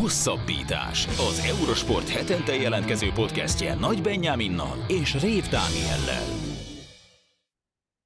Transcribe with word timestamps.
Hosszabbítás. 0.00 1.06
Az 1.06 1.44
Eurosport 1.58 2.08
hetente 2.08 2.54
jelentkező 2.54 3.10
podcastje 3.14 3.74
Nagy 3.74 4.02
Benyáminnal 4.02 4.84
és 4.88 5.20
Rév 5.20 5.48
Dániellel. 5.48 6.24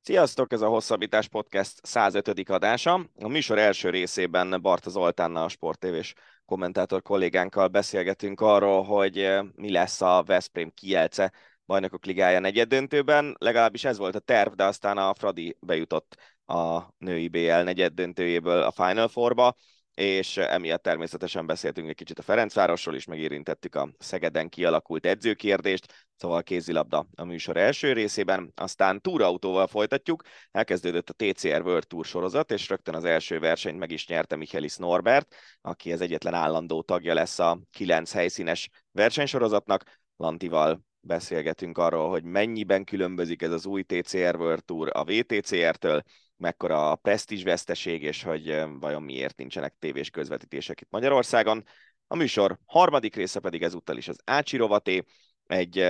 Sziasztok, 0.01 0.53
ez 0.53 0.61
a 0.61 0.69
Hosszabbítás 0.69 1.29
Podcast 1.29 1.87
105. 1.87 2.51
adása. 2.51 3.07
A 3.21 3.29
műsor 3.29 3.59
első 3.59 3.91
részében 3.91 4.59
Barta 4.63 4.91
Zoltánnal, 4.91 5.45
a 5.45 5.49
sportévés 5.49 6.15
kommentátor 6.45 7.03
kollégánkkal 7.03 7.69
beszélgetünk 7.69 8.41
arról, 8.41 8.83
hogy 8.83 9.19
eh, 9.19 9.43
mi 9.55 9.73
lesz 9.73 10.01
a 10.01 10.23
Veszprém 10.27 10.71
kielce 10.75 11.33
bajnokok 11.67 12.05
ligája 12.05 12.39
negyeddöntőben. 12.39 13.37
Legalábbis 13.39 13.85
ez 13.85 13.99
volt 13.99 14.15
a 14.15 14.19
terv, 14.19 14.53
de 14.53 14.65
aztán 14.65 14.99
a 14.99 15.15
Fradi 15.15 15.57
bejutott 15.61 16.17
a 16.47 16.81
női 16.99 17.29
BL 17.29 17.63
negyeddöntőjéből 17.63 18.63
a 18.63 18.71
Final 18.71 19.09
Fourba 19.09 19.57
és 19.97 20.37
emiatt 20.37 20.83
természetesen 20.83 21.47
beszéltünk 21.47 21.89
egy 21.89 21.95
kicsit 21.95 22.19
a 22.19 22.23
Ferencvárosról 22.23 22.95
is, 22.95 23.05
megérintettük 23.05 23.75
a 23.75 23.91
Szegeden 23.99 24.49
kialakult 24.49 25.07
edzőkérdést, 25.07 26.07
szóval 26.17 26.43
kézilabda 26.43 27.07
a 27.15 27.25
műsor 27.25 27.57
első 27.57 27.93
részében, 27.93 28.53
aztán 28.55 29.01
túrautóval 29.01 29.67
folytatjuk, 29.67 30.23
elkezdődött 30.51 31.11
a 31.11 31.15
TCR 31.17 31.63
World 31.63 31.87
Tour 31.87 32.05
sorozat, 32.05 32.51
és 32.51 32.69
rögtön 32.69 32.95
az 32.95 33.05
első 33.05 33.39
versenyt 33.39 33.79
meg 33.79 33.91
is 33.91 34.07
nyerte 34.07 34.37
Michelis 34.37 34.77
Norbert, 34.77 35.35
aki 35.61 35.93
az 35.93 36.01
egyetlen 36.01 36.35
állandó 36.35 36.83
tagja 36.83 37.15
lesz 37.15 37.39
a 37.39 37.61
kilenc 37.71 38.13
helyszínes 38.13 38.69
versenysorozatnak, 38.93 40.01
Lantival 40.17 40.85
beszélgetünk 41.01 41.79
arról, 41.79 42.11
hogy 42.11 42.25
mennyiben 42.25 42.85
különbözik 42.85 43.43
ez 43.43 43.53
az 43.53 43.67
új 43.67 43.83
TCR 43.83 44.37
World 44.37 44.65
Tour 44.65 44.91
a 44.93 45.05
VTCR-től, 45.05 46.03
mekkora 46.37 46.91
a 46.91 46.97
presztízs 46.97 47.43
veszteség, 47.43 48.03
és 48.03 48.23
hogy 48.23 48.65
vajon 48.81 49.03
miért 49.03 49.37
nincsenek 49.37 49.75
tévés 49.79 50.11
közvetítések 50.11 50.81
itt 50.81 50.91
Magyarországon. 50.91 51.65
A 52.07 52.17
műsor 52.17 52.59
harmadik 52.65 53.15
része 53.15 53.41
pedig 53.41 53.63
ezúttal 53.63 53.97
is 53.97 54.09
az 54.09 54.21
Ácsi 54.25 54.57
rovaté, 54.57 55.05
egy 55.47 55.87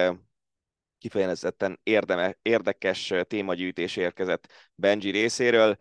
kifejezetten 0.99 1.81
érdeme, 1.83 2.39
érdekes 2.43 3.13
témagyűjtés 3.27 3.97
érkezett 3.97 4.53
Benji 4.75 5.11
részéről, 5.11 5.77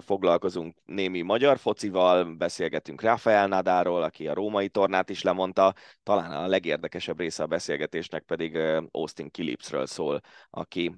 foglalkozunk 0.00 0.76
némi 0.84 1.22
magyar 1.22 1.58
focival, 1.58 2.24
beszélgetünk 2.24 3.00
Rafael 3.00 3.46
Nadáról, 3.46 4.02
aki 4.02 4.28
a 4.28 4.34
római 4.34 4.68
tornát 4.68 5.10
is 5.10 5.22
lemondta, 5.22 5.74
talán 6.02 6.32
a 6.32 6.46
legérdekesebb 6.46 7.18
része 7.18 7.42
a 7.42 7.46
beszélgetésnek 7.46 8.22
pedig 8.22 8.56
Austin 8.90 9.30
Kilipsről 9.30 9.86
szól, 9.86 10.20
aki 10.50 10.94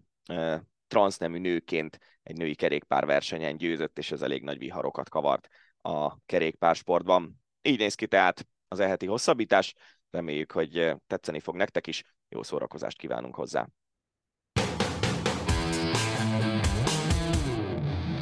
transznemű 0.86 1.38
nőként 1.38 1.98
egy 2.22 2.36
női 2.36 2.54
kerékpárversenyen 2.54 3.56
győzött, 3.56 3.98
és 3.98 4.10
ez 4.10 4.22
elég 4.22 4.42
nagy 4.42 4.58
viharokat 4.58 5.08
kavart 5.08 5.48
a 5.82 6.18
kerékpársportban. 6.26 7.40
Így 7.62 7.78
néz 7.78 7.94
ki 7.94 8.06
tehát 8.06 8.46
az 8.68 8.80
eheti 8.80 9.06
hosszabbítás, 9.06 9.74
reméljük, 10.10 10.52
hogy 10.52 10.94
tetszeni 11.06 11.40
fog 11.40 11.56
nektek 11.56 11.86
is, 11.86 12.02
jó 12.28 12.42
szórakozást 12.42 12.98
kívánunk 12.98 13.34
hozzá. 13.34 13.68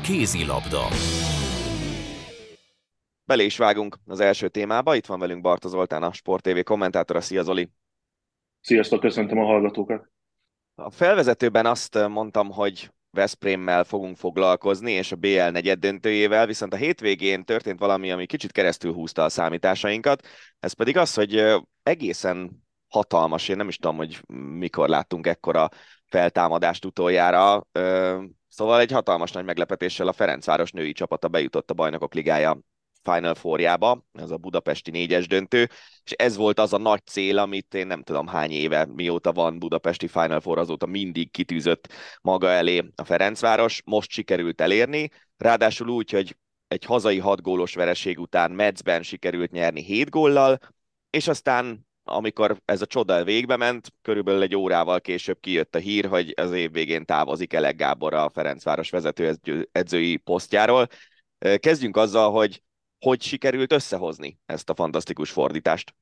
Kézilabda. 0.03 0.83
Bele 3.25 3.43
is 3.43 3.57
vágunk 3.57 3.97
az 4.07 4.21
első 4.21 4.49
témába. 4.49 4.95
Itt 4.95 5.07
van 5.07 5.19
velünk 5.19 5.41
Barta 5.43 5.69
Zoltán, 5.69 6.03
a 6.03 6.13
Sport 6.13 6.43
TV 6.43 6.63
kommentátora. 6.63 7.21
Szia 7.21 7.43
Zoli! 7.43 7.71
Sziasztok, 8.61 9.01
köszöntöm 9.01 9.39
a 9.39 9.45
hallgatókat! 9.45 10.09
A 10.75 10.91
felvezetőben 10.91 11.67
azt 11.67 12.09
mondtam, 12.09 12.51
hogy 12.51 12.91
Veszprémmel 13.11 13.85
fogunk 13.85 14.17
foglalkozni, 14.17 14.93
és 14.93 15.13
a 15.13 15.17
BL 15.17 15.49
negyed 15.51 15.79
döntőjével, 15.79 16.47
viszont 16.47 16.73
a 16.73 16.77
hétvégén 16.77 17.45
történt 17.45 17.79
valami, 17.79 18.11
ami 18.11 18.27
kicsit 18.27 18.53
keresztül 18.53 18.93
húzta 18.93 19.25
a 19.25 19.29
számításainkat, 19.29 20.27
ez 20.61 20.73
pedig 20.73 20.97
az, 20.97 21.15
hogy 21.15 21.45
egészen 21.83 22.65
hatalmas, 22.89 23.49
én 23.49 23.57
nem 23.57 23.69
is 23.69 23.77
tudom, 23.77 23.97
hogy 23.97 24.23
mikor 24.59 24.89
láttunk 24.89 25.27
ekkora 25.27 25.69
feltámadást 26.07 26.85
utoljára, 26.85 27.67
szóval 28.49 28.81
egy 28.81 28.91
hatalmas 28.91 29.33
nagy 29.33 29.45
meglepetéssel 29.45 30.09
a 30.09 30.13
Ferencváros 30.13 30.71
női 30.71 30.93
csapata 30.93 31.29
bejutott 31.29 31.71
a 31.71 31.75
Bajnokok 31.75 32.15
Ligája 32.15 32.59
Final 33.13 33.35
Fourjába, 33.35 34.05
ez 34.13 34.31
a 34.31 34.37
budapesti 34.37 34.91
négyes 34.91 35.27
döntő, 35.27 35.69
és 36.05 36.13
ez 36.13 36.37
volt 36.37 36.59
az 36.59 36.73
a 36.73 36.79
nagy 36.79 37.07
cél, 37.07 37.39
amit 37.39 37.75
én 37.75 37.87
nem 37.87 38.03
tudom 38.03 38.27
hány 38.27 38.51
éve, 38.51 38.87
mióta 38.87 39.33
van 39.33 39.59
budapesti 39.59 40.09
Final 40.09 40.41
Four, 40.41 40.59
azóta 40.59 40.87
mindig 40.87 41.31
kitűzött 41.31 41.93
maga 42.21 42.49
elé 42.49 42.85
a 42.95 43.05
Ferencváros, 43.05 43.83
most 43.85 44.11
sikerült 44.11 44.61
elérni, 44.61 45.11
ráadásul 45.37 45.89
úgy, 45.89 46.11
hogy 46.11 46.37
egy 46.69 46.85
hazai 46.85 47.19
hat 47.19 47.43
gólos 47.43 47.75
vereség 47.75 48.19
után 48.19 48.51
Metzben 48.51 49.03
sikerült 49.03 49.51
nyerni 49.51 49.83
7 49.83 50.11
góllal, 50.11 50.59
és 51.11 51.29
aztán 51.29 51.87
amikor 52.07 52.61
ez 52.65 52.83
a 52.83 52.87
csoda 52.87 53.25
végbe 53.25 53.57
ment, 53.57 53.93
körülbelül 54.03 54.43
egy 54.43 54.57
órával 54.57 55.01
később 55.01 55.41
kijött 55.41 55.75
a 55.75 55.79
hír, 55.79 56.05
hogy 56.07 56.33
az 56.37 56.53
év 56.53 56.73
végén 56.73 57.05
távozik 57.05 57.53
Elek 57.53 57.77
Gábor 57.77 58.15
a 58.15 58.29
Ferencváros 58.29 58.91
vezető 58.91 59.39
edzői 59.73 60.17
posztjáról. 60.17 60.87
Kezdjünk 61.39 61.97
azzal, 61.97 62.31
hogy 62.31 62.63
hogy 63.05 63.23
sikerült 63.23 63.73
összehozni 63.73 64.39
ezt 64.47 64.71
a 64.71 64.75
fantasztikus 64.75 65.31
fordítást? 65.31 65.95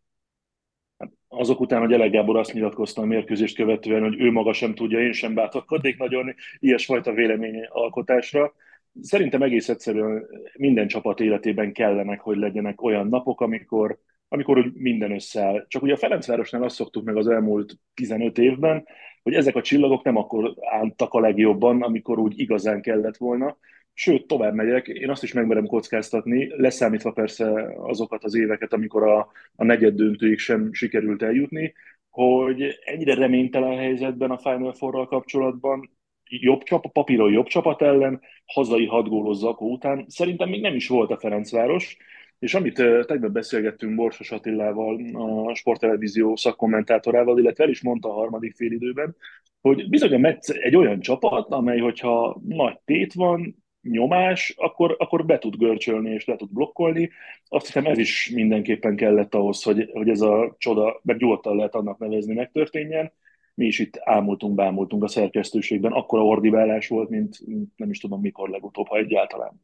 Hát 0.98 1.12
azok 1.28 1.60
után, 1.60 1.80
hogy 1.80 1.92
Elek 1.92 2.10
Gábor 2.10 2.36
azt 2.36 2.52
nyilatkozta 2.52 3.02
a 3.02 3.04
mérkőzést 3.04 3.56
követően, 3.56 4.02
hogy 4.02 4.20
ő 4.20 4.30
maga 4.30 4.52
sem 4.52 4.74
tudja, 4.74 5.00
én 5.00 5.12
sem 5.12 5.34
bátorkodnék 5.34 5.98
nagyon 5.98 6.34
ilyesfajta 6.58 7.12
véleményalkotásra. 7.12 8.52
Szerintem 9.00 9.42
egész 9.42 9.68
egyszerűen 9.68 10.26
minden 10.54 10.88
csapat 10.88 11.20
életében 11.20 11.72
kellenek, 11.72 12.20
hogy 12.20 12.36
legyenek 12.36 12.82
olyan 12.82 13.08
napok, 13.08 13.40
amikor, 13.40 13.98
amikor 14.28 14.58
úgy 14.58 14.72
minden 14.72 15.12
összeáll. 15.12 15.66
Csak 15.69 15.82
ugye 15.82 15.92
a 15.92 15.96
Ferencvárosnál 15.96 16.62
azt 16.62 16.76
szoktuk 16.76 17.04
meg 17.04 17.16
az 17.16 17.28
elmúlt 17.28 17.78
15 17.94 18.38
évben, 18.38 18.86
hogy 19.22 19.34
ezek 19.34 19.56
a 19.56 19.62
csillagok 19.62 20.04
nem 20.04 20.16
akkor 20.16 20.54
álltak 20.60 21.12
a 21.12 21.20
legjobban, 21.20 21.82
amikor 21.82 22.19
úgy 22.19 22.40
igazán 22.40 22.80
kellett 22.82 23.16
volna, 23.16 23.56
Sőt, 23.94 24.26
tovább 24.26 24.54
megyek, 24.54 24.86
én 24.86 25.10
azt 25.10 25.22
is 25.22 25.32
megmerem 25.32 25.66
kockáztatni, 25.66 26.53
leszámítva 26.56 27.12
persze 27.12 27.75
azokat 27.76 28.25
az 28.25 28.34
éveket, 28.34 28.72
amikor 28.72 29.03
a, 29.03 29.30
a 29.56 29.64
negyed 29.64 29.94
döntőig 29.94 30.38
sem 30.38 30.72
sikerült 30.72 31.22
eljutni, 31.22 31.75
hogy 32.10 32.78
ennyire 32.84 33.14
reménytelen 33.14 33.76
helyzetben 33.76 34.31
a 34.31 34.38
Final 34.38 34.72
four 34.72 35.06
kapcsolatban 35.06 35.91
jobb 36.25 36.62
csapat, 36.62 36.92
papíron 36.92 37.32
jobb 37.32 37.47
csapat 37.47 37.82
ellen, 37.82 38.20
hazai 38.47 38.86
hat 38.86 39.34
zakó 39.34 39.72
után 39.72 40.04
szerintem 40.08 40.48
még 40.48 40.60
nem 40.60 40.75
is 40.75 40.88
volt 40.88 41.10
a 41.10 41.19
Ferencváros, 41.19 41.97
és 42.38 42.54
amit 42.54 42.75
tegnap 43.06 43.31
beszélgettünk 43.31 43.94
Borsos 43.94 44.31
Attilával, 44.31 45.00
a 45.14 45.54
sporttelevízió 45.54 46.36
szakkommentátorával, 46.36 47.38
illetve 47.38 47.64
el 47.64 47.70
is 47.70 47.82
mondta 47.82 48.08
a 48.08 48.12
harmadik 48.12 48.54
félidőben, 48.54 49.16
hogy 49.60 49.88
bizony 49.88 50.14
a 50.14 50.19
Metsz 50.19 50.48
egy 50.48 50.76
olyan 50.76 51.00
csapat, 51.00 51.50
amely, 51.50 51.78
hogyha 51.78 52.41
nagy 52.48 52.78
tét 52.84 53.12
van, 53.12 53.61
nyomás, 53.82 54.54
akkor, 54.56 54.97
akkor 54.98 55.26
be 55.26 55.38
tud 55.38 55.56
görcsölni 55.56 56.10
és 56.10 56.25
le 56.25 56.37
tud 56.37 56.53
blokkolni. 56.53 57.10
Azt 57.48 57.66
hiszem 57.66 57.87
ez 57.87 57.98
is 57.98 58.31
mindenképpen 58.34 58.97
kellett 58.97 59.34
ahhoz, 59.34 59.62
hogy, 59.62 59.91
hogy 59.93 60.09
ez 60.09 60.20
a 60.20 60.54
csoda, 60.59 61.00
meg 61.03 61.16
nyugodtan 61.16 61.56
lehet 61.56 61.75
annak 61.75 61.98
nevezni, 61.98 62.34
megtörténjen. 62.34 63.12
Mi 63.54 63.66
is 63.66 63.78
itt 63.78 63.98
ámultunk, 64.00 64.54
bámultunk 64.54 65.03
a 65.04 65.09
szerkesztőségben, 65.09 65.93
akkora 65.93 66.25
ordibálás 66.25 66.88
volt, 66.88 67.09
mint 67.09 67.38
nem 67.76 67.91
is 67.91 67.98
tudom 67.98 68.20
mikor 68.20 68.48
legutóbb, 68.48 68.87
ha 68.88 68.97
egyáltalán. 68.97 69.60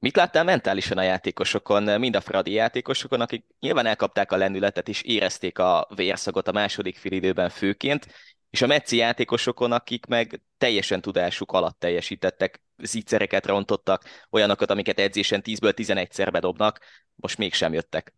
Mit 0.00 0.16
láttál 0.16 0.44
mentálisan 0.44 0.98
a 0.98 1.02
játékosokon, 1.02 2.00
mind 2.00 2.16
a 2.16 2.20
Fradi 2.20 2.52
játékosokon, 2.52 3.20
akik 3.20 3.44
nyilván 3.60 3.86
elkapták 3.86 4.32
a 4.32 4.36
lendületet 4.36 4.88
és 4.88 5.02
érezték 5.02 5.58
a 5.58 5.88
vérszagot 5.94 6.48
a 6.48 6.52
második 6.52 6.96
félidőben 6.96 7.48
főként, 7.48 8.06
és 8.50 8.62
a 8.62 8.66
Metzi 8.66 8.96
játékosokon, 8.96 9.72
akik 9.72 10.06
meg 10.06 10.40
teljesen 10.58 11.00
tudásuk 11.00 11.52
alatt 11.52 11.78
teljesítettek, 11.78 12.60
zicsereket 12.82 13.46
rontottak, 13.46 14.04
olyanokat, 14.30 14.70
amiket 14.70 14.98
edzésen 14.98 15.42
10-ből 15.44 15.72
11-szer 15.76 16.28
bedobnak, 16.32 16.78
most 17.14 17.38
mégsem 17.38 17.72
jöttek. 17.72 18.12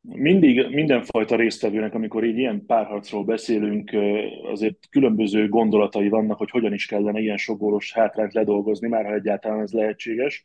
Mindig 0.00 0.66
mindenfajta 0.68 1.36
résztvevőnek, 1.36 1.94
amikor 1.94 2.24
így 2.24 2.38
ilyen 2.38 2.66
párharcról 2.66 3.24
beszélünk, 3.24 3.90
azért 4.50 4.88
különböző 4.90 5.48
gondolatai 5.48 6.08
vannak, 6.08 6.38
hogy 6.38 6.50
hogyan 6.50 6.72
is 6.72 6.86
kellene 6.86 7.20
ilyen 7.20 7.36
sok 7.36 7.58
gólos 7.58 7.92
hátrányt 7.92 8.32
ledolgozni, 8.32 8.88
már 8.88 9.04
ha 9.04 9.14
egyáltalán 9.14 9.60
ez 9.60 9.72
lehetséges. 9.72 10.42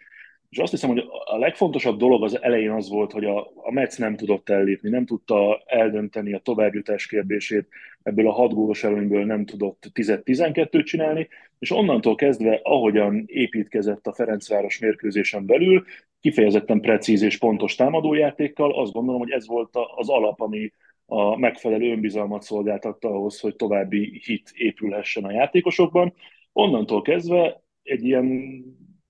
És 0.50 0.58
azt 0.58 0.72
hiszem, 0.72 0.90
hogy 0.90 1.04
a 1.26 1.38
legfontosabb 1.38 1.98
dolog 1.98 2.24
az 2.24 2.42
elején 2.42 2.72
az 2.72 2.90
volt, 2.90 3.12
hogy 3.12 3.26
a, 3.26 3.52
a 3.56 3.72
Metsz 3.72 3.98
nem 3.98 4.16
tudott 4.16 4.50
ellépni, 4.50 4.90
nem 4.90 5.06
tudta 5.06 5.64
eldönteni 5.66 6.34
a 6.34 6.40
továbbjutás 6.40 7.08
kérdését, 7.08 7.68
ebből 8.08 8.28
a 8.28 8.32
hat 8.32 8.54
gólos 8.54 8.84
előnyből 8.84 9.26
nem 9.26 9.46
tudott 9.46 9.92
10-12-t 9.94 10.84
csinálni, 10.84 11.28
és 11.60 11.72
onnantól 11.72 12.16
kezdve, 12.16 12.60
ahogyan 12.64 13.24
építkezett 13.26 14.08
a 14.08 14.14
Ferencváros 14.14 14.80
mérkőzésen 14.80 15.46
belül, 15.46 15.84
kifejezetten 16.20 16.82
precíz 16.82 17.22
és 17.22 17.38
pontos 17.38 17.76
támadójátékkal, 17.76 18.80
azt 18.80 18.92
gondolom, 18.92 19.20
hogy 19.20 19.32
ez 19.32 19.48
volt 19.48 19.78
az 19.96 20.10
alap, 20.10 20.42
ami 20.42 20.72
a 21.06 21.38
megfelelő 21.38 21.92
önbizalmat 21.92 22.42
szolgáltatta 22.42 23.10
ahhoz, 23.10 23.40
hogy 23.40 23.56
további 23.56 24.22
hit 24.24 24.52
épülhessen 24.54 25.24
a 25.24 25.32
játékosokban. 25.32 26.14
Onnantól 26.52 27.02
kezdve 27.02 27.64
egy 27.84 28.06
ilyen 28.06 28.62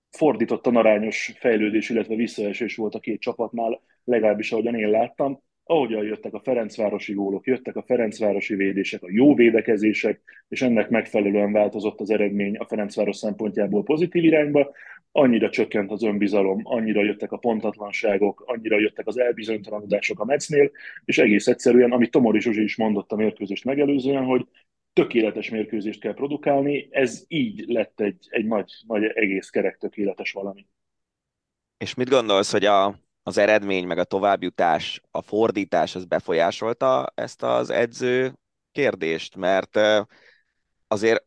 fordítottan 0.09 0.75
arányos 0.75 1.33
fejlődés, 1.39 1.89
illetve 1.89 2.15
visszaesés 2.15 2.75
volt 2.75 2.95
a 2.95 2.99
két 2.99 3.21
csapatnál 3.21 3.81
legalábbis 4.03 4.51
ahogyan 4.51 4.75
én 4.75 4.89
láttam, 4.89 5.41
ahogyan 5.67 6.03
jöttek 6.03 6.33
a 6.33 6.41
Ferencvárosi 6.43 7.13
gólok, 7.13 7.45
jöttek 7.45 7.75
a 7.75 7.83
Ferencvárosi 7.83 8.55
védések, 8.55 9.03
a 9.03 9.07
jó 9.09 9.35
védekezések, 9.35 10.21
és 10.47 10.61
ennek 10.61 10.89
megfelelően 10.89 11.51
változott 11.51 11.99
az 11.99 12.09
eredmény 12.09 12.57
a 12.57 12.65
Ferencváros 12.65 13.15
szempontjából 13.15 13.83
pozitív 13.83 14.23
irányba, 14.23 14.71
annyira 15.11 15.49
csökkent 15.49 15.91
az 15.91 16.03
önbizalom, 16.03 16.61
annyira 16.63 17.03
jöttek 17.03 17.31
a 17.31 17.37
pontatlanságok, 17.37 18.43
annyira 18.45 18.79
jöttek 18.79 19.07
az 19.07 19.19
elbizonytalanodások 19.19 20.19
a 20.19 20.25
Metsznél, 20.25 20.71
és 21.05 21.17
egész 21.17 21.47
egyszerűen, 21.47 21.91
amit 21.91 22.11
Tomori 22.11 22.39
Zsuzsi 22.39 22.63
is 22.63 22.75
mondott 22.75 23.11
a 23.11 23.15
mérkőzést 23.15 23.65
megelőzően, 23.65 24.23
hogy 24.23 24.47
tökéletes 24.93 25.49
mérkőzést 25.49 25.99
kell 25.99 26.13
produkálni, 26.13 26.87
ez 26.91 27.23
így 27.27 27.63
lett 27.67 27.99
egy, 27.99 28.27
egy 28.29 28.45
nagy, 28.45 28.71
nagy 28.87 29.03
egész 29.03 29.49
kerek 29.49 29.77
tökéletes 29.77 30.31
valami. 30.31 30.65
És 31.77 31.93
mit 31.93 32.09
gondolsz, 32.09 32.51
hogy 32.51 32.65
a, 32.65 32.99
az 33.27 33.37
eredmény, 33.37 33.87
meg 33.87 33.97
a 33.97 34.03
továbbjutás, 34.03 35.01
a 35.11 35.21
fordítás, 35.21 35.95
az 35.95 36.05
befolyásolta 36.05 37.11
ezt 37.15 37.43
az 37.43 37.69
edző 37.69 38.33
kérdést? 38.71 39.35
Mert 39.35 39.79
azért 40.87 41.25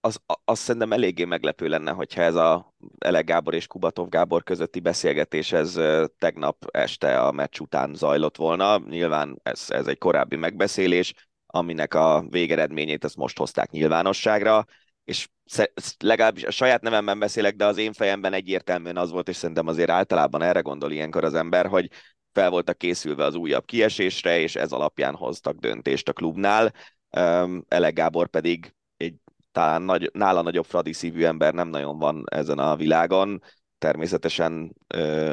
az, 0.00 0.20
az 0.44 0.58
szerintem 0.58 0.92
eléggé 0.92 1.24
meglepő 1.24 1.68
lenne, 1.68 1.90
hogyha 1.90 2.22
ez 2.22 2.34
a 2.34 2.74
Ele 2.98 3.20
Gábor 3.20 3.54
és 3.54 3.66
Kubatov 3.66 4.08
Gábor 4.08 4.42
közötti 4.42 4.80
beszélgetés 4.80 5.52
ez 5.52 5.80
tegnap 6.18 6.64
este 6.70 7.20
a 7.20 7.32
meccs 7.32 7.60
után 7.60 7.94
zajlott 7.94 8.36
volna. 8.36 8.78
Nyilván 8.78 9.40
ez, 9.42 9.64
ez 9.68 9.86
egy 9.86 9.98
korábbi 9.98 10.36
megbeszélés, 10.36 11.14
aminek 11.46 11.94
a 11.94 12.24
végeredményét 12.28 13.04
ezt 13.04 13.16
most 13.16 13.38
hozták 13.38 13.70
nyilvánosságra, 13.70 14.64
és 15.04 15.28
legalábbis 15.98 16.44
a 16.44 16.50
saját 16.50 16.82
nevemben 16.82 17.18
beszélek, 17.18 17.56
de 17.56 17.64
az 17.66 17.78
én 17.78 17.92
fejemben 17.92 18.32
egyértelműen 18.32 18.96
az 18.96 19.10
volt, 19.10 19.28
és 19.28 19.36
szerintem 19.36 19.66
azért 19.66 19.90
általában 19.90 20.42
erre 20.42 20.60
gondol 20.60 20.92
ilyenkor 20.92 21.24
az 21.24 21.34
ember, 21.34 21.66
hogy 21.66 21.90
fel 22.32 22.50
voltak 22.50 22.78
készülve 22.78 23.24
az 23.24 23.34
újabb 23.34 23.64
kiesésre, 23.64 24.38
és 24.38 24.56
ez 24.56 24.72
alapján 24.72 25.14
hoztak 25.14 25.56
döntést 25.56 26.08
a 26.08 26.12
klubnál. 26.12 26.72
Ele 27.68 27.90
Gábor 27.90 28.28
pedig 28.28 28.74
egy 28.96 29.14
talán 29.52 29.82
nagy, 29.82 30.10
nála 30.12 30.42
nagyobb 30.42 30.64
fradi 30.64 30.92
szívű 30.92 31.24
ember 31.24 31.54
nem 31.54 31.68
nagyon 31.68 31.98
van 31.98 32.24
ezen 32.30 32.58
a 32.58 32.76
világon. 32.76 33.42
Természetesen 33.78 34.76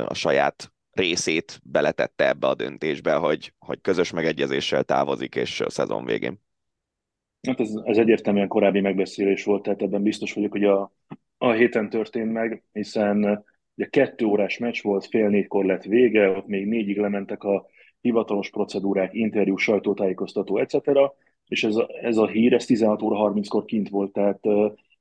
a 0.05 0.13
saját 0.13 0.71
részét 0.91 1.59
beletette 1.63 2.27
ebbe 2.27 2.47
a 2.47 2.55
döntésbe, 2.55 3.13
hogy, 3.13 3.53
hogy 3.59 3.81
közös 3.81 4.11
megegyezéssel 4.11 4.83
távozik, 4.83 5.35
és 5.35 5.61
a 5.61 5.69
szezon 5.69 6.05
végén. 6.05 6.39
Hát 7.47 7.59
ez, 7.59 7.73
ez 7.83 7.97
egyértelműen 7.97 8.47
korábbi 8.47 8.79
megbeszélés 8.79 9.43
volt, 9.43 9.63
tehát 9.63 9.81
ebben 9.81 10.03
biztos 10.03 10.33
vagyok, 10.33 10.51
hogy 10.51 10.63
a, 10.63 10.91
a 11.37 11.51
héten 11.51 11.89
történt 11.89 12.31
meg, 12.31 12.63
hiszen 12.71 13.45
ugye 13.75 13.89
kettő 13.89 14.25
órás 14.25 14.57
meccs 14.57 14.81
volt, 14.81 15.05
fél 15.05 15.29
négykor 15.29 15.65
lett 15.65 15.83
vége, 15.83 16.29
ott 16.29 16.47
még 16.47 16.67
négyig 16.67 16.97
lementek 16.97 17.43
a 17.43 17.65
hivatalos 18.01 18.49
procedúrák, 18.49 19.13
interjú, 19.13 19.57
sajtótájékoztató, 19.57 20.57
etc. 20.57 20.75
És 21.47 21.63
ez 21.63 21.75
a, 21.75 21.89
ez 22.01 22.17
a 22.17 22.27
hír, 22.27 22.53
ez 22.53 22.65
16 22.65 23.01
óra 23.01 23.31
30-kor 23.33 23.65
kint 23.65 23.89
volt, 23.89 24.11
tehát 24.11 24.43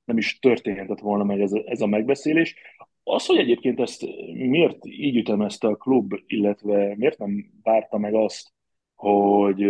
nem 0.05 0.17
is 0.17 0.39
történhetett 0.39 1.01
volna 1.01 1.25
meg 1.25 1.41
ez 1.41 1.53
ez 1.53 1.81
a 1.81 1.87
megbeszélés. 1.87 2.55
Az, 3.03 3.27
hogy 3.27 3.39
egyébként 3.39 3.81
ezt 3.81 4.07
miért 4.35 4.87
így 4.87 5.17
ütemezte 5.17 5.67
a 5.67 5.77
klub, 5.77 6.15
illetve 6.27 6.95
miért 6.97 7.19
nem 7.19 7.51
várta 7.63 7.99
meg 7.99 8.15
azt, 8.15 8.53
hogy 8.95 9.63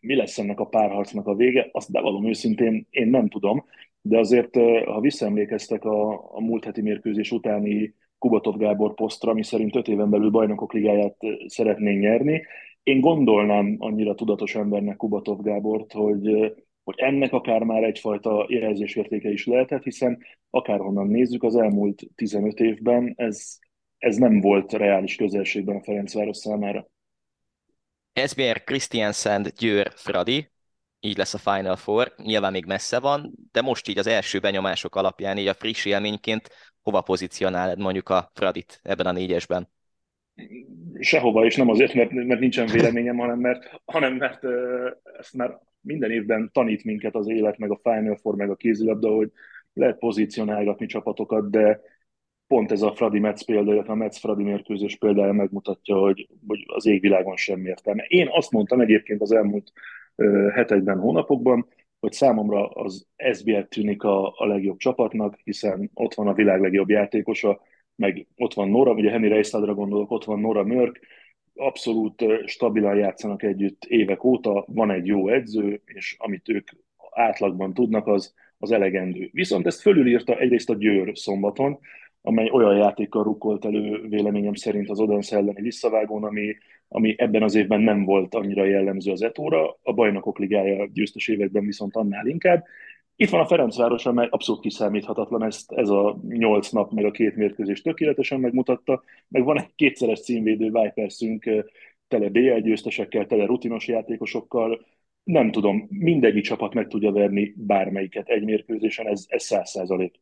mi 0.00 0.14
lesz 0.14 0.38
ennek 0.38 0.60
a 0.60 0.66
párharcnak 0.66 1.26
a 1.26 1.34
vége, 1.34 1.68
azt 1.72 1.92
bevallom 1.92 2.28
őszintén, 2.28 2.86
én 2.90 3.08
nem 3.08 3.28
tudom, 3.28 3.64
de 4.00 4.18
azért, 4.18 4.56
ha 4.84 5.00
visszaemlékeztek 5.00 5.84
a, 5.84 6.12
a 6.34 6.40
múlt 6.40 6.64
heti 6.64 6.80
mérkőzés 6.80 7.30
utáni 7.30 7.94
Kubatov 8.18 8.56
Gábor 8.56 8.94
posztra, 8.94 9.30
ami 9.30 9.44
szerint 9.44 9.76
öt 9.76 9.88
éven 9.88 10.10
belül 10.10 10.30
bajnokok 10.30 10.72
ligáját 10.72 11.16
szeretnénk 11.46 12.00
nyerni, 12.00 12.42
én 12.82 13.00
gondolnám 13.00 13.76
annyira 13.78 14.14
tudatos 14.14 14.54
embernek 14.54 14.96
Kubatov 14.96 15.40
Gábort, 15.40 15.92
hogy 15.92 16.52
hogy 16.84 16.98
ennek 16.98 17.32
akár 17.32 17.62
már 17.62 17.82
egyfajta 17.82 18.46
jelzésértéke 18.48 19.30
is 19.30 19.46
lehetett, 19.46 19.82
hiszen 19.82 20.18
akárhonnan 20.50 21.06
nézzük, 21.06 21.42
az 21.42 21.56
elmúlt 21.56 22.02
15 22.14 22.60
évben 22.60 23.12
ez, 23.16 23.58
ez 23.98 24.16
nem 24.16 24.40
volt 24.40 24.72
reális 24.72 25.16
közelségben 25.16 25.76
a 25.76 25.82
Ferencváros 25.82 26.36
számára. 26.36 26.88
SBR 28.12 28.64
Christiansen 28.64 29.46
Győr 29.58 29.92
Fradi, 29.94 30.50
így 31.00 31.16
lesz 31.16 31.34
a 31.34 31.38
Final 31.38 31.76
Four, 31.76 32.12
nyilván 32.16 32.52
még 32.52 32.64
messze 32.64 32.98
van, 32.98 33.32
de 33.52 33.60
most 33.60 33.88
így 33.88 33.98
az 33.98 34.06
első 34.06 34.38
benyomások 34.38 34.94
alapján, 34.94 35.38
így 35.38 35.46
a 35.46 35.54
friss 35.54 35.84
élményként 35.84 36.48
hova 36.82 37.00
pozícionálod 37.00 37.78
mondjuk 37.78 38.08
a 38.08 38.30
Fradit 38.34 38.80
ebben 38.82 39.06
a 39.06 39.12
négyesben? 39.12 39.68
Sehova, 40.98 41.44
és 41.44 41.56
nem 41.56 41.68
azért, 41.68 41.94
mert, 41.94 42.10
mert 42.12 42.40
nincsen 42.40 42.66
véleményem, 42.66 43.16
hanem 43.16 43.38
mert, 43.38 43.80
hanem 43.84 44.14
mert 44.14 44.44
ezt 45.18 45.34
már 45.34 45.58
minden 45.80 46.10
évben 46.10 46.50
tanít 46.52 46.84
minket 46.84 47.14
az 47.14 47.28
élet, 47.28 47.58
meg 47.58 47.70
a 47.70 47.80
Final 47.82 48.16
Four, 48.16 48.34
meg 48.34 48.50
a 48.50 48.56
kézilabda, 48.56 49.08
hogy 49.08 49.30
lehet 49.72 49.98
pozícionálgatni 49.98 50.86
csapatokat, 50.86 51.50
de 51.50 51.80
pont 52.50 52.72
ez 52.72 52.82
a 52.82 52.94
Fradi 52.94 53.18
Metz 53.18 53.44
példa, 53.44 53.72
illetve 53.72 53.92
a 53.92 53.96
Metz 53.96 54.18
Fradi 54.18 54.42
mérkőzés 54.42 54.96
példája 54.96 55.32
megmutatja, 55.32 55.96
hogy, 55.96 56.28
hogy 56.46 56.64
az 56.66 56.86
égvilágon 56.86 57.36
semmi 57.36 57.68
értelme. 57.68 58.04
Én 58.08 58.28
azt 58.30 58.50
mondtam 58.50 58.80
egyébként 58.80 59.20
az 59.20 59.32
elmúlt 59.32 59.72
uh, 60.16 60.50
hetekben, 60.50 60.98
hónapokban, 60.98 61.66
hogy 62.00 62.12
számomra 62.12 62.68
az 62.68 63.06
SBL 63.32 63.60
tűnik 63.60 64.02
a, 64.02 64.34
a 64.36 64.46
legjobb 64.46 64.76
csapatnak, 64.76 65.38
hiszen 65.44 65.90
ott 65.94 66.14
van 66.14 66.26
a 66.26 66.34
világ 66.34 66.60
legjobb 66.60 66.88
játékosa, 66.88 67.60
meg 67.96 68.26
ott 68.36 68.54
van 68.54 68.68
Nora, 68.68 68.92
ugye 68.92 69.10
Henry 69.10 69.28
Reisladra 69.28 69.74
gondolok, 69.74 70.10
ott 70.10 70.24
van 70.24 70.40
Nora 70.40 70.64
Mörk, 70.64 71.00
abszolút 71.54 72.24
stabilan 72.44 72.96
játszanak 72.96 73.42
együtt 73.42 73.84
évek 73.84 74.24
óta, 74.24 74.64
van 74.68 74.90
egy 74.90 75.06
jó 75.06 75.28
edző, 75.28 75.82
és 75.84 76.16
amit 76.18 76.48
ők 76.48 76.68
átlagban 77.10 77.74
tudnak, 77.74 78.06
az, 78.06 78.34
az 78.58 78.70
elegendő. 78.70 79.28
Viszont 79.32 79.66
ezt 79.66 79.80
fölülírta 79.80 80.38
egyrészt 80.38 80.70
a 80.70 80.74
Győr 80.74 81.18
szombaton, 81.18 81.78
amely 82.22 82.50
olyan 82.50 82.76
játékkal 82.76 83.22
rukkolt 83.22 83.64
elő 83.64 84.08
véleményem 84.08 84.54
szerint 84.54 84.90
az 84.90 85.00
Odense 85.00 85.36
elleni 85.36 85.60
visszavágón, 85.62 86.24
ami, 86.24 86.56
ami 86.88 87.14
ebben 87.18 87.42
az 87.42 87.54
évben 87.54 87.80
nem 87.80 88.04
volt 88.04 88.34
annyira 88.34 88.64
jellemző 88.64 89.12
az 89.12 89.22
etóra, 89.22 89.78
a 89.82 89.92
bajnokok 89.92 90.38
ligája 90.38 90.86
győztes 90.92 91.28
években 91.28 91.64
viszont 91.64 91.96
annál 91.96 92.26
inkább, 92.26 92.64
itt 93.16 93.28
van 93.30 93.40
a 93.40 93.46
Ferencváros, 93.46 94.06
amely 94.06 94.26
abszolút 94.30 94.60
kiszámíthatatlan, 94.60 95.44
ezt 95.44 95.72
ez 95.72 95.88
a 95.88 96.20
nyolc 96.28 96.70
nap 96.70 96.92
meg 96.92 97.04
a 97.04 97.10
két 97.10 97.36
mérkőzés 97.36 97.82
tökéletesen 97.82 98.40
megmutatta, 98.40 99.02
meg 99.28 99.44
van 99.44 99.58
egy 99.58 99.74
kétszeres 99.74 100.20
címvédő 100.20 100.70
Vipersünk 100.70 101.50
tele 102.08 102.28
BL 102.28 102.58
győztesekkel, 102.58 103.26
tele 103.26 103.44
rutinos 103.44 103.88
játékosokkal, 103.88 104.86
nem 105.22 105.50
tudom, 105.50 105.86
mindegyik 105.90 106.44
csapat 106.44 106.74
meg 106.74 106.86
tudja 106.86 107.12
verni 107.12 107.54
bármelyiket 107.56 108.28
egy 108.28 108.44
mérkőzésen, 108.44 109.06
ez 109.06 109.26
száz 109.28 109.70
százalék. 109.70 110.20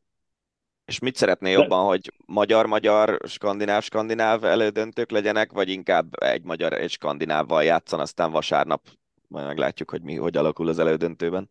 És 0.88 0.98
mit 0.98 1.14
szeretné 1.14 1.50
jobban, 1.50 1.86
hogy 1.86 2.12
magyar-magyar, 2.26 3.18
skandináv-skandináv 3.24 4.44
elődöntők 4.44 5.10
legyenek, 5.10 5.52
vagy 5.52 5.68
inkább 5.68 6.22
egy 6.22 6.42
magyar 6.44 6.72
és 6.72 6.92
skandinávval 6.92 7.64
játszan, 7.64 8.00
aztán 8.00 8.30
vasárnap 8.30 8.80
majd 9.28 9.46
meglátjuk, 9.46 9.90
hogy 9.90 10.02
mi, 10.02 10.14
hogy 10.14 10.36
alakul 10.36 10.68
az 10.68 10.78
elődöntőben? 10.78 11.50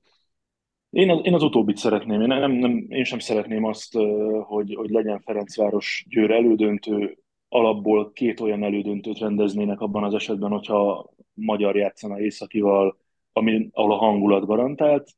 Én 0.90 1.10
az, 1.10 1.20
én 1.24 1.34
az 1.34 1.44
utóbbit 1.44 1.78
szeretném. 1.78 2.22
Én, 2.22 2.28
nem, 2.28 2.52
nem, 2.52 2.86
én 2.90 3.04
sem 3.04 3.20
szeretném 3.20 3.64
azt, 3.64 3.94
hogy, 4.42 4.76
hogy 4.76 4.90
legyen 4.90 5.20
Ferencváros 5.20 6.06
győr 6.10 6.32
elődöntő, 6.32 7.18
alapból 7.50 8.12
két 8.12 8.40
olyan 8.40 8.64
elődöntőt 8.64 9.20
rendeznének 9.20 9.80
abban 9.80 10.04
az 10.04 10.14
esetben, 10.14 10.52
hogyha 10.52 11.10
magyar 11.34 11.76
játszana 11.76 12.20
Északival, 12.20 12.98
ami, 13.34 13.70
ahol 13.72 13.92
a 13.92 13.98
hangulat 13.98 14.46
garantált. 14.46 15.10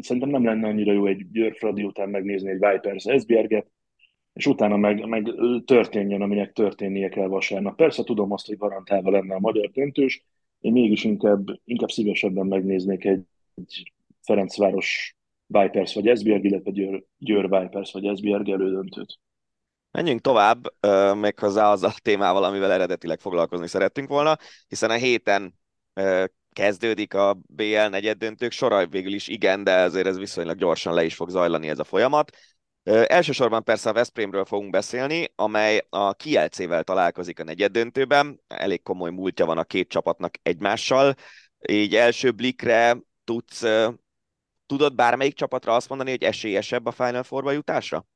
Szerintem 0.00 0.30
nem 0.30 0.44
lenne 0.44 0.68
annyira 0.68 0.92
jó 0.92 1.06
egy 1.06 1.30
Győr 1.30 1.56
Fradi 1.56 1.82
után 1.82 2.08
megnézni 2.08 2.50
egy 2.50 2.58
Vipers 2.58 3.04
Esbjerget, 3.04 3.66
és 4.32 4.46
utána 4.46 4.76
meg, 4.76 5.06
meg 5.06 5.34
történjen, 5.64 6.22
aminek 6.22 6.52
történnie 6.52 7.08
kell 7.08 7.26
vasárnap. 7.26 7.76
Persze 7.76 8.04
tudom 8.04 8.32
azt, 8.32 8.46
hogy 8.46 8.56
garantálva 8.56 9.10
lenne 9.10 9.34
a 9.34 9.40
magyar 9.40 9.70
döntős, 9.70 10.24
én 10.60 10.72
mégis 10.72 11.04
inkább, 11.04 11.46
inkább 11.64 11.90
szívesebben 11.90 12.46
megnéznék 12.46 13.04
egy, 13.04 13.24
egy 13.54 13.92
Ferencváros 14.22 15.16
Vipers 15.46 15.94
vagy 15.94 16.08
Esbjerg, 16.08 16.44
illetve 16.44 16.70
Győr, 16.70 17.04
Győr 17.18 17.48
Vipers 17.48 17.92
vagy 17.92 18.06
Esbjerg 18.06 18.48
elődöntőt. 18.48 19.18
Menjünk 19.90 20.20
tovább, 20.20 20.74
méghozzá 21.20 21.70
azzal 21.70 21.90
a 21.90 22.00
témával, 22.02 22.44
amivel 22.44 22.72
eredetileg 22.72 23.20
foglalkozni 23.20 23.68
szerettünk 23.68 24.08
volna, 24.08 24.36
hiszen 24.68 24.90
a 24.90 24.94
héten 24.94 25.54
kezdődik 26.56 27.14
a 27.14 27.38
BL 27.46 27.86
negyeddöntők 27.90 28.52
sora, 28.52 28.86
végül 28.86 29.12
is 29.12 29.28
igen, 29.28 29.64
de 29.64 29.70
ezért 29.70 30.06
ez 30.06 30.18
viszonylag 30.18 30.56
gyorsan 30.56 30.94
le 30.94 31.04
is 31.04 31.14
fog 31.14 31.30
zajlani 31.30 31.68
ez 31.68 31.78
a 31.78 31.84
folyamat. 31.84 32.36
Elsősorban 32.82 33.64
persze 33.64 33.88
a 33.88 33.92
Veszprémről 33.92 34.44
fogunk 34.44 34.70
beszélni, 34.70 35.32
amely 35.34 35.86
a 35.88 36.14
Kielcével 36.14 36.82
találkozik 36.84 37.40
a 37.40 37.44
negyeddöntőben. 37.44 38.40
Elég 38.48 38.82
komoly 38.82 39.10
múltja 39.10 39.46
van 39.46 39.58
a 39.58 39.64
két 39.64 39.88
csapatnak 39.88 40.34
egymással. 40.42 41.14
Így 41.68 41.94
első 41.94 42.30
blikre 42.30 42.96
tudsz 43.24 43.64
Tudod 44.66 44.94
bármelyik 44.94 45.34
csapatra 45.34 45.74
azt 45.74 45.88
mondani, 45.88 46.10
hogy 46.10 46.22
esélyesebb 46.22 46.86
a 46.86 46.90
Final 46.90 47.22
Four-ba 47.22 47.52
jutásra? 47.52 48.06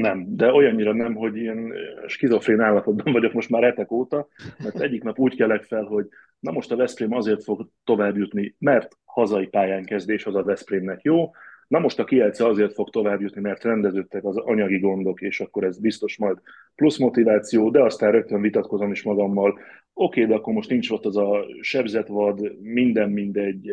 Nem, 0.00 0.36
de 0.36 0.52
olyannyira 0.52 0.92
nem, 0.92 1.14
hogy 1.14 1.36
ilyen 1.36 1.72
skizofrén 2.06 2.60
állapotban 2.60 3.12
vagyok 3.12 3.32
most 3.32 3.50
már 3.50 3.62
hetek 3.62 3.92
óta, 3.92 4.28
mert 4.62 4.80
egyik 4.80 5.02
nap 5.02 5.18
úgy 5.18 5.36
kelek 5.36 5.62
fel, 5.62 5.82
hogy 5.82 6.08
na 6.40 6.52
most 6.52 6.72
a 6.72 6.76
Veszprém 6.76 7.12
azért 7.12 7.42
fog 7.42 7.68
tovább 7.84 8.16
jutni, 8.16 8.54
mert 8.58 8.98
hazai 9.04 9.46
pályán 9.46 9.84
kezdés 9.84 10.26
az 10.26 10.34
a 10.34 10.42
Veszprémnek 10.42 11.02
jó, 11.02 11.30
na 11.68 11.78
most 11.78 11.98
a 11.98 12.04
Kielce 12.04 12.46
azért 12.46 12.72
fog 12.72 12.90
tovább 12.90 13.20
jutni, 13.20 13.40
mert 13.40 13.64
rendeződtek 13.64 14.24
az 14.24 14.36
anyagi 14.36 14.78
gondok, 14.78 15.20
és 15.20 15.40
akkor 15.40 15.64
ez 15.64 15.78
biztos 15.78 16.16
majd 16.16 16.38
plusz 16.74 16.98
motiváció, 16.98 17.70
de 17.70 17.82
aztán 17.82 18.12
rögtön 18.12 18.40
vitatkozom 18.40 18.90
is 18.90 19.02
magammal, 19.02 19.58
oké, 19.92 20.24
de 20.24 20.34
akkor 20.34 20.52
most 20.52 20.70
nincs 20.70 20.90
ott 20.90 21.04
az 21.04 21.16
a 21.16 21.44
sebzetvad, 21.60 22.60
minden 22.60 23.10
mindegy, 23.10 23.70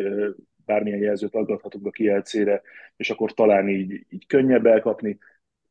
bármilyen 0.66 1.00
jelzőt 1.00 1.36
aggathatunk 1.36 1.86
a 1.86 1.90
Kielcére, 1.90 2.62
és 2.98 3.10
akkor 3.10 3.34
talán 3.34 3.70
így, 3.70 4.06
így 4.10 4.26
könnyebb 4.28 4.66
elkapni 4.66 5.20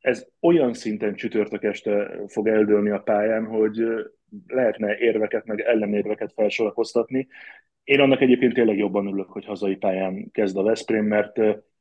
ez 0.01 0.27
olyan 0.41 0.75
szinten 0.75 1.15
csütörtök 1.15 1.63
este 1.63 2.21
fog 2.27 2.49
eldőlni 2.49 2.91
a 2.91 2.99
pályán, 2.99 3.45
hogy 3.45 3.85
lehetne 4.47 4.99
érveket, 4.99 5.47
meg 5.47 5.61
ellenérveket 5.61 6.33
felsorakoztatni. 6.33 7.29
Én 7.85 8.01
annak 8.01 8.21
egyébként 8.21 8.55
tényleg 8.55 8.79
jobban 8.79 9.07
ülök, 9.07 9.29
hogy 9.29 9.45
hazai 9.45 9.77
pályán 9.77 10.31
kezd 10.31 10.57
a 10.57 10.63
Veszprém, 10.63 11.05
mert 11.05 11.41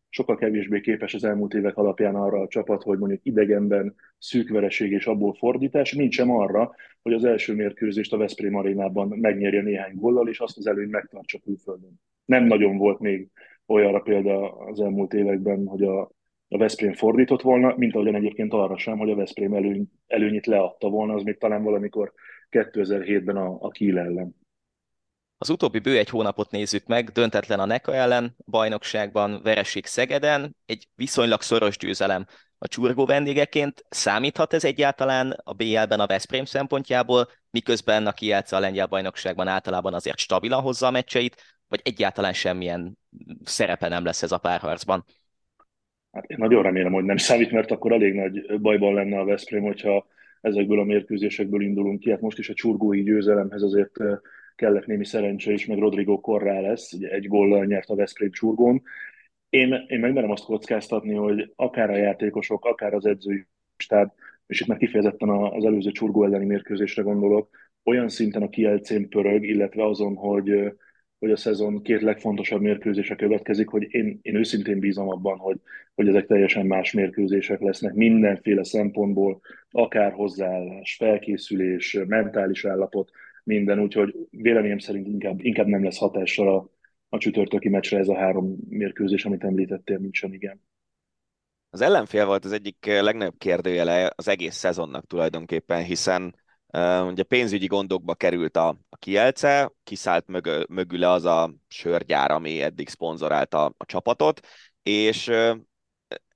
sokkal 0.09 0.37
kevésbé 0.37 0.79
képes 0.79 1.13
az 1.13 1.23
elmúlt 1.23 1.53
évek 1.53 1.77
alapján 1.77 2.15
arra 2.15 2.39
a 2.39 2.47
csapat, 2.47 2.83
hogy 2.83 2.97
mondjuk 2.97 3.19
idegenben 3.23 3.95
szűkvereség 4.17 4.91
és 4.91 5.05
abból 5.05 5.33
fordítás, 5.33 5.93
nincs 5.93 6.19
arra, 6.19 6.71
hogy 7.01 7.13
az 7.13 7.23
első 7.23 7.53
mérkőzést 7.53 8.13
a 8.13 8.17
Veszprém 8.17 8.55
arénában 8.55 9.07
megnyerje 9.07 9.61
néhány 9.61 9.95
gollal, 9.95 10.27
és 10.27 10.39
azt 10.39 10.57
az 10.57 10.67
előnyt 10.67 10.91
megtartsa 10.91 11.39
külföldön. 11.39 12.01
Nem 12.25 12.43
nagyon 12.43 12.77
volt 12.77 12.99
még 12.99 13.27
olyanra 13.65 13.99
példa 13.99 14.51
az 14.51 14.79
elmúlt 14.79 15.13
években, 15.13 15.67
hogy 15.67 15.83
a 15.83 16.11
a 16.49 16.57
Veszprém 16.57 16.93
fordított 16.93 17.41
volna, 17.41 17.73
mint 17.77 17.95
ahogyan 17.95 18.15
egyébként 18.15 18.53
arra 18.53 18.77
sem, 18.77 18.97
hogy 18.97 19.09
a 19.09 19.15
Veszprém 19.15 19.53
előny, 19.53 19.91
előnyit 20.07 20.45
leadta 20.45 20.89
volna, 20.89 21.13
az 21.13 21.23
még 21.23 21.37
talán 21.37 21.63
valamikor 21.63 22.13
2007-ben 22.49 23.35
a, 23.35 23.57
a 23.59 23.69
Kiel 23.69 23.97
ellen. 23.97 24.35
Az 25.37 25.49
utóbbi 25.49 25.79
bő 25.79 25.97
egy 25.97 26.09
hónapot 26.09 26.51
nézzük 26.51 26.85
meg, 26.85 27.09
döntetlen 27.09 27.59
a 27.59 27.65
Neka 27.65 27.93
ellen, 27.93 28.35
bajnokságban 28.45 29.39
vereség 29.43 29.85
Szegeden, 29.85 30.55
egy 30.65 30.87
viszonylag 30.95 31.41
szoros 31.41 31.77
győzelem 31.77 32.25
a 32.57 32.67
csurgó 32.67 33.05
vendégeként. 33.05 33.85
Számíthat 33.89 34.53
ez 34.53 34.63
egyáltalán 34.63 35.41
a 35.43 35.53
BL-ben 35.53 35.99
a 35.99 36.07
Veszprém 36.07 36.45
szempontjából, 36.45 37.27
miközben 37.49 38.07
a 38.07 38.11
Kielce 38.11 38.55
a 38.55 38.59
lengyel 38.59 38.87
bajnokságban 38.87 39.47
általában 39.47 39.93
azért 39.93 40.17
stabilan 40.17 40.61
hozza 40.61 40.87
a 40.87 40.91
meccseit, 40.91 41.41
vagy 41.67 41.81
egyáltalán 41.83 42.33
semmilyen 42.33 42.97
szerepe 43.43 43.87
nem 43.87 44.05
lesz 44.05 44.23
ez 44.23 44.31
a 44.31 44.37
párharcban? 44.37 45.05
Hát 46.11 46.25
én 46.25 46.37
nagyon 46.39 46.63
remélem, 46.63 46.91
hogy 46.91 47.03
nem 47.03 47.17
számít, 47.17 47.51
mert 47.51 47.71
akkor 47.71 47.91
elég 47.91 48.13
nagy 48.13 48.59
bajban 48.61 48.93
lenne 48.93 49.19
a 49.19 49.25
Veszprém, 49.25 49.63
hogyha 49.63 50.07
ezekből 50.41 50.79
a 50.79 50.83
mérkőzésekből 50.83 51.61
indulunk 51.61 51.99
ki. 51.99 52.09
Hát 52.09 52.21
most 52.21 52.37
is 52.37 52.49
a 52.49 52.53
csurgói 52.53 53.03
győzelemhez 53.03 53.61
azért 53.61 53.97
kellett 54.55 54.85
némi 54.85 55.05
szerencse 55.05 55.51
is, 55.51 55.65
meg 55.65 55.77
Rodrigo 55.77 56.19
Korrá 56.19 56.59
lesz, 56.59 56.93
ugye 56.93 57.09
egy 57.09 57.27
góllal 57.27 57.65
nyert 57.65 57.89
a 57.89 57.95
Veszprém 57.95 58.31
csurgón. 58.31 58.81
Én, 59.49 59.85
én 59.87 59.99
megmerem 59.99 60.31
azt 60.31 60.43
kockáztatni, 60.43 61.13
hogy 61.13 61.53
akár 61.55 61.89
a 61.89 61.95
játékosok, 61.95 62.65
akár 62.65 62.93
az 62.93 63.05
edzői 63.05 63.47
stáb, 63.77 64.11
és 64.47 64.61
itt 64.61 64.67
már 64.67 64.77
kifejezetten 64.77 65.29
az 65.29 65.65
előző 65.65 65.91
csurgó 65.91 66.23
elleni 66.23 66.45
mérkőzésre 66.45 67.01
gondolok, 67.01 67.49
olyan 67.83 68.09
szinten 68.09 68.41
a 68.41 68.49
kielcén 68.49 69.09
pörög, 69.09 69.45
illetve 69.45 69.85
azon, 69.85 70.15
hogy 70.15 70.73
hogy 71.19 71.31
a 71.31 71.35
szezon 71.35 71.81
két 71.81 72.01
legfontosabb 72.01 72.61
mérkőzése 72.61 73.15
következik, 73.15 73.67
hogy 73.67 73.87
én, 73.89 74.19
én 74.21 74.35
őszintén 74.35 74.79
bízom 74.79 75.09
abban, 75.09 75.37
hogy, 75.37 75.59
hogy 75.95 76.07
ezek 76.07 76.25
teljesen 76.25 76.65
más 76.65 76.91
mérkőzések 76.91 77.59
lesznek 77.59 77.93
mindenféle 77.93 78.63
szempontból, 78.63 79.41
akár 79.69 80.11
hozzáállás, 80.11 80.95
felkészülés, 80.95 81.97
mentális 82.07 82.65
állapot, 82.65 83.11
minden, 83.43 83.79
úgyhogy 83.79 84.15
véleményem 84.29 84.77
szerint 84.77 85.07
inkább, 85.07 85.39
inkább 85.43 85.67
nem 85.67 85.83
lesz 85.83 85.97
hatással 85.97 86.55
a, 86.55 86.69
a 87.09 87.17
csütörtöki 87.17 87.69
meccsre 87.69 87.97
ez 87.97 88.07
a 88.07 88.17
három 88.17 88.57
mérkőzés, 88.69 89.25
amit 89.25 89.43
említettél, 89.43 89.97
mint 89.97 90.13
sem 90.13 90.33
igen. 90.33 90.61
Az 91.69 91.81
ellenfél 91.81 92.25
volt 92.25 92.45
az 92.45 92.51
egyik 92.51 92.85
legnagyobb 92.85 93.37
kérdőjele 93.37 94.11
az 94.15 94.27
egész 94.27 94.55
szezonnak 94.55 95.07
tulajdonképpen, 95.07 95.83
hiszen 95.83 96.35
Ugye 97.07 97.23
pénzügyi 97.23 97.65
gondokba 97.65 98.15
került 98.15 98.57
a, 98.57 98.67
a 98.89 98.97
Kielce, 98.97 99.71
kiszállt 99.83 100.27
mögö, 100.27 100.63
mögüle 100.69 101.09
az 101.09 101.25
a 101.25 101.53
sörgyár, 101.67 102.31
ami 102.31 102.61
eddig 102.61 102.89
szponzorálta 102.89 103.65
a 103.77 103.85
csapatot, 103.85 104.47
és 104.83 105.27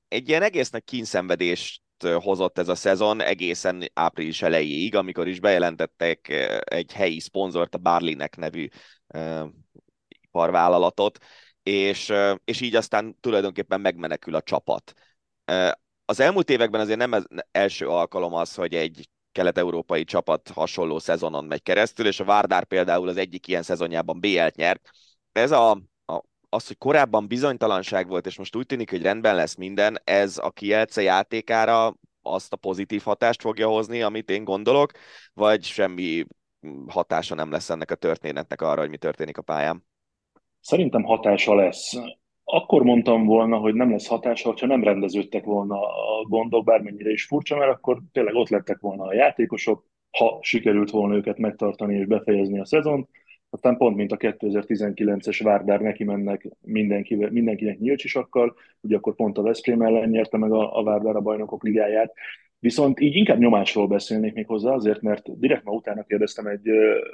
egy 0.07 0.29
ilyen 0.29 0.41
egész 0.41 0.69
nagy 0.69 0.83
kínszenvedést 0.83 1.81
hozott 2.03 2.57
ez 2.57 2.67
a 2.67 2.75
szezon 2.75 3.21
egészen 3.21 3.89
április 3.93 4.41
elejéig, 4.41 4.95
amikor 4.95 5.27
is 5.27 5.39
bejelentettek 5.39 6.27
egy 6.63 6.93
helyi 6.93 7.19
szponzort, 7.19 7.75
a 7.75 7.77
Barlinek 7.77 8.35
nevű 8.35 8.67
iparvállalatot, 10.07 11.17
és, 11.63 12.13
és 12.43 12.61
így 12.61 12.75
aztán 12.75 13.17
tulajdonképpen 13.19 13.81
megmenekül 13.81 14.35
a 14.35 14.41
csapat. 14.41 14.93
Az 16.05 16.19
elmúlt 16.19 16.49
években 16.49 16.81
azért 16.81 16.99
nem 16.99 17.13
ez 17.13 17.23
első 17.51 17.87
alkalom 17.87 18.33
az, 18.33 18.55
hogy 18.55 18.73
egy 18.75 19.09
kelet-európai 19.33 20.03
csapat 20.03 20.49
hasonló 20.49 20.99
szezonon 20.99 21.45
megy 21.45 21.63
keresztül, 21.63 22.07
és 22.07 22.19
a 22.19 22.23
Várdár 22.23 22.63
például 22.63 23.07
az 23.07 23.17
egyik 23.17 23.47
ilyen 23.47 23.63
szezonjában 23.63 24.19
BL-t 24.19 24.55
nyert. 24.55 24.89
Ez 25.31 25.51
a, 25.51 25.71
a, 26.05 26.21
az, 26.49 26.67
hogy 26.67 26.77
korábban 26.77 27.27
bizonytalanság 27.27 28.07
volt, 28.07 28.25
és 28.25 28.37
most 28.37 28.55
úgy 28.55 28.65
tűnik, 28.65 28.89
hogy 28.89 29.01
rendben 29.01 29.35
lesz 29.35 29.55
minden, 29.55 29.99
ez 30.03 30.37
a 30.37 30.51
Kielce 30.51 31.01
játékára 31.01 31.95
azt 32.21 32.53
a 32.53 32.57
pozitív 32.57 33.01
hatást 33.01 33.41
fogja 33.41 33.67
hozni, 33.67 34.01
amit 34.01 34.29
én 34.29 34.43
gondolok, 34.43 34.91
vagy 35.33 35.63
semmi 35.63 36.25
hatása 36.87 37.35
nem 37.35 37.51
lesz 37.51 37.69
ennek 37.69 37.91
a 37.91 37.95
történetnek 37.95 38.61
arra, 38.61 38.79
hogy 38.79 38.89
mi 38.89 38.97
történik 38.97 39.37
a 39.37 39.41
pályán? 39.41 39.85
Szerintem 40.59 41.03
hatása 41.03 41.55
lesz 41.55 41.93
akkor 42.43 42.83
mondtam 42.83 43.25
volna, 43.25 43.57
hogy 43.57 43.73
nem 43.73 43.91
lesz 43.91 44.07
hatása, 44.07 44.49
hogyha 44.49 44.67
nem 44.67 44.83
rendeződtek 44.83 45.43
volna 45.43 45.79
a 45.81 46.25
gondok, 46.27 46.65
bármennyire 46.65 47.11
is 47.11 47.25
furcsa, 47.25 47.57
mert 47.57 47.71
akkor 47.71 48.01
tényleg 48.11 48.35
ott 48.35 48.49
lettek 48.49 48.79
volna 48.79 49.03
a 49.03 49.13
játékosok, 49.13 49.85
ha 50.17 50.39
sikerült 50.41 50.89
volna 50.89 51.15
őket 51.15 51.37
megtartani 51.37 51.95
és 51.95 52.05
befejezni 52.05 52.59
a 52.59 52.65
szezont. 52.65 53.09
Aztán 53.49 53.77
pont, 53.77 53.95
mint 53.95 54.11
a 54.11 54.17
2019-es 54.17 55.39
Várdár 55.43 55.81
neki 55.81 56.03
mennek 56.03 56.47
mindenki, 56.61 57.15
mindenkinek 57.15 57.79
nyílcsisakkal, 57.79 58.55
ugye 58.81 58.95
akkor 58.95 59.15
pont 59.15 59.37
a 59.37 59.41
Veszprém 59.41 59.81
ellen 59.81 60.09
nyerte 60.09 60.37
meg 60.37 60.51
a, 60.51 60.77
a 60.77 60.83
Várdár 60.83 61.15
a 61.15 61.21
bajnokok 61.21 61.63
ligáját. 61.63 62.13
Viszont 62.59 62.99
így 62.99 63.15
inkább 63.15 63.39
nyomásról 63.39 63.87
beszélnék 63.87 64.33
még 64.33 64.47
hozzá, 64.47 64.73
azért, 64.73 65.01
mert 65.01 65.39
direkt 65.39 65.63
ma 65.63 65.71
utána 65.71 66.03
kérdeztem 66.03 66.47
egy 66.47 66.69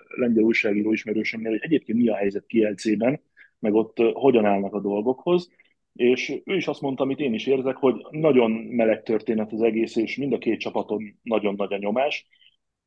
lengyel 0.07 0.43
újságíró 0.43 0.91
ismerősömnél, 0.91 1.51
hogy 1.51 1.63
egyébként 1.63 1.98
mi 1.98 2.07
a 2.07 2.15
helyzet 2.15 2.45
Kielcében, 2.45 3.21
meg 3.60 3.74
ott 3.74 3.98
hogyan 4.13 4.46
állnak 4.46 4.74
a 4.74 4.80
dolgokhoz. 4.80 5.50
És 5.94 6.42
ő 6.46 6.56
is 6.56 6.68
azt 6.68 6.82
mondta, 6.82 7.04
amit 7.04 7.20
én 7.20 7.34
is 7.34 7.48
érzek, 7.48 7.75
hogy 7.75 8.06
nagyon 8.10 8.51
meleg 8.51 9.04
történet 9.04 9.51
az 9.51 9.62
egész, 9.62 9.96
és 9.96 10.18
mind 10.18 10.34
a 10.34 10.38
két 10.38 10.60
csapaton 10.60 11.20
nagyon 11.24 11.54
nagy 11.58 11.74
a 11.74 11.78
nyomás. 11.78 12.28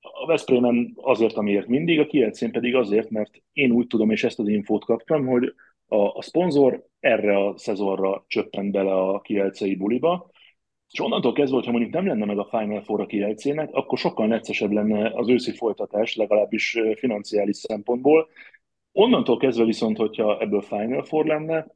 A 0.00 0.26
Veszprémen 0.26 0.92
azért, 0.96 1.36
amiért 1.36 1.66
mindig, 1.66 2.00
a 2.00 2.06
Kielcén 2.06 2.50
pedig 2.50 2.74
azért, 2.74 3.10
mert 3.10 3.42
én 3.52 3.70
úgy 3.70 3.86
tudom, 3.86 4.10
és 4.10 4.24
ezt 4.24 4.38
az 4.38 4.48
infót 4.48 4.84
kaptam, 4.84 5.26
hogy 5.26 5.54
a, 5.86 5.96
a 5.96 6.22
szponzor 6.22 6.86
erre 7.00 7.46
a 7.46 7.56
szezonra 7.56 8.24
csöppent 8.26 8.72
bele 8.72 8.94
a 8.94 9.20
Kielcei 9.20 9.74
buliba, 9.74 10.30
és 10.90 11.00
onnantól 11.00 11.32
kezdve, 11.32 11.56
hogyha 11.56 11.70
mondjuk 11.70 11.92
nem 11.92 12.06
lenne 12.06 12.24
meg 12.24 12.38
a 12.38 12.48
Final 12.50 12.82
Four 12.82 13.00
a 13.00 13.06
Kielcének, 13.06 13.68
akkor 13.72 13.98
sokkal 13.98 14.26
neccesebb 14.26 14.70
lenne 14.70 15.10
az 15.14 15.28
őszi 15.28 15.52
folytatás, 15.52 16.16
legalábbis 16.16 16.78
financiális 16.94 17.56
szempontból, 17.56 18.28
Onnantól 18.92 19.36
kezdve 19.36 19.64
viszont, 19.64 19.96
hogyha 19.96 20.40
ebből 20.40 20.60
Final 20.60 21.04
Four 21.04 21.26
lenne, 21.26 21.66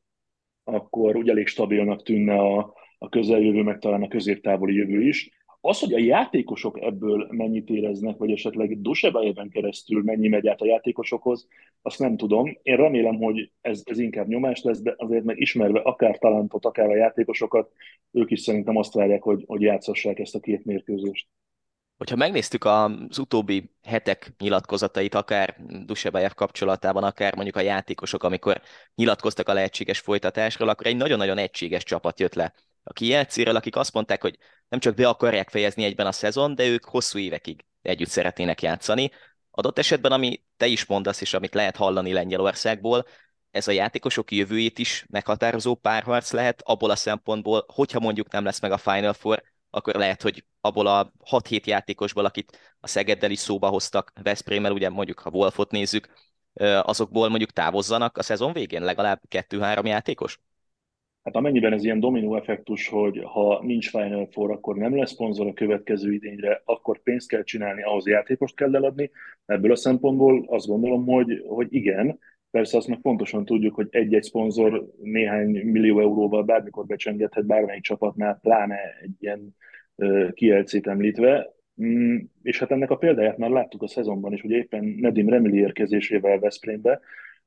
akkor 0.64 1.16
úgy 1.16 1.28
elég 1.28 1.46
stabilnak 1.46 2.02
tűnne 2.02 2.38
a, 2.38 2.74
a 2.98 3.08
közeljövő, 3.08 3.62
meg 3.62 3.78
talán 3.78 4.02
a 4.02 4.08
középtávoli 4.08 4.74
jövő 4.74 5.02
is. 5.02 5.30
Az, 5.60 5.80
hogy 5.80 5.92
a 5.92 5.98
játékosok 5.98 6.80
ebből 6.80 7.26
mennyit 7.30 7.68
éreznek, 7.68 8.16
vagy 8.16 8.30
esetleg 8.30 8.80
Dusebájében 8.80 9.48
keresztül 9.48 10.02
mennyi 10.02 10.28
megy 10.28 10.46
át 10.46 10.60
a 10.60 10.66
játékosokhoz, 10.66 11.48
azt 11.82 11.98
nem 11.98 12.16
tudom. 12.16 12.58
Én 12.62 12.76
remélem, 12.76 13.16
hogy 13.16 13.50
ez, 13.60 13.82
ez 13.84 13.98
inkább 13.98 14.28
nyomás 14.28 14.62
lesz, 14.62 14.82
de 14.82 14.94
azért 14.96 15.24
meg 15.24 15.38
ismerve 15.40 15.80
akár 15.80 16.18
talentot, 16.18 16.64
akár 16.64 16.88
a 16.90 16.96
játékosokat, 16.96 17.72
ők 18.10 18.30
is 18.30 18.40
szerintem 18.40 18.76
azt 18.76 18.94
várják, 18.94 19.22
hogy, 19.22 19.44
hogy 19.46 19.60
játszassák 19.60 20.18
ezt 20.18 20.34
a 20.34 20.40
két 20.40 20.64
mérkőzést. 20.64 21.28
Hogyha 21.96 22.16
megnéztük 22.16 22.64
az 22.64 23.18
utóbbi 23.18 23.70
hetek 23.82 24.32
nyilatkozatait, 24.38 25.14
akár 25.14 25.56
Dusebajev 25.84 26.32
kapcsolatában, 26.32 27.04
akár 27.04 27.34
mondjuk 27.34 27.56
a 27.56 27.60
játékosok, 27.60 28.22
amikor 28.22 28.60
nyilatkoztak 28.94 29.48
a 29.48 29.52
lehetséges 29.52 29.98
folytatásról, 29.98 30.68
akkor 30.68 30.86
egy 30.86 30.96
nagyon-nagyon 30.96 31.38
egységes 31.38 31.82
csapat 31.82 32.20
jött 32.20 32.34
le 32.34 32.54
a 32.82 32.92
kijátszéről, 32.92 33.56
akik 33.56 33.76
azt 33.76 33.92
mondták, 33.92 34.22
hogy 34.22 34.38
nem 34.68 34.80
csak 34.80 34.94
be 34.94 35.08
akarják 35.08 35.50
fejezni 35.50 35.84
egyben 35.84 36.06
a 36.06 36.12
szezon, 36.12 36.54
de 36.54 36.66
ők 36.66 36.84
hosszú 36.84 37.18
évekig 37.18 37.64
együtt 37.82 38.08
szeretnének 38.08 38.62
játszani. 38.62 39.10
Adott 39.50 39.78
esetben, 39.78 40.12
ami 40.12 40.42
te 40.56 40.66
is 40.66 40.84
mondasz, 40.84 41.20
és 41.20 41.34
amit 41.34 41.54
lehet 41.54 41.76
hallani 41.76 42.12
Lengyelországból, 42.12 43.06
ez 43.50 43.68
a 43.68 43.72
játékosok 43.72 44.32
jövőjét 44.32 44.78
is 44.78 45.04
meghatározó 45.08 45.74
párharc 45.74 46.32
lehet, 46.32 46.62
abból 46.64 46.90
a 46.90 46.96
szempontból, 46.96 47.64
hogyha 47.66 48.00
mondjuk 48.00 48.30
nem 48.30 48.44
lesz 48.44 48.60
meg 48.60 48.72
a 48.72 48.78
Final 48.78 49.12
Four, 49.12 49.42
akkor 49.76 49.94
lehet, 49.94 50.22
hogy 50.22 50.44
abból 50.60 50.86
a 50.86 51.12
6-7 51.30 51.64
játékosból, 51.64 52.24
akit 52.24 52.58
a 52.80 52.86
Szegeddel 52.86 53.30
is 53.30 53.38
szóba 53.38 53.68
hoztak 53.68 54.12
Veszprémmel, 54.22 54.72
ugye 54.72 54.88
mondjuk 54.88 55.18
ha 55.18 55.30
Wolfot 55.30 55.70
nézzük, 55.70 56.08
azokból 56.82 57.28
mondjuk 57.28 57.50
távozzanak 57.50 58.18
a 58.18 58.22
szezon 58.22 58.52
végén 58.52 58.82
legalább 58.82 59.20
2-3 59.30 59.86
játékos? 59.86 60.40
Hát 61.22 61.36
amennyiben 61.36 61.72
ez 61.72 61.84
ilyen 61.84 62.00
dominó 62.00 62.36
effektus, 62.36 62.88
hogy 62.88 63.20
ha 63.24 63.60
nincs 63.62 63.90
Final 63.90 64.28
Four, 64.30 64.50
akkor 64.50 64.76
nem 64.76 64.96
lesz 64.96 65.10
szponzor 65.10 65.46
a 65.46 65.52
következő 65.52 66.12
idényre, 66.12 66.62
akkor 66.64 67.02
pénzt 67.02 67.28
kell 67.28 67.42
csinálni, 67.42 67.82
ahhoz 67.82 68.06
játékost 68.06 68.54
kell 68.56 68.76
eladni. 68.76 69.10
Ebből 69.46 69.70
a 69.70 69.76
szempontból 69.76 70.44
azt 70.48 70.66
gondolom, 70.66 71.06
hogy, 71.06 71.44
hogy 71.48 71.74
igen, 71.74 72.18
Persze 72.56 72.76
azt 72.76 72.88
meg 72.88 73.00
pontosan 73.00 73.44
tudjuk, 73.44 73.74
hogy 73.74 73.88
egy-egy 73.90 74.22
szponzor 74.22 74.86
néhány 75.02 75.48
millió 75.64 76.00
euróval 76.00 76.42
bármikor 76.42 76.86
becsengethet 76.86 77.46
bármelyik 77.46 77.82
csapatnál, 77.82 78.38
pláne 78.42 78.78
egy 79.02 79.14
ilyen 79.18 79.56
kielcét 80.32 80.86
említve. 80.86 81.54
Mm, 81.82 82.16
és 82.42 82.58
hát 82.58 82.70
ennek 82.70 82.90
a 82.90 82.96
példáját 82.96 83.38
már 83.38 83.50
láttuk 83.50 83.82
a 83.82 83.88
szezonban 83.88 84.32
is, 84.32 84.40
hogy 84.40 84.50
éppen 84.50 84.84
Nedim 84.84 85.28
Remili 85.28 85.58
érkezésével 85.58 86.38
Veszprémbe, 86.38 87.00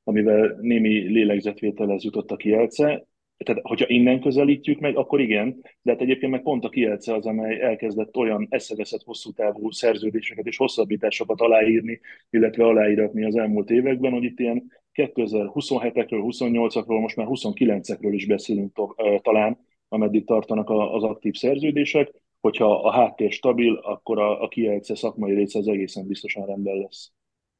amivel 0.04 0.58
némi 0.60 0.98
lélegzetvételhez 0.98 2.04
jutott 2.04 2.30
a 2.30 2.36
kielce, 2.36 3.06
tehát, 3.44 3.60
hogyha 3.62 3.88
innen 3.88 4.20
közelítjük 4.20 4.80
meg, 4.80 4.96
akkor 4.96 5.20
igen, 5.20 5.60
de 5.82 5.90
hát 5.90 6.00
egyébként 6.00 6.32
meg 6.32 6.42
pont 6.42 6.64
a 6.64 6.68
Kielce 6.68 7.14
az, 7.14 7.26
amely 7.26 7.60
elkezdett 7.60 8.16
olyan 8.16 8.46
eszeveszett 8.50 9.02
hosszú 9.02 9.32
távú 9.32 9.70
szerződéseket 9.70 10.46
és 10.46 10.56
hosszabbításokat 10.56 11.40
aláírni, 11.40 12.00
illetve 12.30 12.64
aláíratni 12.64 13.24
az 13.24 13.36
elmúlt 13.36 13.70
években, 13.70 14.12
hogy 14.12 14.24
itt 14.24 14.40
ilyen 14.40 14.70
2027-ekről, 15.08 16.22
28-akról, 16.26 17.00
most 17.00 17.16
már 17.16 17.26
29-ekről 17.30 18.12
is 18.12 18.26
beszélünk 18.26 18.80
talán, 19.22 19.58
ameddig 19.88 20.26
tartanak 20.26 20.70
az 20.70 21.02
aktív 21.02 21.34
szerződések. 21.34 22.12
Hogyha 22.40 22.80
a 22.80 22.92
háttér 22.92 23.32
stabil, 23.32 23.74
akkor 23.74 24.18
a, 24.18 24.42
a 24.42 24.48
Kielce 24.48 24.94
szakmai 24.94 25.34
része 25.34 25.58
az 25.58 25.68
egészen 25.68 26.06
biztosan 26.06 26.46
rendben 26.46 26.76
lesz. 26.76 27.12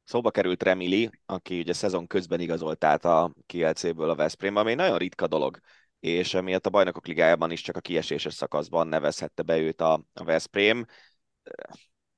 Szóba 0.03 0.31
került 0.31 0.63
Remili, 0.63 1.09
aki 1.25 1.59
ugye 1.59 1.73
szezon 1.73 2.07
közben 2.07 2.39
igazolt 2.39 2.83
át 2.83 3.05
a 3.05 3.33
Kielcéből 3.45 4.09
a 4.09 4.15
Veszprém, 4.15 4.55
ami 4.55 4.69
egy 4.69 4.77
nagyon 4.77 4.97
ritka 4.97 5.27
dolog, 5.27 5.59
és 5.99 6.33
emiatt 6.33 6.65
a 6.65 6.69
bajnokok 6.69 7.07
ligájában 7.07 7.51
is 7.51 7.61
csak 7.61 7.75
a 7.75 7.79
kieséses 7.79 8.33
szakaszban 8.33 8.87
nevezhette 8.87 9.43
be 9.43 9.57
őt 9.57 9.81
a, 9.81 9.93
a 10.13 10.23
Veszprém. 10.23 10.85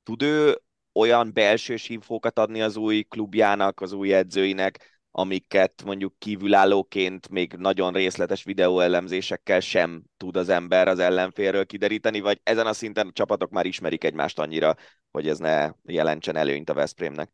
Tud 0.04 0.22
ő 0.22 0.62
olyan 0.94 1.34
belsős 1.34 1.90
infókat 1.90 2.40
adni 2.40 2.62
az 2.62 2.78
új 2.78 3.02
klubjának, 3.02 3.82
az 3.82 3.92
új 3.92 4.14
edzőinek, 4.14 4.93
amiket 5.16 5.84
mondjuk 5.86 6.14
kívülállóként 6.18 7.30
még 7.30 7.54
nagyon 7.58 7.94
részletes 7.94 8.44
videóelemzésekkel 8.44 9.60
sem 9.60 10.04
tud 10.18 10.36
az 10.36 10.50
ember 10.50 10.88
az 10.88 11.00
ellenfélről 11.00 11.66
kideríteni, 11.66 12.20
vagy 12.20 12.40
ezen 12.44 12.66
a 12.66 12.74
szinten 12.74 13.08
a 13.08 13.12
csapatok 13.12 13.52
már 13.52 13.66
ismerik 13.66 14.04
egymást 14.04 14.40
annyira, 14.40 14.76
hogy 15.12 15.28
ez 15.28 15.38
ne 15.38 15.70
jelentsen 15.84 16.36
előnyt 16.36 16.70
a 16.70 16.74
Veszprémnek? 16.74 17.30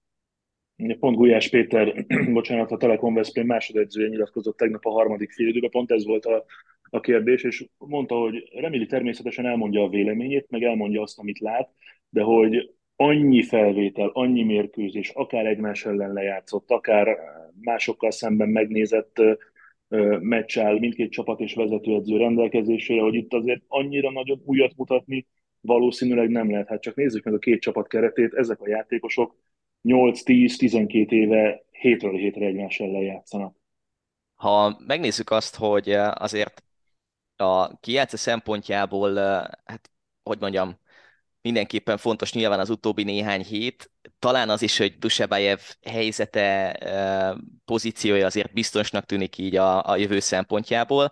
Pont 0.99 1.15
Gulyás 1.15 1.49
Péter, 1.49 2.05
bocsánat, 2.33 2.71
a 2.71 2.77
Telekom 2.77 3.13
Veszprém 3.13 3.45
másodedzője 3.45 4.09
nyilatkozott 4.09 4.57
tegnap 4.57 4.85
a 4.85 4.91
harmadik 4.91 5.31
félidőben, 5.31 5.69
pont 5.69 5.91
ez 5.91 6.05
volt 6.05 6.25
a, 6.25 6.45
a 6.89 6.99
kérdés, 6.99 7.43
és 7.43 7.65
mondta, 7.77 8.15
hogy 8.15 8.49
Remili 8.53 8.85
természetesen 8.85 9.45
elmondja 9.45 9.83
a 9.83 9.89
véleményét, 9.89 10.49
meg 10.49 10.63
elmondja 10.63 11.01
azt, 11.01 11.19
amit 11.19 11.39
lát, 11.39 11.69
de 12.09 12.21
hogy 12.21 12.73
annyi 13.01 13.43
felvétel, 13.43 14.09
annyi 14.13 14.43
mérkőzés, 14.43 15.09
akár 15.09 15.45
egymás 15.45 15.85
ellen 15.85 16.13
lejátszott, 16.13 16.71
akár 16.71 17.17
másokkal 17.61 18.11
szemben 18.11 18.49
megnézett 18.49 19.21
meccs 20.19 20.59
áll 20.59 20.79
mindkét 20.79 21.11
csapat 21.11 21.39
és 21.39 21.53
vezetőedző 21.53 22.17
rendelkezésére, 22.17 23.01
hogy 23.01 23.13
itt 23.13 23.33
azért 23.33 23.61
annyira 23.67 24.11
nagyon 24.11 24.41
újat 24.45 24.75
mutatni 24.75 25.27
valószínűleg 25.61 26.29
nem 26.29 26.51
lehet. 26.51 26.67
Hát 26.67 26.81
csak 26.81 26.95
nézzük 26.95 27.23
meg 27.23 27.33
a 27.33 27.37
két 27.39 27.61
csapat 27.61 27.87
keretét, 27.87 28.33
ezek 28.33 28.61
a 28.61 28.69
játékosok 28.69 29.35
8-10-12 29.83 31.11
éve 31.11 31.63
hétről 31.71 32.15
hétre 32.15 32.45
egymás 32.45 32.79
ellen 32.79 33.01
játszanak. 33.01 33.55
Ha 34.35 34.79
megnézzük 34.87 35.29
azt, 35.29 35.55
hogy 35.55 35.89
azért 36.13 36.63
a 37.35 37.79
kijátszó 37.79 38.17
szempontjából, 38.17 39.15
hát 39.65 39.91
hogy 40.23 40.39
mondjam, 40.39 40.77
mindenképpen 41.41 41.97
fontos 41.97 42.33
nyilván 42.33 42.59
az 42.59 42.69
utóbbi 42.69 43.03
néhány 43.03 43.43
hét, 43.43 43.91
talán 44.19 44.49
az 44.49 44.61
is, 44.61 44.77
hogy 44.77 44.97
Dusebajev 44.97 45.59
helyzete, 45.81 46.79
pozíciója 47.65 48.25
azért 48.25 48.53
biztosnak 48.53 49.05
tűnik 49.05 49.37
így 49.37 49.55
a, 49.55 49.89
a 49.89 49.95
jövő 49.95 50.19
szempontjából, 50.19 51.11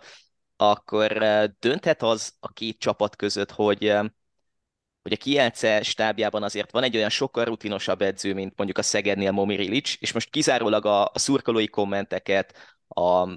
akkor 0.56 1.12
dönthet 1.58 2.02
az 2.02 2.32
a 2.40 2.52
két 2.52 2.78
csapat 2.78 3.16
között, 3.16 3.50
hogy 3.50 3.96
hogy 5.02 5.12
a 5.12 5.22
Kielce 5.22 5.82
stábjában 5.82 6.42
azért 6.42 6.70
van 6.70 6.82
egy 6.82 6.96
olyan 6.96 7.08
sokkal 7.08 7.44
rutinosabb 7.44 8.02
edző, 8.02 8.34
mint 8.34 8.52
mondjuk 8.56 8.78
a 8.78 8.82
Szegednél 8.82 9.30
Momir 9.30 9.60
Ilic, 9.60 9.96
és 9.98 10.12
most 10.12 10.30
kizárólag 10.30 10.86
a, 10.86 11.04
a 11.04 11.18
szurkolói 11.18 11.68
kommenteket, 11.68 12.78
a, 12.88 13.28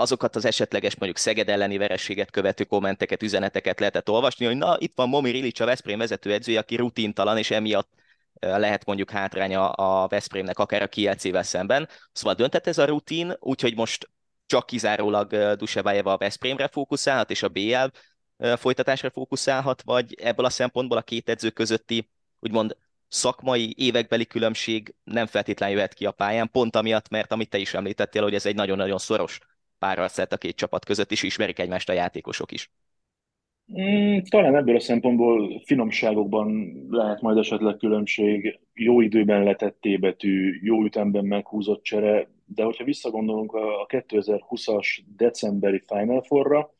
azokat 0.00 0.36
az 0.36 0.44
esetleges 0.44 0.96
mondjuk 0.96 1.20
Szeged 1.20 1.48
elleni 1.48 1.76
verességet 1.76 2.30
követő 2.30 2.64
kommenteket, 2.64 3.22
üzeneteket 3.22 3.78
lehetett 3.78 4.08
olvasni, 4.08 4.46
hogy 4.46 4.56
na, 4.56 4.76
itt 4.78 4.92
van 4.94 5.08
Momir 5.08 5.34
Ilic, 5.34 5.60
a 5.60 5.64
Veszprém 5.64 5.98
vezetőedzője, 5.98 6.58
aki 6.58 6.76
rutintalan, 6.76 7.38
és 7.38 7.50
emiatt 7.50 7.88
lehet 8.40 8.84
mondjuk 8.84 9.10
hátránya 9.10 9.70
a 9.70 10.08
Veszprémnek 10.08 10.58
akár 10.58 10.82
a 10.82 10.88
Kielcével 10.88 11.42
szemben. 11.42 11.88
Szóval 12.12 12.34
döntett 12.34 12.66
ez 12.66 12.78
a 12.78 12.84
rutin, 12.84 13.36
úgyhogy 13.38 13.74
most 13.76 14.10
csak 14.46 14.66
kizárólag 14.66 15.54
Dusebájeva 15.54 16.12
a 16.12 16.16
Veszprémre 16.16 16.68
fókuszálhat, 16.68 17.30
és 17.30 17.42
a 17.42 17.48
BL 17.48 17.86
folytatásra 18.56 19.10
fókuszálhat, 19.10 19.82
vagy 19.82 20.14
ebből 20.14 20.44
a 20.44 20.50
szempontból 20.50 20.98
a 20.98 21.02
két 21.02 21.28
edző 21.28 21.50
közötti 21.50 22.10
úgymond 22.38 22.76
szakmai 23.08 23.74
évekbeli 23.78 24.26
különbség 24.26 24.94
nem 25.04 25.26
feltétlenül 25.26 25.74
jöhet 25.74 25.94
ki 25.94 26.06
a 26.06 26.10
pályán, 26.10 26.50
pont 26.50 26.76
amiatt, 26.76 27.08
mert 27.08 27.32
amit 27.32 27.48
te 27.48 27.58
is 27.58 27.74
említettél, 27.74 28.22
hogy 28.22 28.34
ez 28.34 28.46
egy 28.46 28.54
nagyon-nagyon 28.54 28.98
szoros 28.98 29.38
párharcet 29.80 30.32
a 30.32 30.36
két 30.36 30.56
csapat 30.56 30.84
között, 30.84 31.10
és 31.10 31.22
ismerik 31.22 31.58
egymást 31.58 31.88
a 31.88 31.92
játékosok 31.92 32.52
is. 32.52 32.70
Mm, 33.80 34.18
talán 34.28 34.56
ebből 34.56 34.76
a 34.76 34.80
szempontból 34.80 35.62
finomságokban 35.64 36.72
lehet 36.90 37.20
majd 37.20 37.36
esetleg 37.36 37.76
különbség, 37.76 38.58
jó 38.74 39.00
időben 39.00 39.42
letett 39.44 39.78
betű, 40.00 40.58
jó 40.62 40.84
ütemben 40.84 41.24
meghúzott 41.24 41.82
csere, 41.82 42.28
de 42.44 42.64
hogyha 42.64 42.84
visszagondolunk 42.84 43.52
a 43.52 43.86
2020-as 43.88 44.98
decemberi 45.16 45.82
Final 45.86 46.22
Four-ra, 46.22 46.74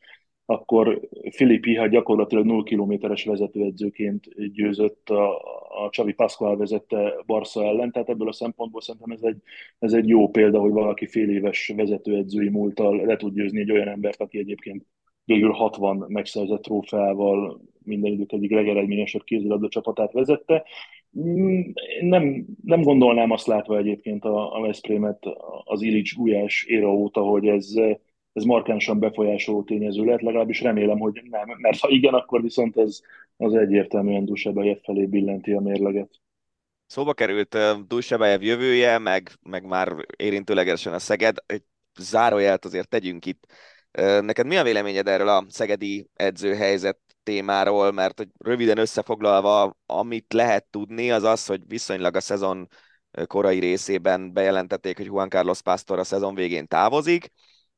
akkor 0.51 1.09
Filip 1.29 1.65
Iha 1.65 1.87
gyakorlatilag 1.87 2.45
0 2.45 2.63
kilométeres 2.63 3.23
vezetőedzőként 3.23 4.51
győzött 4.53 5.09
a, 5.09 5.35
a 5.85 5.89
Csavi 5.89 6.13
Pascual 6.13 6.57
vezette 6.57 7.13
Barca 7.25 7.63
ellen, 7.63 7.91
tehát 7.91 8.09
ebből 8.09 8.27
a 8.27 8.33
szempontból 8.33 8.81
szerintem 8.81 9.11
ez 9.11 9.21
egy, 9.21 9.37
ez 9.79 9.93
egy 9.93 10.07
jó 10.07 10.29
példa, 10.29 10.59
hogy 10.59 10.71
valaki 10.71 11.07
fél 11.07 11.29
éves 11.29 11.73
vezetőedzői 11.75 12.49
múltal 12.49 13.05
le 13.05 13.15
tud 13.15 13.33
győzni 13.33 13.59
egy 13.59 13.71
olyan 13.71 13.87
embert, 13.87 14.21
aki 14.21 14.37
egyébként 14.37 14.85
végül 15.25 15.51
60 15.51 16.05
megszerzett 16.07 16.61
trófeával 16.61 17.61
minden 17.83 18.11
idők 18.11 18.31
egyik 18.31 18.51
legeredményesebb 18.51 19.23
kézilabda 19.23 19.67
csapatát 19.67 20.11
vezette. 20.11 20.63
Nem, 22.01 22.45
nem 22.63 22.81
gondolnám 22.81 23.31
azt 23.31 23.47
látva 23.47 23.77
egyébként 23.77 24.25
a, 24.25 24.55
a 24.55 24.61
Veszprémet 24.61 25.25
az 25.63 25.81
Illich 25.81 26.15
Gulyás 26.15 26.63
éra 26.63 26.93
óta, 26.93 27.21
hogy 27.21 27.47
ez, 27.47 27.73
ez 28.33 28.43
markánsan 28.43 28.99
befolyásoló 28.99 29.63
tényező 29.63 30.03
lehet, 30.03 30.21
legalábbis 30.21 30.61
remélem, 30.61 30.99
hogy 30.99 31.21
nem, 31.29 31.57
mert 31.57 31.79
ha 31.79 31.89
igen, 31.89 32.13
akkor 32.13 32.41
viszont 32.41 32.77
ez 32.77 32.99
az 33.37 33.53
egyértelműen 33.53 34.25
Dusebajev 34.25 34.77
felé 34.83 35.05
billenti 35.05 35.51
a 35.51 35.59
mérleget. 35.59 36.09
Szóba 36.85 37.13
került 37.13 37.57
Dusebajev 37.87 38.41
jövője, 38.41 38.97
meg, 38.97 39.31
meg 39.41 39.65
már 39.65 39.95
érintőlegesen 40.17 40.93
a 40.93 40.99
Szeged. 40.99 41.37
Egy 41.45 41.63
zárójelt 41.99 42.65
azért 42.65 42.89
tegyünk 42.89 43.25
itt. 43.25 43.45
Neked 44.21 44.45
mi 44.45 44.57
a 44.57 44.63
véleményed 44.63 45.07
erről 45.07 45.27
a 45.27 45.45
szegedi 45.49 46.09
edzőhelyzet 46.13 46.99
témáról, 47.23 47.91
mert 47.91 48.17
hogy 48.17 48.27
röviden 48.37 48.77
összefoglalva, 48.77 49.77
amit 49.85 50.33
lehet 50.33 50.65
tudni, 50.69 51.11
az 51.11 51.23
az, 51.23 51.45
hogy 51.45 51.61
viszonylag 51.67 52.15
a 52.15 52.19
szezon 52.21 52.67
korai 53.25 53.59
részében 53.59 54.33
bejelentették, 54.33 54.97
hogy 54.97 55.05
Juan 55.05 55.29
Carlos 55.29 55.61
Pastor 55.61 55.99
a 55.99 56.03
szezon 56.03 56.35
végén 56.35 56.67
távozik, 56.67 57.31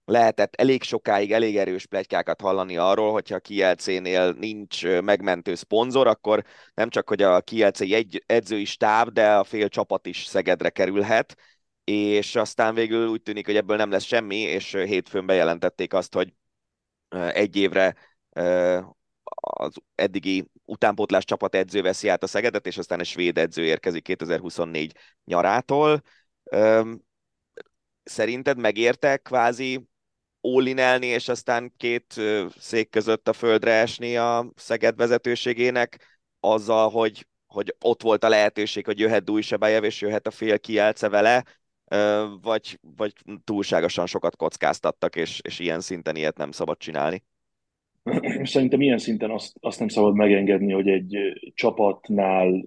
lehetett 0.05 0.55
elég 0.55 0.83
sokáig 0.83 1.31
elég 1.31 1.57
erős 1.57 1.85
plegykákat 1.85 2.41
hallani 2.41 2.77
arról, 2.77 3.11
hogyha 3.11 3.35
a 3.35 3.39
Kielcénél 3.39 4.31
nincs 4.31 4.85
megmentő 4.85 5.55
szponzor, 5.55 6.07
akkor 6.07 6.43
nem 6.73 6.89
csak, 6.89 7.09
hogy 7.09 7.21
a 7.21 7.41
Kielce 7.41 7.85
egy 7.85 8.23
edzői 8.25 8.65
stáb, 8.65 9.09
de 9.09 9.35
a 9.35 9.43
fél 9.43 9.69
csapat 9.69 10.05
is 10.05 10.23
Szegedre 10.23 10.69
kerülhet, 10.69 11.35
és 11.83 12.35
aztán 12.35 12.73
végül 12.73 13.07
úgy 13.07 13.21
tűnik, 13.21 13.45
hogy 13.45 13.55
ebből 13.55 13.77
nem 13.77 13.91
lesz 13.91 14.03
semmi, 14.03 14.35
és 14.35 14.71
hétfőn 14.71 15.25
bejelentették 15.25 15.93
azt, 15.93 16.13
hogy 16.13 16.33
egy 17.09 17.55
évre 17.55 17.95
az 19.35 19.75
eddigi 19.95 20.47
utánpótlás 20.65 21.23
csapat 21.23 21.55
edző 21.55 21.81
veszi 21.81 22.07
át 22.07 22.23
a 22.23 22.27
Szegedet, 22.27 22.67
és 22.67 22.77
aztán 22.77 22.99
egy 22.99 23.05
svéd 23.05 23.37
edző 23.37 23.63
érkezik 23.63 24.03
2024 24.03 24.95
nyarától. 25.25 26.01
Szerinted 28.03 28.57
megérte 28.57 29.17
kvázi 29.17 29.87
ólinelni, 30.43 31.05
és 31.05 31.27
aztán 31.27 31.73
két 31.77 32.21
szék 32.57 32.89
között 32.89 33.27
a 33.27 33.33
földre 33.33 33.71
esni 33.71 34.17
a 34.17 34.51
Szeged 34.55 34.95
vezetőségének, 34.95 36.19
azzal, 36.39 36.89
hogy, 36.89 37.27
hogy 37.47 37.75
ott 37.81 38.01
volt 38.01 38.23
a 38.23 38.29
lehetőség, 38.29 38.85
hogy 38.85 38.99
jöhet 38.99 39.23
Dújsebájev, 39.23 39.83
és 39.83 40.01
jöhet 40.01 40.27
a 40.27 40.31
fél 40.31 40.59
kielce 40.59 41.09
vele, 41.09 41.43
vagy, 42.41 42.79
vagy 42.97 43.13
túlságosan 43.43 44.05
sokat 44.05 44.35
kockáztattak, 44.35 45.15
és, 45.15 45.39
és 45.43 45.59
ilyen 45.59 45.79
szinten 45.79 46.15
ilyet 46.15 46.37
nem 46.37 46.51
szabad 46.51 46.77
csinálni? 46.77 47.23
Szerintem 48.43 48.81
ilyen 48.81 48.97
szinten 48.97 49.31
azt, 49.31 49.57
azt 49.59 49.79
nem 49.79 49.87
szabad 49.87 50.15
megengedni, 50.15 50.71
hogy 50.71 50.87
egy 50.87 51.17
csapatnál 51.53 52.65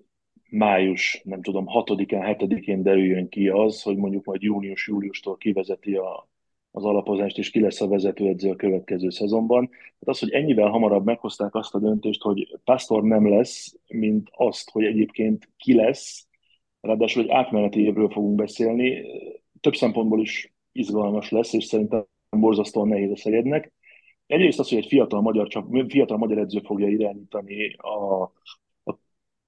május, 0.50 1.20
nem 1.24 1.42
tudom, 1.42 1.66
6-án, 1.68 2.36
7-én 2.38 2.82
derüljön 2.82 3.28
ki 3.28 3.48
az, 3.48 3.82
hogy 3.82 3.96
mondjuk 3.96 4.24
majd 4.24 4.42
június-júliustól 4.42 5.36
kivezeti 5.36 5.94
a, 5.94 6.28
az 6.76 6.84
alapozást, 6.84 7.38
és 7.38 7.50
ki 7.50 7.60
lesz 7.60 7.80
a 7.80 7.88
vezetőedző 7.88 8.50
a 8.50 8.56
következő 8.56 9.10
szezonban. 9.10 9.68
Tehát 9.68 10.00
az, 10.06 10.18
hogy 10.18 10.30
ennyivel 10.30 10.68
hamarabb 10.68 11.04
meghozták 11.04 11.54
azt 11.54 11.74
a 11.74 11.78
döntést, 11.78 12.22
hogy 12.22 12.58
Pastor 12.64 13.02
nem 13.02 13.28
lesz, 13.28 13.76
mint 13.86 14.28
azt, 14.32 14.70
hogy 14.70 14.84
egyébként 14.84 15.48
ki 15.56 15.74
lesz, 15.74 16.26
ráadásul 16.80 17.22
egy 17.22 17.30
átmeneti 17.30 17.80
évről 17.80 18.10
fogunk 18.10 18.34
beszélni, 18.34 19.04
több 19.60 19.74
szempontból 19.74 20.20
is 20.20 20.54
izgalmas 20.72 21.30
lesz, 21.30 21.52
és 21.52 21.64
szerintem 21.64 22.06
borzasztóan 22.30 22.88
nehéz 22.88 23.10
a 23.10 23.16
Szegednek. 23.16 23.72
Egyrészt 24.26 24.58
az, 24.58 24.68
hogy 24.68 24.78
egy 24.78 24.86
fiatal 24.86 25.20
magyar, 25.20 25.48
csak, 25.48 25.66
fiatal 25.88 26.16
magyar 26.16 26.38
edző 26.38 26.60
fogja 26.64 26.88
irányítani 26.88 27.74
a, 27.74 28.32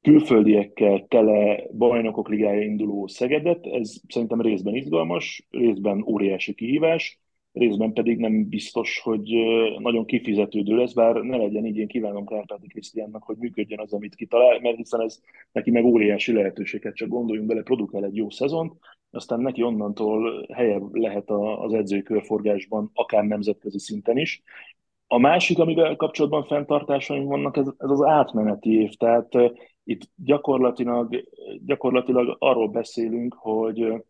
külföldiekkel 0.03 1.07
tele 1.09 1.63
bajnokok 1.77 2.29
ligája 2.29 2.63
induló 2.63 3.07
Szegedet, 3.07 3.67
ez 3.67 3.95
szerintem 4.09 4.41
részben 4.41 4.75
izgalmas, 4.75 5.47
részben 5.51 6.05
óriási 6.07 6.55
kihívás, 6.55 7.21
részben 7.53 7.93
pedig 7.93 8.19
nem 8.19 8.49
biztos, 8.49 9.01
hogy 9.01 9.31
nagyon 9.79 10.05
kifizetődő 10.05 10.77
lesz, 10.77 10.93
bár 10.93 11.15
ne 11.15 11.37
legyen 11.37 11.67
így, 11.67 11.77
én 11.77 11.89
kívánom 11.89 12.27
Kárpáti 12.27 12.67
Krisztiánnak, 12.67 13.23
hogy 13.23 13.37
működjön 13.37 13.81
az, 13.81 13.93
amit 13.93 14.15
kitalál, 14.15 14.61
mert 14.61 14.77
hiszen 14.77 15.01
ez 15.01 15.21
neki 15.53 15.71
meg 15.71 15.85
óriási 15.85 16.33
lehetőséget, 16.33 16.95
csak 16.95 17.09
gondoljunk 17.09 17.49
bele, 17.49 17.63
produkál 17.63 18.05
egy 18.05 18.17
jó 18.17 18.31
szezont, 18.31 18.73
aztán 19.11 19.41
neki 19.41 19.63
onnantól 19.63 20.47
helye 20.53 20.81
lehet 20.93 21.31
az 21.59 21.73
edzői 21.73 22.03
körforgásban, 22.03 22.91
akár 22.95 23.25
nemzetközi 23.25 23.79
szinten 23.79 24.19
is. 24.19 24.43
A 25.07 25.19
másik, 25.19 25.59
amivel 25.59 25.97
kapcsolatban 25.97 26.45
fenntartásaim 26.45 27.25
vannak, 27.25 27.57
ez, 27.57 27.67
ez 27.79 27.91
az 27.91 28.03
átmeneti 28.03 28.81
év, 28.81 28.91
tehát 28.91 29.29
itt 29.89 30.11
gyakorlatilag, 30.17 31.25
gyakorlatilag 31.67 32.37
arról 32.39 32.69
beszélünk, 32.69 33.35
hogy 33.35 34.05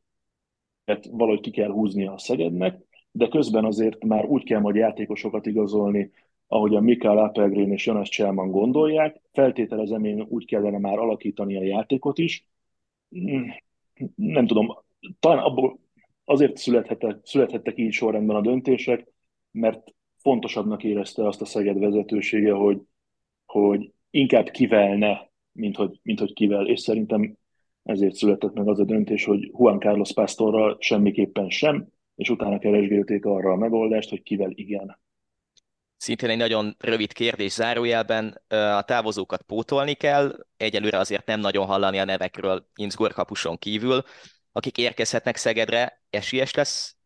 hát 0.85 1.07
valahogy 1.11 1.41
ki 1.41 1.51
kell 1.51 1.71
húzni 1.71 2.07
a 2.07 2.19
Szegednek, 2.19 2.81
de 3.11 3.29
közben 3.29 3.65
azért 3.65 4.05
már 4.05 4.25
úgy 4.25 4.45
kell 4.45 4.61
majd 4.61 4.77
játékosokat 4.77 5.47
igazolni, 5.47 6.11
ahogy 6.47 6.75
a 6.75 6.81
Mikael 6.81 7.19
Appelgren 7.19 7.73
és 7.73 7.87
Jonas 7.87 8.09
Cselman 8.09 8.51
gondolják. 8.51 9.21
Feltételezem 9.33 10.05
én 10.05 10.27
úgy 10.29 10.45
kellene 10.45 10.79
már 10.79 10.99
alakítani 10.99 11.57
a 11.57 11.63
játékot 11.63 12.19
is. 12.19 12.49
Nem 14.15 14.47
tudom, 14.47 14.79
talán 15.19 15.39
abból 15.39 15.79
azért 16.25 16.57
születhettek, 16.57 17.17
születhettek 17.23 17.79
így 17.79 17.93
sorrendben 17.93 18.37
a 18.37 18.41
döntések, 18.41 19.13
mert 19.51 19.95
fontosabbnak 20.17 20.85
érezte 20.85 21.27
azt 21.27 21.41
a 21.41 21.45
Szeged 21.45 21.79
vezetősége, 21.79 22.53
hogy, 22.53 22.81
hogy 23.47 23.93
inkább 24.11 24.49
kivelne, 24.49 25.28
mint 25.59 25.77
hogy, 25.77 26.01
mint 26.03 26.19
hogy 26.19 26.33
kivel, 26.33 26.67
és 26.67 26.81
szerintem 26.81 27.37
ezért 27.83 28.15
született 28.15 28.55
meg 28.55 28.69
az 28.69 28.79
a 28.79 28.85
döntés, 28.85 29.25
hogy 29.25 29.51
Juan 29.59 29.79
Carlos 29.79 30.13
Pastorral 30.13 30.77
semmiképpen 30.81 31.51
sem, 31.51 31.87
és 32.15 32.31
utána 32.31 32.59
keresgélték 32.59 33.25
arra 33.25 33.53
a 33.53 33.57
megoldást, 33.57 34.11
hogy 34.11 34.23
kivel 34.23 34.51
igen. 34.55 35.01
Szintén 35.97 36.31
egy 36.31 36.37
nagyon 36.37 36.77
rövid 36.79 37.13
kérdés 37.13 37.53
zárójelben, 37.53 38.43
a 38.49 38.83
távozókat 38.83 39.43
pótolni 39.43 39.95
kell, 39.95 40.47
egyelőre 40.57 40.99
azért 40.99 41.27
nem 41.27 41.41
nagyon 41.41 41.67
hallani 41.67 41.99
a 41.99 42.05
nevekről 42.05 42.69
Innsbruck 42.75 43.15
kapuson 43.15 43.57
kívül, 43.57 44.03
akik 44.53 44.79
érkezhetnek 44.79 45.37
Szegedre, 45.37 46.03
esélyes 46.11 46.55
lesz 46.55 46.98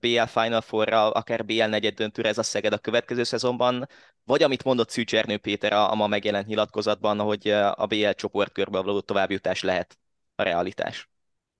BL 0.00 0.26
Final 0.26 0.60
four 0.60 0.92
akár 0.92 1.44
BL 1.44 1.64
negyed 1.64 1.94
döntőre 1.94 2.28
ez 2.28 2.38
a 2.38 2.42
Szeged 2.42 2.72
a 2.72 2.78
következő 2.78 3.22
szezonban, 3.22 3.86
vagy 4.24 4.42
amit 4.42 4.64
mondott 4.64 4.90
Szűcsernő 4.90 5.36
Péter 5.36 5.72
a, 5.72 5.90
a 5.90 5.94
ma 5.94 6.06
megjelent 6.06 6.46
nyilatkozatban, 6.46 7.18
hogy 7.18 7.48
a 7.74 7.86
BL 7.86 8.10
csoportkörbe 8.10 8.80
való 8.80 9.00
továbbjutás 9.00 9.62
lehet 9.62 9.98
a 10.34 10.42
realitás, 10.42 11.10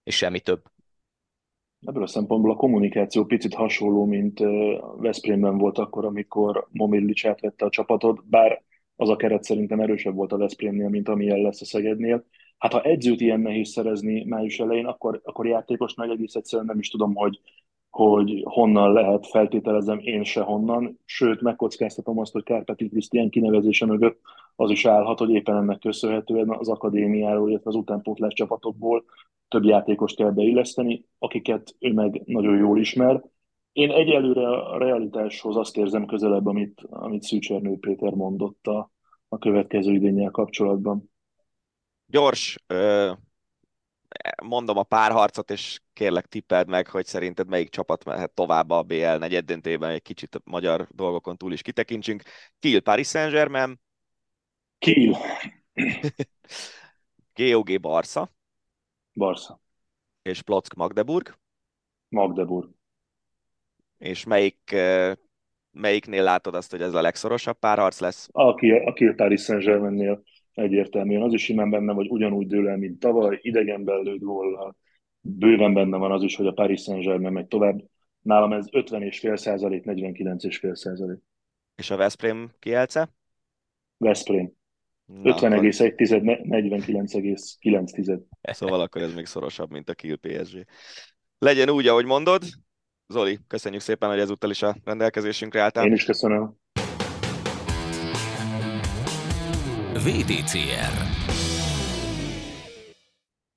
és 0.03 0.16
semmi 0.16 0.40
több. 0.40 0.62
Ebből 1.87 2.03
a 2.03 2.07
szempontból 2.07 2.51
a 2.51 2.57
kommunikáció 2.57 3.25
picit 3.25 3.55
hasonló, 3.55 4.05
mint 4.05 4.40
Veszprémben 4.97 5.59
volt 5.59 5.79
akkor, 5.79 6.05
amikor 6.05 6.68
Momillic 6.70 7.25
átvette 7.25 7.64
a 7.64 7.70
csapatot, 7.70 8.27
bár 8.29 8.62
az 8.97 9.09
a 9.09 9.16
keret 9.16 9.42
szerintem 9.42 9.81
erősebb 9.81 10.14
volt 10.14 10.33
a 10.33 10.37
Veszprémnél, 10.37 10.88
mint 10.88 11.09
amilyen 11.09 11.40
lesz 11.40 11.61
a 11.61 11.64
Szegednél. 11.64 12.25
Hát 12.59 12.73
ha 12.73 12.83
edzőt 12.83 13.20
ilyen 13.20 13.40
nehéz 13.40 13.70
szerezni 13.70 14.25
május 14.25 14.59
elején, 14.59 14.87
akkor, 14.87 15.20
akkor 15.25 15.47
játékosnak 15.47 16.11
egész 16.11 16.35
egyszerűen 16.35 16.66
nem 16.66 16.79
is 16.79 16.90
tudom, 16.90 17.14
hogy, 17.14 17.40
hogy 17.94 18.42
honnan 18.44 18.92
lehet, 18.92 19.26
feltételezem 19.26 19.98
én 19.98 20.24
se 20.24 20.40
honnan, 20.40 20.98
sőt 21.04 21.40
megkockáztatom 21.40 22.18
azt, 22.18 22.33
hogy 22.33 22.42
Kárpáti 22.42 22.88
Krisztián 22.88 23.30
kinevezése 23.30 23.87
mögött 23.87 24.20
az 24.57 24.70
is 24.70 24.85
állhat, 24.85 25.18
hogy 25.18 25.30
éppen 25.30 25.57
ennek 25.57 25.78
köszönhetően 25.78 26.50
az 26.50 26.68
akadémiáról, 26.68 27.48
illetve 27.48 27.70
az 27.70 27.76
utánpótlás 27.76 28.33
csapatokból 28.35 29.04
több 29.48 29.64
játékost 29.64 30.16
kell 30.16 30.30
beilleszteni, 30.30 31.04
akiket 31.18 31.76
ő 31.78 31.92
meg 31.92 32.22
nagyon 32.24 32.57
jól 32.57 32.78
ismer. 32.78 33.22
Én 33.72 33.90
egyelőre 33.90 34.48
a 34.48 34.78
realitáshoz 34.78 35.57
azt 35.57 35.76
érzem 35.76 36.07
közelebb, 36.07 36.46
amit, 36.46 36.80
amit 36.90 37.22
Szűcsernő 37.22 37.78
Péter 37.78 38.12
mondott 38.12 38.66
a, 38.66 38.90
következő 39.38 39.92
idényel 39.92 40.30
kapcsolatban. 40.30 41.11
Gyors, 42.07 42.59
mondom 44.42 44.77
a 44.77 44.83
párharcot, 44.83 45.50
és 45.50 45.81
kérlek 45.92 46.27
tippeld 46.27 46.68
meg, 46.68 46.88
hogy 46.88 47.07
szerinted 47.07 47.48
melyik 47.48 47.68
csapat 47.68 48.05
mehet 48.05 48.31
tovább 48.31 48.70
a 48.70 48.83
BL 48.83 49.16
negyeddöntében, 49.16 49.90
egy 49.90 50.03
kicsit 50.03 50.35
a 50.35 50.40
magyar 50.44 50.88
dolgokon 50.90 51.37
túl 51.37 51.53
is 51.53 51.62
kitekintsünk. 51.62 52.22
Kiel 52.59 52.81
Paris 52.81 53.09
Saint-Germain. 53.09 53.81
Kiel. 54.79 55.16
GOG 57.35 57.81
Barca. 57.81 58.31
Barca. 59.12 59.61
És 60.22 60.42
Plock 60.42 60.74
Magdeburg. 60.74 61.38
Magdeburg. 62.09 62.70
És 63.98 64.24
melyik, 64.24 64.77
melyiknél 65.70 66.22
látod 66.22 66.55
azt, 66.55 66.70
hogy 66.70 66.83
ez 66.83 66.94
a 66.94 67.00
legszorosabb 67.00 67.59
párharc 67.59 68.00
lesz? 68.00 68.29
Aki, 68.33 68.70
aki 68.70 69.07
a 69.07 69.14
Paris 69.14 69.42
Saint-Germainnél 69.42 70.22
egyértelműen. 70.54 71.22
Az 71.22 71.32
is 71.32 71.42
simán 71.42 71.70
benne, 71.70 71.92
hogy 71.92 72.10
ugyanúgy 72.10 72.46
dől 72.46 72.68
el, 72.68 72.76
mint 72.76 72.98
tavaly, 72.98 73.38
idegenben 73.42 74.02
lőtt 74.02 74.20
góllal. 74.20 74.76
Bőven 75.20 75.74
benne 75.74 75.96
van 75.96 76.12
az 76.12 76.22
is, 76.22 76.36
hogy 76.36 76.46
a 76.46 76.52
Paris 76.52 76.82
Saint-Germain 76.82 77.32
megy 77.32 77.46
tovább. 77.46 77.80
Nálam 78.20 78.52
ez 78.52 78.66
50,5 78.70 79.36
százalék, 79.36 79.82
49,5 79.84 80.74
százalék. 80.74 81.18
És 81.76 81.90
a 81.90 81.96
Veszprém 81.96 82.50
kielce? 82.58 83.12
Veszprém. 83.96 84.52
50,1, 85.22 85.94
49,9. 86.48 88.20
Szóval 88.42 88.80
akkor 88.80 89.02
ez 89.02 89.14
még 89.14 89.26
szorosabb, 89.26 89.70
mint 89.70 89.88
a 89.88 89.94
Kiel 89.94 90.16
PSG. 90.16 90.64
Legyen 91.38 91.70
úgy, 91.70 91.86
ahogy 91.86 92.04
mondod. 92.04 92.42
Zoli, 93.08 93.38
köszönjük 93.46 93.80
szépen, 93.80 94.08
hogy 94.08 94.18
ezúttal 94.18 94.50
is 94.50 94.62
a 94.62 94.76
rendelkezésünkre 94.84 95.60
álltál. 95.60 95.86
Én 95.86 95.92
is 95.92 96.04
köszönöm. 96.04 96.56
VTCR 99.94 100.92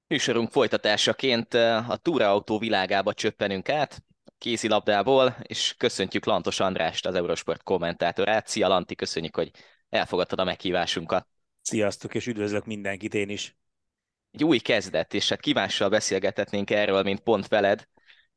Műsorunk 0.08 0.52
folytatásaként 0.52 1.54
a 1.54 1.97
túraautó 2.02 2.60
világába 2.60 3.13
csöppenünk 3.13 3.69
át, 3.69 4.04
kézilabdából, 4.38 5.38
és 5.41 5.76
köszöntjük 5.78 6.26
Lantos 6.26 6.60
Andrást, 6.60 7.06
az 7.06 7.15
Eurosport 7.15 7.63
kommentátorát. 7.63 8.47
Szia 8.47 8.67
Lanti, 8.67 8.95
köszönjük, 8.95 9.36
hogy 9.36 9.52
elfogadtad 9.89 10.39
a 10.39 10.43
meghívásunkat. 10.43 11.28
Sziasztok, 11.62 12.15
és 12.15 12.28
üdvözlök 12.28 12.65
mindenkit 12.65 13.13
én 13.13 13.30
is. 13.30 13.58
Egy 14.32 14.43
új 14.43 14.58
kezdet, 14.58 15.13
és 15.13 15.30
hát 15.30 15.39
kíváncsian 15.39 15.89
beszélgethetnénk 15.89 16.69
erről, 16.69 17.04
mint 17.04 17.19
pont 17.19 17.47
veled, 17.47 17.88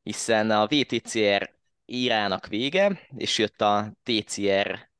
hiszen 0.03 0.51
a 0.51 0.67
VTCR 0.67 1.53
írának 1.85 2.47
vége, 2.47 3.07
és 3.15 3.37
jött 3.37 3.61
a 3.61 3.93
TCR 4.03 4.90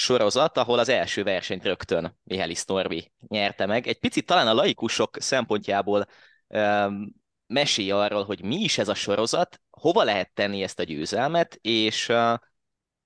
sorozat, 0.00 0.56
ahol 0.56 0.78
az 0.78 0.88
első 0.88 1.22
versenyt 1.22 1.64
rögtön 1.64 2.18
Mihály 2.22 2.54
Norvi 2.66 3.12
nyerte 3.26 3.66
meg. 3.66 3.86
Egy 3.86 3.98
picit 3.98 4.26
talán 4.26 4.46
a 4.46 4.54
laikusok 4.54 5.16
szempontjából 5.20 6.06
um, 6.48 7.14
mesél 7.46 7.94
arról, 7.94 8.24
hogy 8.24 8.42
mi 8.42 8.56
is 8.56 8.78
ez 8.78 8.88
a 8.88 8.94
sorozat, 8.94 9.60
hova 9.70 10.02
lehet 10.02 10.32
tenni 10.34 10.62
ezt 10.62 10.78
a 10.78 10.82
győzelmet, 10.82 11.58
és 11.60 12.08
uh, 12.08 12.34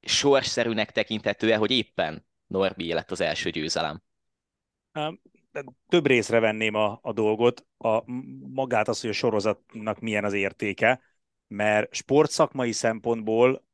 sorszerűnek 0.00 0.90
tekinthető 0.90 1.52
hogy 1.52 1.70
éppen 1.70 2.26
Norbi 2.46 2.92
lett 2.92 3.10
az 3.10 3.20
első 3.20 3.50
győzelem. 3.50 4.02
Több 5.88 6.06
részre 6.06 6.38
venném 6.38 6.74
a, 6.74 6.98
a 7.02 7.12
dolgot, 7.12 7.66
a, 7.78 8.02
magát 8.52 8.88
az, 8.88 9.00
hogy 9.00 9.10
a 9.10 9.12
sorozatnak 9.12 10.00
milyen 10.00 10.24
az 10.24 10.32
értéke, 10.32 11.00
mert 11.46 11.94
sportszakmai 11.94 12.72
szempontból 12.72 13.64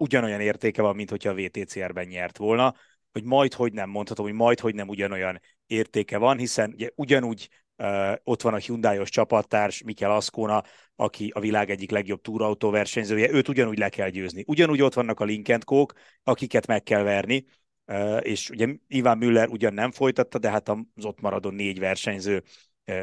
ugyanolyan 0.00 0.40
értéke 0.40 0.82
van, 0.82 0.94
mint 0.94 1.10
hogyha 1.10 1.30
a 1.30 1.34
VTCR-ben 1.34 2.06
nyert 2.06 2.36
volna, 2.36 2.74
hogy 3.12 3.24
majd 3.24 3.54
hogy 3.54 3.72
nem 3.72 3.90
mondhatom, 3.90 4.24
hogy 4.24 4.34
majd 4.34 4.60
hogy 4.60 4.74
nem 4.74 4.88
ugyanolyan 4.88 5.40
értéke 5.66 6.18
van, 6.18 6.38
hiszen 6.38 6.72
ugye 6.72 6.88
ugyanúgy 6.94 7.48
uh, 7.76 8.12
ott 8.24 8.42
van 8.42 8.54
a 8.54 8.56
Hyundai-os 8.56 9.10
csapattárs, 9.10 9.82
Mikel 9.82 10.10
Ascona, 10.10 10.64
aki 10.96 11.30
a 11.34 11.40
világ 11.40 11.70
egyik 11.70 11.90
legjobb 11.90 12.20
túrautó 12.20 12.70
versenyzője, 12.70 13.30
őt 13.30 13.48
ugyanúgy 13.48 13.78
le 13.78 13.88
kell 13.88 14.08
győzni. 14.08 14.44
Ugyanúgy 14.46 14.82
ott 14.82 14.94
vannak 14.94 15.20
a 15.20 15.24
Linkent 15.24 15.64
Kók, 15.64 15.92
akiket 16.22 16.66
meg 16.66 16.82
kell 16.82 17.02
verni, 17.02 17.44
uh, 17.86 18.18
és 18.22 18.50
ugye 18.50 18.74
Iván 18.86 19.18
Müller 19.18 19.48
ugyan 19.48 19.74
nem 19.74 19.90
folytatta, 19.90 20.38
de 20.38 20.50
hát 20.50 20.68
az 20.68 21.04
ott 21.04 21.20
maradó 21.20 21.50
négy 21.50 21.78
versenyző 21.78 22.42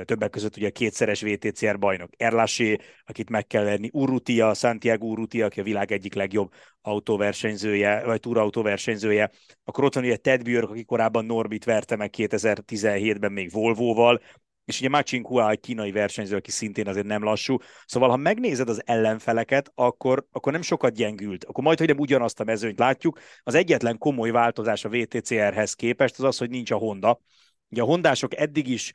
többek 0.06 0.30
között 0.30 0.58
ugye 0.58 0.68
a 0.68 0.72
kétszeres 0.72 1.22
VTCR 1.22 1.80
bajnok 1.80 2.10
Erlasé, 2.18 2.78
akit 3.06 3.30
meg 3.30 3.48
kell 3.48 3.64
verni, 3.64 3.90
Urrutia, 3.94 4.54
Santiago 4.54 5.08
Urrutia, 5.08 5.46
aki 5.46 5.60
a 5.60 5.64
világ 5.64 5.92
egyik 5.92 6.14
legjobb 6.14 6.52
autóversenyzője, 6.82 8.06
vagy 8.06 8.20
túrautóversenyzője. 8.20 9.32
Akkor 9.64 9.84
ott 9.84 9.94
van 9.94 10.04
ugye 10.04 10.16
Ted 10.16 10.44
Björk, 10.44 10.70
aki 10.70 10.84
korábban 10.84 11.26
Norbit 11.26 11.64
verte 11.64 11.96
meg 11.96 12.14
2017-ben 12.18 13.32
még 13.32 13.52
Volvoval, 13.52 14.22
és 14.68 14.80
ugye 14.80 14.90
Machin 14.90 15.24
Hua 15.24 15.50
egy 15.50 15.60
kínai 15.60 15.92
versenyző, 15.92 16.36
aki 16.36 16.52
szintén 16.52 16.88
azért 16.88 17.06
nem 17.06 17.24
lassú. 17.24 17.58
Szóval, 17.86 18.10
ha 18.10 18.16
megnézed 18.16 18.70
az 18.70 18.82
ellenfeleket, 18.86 19.72
akkor, 19.76 20.26
akkor 20.32 20.52
nem 20.52 20.62
sokat 20.62 20.94
gyengült. 20.94 21.46
Akkor 21.46 21.64
majd, 21.64 21.78
hogy 21.78 21.88
nem 21.88 22.00
ugyanazt 22.00 22.40
a 22.40 22.44
mezőnyt 22.44 22.80
látjuk. 22.80 23.20
Az 23.44 23.56
egyetlen 23.56 23.98
komoly 23.98 24.30
változás 24.30 24.86
a 24.86 24.90
VTCR-hez 24.90 25.74
képest 25.74 26.18
az 26.18 26.24
az, 26.24 26.38
hogy 26.38 26.50
nincs 26.50 26.72
a 26.72 26.76
Honda. 26.76 27.22
Ugye 27.70 27.82
a 27.82 27.86
hondások 27.86 28.36
eddig 28.36 28.68
is 28.68 28.94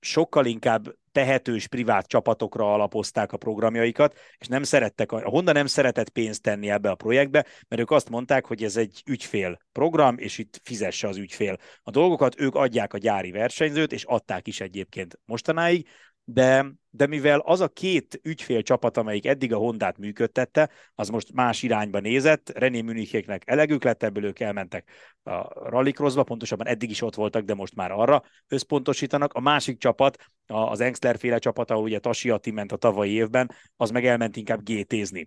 sokkal 0.00 0.46
inkább 0.46 0.94
tehetős 1.12 1.66
privát 1.66 2.06
csapatokra 2.06 2.72
alapozták 2.72 3.32
a 3.32 3.36
programjaikat, 3.36 4.18
és 4.38 4.46
nem 4.46 4.62
szerettek, 4.62 5.12
a 5.12 5.28
Honda 5.28 5.52
nem 5.52 5.66
szeretett 5.66 6.08
pénzt 6.08 6.42
tenni 6.42 6.70
ebbe 6.70 6.90
a 6.90 6.94
projektbe, 6.94 7.46
mert 7.68 7.82
ők 7.82 7.90
azt 7.90 8.08
mondták, 8.08 8.46
hogy 8.46 8.62
ez 8.64 8.76
egy 8.76 9.02
ügyfél 9.06 9.58
program, 9.72 10.18
és 10.18 10.38
itt 10.38 10.60
fizesse 10.62 11.08
az 11.08 11.16
ügyfél. 11.16 11.56
A 11.82 11.90
dolgokat, 11.90 12.40
ők 12.40 12.54
adják 12.54 12.92
a 12.92 12.98
gyári 12.98 13.30
versenyzőt, 13.30 13.92
és 13.92 14.04
adták 14.04 14.46
is 14.46 14.60
egyébként 14.60 15.18
mostanáig, 15.24 15.88
de, 16.32 16.66
de 16.90 17.06
mivel 17.06 17.38
az 17.38 17.60
a 17.60 17.68
két 17.68 18.20
ügyfél 18.22 18.62
csapat, 18.62 18.96
amelyik 18.96 19.26
eddig 19.26 19.52
a 19.52 19.56
Hondát 19.56 19.98
működtette, 19.98 20.70
az 20.94 21.08
most 21.08 21.32
más 21.32 21.62
irányba 21.62 21.98
nézett, 21.98 22.50
René 22.54 22.80
Münichéknek 22.82 23.42
elegük 23.46 23.84
lett, 23.84 24.02
ebből 24.02 24.24
ők 24.24 24.40
elmentek 24.40 24.90
a 25.22 25.68
rallycrossba, 25.68 26.22
pontosabban 26.22 26.66
eddig 26.66 26.90
is 26.90 27.02
ott 27.02 27.14
voltak, 27.14 27.44
de 27.44 27.54
most 27.54 27.74
már 27.74 27.90
arra 27.90 28.22
összpontosítanak. 28.48 29.32
A 29.32 29.40
másik 29.40 29.78
csapat, 29.78 30.16
az 30.46 30.80
Engstler 30.80 31.18
féle 31.18 31.38
csapat, 31.38 31.70
ahol 31.70 31.82
ugye 31.82 31.98
Tasiati 31.98 32.50
ment 32.50 32.72
a 32.72 32.76
tavalyi 32.76 33.12
évben, 33.12 33.50
az 33.76 33.90
meg 33.90 34.06
elment 34.06 34.36
inkább 34.36 34.62
GT-zni. 34.62 35.24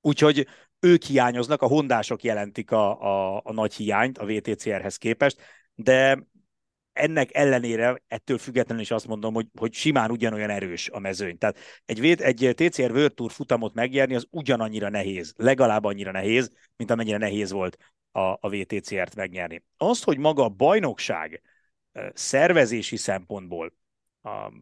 Úgyhogy 0.00 0.46
ők 0.80 1.02
hiányoznak, 1.02 1.62
a 1.62 1.66
hondások 1.66 2.22
jelentik 2.22 2.70
a, 2.70 3.00
a, 3.00 3.40
a 3.44 3.52
nagy 3.52 3.74
hiányt 3.74 4.18
a 4.18 4.26
VTCR-hez 4.26 4.96
képest, 4.96 5.42
de 5.74 6.26
ennek 6.92 7.34
ellenére 7.34 8.02
ettől 8.06 8.38
függetlenül 8.38 8.82
is 8.82 8.90
azt 8.90 9.06
mondom, 9.06 9.34
hogy, 9.34 9.46
hogy 9.58 9.72
simán 9.72 10.10
ugyanolyan 10.10 10.50
erős 10.50 10.88
a 10.88 10.98
mezőny. 10.98 11.38
Tehát 11.38 11.58
egy, 11.84 12.06
egy 12.06 12.52
TCR 12.54 12.90
World 12.90 13.14
Tour 13.14 13.30
futamot 13.30 13.74
megnyerni 13.74 14.14
az 14.14 14.26
ugyanannyira 14.30 14.88
nehéz, 14.88 15.32
legalább 15.36 15.84
annyira 15.84 16.10
nehéz, 16.10 16.50
mint 16.76 16.90
amennyire 16.90 17.18
nehéz 17.18 17.50
volt 17.50 17.76
a, 18.10 18.20
a 18.20 18.48
VTCR-t 18.48 19.14
megnyerni. 19.14 19.64
Az, 19.76 20.02
hogy 20.02 20.18
maga 20.18 20.44
a 20.44 20.48
bajnokság 20.48 21.42
szervezési 22.12 22.96
szempontból 22.96 23.74
a, 24.22 24.52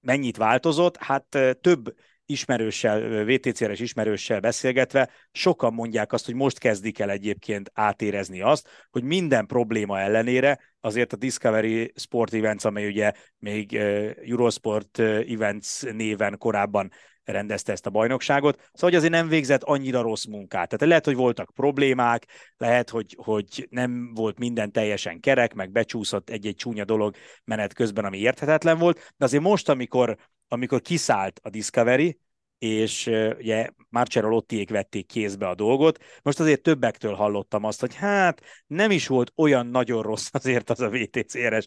mennyit 0.00 0.36
változott, 0.36 0.96
hát 0.96 1.38
több 1.60 1.94
ismerőssel, 2.26 3.24
VTCR-es 3.24 3.80
ismerőssel 3.80 4.40
beszélgetve, 4.40 5.10
sokan 5.32 5.74
mondják 5.74 6.12
azt, 6.12 6.24
hogy 6.24 6.34
most 6.34 6.58
kezdik 6.58 6.98
el 6.98 7.10
egyébként 7.10 7.70
átérezni 7.74 8.40
azt, 8.40 8.68
hogy 8.90 9.02
minden 9.02 9.46
probléma 9.46 10.00
ellenére 10.00 10.60
azért 10.80 11.12
a 11.12 11.16
Discovery 11.16 11.92
Sport 11.96 12.34
Events, 12.34 12.64
amely 12.64 12.86
ugye 12.86 13.12
még 13.38 13.74
Eurosport 13.74 14.98
Events 14.98 15.82
néven 15.82 16.38
korábban 16.38 16.90
rendezte 17.24 17.72
ezt 17.72 17.86
a 17.86 17.90
bajnokságot, 17.90 18.56
szóval 18.56 18.70
hogy 18.90 18.94
azért 18.94 19.12
nem 19.12 19.28
végzett 19.28 19.62
annyira 19.62 20.02
rossz 20.02 20.24
munkát. 20.24 20.68
Tehát 20.68 20.86
lehet, 20.86 21.04
hogy 21.04 21.14
voltak 21.14 21.50
problémák, 21.54 22.26
lehet, 22.56 22.90
hogy, 22.90 23.16
hogy 23.22 23.66
nem 23.70 24.14
volt 24.14 24.38
minden 24.38 24.72
teljesen 24.72 25.20
kerek, 25.20 25.54
meg 25.54 25.70
becsúszott 25.70 26.30
egy-egy 26.30 26.56
csúnya 26.56 26.84
dolog 26.84 27.14
menet 27.44 27.74
közben, 27.74 28.04
ami 28.04 28.18
érthetetlen 28.18 28.78
volt, 28.78 29.12
de 29.16 29.24
azért 29.24 29.42
most, 29.42 29.68
amikor 29.68 30.16
amikor 30.48 30.80
kiszállt 30.80 31.40
a 31.42 31.50
Discovery, 31.50 32.18
és 32.58 33.06
ugye 33.38 33.68
Marcello 33.88 34.28
Lottiék 34.28 34.70
vették 34.70 35.06
kézbe 35.06 35.48
a 35.48 35.54
dolgot. 35.54 35.98
Most 36.22 36.40
azért 36.40 36.62
többektől 36.62 37.14
hallottam 37.14 37.64
azt, 37.64 37.80
hogy 37.80 37.94
hát 37.94 38.42
nem 38.66 38.90
is 38.90 39.06
volt 39.06 39.32
olyan 39.36 39.66
nagyon 39.66 40.02
rossz 40.02 40.28
azért 40.32 40.70
az 40.70 40.80
a 40.80 40.88
VTCR-es 40.88 41.66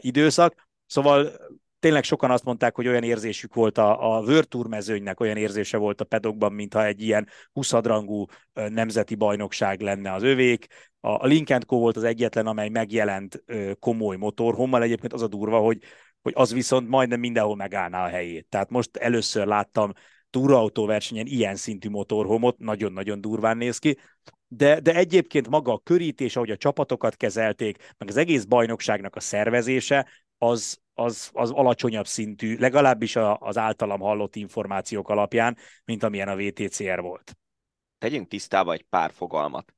időszak, 0.00 0.68
szóval 0.86 1.32
tényleg 1.78 2.04
sokan 2.04 2.30
azt 2.30 2.44
mondták, 2.44 2.74
hogy 2.74 2.88
olyan 2.88 3.02
érzésük 3.02 3.54
volt 3.54 3.78
a, 3.78 4.16
a 4.16 4.42
Tour 4.42 4.66
mezőnynek, 4.66 5.20
olyan 5.20 5.36
érzése 5.36 5.76
volt 5.76 6.00
a 6.00 6.04
pedokban, 6.04 6.52
mintha 6.52 6.84
egy 6.84 7.02
ilyen 7.02 7.28
20 7.52 7.70
rangú 7.72 8.24
nemzeti 8.52 9.14
bajnokság 9.14 9.80
lenne 9.80 10.12
az 10.12 10.22
övék. 10.22 10.66
A, 11.00 11.08
a 11.08 11.26
Link 11.26 11.48
Co 11.66 11.78
volt 11.78 11.96
az 11.96 12.04
egyetlen, 12.04 12.46
amely 12.46 12.68
megjelent 12.68 13.44
komoly 13.78 14.16
motorhommal. 14.16 14.82
Egyébként 14.82 15.12
az 15.12 15.22
a 15.22 15.28
durva, 15.28 15.58
hogy 15.58 15.78
hogy 16.26 16.34
az 16.36 16.52
viszont 16.52 16.88
majdnem 16.88 17.20
mindenhol 17.20 17.56
megállná 17.56 18.04
a 18.04 18.08
helyét. 18.08 18.46
Tehát 18.48 18.70
most 18.70 18.96
először 18.96 19.46
láttam 19.46 19.92
túraautóversenyen 20.30 21.26
ilyen 21.26 21.56
szintű 21.56 21.88
motorhomot, 21.88 22.58
nagyon-nagyon 22.58 23.20
durván 23.20 23.56
néz 23.56 23.78
ki, 23.78 23.98
de, 24.48 24.80
de 24.80 24.94
egyébként 24.94 25.48
maga 25.48 25.72
a 25.72 25.78
körítés, 25.78 26.36
ahogy 26.36 26.50
a 26.50 26.56
csapatokat 26.56 27.16
kezelték, 27.16 27.94
meg 27.98 28.08
az 28.08 28.16
egész 28.16 28.44
bajnokságnak 28.44 29.16
a 29.16 29.20
szervezése, 29.20 30.08
az, 30.38 30.78
az, 30.94 31.30
az 31.32 31.50
alacsonyabb 31.50 32.06
szintű, 32.06 32.56
legalábbis 32.56 33.16
az 33.38 33.58
általam 33.58 34.00
hallott 34.00 34.36
információk 34.36 35.08
alapján, 35.08 35.56
mint 35.84 36.02
amilyen 36.02 36.28
a 36.28 36.36
VTCR 36.36 37.00
volt. 37.00 37.36
Tegyünk 37.98 38.28
tisztába 38.28 38.72
egy 38.72 38.82
pár 38.82 39.12
fogalmat. 39.12 39.74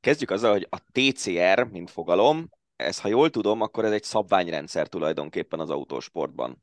Kezdjük 0.00 0.30
azzal, 0.30 0.52
hogy 0.52 0.66
a 0.70 0.78
TCR, 0.92 1.68
mint 1.70 1.90
fogalom, 1.90 2.48
ez, 2.76 3.00
ha 3.00 3.08
jól 3.08 3.30
tudom, 3.30 3.60
akkor 3.60 3.84
ez 3.84 3.92
egy 3.92 4.02
szabványrendszer 4.02 4.88
tulajdonképpen 4.88 5.60
az 5.60 5.70
autósportban. 5.70 6.62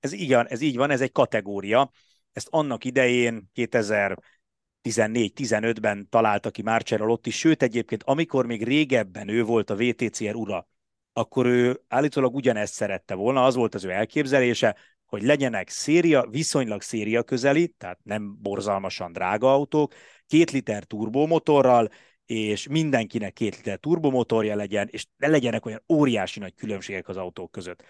Ez 0.00 0.12
igen, 0.12 0.46
ez 0.46 0.60
így 0.60 0.76
van, 0.76 0.90
ez 0.90 1.00
egy 1.00 1.12
kategória. 1.12 1.90
Ezt 2.32 2.48
annak 2.50 2.84
idején 2.84 3.50
2014-15-ben 3.54 6.08
találta 6.08 6.50
ki 6.50 6.62
Marcello 6.62 7.04
Lotti, 7.04 7.30
sőt 7.30 7.62
egyébként 7.62 8.02
amikor 8.02 8.46
még 8.46 8.64
régebben 8.64 9.28
ő 9.28 9.44
volt 9.44 9.70
a 9.70 9.76
VTCR 9.76 10.34
ura, 10.34 10.68
akkor 11.12 11.46
ő 11.46 11.80
állítólag 11.88 12.34
ugyanezt 12.34 12.74
szerette 12.74 13.14
volna, 13.14 13.44
az 13.44 13.54
volt 13.54 13.74
az 13.74 13.84
ő 13.84 13.90
elképzelése, 13.90 14.76
hogy 15.06 15.22
legyenek 15.22 15.68
széria, 15.68 16.26
viszonylag 16.30 16.82
széria 16.82 17.22
közeli, 17.22 17.68
tehát 17.68 17.98
nem 18.02 18.36
borzalmasan 18.42 19.12
drága 19.12 19.52
autók, 19.52 19.94
két 20.26 20.50
liter 20.50 20.84
turbomotorral, 20.84 21.88
és 22.26 22.68
mindenkinek 22.68 23.32
két 23.32 23.56
liter 23.56 23.78
turbomotorja 23.78 24.56
legyen, 24.56 24.88
és 24.90 25.06
ne 25.16 25.28
legyenek 25.28 25.66
olyan 25.66 25.82
óriási 25.88 26.38
nagy 26.38 26.54
különbségek 26.54 27.08
az 27.08 27.16
autók 27.16 27.50
között. 27.50 27.84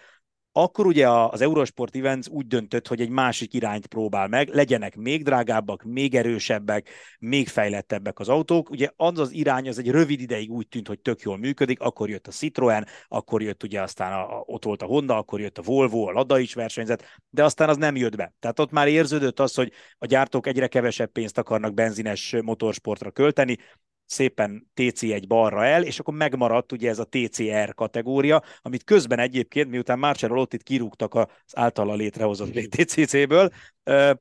Akkor 0.57 0.85
ugye 0.85 1.09
az 1.09 1.41
Eurosport 1.41 1.95
Events 1.95 2.27
úgy 2.27 2.47
döntött, 2.47 2.87
hogy 2.87 3.01
egy 3.01 3.09
másik 3.09 3.53
irányt 3.53 3.87
próbál 3.87 4.27
meg, 4.27 4.49
legyenek 4.53 4.95
még 4.95 5.23
drágábbak, 5.23 5.83
még 5.83 6.15
erősebbek, 6.15 6.89
még 7.19 7.47
fejlettebbek 7.47 8.19
az 8.19 8.29
autók. 8.29 8.69
Ugye 8.69 8.89
az 8.95 9.19
az 9.19 9.31
irány, 9.31 9.67
az 9.67 9.79
egy 9.79 9.89
rövid 9.89 10.21
ideig 10.21 10.51
úgy 10.51 10.67
tűnt, 10.67 10.87
hogy 10.87 10.99
tök 10.99 11.21
jól 11.21 11.37
működik, 11.37 11.79
akkor 11.79 12.09
jött 12.09 12.27
a 12.27 12.31
Citroen, 12.31 12.87
akkor 13.07 13.41
jött 13.41 13.63
ugye 13.63 13.81
aztán 13.81 14.13
a, 14.13 14.37
a, 14.37 14.43
ott 14.45 14.63
volt 14.65 14.81
a 14.81 14.85
Honda, 14.85 15.17
akkor 15.17 15.39
jött 15.39 15.57
a 15.57 15.61
Volvo, 15.61 16.07
a 16.07 16.11
Lada 16.11 16.39
is 16.39 16.53
versenyzett, 16.53 17.03
de 17.29 17.43
aztán 17.43 17.69
az 17.69 17.77
nem 17.77 17.95
jött 17.95 18.15
be. 18.15 18.33
Tehát 18.39 18.59
ott 18.59 18.71
már 18.71 18.87
érződött 18.87 19.39
az, 19.39 19.55
hogy 19.55 19.71
a 19.97 20.05
gyártók 20.05 20.47
egyre 20.47 20.67
kevesebb 20.67 21.11
pénzt 21.11 21.37
akarnak 21.37 21.73
benzines 21.73 22.35
motorsportra 22.43 23.11
költeni, 23.11 23.57
szépen 24.05 24.71
TC1 24.75 25.23
balra 25.27 25.65
el, 25.65 25.83
és 25.83 25.99
akkor 25.99 26.13
megmaradt 26.13 26.71
ugye 26.71 26.89
ez 26.89 26.99
a 26.99 27.07
TCR 27.09 27.73
kategória, 27.73 28.43
amit 28.61 28.83
közben 28.83 29.19
egyébként, 29.19 29.69
miután 29.69 29.99
Marcello 29.99 30.35
Lottit 30.35 30.63
kirúgtak 30.63 31.13
az 31.13 31.27
általa 31.53 31.95
létrehozott 31.95 32.53
VTCC-ből, 32.53 33.49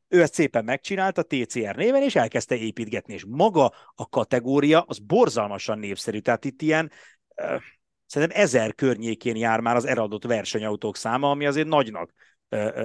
ő 0.08 0.22
ezt 0.22 0.34
szépen 0.34 0.64
megcsinálta 0.64 1.22
TCR 1.22 1.76
néven, 1.76 2.02
és 2.02 2.14
elkezdte 2.16 2.56
építgetni, 2.56 3.14
és 3.14 3.24
maga 3.28 3.72
a 3.94 4.08
kategória 4.08 4.84
az 4.86 4.98
borzalmasan 4.98 5.78
népszerű, 5.78 6.18
tehát 6.18 6.44
itt 6.44 6.62
ilyen 6.62 6.90
szerintem 8.06 8.40
ezer 8.40 8.74
környékén 8.74 9.36
jár 9.36 9.60
már 9.60 9.76
az 9.76 9.84
eradott 9.84 10.24
versenyautók 10.24 10.96
száma, 10.96 11.30
ami 11.30 11.46
azért 11.46 11.68
nagynak 11.68 12.12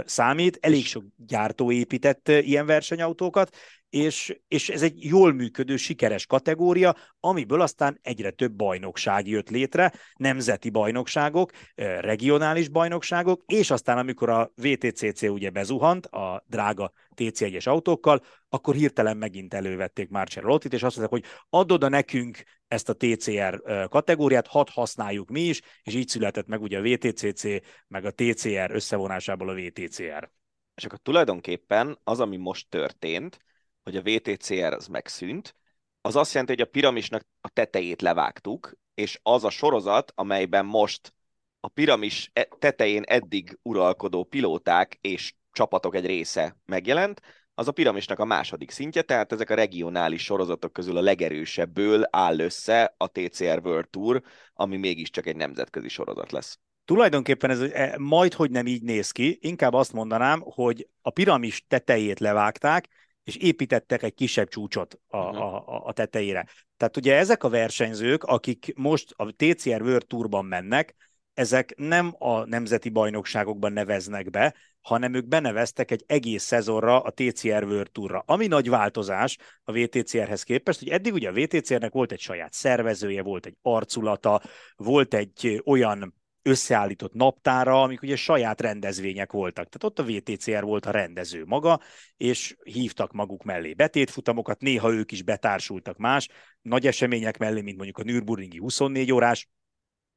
számít. 0.05 0.57
Elég 0.61 0.85
sok 0.85 1.03
gyártó 1.15 1.71
épített 1.71 2.27
ilyen 2.27 2.65
versenyautókat, 2.65 3.55
és, 3.89 4.39
és 4.47 4.69
ez 4.69 4.81
egy 4.81 5.03
jól 5.03 5.33
működő, 5.33 5.75
sikeres 5.75 6.25
kategória, 6.25 6.95
amiből 7.19 7.61
aztán 7.61 7.99
egyre 8.01 8.29
több 8.31 8.53
bajnokság 8.53 9.27
jött 9.27 9.49
létre, 9.49 9.93
nemzeti 10.15 10.69
bajnokságok, 10.69 11.51
regionális 11.75 12.67
bajnokságok, 12.67 13.43
és 13.45 13.71
aztán 13.71 13.97
amikor 13.97 14.29
a 14.29 14.51
VTCC 14.55 15.21
ugye 15.21 15.49
bezuhant 15.49 16.05
a 16.05 16.43
drága 16.47 16.91
TC1-es 17.15 17.67
autókkal, 17.67 18.21
akkor 18.49 18.75
hirtelen 18.75 19.17
megint 19.17 19.53
elővették 19.53 20.09
Marcel 20.09 20.43
Lottit, 20.43 20.73
és 20.73 20.83
azt 20.83 20.97
mondták, 20.97 21.21
hogy 21.21 21.31
adod 21.49 21.83
a 21.83 21.89
nekünk 21.89 22.43
ezt 22.67 22.89
a 22.89 22.93
TCR 22.93 23.61
kategóriát, 23.89 24.47
hadd 24.47 24.67
használjuk 24.71 25.29
mi 25.29 25.41
is, 25.41 25.61
és 25.83 25.93
így 25.93 26.07
született 26.07 26.47
meg 26.47 26.61
ugye 26.61 26.77
a 26.77 26.81
VTCC, 26.81 27.43
meg 27.87 28.05
a 28.05 28.11
TCR 28.11 28.71
összevonásából 28.71 29.49
a 29.49 29.53
VTCR. 29.53 30.31
És 30.75 30.85
akkor 30.85 30.99
tulajdonképpen 30.99 31.99
az, 32.03 32.19
ami 32.19 32.37
most 32.37 32.69
történt, 32.69 33.39
hogy 33.89 33.97
a 33.97 34.19
VTCR 34.19 34.73
az 34.73 34.87
megszűnt, 34.87 35.55
az 36.01 36.15
azt 36.15 36.33
jelenti, 36.33 36.53
hogy 36.53 36.61
a 36.61 36.71
piramisnak 36.71 37.27
a 37.41 37.49
tetejét 37.49 38.01
levágtuk, 38.01 38.77
és 38.93 39.19
az 39.23 39.43
a 39.43 39.49
sorozat, 39.49 40.11
amelyben 40.15 40.65
most 40.65 41.13
a 41.59 41.67
piramis 41.67 42.29
e- 42.33 42.47
tetején 42.59 43.03
eddig 43.03 43.59
uralkodó 43.61 44.23
pilóták 44.23 44.97
és 45.01 45.33
csapatok 45.51 45.95
egy 45.95 46.05
része 46.05 46.57
megjelent, 46.65 47.21
az 47.53 47.67
a 47.67 47.71
piramisnak 47.71 48.19
a 48.19 48.25
második 48.25 48.71
szintje, 48.71 49.01
tehát 49.01 49.31
ezek 49.31 49.49
a 49.49 49.55
regionális 49.55 50.23
sorozatok 50.23 50.73
közül 50.73 50.97
a 50.97 51.01
legerősebből 51.01 52.07
áll 52.09 52.39
össze 52.39 52.93
a 52.97 53.07
TCR 53.07 53.59
World 53.63 53.89
Tour, 53.89 54.21
ami 54.53 54.77
mégiscsak 54.77 55.25
egy 55.25 55.35
nemzetközi 55.35 55.87
sorozat 55.87 56.31
lesz. 56.31 56.59
Tulajdonképpen 56.85 57.49
ez 57.49 57.61
e, 57.61 57.95
majd, 57.97 58.33
hogy 58.33 58.51
nem 58.51 58.67
így 58.67 58.81
néz 58.81 59.11
ki, 59.11 59.37
inkább 59.41 59.73
azt 59.73 59.93
mondanám, 59.93 60.41
hogy 60.41 60.87
a 61.01 61.09
piramis 61.09 61.65
tetejét 61.67 62.19
levágták, 62.19 62.87
és 63.29 63.35
építettek 63.35 64.03
egy 64.03 64.13
kisebb 64.13 64.47
csúcsot 64.47 64.99
a, 65.07 65.17
uh-huh. 65.17 65.43
a, 65.43 65.85
a 65.85 65.93
tetejére. 65.93 66.45
Tehát 66.77 66.97
ugye 66.97 67.15
ezek 67.15 67.43
a 67.43 67.49
versenyzők, 67.49 68.23
akik 68.23 68.73
most 68.75 69.13
a 69.15 69.31
TCR 69.31 69.81
World 69.81 70.05
Tourban 70.07 70.45
mennek, 70.45 70.95
ezek 71.33 71.73
nem 71.77 72.15
a 72.17 72.45
nemzeti 72.45 72.89
bajnokságokban 72.89 73.73
neveznek 73.73 74.29
be, 74.29 74.55
hanem 74.81 75.13
ők 75.13 75.27
beneveztek 75.27 75.91
egy 75.91 76.03
egész 76.07 76.43
szezonra 76.43 77.01
a 77.01 77.11
TCR 77.11 77.63
World 77.63 77.91
Tourra. 77.91 78.23
Ami 78.25 78.47
nagy 78.47 78.69
változás 78.69 79.37
a 79.63 79.71
VTCR-hez 79.71 80.43
képest, 80.43 80.79
hogy 80.79 80.89
eddig 80.89 81.13
ugye 81.13 81.29
a 81.29 81.33
VTCR-nek 81.33 81.91
volt 81.91 82.11
egy 82.11 82.19
saját 82.19 82.53
szervezője, 82.53 83.21
volt 83.21 83.45
egy 83.45 83.57
arculata, 83.61 84.41
volt 84.75 85.13
egy 85.13 85.61
olyan 85.65 86.18
összeállított 86.41 87.13
naptára, 87.13 87.81
amik 87.81 88.01
ugye 88.01 88.15
saját 88.15 88.61
rendezvények 88.61 89.31
voltak. 89.31 89.69
Tehát 89.69 89.83
ott 89.83 89.99
a 89.99 90.11
VTCR 90.11 90.63
volt 90.63 90.85
a 90.85 90.91
rendező 90.91 91.43
maga, 91.45 91.79
és 92.17 92.55
hívtak 92.63 93.11
maguk 93.11 93.43
mellé 93.43 93.73
betétfutamokat, 93.73 94.61
néha 94.61 94.91
ők 94.91 95.11
is 95.11 95.21
betársultak 95.21 95.97
más 95.97 96.27
nagy 96.61 96.87
események 96.87 97.37
mellé, 97.37 97.61
mint 97.61 97.75
mondjuk 97.75 97.97
a 97.97 98.03
Nürburgringi 98.03 98.57
24 98.57 99.11
órás, 99.11 99.49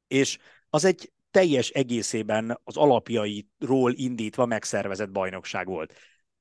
és 0.07 0.37
az 0.69 0.85
egy 0.85 1.11
teljes 1.31 1.69
egészében 1.69 2.59
az 2.63 2.77
alapjairól 2.77 3.93
indítva 3.93 4.45
megszervezett 4.45 5.11
bajnokság 5.11 5.67
volt. 5.67 5.93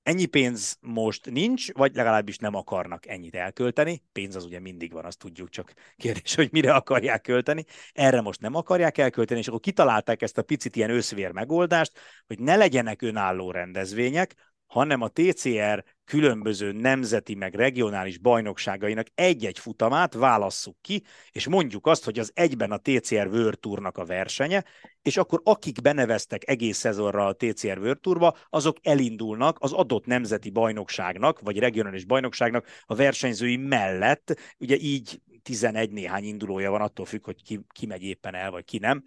Ennyi 0.03 0.27
pénz 0.27 0.77
most 0.81 1.31
nincs, 1.31 1.73
vagy 1.73 1.95
legalábbis 1.95 2.38
nem 2.38 2.55
akarnak 2.55 3.07
ennyit 3.07 3.35
elkölteni. 3.35 4.03
Pénz 4.12 4.37
az 4.37 4.45
ugye 4.45 4.61
mindig 4.61 4.93
van, 4.93 5.05
azt 5.05 5.19
tudjuk, 5.19 5.49
csak 5.49 5.73
kérdés, 5.97 6.35
hogy 6.35 6.49
mire 6.53 6.75
akarják 6.75 7.21
költeni. 7.21 7.65
Erre 7.93 8.21
most 8.21 8.41
nem 8.41 8.55
akarják 8.55 8.99
elkölteni, 8.99 9.41
és 9.41 9.49
akkor 9.49 9.61
kitalálták 9.61 10.23
ezt 10.23 10.38
a 10.38 10.43
picit 10.43 10.77
ilyen 10.77 10.91
összvér 10.91 11.31
megoldást, 11.31 11.99
hogy 12.27 12.38
ne 12.38 12.57
legyenek 12.57 13.03
önálló 13.03 13.51
rendezvények, 13.51 14.35
hanem 14.72 15.00
a 15.00 15.08
TCR 15.08 15.85
különböző 16.04 16.72
nemzeti 16.72 17.35
meg 17.35 17.54
regionális 17.54 18.18
bajnokságainak 18.18 19.06
egy-egy 19.14 19.58
futamát 19.58 20.14
válasszuk 20.14 20.76
ki, 20.80 21.02
és 21.32 21.48
mondjuk 21.48 21.87
azt, 21.87 22.04
hogy 22.04 22.18
az 22.18 22.30
egyben 22.35 22.70
a 22.70 22.76
TCR 22.76 23.26
World 23.26 23.58
Tournak 23.58 23.98
a 23.98 24.04
versenye, 24.04 24.64
és 25.02 25.16
akkor 25.16 25.40
akik 25.44 25.80
beneveztek 25.80 26.48
egész 26.48 26.78
szezonra 26.78 27.26
a 27.26 27.32
TCR 27.32 27.78
World 27.78 28.00
Tourba, 28.00 28.37
azok 28.50 28.76
elindulnak 28.82 29.56
az 29.61 29.72
adott 29.72 30.06
nemzeti 30.06 30.50
bajnokságnak, 30.50 31.40
vagy 31.40 31.58
regionális 31.58 32.04
bajnokságnak 32.04 32.66
a 32.82 32.94
versenyzői 32.94 33.56
mellett, 33.56 34.37
ugye 34.58 34.76
így 34.76 35.20
11 35.42 35.90
néhány 35.90 36.24
indulója 36.24 36.70
van, 36.70 36.80
attól 36.80 37.06
függ, 37.06 37.24
hogy 37.24 37.42
ki, 37.42 37.61
ki 37.68 37.87
megy 37.87 38.02
éppen 38.02 38.35
el, 38.35 38.50
vagy 38.50 38.64
ki 38.64 38.78
nem, 38.78 39.04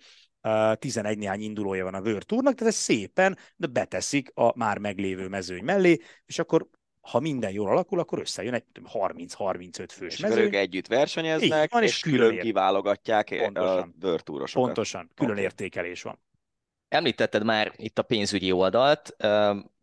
11 0.80 1.18
néhány 1.18 1.42
indulója 1.42 1.84
van 1.84 1.94
a 1.94 2.00
World 2.00 2.26
Tournak, 2.26 2.54
tehát 2.56 2.74
ezt 2.74 2.84
szépen 2.84 3.38
de 3.56 3.68
beteszik 3.68 4.32
a 4.34 4.58
már 4.58 4.78
meglévő 4.78 5.28
mezőny 5.28 5.64
mellé, 5.64 6.00
és 6.26 6.40
akkor 6.40 6.68
ha 7.02 7.20
minden 7.20 7.52
jól 7.52 7.70
alakul, 7.70 8.00
akkor 8.00 8.20
összejön 8.20 8.54
egy 8.54 8.64
30-35 8.94 9.88
fős 9.92 10.14
és 10.14 10.20
mezőny. 10.20 10.44
ők 10.44 10.56
együtt 10.56 10.88
versenyeznek, 10.88 11.72
van, 11.72 11.84
és, 11.84 11.90
és 11.90 12.00
külön, 12.00 12.28
külön 12.28 12.44
kiválogatják 12.44 13.36
pontosan, 13.40 13.78
a 13.78 14.06
World 14.06 14.24
Tourosokat. 14.24 14.66
Pontosan, 14.66 15.12
külön 15.16 15.38
értékelés 15.38 16.02
van. 16.02 16.20
Említetted 16.88 17.44
már 17.44 17.74
itt 17.76 18.00
a 18.00 18.04
pénzügyi 18.04 18.52
oldalt. 18.52 19.16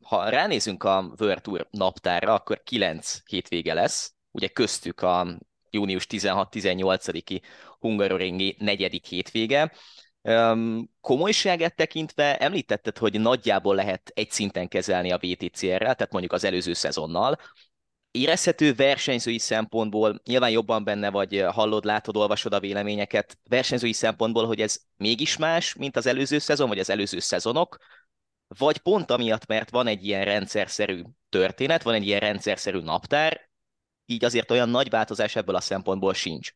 Ha 0.02 0.28
ránézünk 0.28 0.84
a 0.84 1.14
World 1.18 1.42
Tour 1.42 1.66
naptárra, 1.70 2.34
akkor 2.34 2.62
9 2.62 3.20
hétvége 3.26 3.74
lesz, 3.74 4.14
ugye 4.30 4.48
köztük 4.48 5.00
a 5.00 5.38
június 5.70 6.06
16-18-i 6.10 7.40
Hungaroringi 7.78 8.56
negyedik 8.58 9.06
hétvége. 9.06 9.72
Komolyságát 11.00 11.76
tekintve 11.76 12.38
említetted, 12.38 12.98
hogy 12.98 13.20
nagyjából 13.20 13.74
lehet 13.74 14.10
egy 14.14 14.30
szinten 14.30 14.68
kezelni 14.68 15.12
a 15.12 15.18
VTCR-rel, 15.18 15.94
tehát 15.94 16.10
mondjuk 16.10 16.32
az 16.32 16.44
előző 16.44 16.72
szezonnal. 16.72 17.38
Érezhető 18.10 18.74
versenyzői 18.74 19.38
szempontból, 19.38 20.20
nyilván 20.24 20.50
jobban 20.50 20.84
benne 20.84 21.10
vagy, 21.10 21.44
hallod, 21.48 21.84
látod, 21.84 22.16
olvasod 22.16 22.52
a 22.52 22.60
véleményeket, 22.60 23.38
versenyzői 23.48 23.92
szempontból, 23.92 24.46
hogy 24.46 24.60
ez 24.60 24.80
mégis 24.96 25.36
más, 25.36 25.74
mint 25.74 25.96
az 25.96 26.06
előző 26.06 26.38
szezon, 26.38 26.68
vagy 26.68 26.78
az 26.78 26.90
előző 26.90 27.18
szezonok, 27.18 27.76
vagy 28.58 28.78
pont 28.78 29.10
amiatt, 29.10 29.46
mert 29.46 29.70
van 29.70 29.86
egy 29.86 30.06
ilyen 30.06 30.24
rendszerszerű 30.24 31.02
történet, 31.28 31.82
van 31.82 31.94
egy 31.94 32.06
ilyen 32.06 32.20
rendszerszerű 32.20 32.80
naptár, 32.80 33.50
így 34.06 34.24
azért 34.24 34.50
olyan 34.50 34.68
nagy 34.68 34.90
változás 34.90 35.36
ebből 35.36 35.54
a 35.54 35.60
szempontból 35.60 36.14
sincs. 36.14 36.54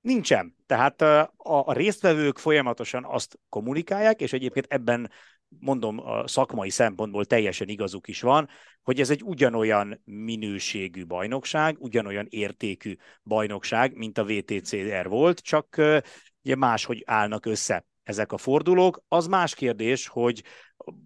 Nincsen. 0.00 0.54
Tehát 0.66 1.02
a, 1.02 1.32
a 1.36 1.72
résztvevők 1.72 2.38
folyamatosan 2.38 3.04
azt 3.04 3.38
kommunikálják, 3.48 4.20
és 4.20 4.32
egyébként 4.32 4.66
ebben 4.68 5.10
mondom, 5.48 5.98
a 6.06 6.28
szakmai 6.28 6.70
szempontból 6.70 7.24
teljesen 7.24 7.68
igazuk 7.68 8.08
is 8.08 8.20
van, 8.20 8.48
hogy 8.82 9.00
ez 9.00 9.10
egy 9.10 9.22
ugyanolyan 9.22 10.00
minőségű 10.04 11.06
bajnokság, 11.06 11.76
ugyanolyan 11.78 12.26
értékű 12.28 12.96
bajnokság, 13.24 13.96
mint 13.96 14.18
a 14.18 14.24
VTCR 14.24 15.08
volt, 15.08 15.38
csak 15.38 15.76
ugye 16.42 16.56
máshogy 16.56 17.02
állnak 17.06 17.46
össze 17.46 17.86
ezek 18.02 18.32
a 18.32 18.38
fordulók. 18.38 19.02
Az 19.08 19.26
más 19.26 19.54
kérdés, 19.54 20.06
hogy 20.06 20.42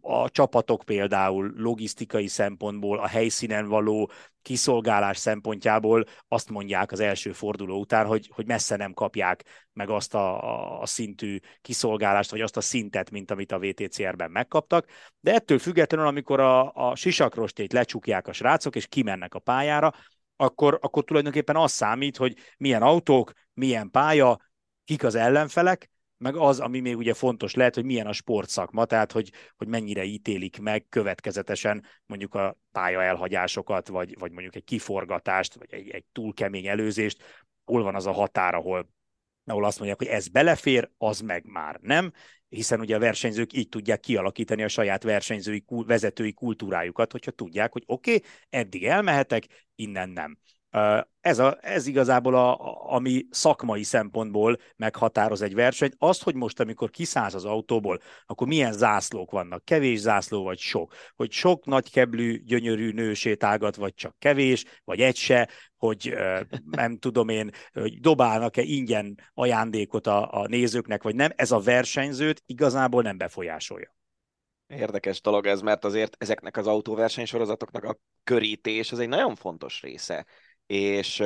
a 0.00 0.30
csapatok 0.30 0.82
például 0.84 1.52
logisztikai 1.56 2.26
szempontból, 2.26 2.98
a 2.98 3.06
helyszínen 3.06 3.68
való 3.68 4.10
kiszolgálás 4.42 5.16
szempontjából 5.16 6.04
azt 6.28 6.50
mondják 6.50 6.92
az 6.92 7.00
első 7.00 7.32
forduló 7.32 7.78
után, 7.78 8.06
hogy, 8.06 8.30
hogy 8.34 8.46
messze 8.46 8.76
nem 8.76 8.92
kapják 8.92 9.44
meg 9.72 9.90
azt 9.90 10.14
a, 10.14 10.80
a, 10.80 10.86
szintű 10.86 11.38
kiszolgálást, 11.60 12.30
vagy 12.30 12.40
azt 12.40 12.56
a 12.56 12.60
szintet, 12.60 13.10
mint 13.10 13.30
amit 13.30 13.52
a 13.52 13.58
VTCR-ben 13.58 14.30
megkaptak. 14.30 14.86
De 15.20 15.34
ettől 15.34 15.58
függetlenül, 15.58 16.06
amikor 16.06 16.40
a, 16.40 16.72
a 16.72 16.94
sisakrostét 16.94 17.72
lecsukják 17.72 18.28
a 18.28 18.32
srácok, 18.32 18.76
és 18.76 18.86
kimennek 18.86 19.34
a 19.34 19.38
pályára, 19.38 19.92
akkor, 20.36 20.78
akkor 20.80 21.04
tulajdonképpen 21.04 21.56
az 21.56 21.72
számít, 21.72 22.16
hogy 22.16 22.36
milyen 22.56 22.82
autók, 22.82 23.32
milyen 23.54 23.90
pálya, 23.90 24.38
kik 24.84 25.04
az 25.04 25.14
ellenfelek, 25.14 25.90
meg 26.22 26.36
az, 26.36 26.60
ami 26.60 26.80
még 26.80 26.96
ugye 26.96 27.14
fontos 27.14 27.54
lehet, 27.54 27.74
hogy 27.74 27.84
milyen 27.84 28.06
a 28.06 28.12
sportszakma, 28.12 28.84
tehát 28.84 29.12
hogy, 29.12 29.32
hogy 29.56 29.68
mennyire 29.68 30.04
ítélik 30.04 30.60
meg 30.60 30.86
következetesen 30.88 31.84
mondjuk 32.06 32.34
a 32.34 32.58
pálya 32.72 33.02
elhagyásokat, 33.02 33.88
vagy, 33.88 34.18
vagy 34.18 34.32
mondjuk 34.32 34.56
egy 34.56 34.64
kiforgatást, 34.64 35.54
vagy 35.54 35.72
egy, 35.72 35.88
egy 35.88 36.04
túl 36.12 36.34
kemény 36.34 36.66
előzést, 36.66 37.44
hol 37.64 37.82
van 37.82 37.94
az 37.94 38.06
a 38.06 38.12
határ, 38.12 38.54
ahol, 38.54 38.88
ahol 39.44 39.64
azt 39.64 39.78
mondják, 39.78 39.98
hogy 39.98 40.08
ez 40.08 40.28
belefér, 40.28 40.90
az 40.98 41.20
meg 41.20 41.44
már 41.44 41.78
nem, 41.80 42.12
hiszen 42.48 42.80
ugye 42.80 42.96
a 42.96 42.98
versenyzők 42.98 43.52
így 43.52 43.68
tudják 43.68 44.00
kialakítani 44.00 44.62
a 44.62 44.68
saját 44.68 45.02
versenyzői, 45.02 45.64
vezetői 45.68 46.32
kultúrájukat, 46.32 47.12
hogyha 47.12 47.30
tudják, 47.30 47.72
hogy 47.72 47.82
oké, 47.86 48.14
okay, 48.14 48.28
eddig 48.50 48.84
elmehetek, 48.84 49.46
innen 49.74 50.08
nem. 50.08 50.38
Ez, 51.20 51.38
a, 51.38 51.58
ez 51.60 51.86
igazából, 51.86 52.34
a, 52.34 52.56
ami 52.92 53.26
szakmai 53.30 53.82
szempontból 53.82 54.56
meghatároz 54.76 55.42
egy 55.42 55.54
versenyt. 55.54 55.94
Azt, 55.98 56.22
hogy 56.22 56.34
most, 56.34 56.60
amikor 56.60 56.90
kiszállsz 56.90 57.34
az 57.34 57.44
autóból, 57.44 57.98
akkor 58.26 58.46
milyen 58.46 58.72
zászlók 58.72 59.30
vannak, 59.30 59.64
kevés 59.64 59.98
zászló 59.98 60.42
vagy 60.42 60.58
sok, 60.58 60.94
hogy 61.14 61.30
sok 61.32 61.64
nagykeblű, 61.64 62.42
gyönyörű 62.42 62.92
nő 62.92 63.14
sétálgat, 63.14 63.76
vagy 63.76 63.94
csak 63.94 64.18
kevés, 64.18 64.64
vagy 64.84 65.00
egy 65.00 65.16
se, 65.16 65.48
hogy 65.76 66.14
nem 66.70 66.98
tudom 66.98 67.28
én, 67.28 67.50
hogy 67.72 68.00
dobálnak-e 68.00 68.62
ingyen 68.62 69.18
ajándékot 69.34 70.06
a, 70.06 70.40
a 70.40 70.46
nézőknek, 70.46 71.02
vagy 71.02 71.14
nem, 71.14 71.30
ez 71.36 71.50
a 71.50 71.60
versenyzőt 71.60 72.42
igazából 72.46 73.02
nem 73.02 73.16
befolyásolja. 73.16 73.94
Érdekes 74.66 75.20
dolog 75.20 75.46
ez, 75.46 75.60
mert 75.60 75.84
azért 75.84 76.16
ezeknek 76.18 76.56
az 76.56 76.66
autóversenysorozatoknak 76.66 77.84
a 77.84 77.98
körítés 78.24 78.92
az 78.92 78.98
egy 78.98 79.08
nagyon 79.08 79.34
fontos 79.34 79.82
része. 79.82 80.26
És, 80.66 81.22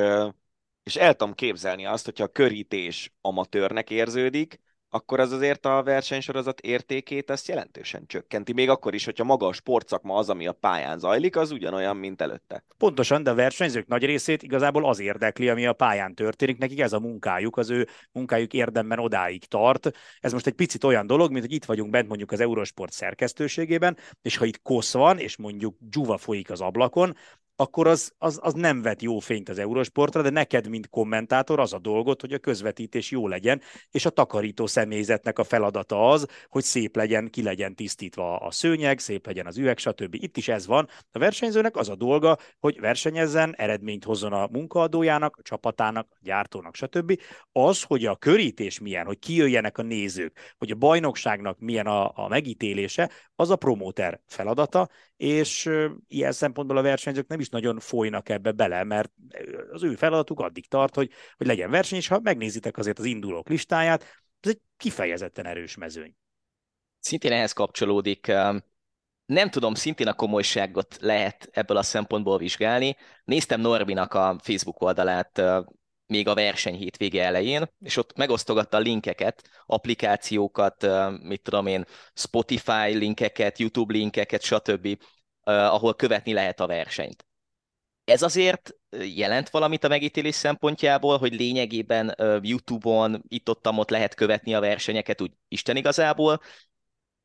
és 0.83 0.95
el 0.95 1.15
tudom 1.15 1.33
képzelni 1.33 1.85
azt, 1.85 2.05
hogyha 2.05 2.23
a 2.23 2.27
körítés 2.27 3.13
amatőrnek 3.21 3.89
érződik, 3.89 4.59
akkor 4.89 5.19
az 5.19 5.31
azért 5.31 5.65
a 5.65 5.83
versenysorozat 5.83 6.59
értékét 6.59 7.29
ezt 7.29 7.47
jelentősen 7.47 8.03
csökkenti. 8.07 8.53
Még 8.53 8.69
akkor 8.69 8.93
is, 8.93 9.05
hogyha 9.05 9.23
maga 9.23 9.47
a 9.47 9.53
sportszakma 9.53 10.15
az, 10.15 10.29
ami 10.29 10.47
a 10.47 10.51
pályán 10.51 10.99
zajlik, 10.99 11.35
az 11.35 11.51
ugyanolyan, 11.51 11.97
mint 11.97 12.21
előtte. 12.21 12.63
Pontosan, 12.77 13.23
de 13.23 13.29
a 13.29 13.35
versenyzők 13.35 13.87
nagy 13.87 14.05
részét 14.05 14.43
igazából 14.43 14.85
az 14.85 14.99
érdekli, 14.99 15.49
ami 15.49 15.65
a 15.65 15.73
pályán 15.73 16.15
történik. 16.15 16.57
Nekik 16.57 16.79
ez 16.79 16.93
a 16.93 16.99
munkájuk, 16.99 17.57
az 17.57 17.69
ő 17.69 17.87
munkájuk 18.11 18.53
érdemben 18.53 18.99
odáig 18.99 19.45
tart. 19.45 19.91
Ez 20.19 20.33
most 20.33 20.47
egy 20.47 20.53
picit 20.53 20.83
olyan 20.83 21.07
dolog, 21.07 21.31
mint 21.31 21.43
hogy 21.43 21.53
itt 21.53 21.65
vagyunk 21.65 21.89
bent 21.89 22.07
mondjuk 22.07 22.31
az 22.31 22.39
Eurosport 22.39 22.91
szerkesztőségében, 22.91 23.97
és 24.21 24.37
ha 24.37 24.45
itt 24.45 24.61
kosz 24.61 24.93
van, 24.93 25.19
és 25.19 25.37
mondjuk 25.37 25.75
dzsuva 25.79 26.17
folyik 26.17 26.49
az 26.49 26.61
ablakon, 26.61 27.15
akkor 27.59 27.87
az, 27.87 28.13
az, 28.17 28.39
az 28.41 28.53
nem 28.53 28.81
vet 28.81 29.01
jó 29.01 29.19
fényt 29.19 29.49
az 29.49 29.57
Eurosportra, 29.57 30.21
de 30.21 30.29
neked, 30.29 30.69
mint 30.69 30.89
kommentátor, 30.89 31.59
az 31.59 31.73
a 31.73 31.79
dolgot, 31.79 32.21
hogy 32.21 32.33
a 32.33 32.37
közvetítés 32.37 33.11
jó 33.11 33.27
legyen, 33.27 33.61
és 33.91 34.05
a 34.05 34.09
takarító 34.09 34.65
személyzetnek 34.65 35.39
a 35.39 35.43
feladata 35.43 36.09
az, 36.09 36.25
hogy 36.49 36.63
szép 36.63 36.95
legyen, 36.95 37.29
ki 37.29 37.43
legyen 37.43 37.75
tisztítva 37.75 38.37
a 38.37 38.51
szőnyeg, 38.51 38.99
szép 38.99 39.25
legyen 39.25 39.45
az 39.45 39.57
üveg, 39.57 39.77
stb. 39.77 40.13
Itt 40.13 40.37
is 40.37 40.47
ez 40.47 40.67
van. 40.67 40.87
A 41.11 41.19
versenyzőnek 41.19 41.75
az 41.75 41.89
a 41.89 41.95
dolga, 41.95 42.37
hogy 42.59 42.79
versenyezzen, 42.79 43.55
eredményt 43.55 44.03
hozzon 44.03 44.33
a 44.33 44.47
munkaadójának, 44.51 45.35
a 45.37 45.41
csapatának, 45.41 46.07
a 46.11 46.17
gyártónak, 46.21 46.75
stb. 46.75 47.19
Az, 47.51 47.83
hogy 47.83 48.05
a 48.05 48.15
körítés 48.15 48.79
milyen, 48.79 49.05
hogy 49.05 49.19
kijöjjenek 49.19 49.77
a 49.77 49.81
nézők, 49.81 50.55
hogy 50.57 50.71
a 50.71 50.75
bajnokságnak 50.75 51.59
milyen 51.59 51.87
a, 51.87 52.11
a 52.15 52.27
megítélése, 52.27 53.09
az 53.35 53.49
a 53.49 53.55
promóter 53.55 54.21
feladata, 54.25 54.89
és 55.17 55.69
ilyen 56.07 56.31
szempontból 56.31 56.77
a 56.77 56.81
versenyzők 56.81 57.27
nem 57.27 57.39
is 57.39 57.49
nagyon 57.49 57.79
folynak 57.79 58.29
ebbe 58.29 58.51
bele, 58.51 58.83
mert 58.83 59.11
az 59.71 59.83
ő 59.83 59.95
feladatuk 59.95 60.39
addig 60.39 60.67
tart, 60.67 60.95
hogy, 60.95 61.11
hogy 61.37 61.47
legyen 61.47 61.69
verseny, 61.69 61.97
és 61.97 62.07
ha 62.07 62.19
megnézitek 62.19 62.77
azért 62.77 62.99
az 62.99 63.05
indulók 63.05 63.49
listáját, 63.49 64.03
ez 64.39 64.49
egy 64.49 64.61
kifejezetten 64.77 65.45
erős 65.45 65.75
mezőny. 65.75 66.15
Szintén 66.99 67.31
ehhez 67.31 67.53
kapcsolódik, 67.53 68.27
nem 69.25 69.49
tudom, 69.49 69.73
szintén 69.73 70.07
a 70.07 70.13
komolyságot 70.13 70.97
lehet 70.99 71.49
ebből 71.51 71.77
a 71.77 71.83
szempontból 71.83 72.37
vizsgálni. 72.37 72.95
Néztem 73.23 73.61
Norbinak 73.61 74.13
a 74.13 74.39
Facebook 74.41 74.81
oldalát 74.81 75.41
még 76.07 76.27
a 76.27 76.33
verseny 76.33 76.75
hétvége 76.75 77.23
elején, 77.23 77.71
és 77.79 77.97
ott 77.97 78.17
megosztogatta 78.17 78.77
a 78.77 78.79
linkeket, 78.79 79.49
applikációkat, 79.65 80.87
mit 81.21 81.41
tudom 81.41 81.67
én, 81.67 81.85
Spotify 82.13 82.93
linkeket, 82.93 83.59
YouTube 83.59 83.93
linkeket, 83.93 84.41
stb., 84.41 85.03
ahol 85.43 85.95
követni 85.95 86.33
lehet 86.33 86.59
a 86.59 86.67
versenyt. 86.67 87.25
Ez 88.03 88.21
azért 88.21 88.73
jelent 89.15 89.49
valamit 89.49 89.83
a 89.83 89.87
megítélés 89.87 90.35
szempontjából, 90.35 91.17
hogy 91.17 91.33
lényegében 91.33 92.15
YouTube-on 92.41 93.23
itt-ott 93.27 93.89
lehet 93.89 94.13
követni 94.13 94.53
a 94.53 94.59
versenyeket 94.59 95.21
úgy 95.21 95.31
Isten 95.47 95.75
igazából, 95.75 96.41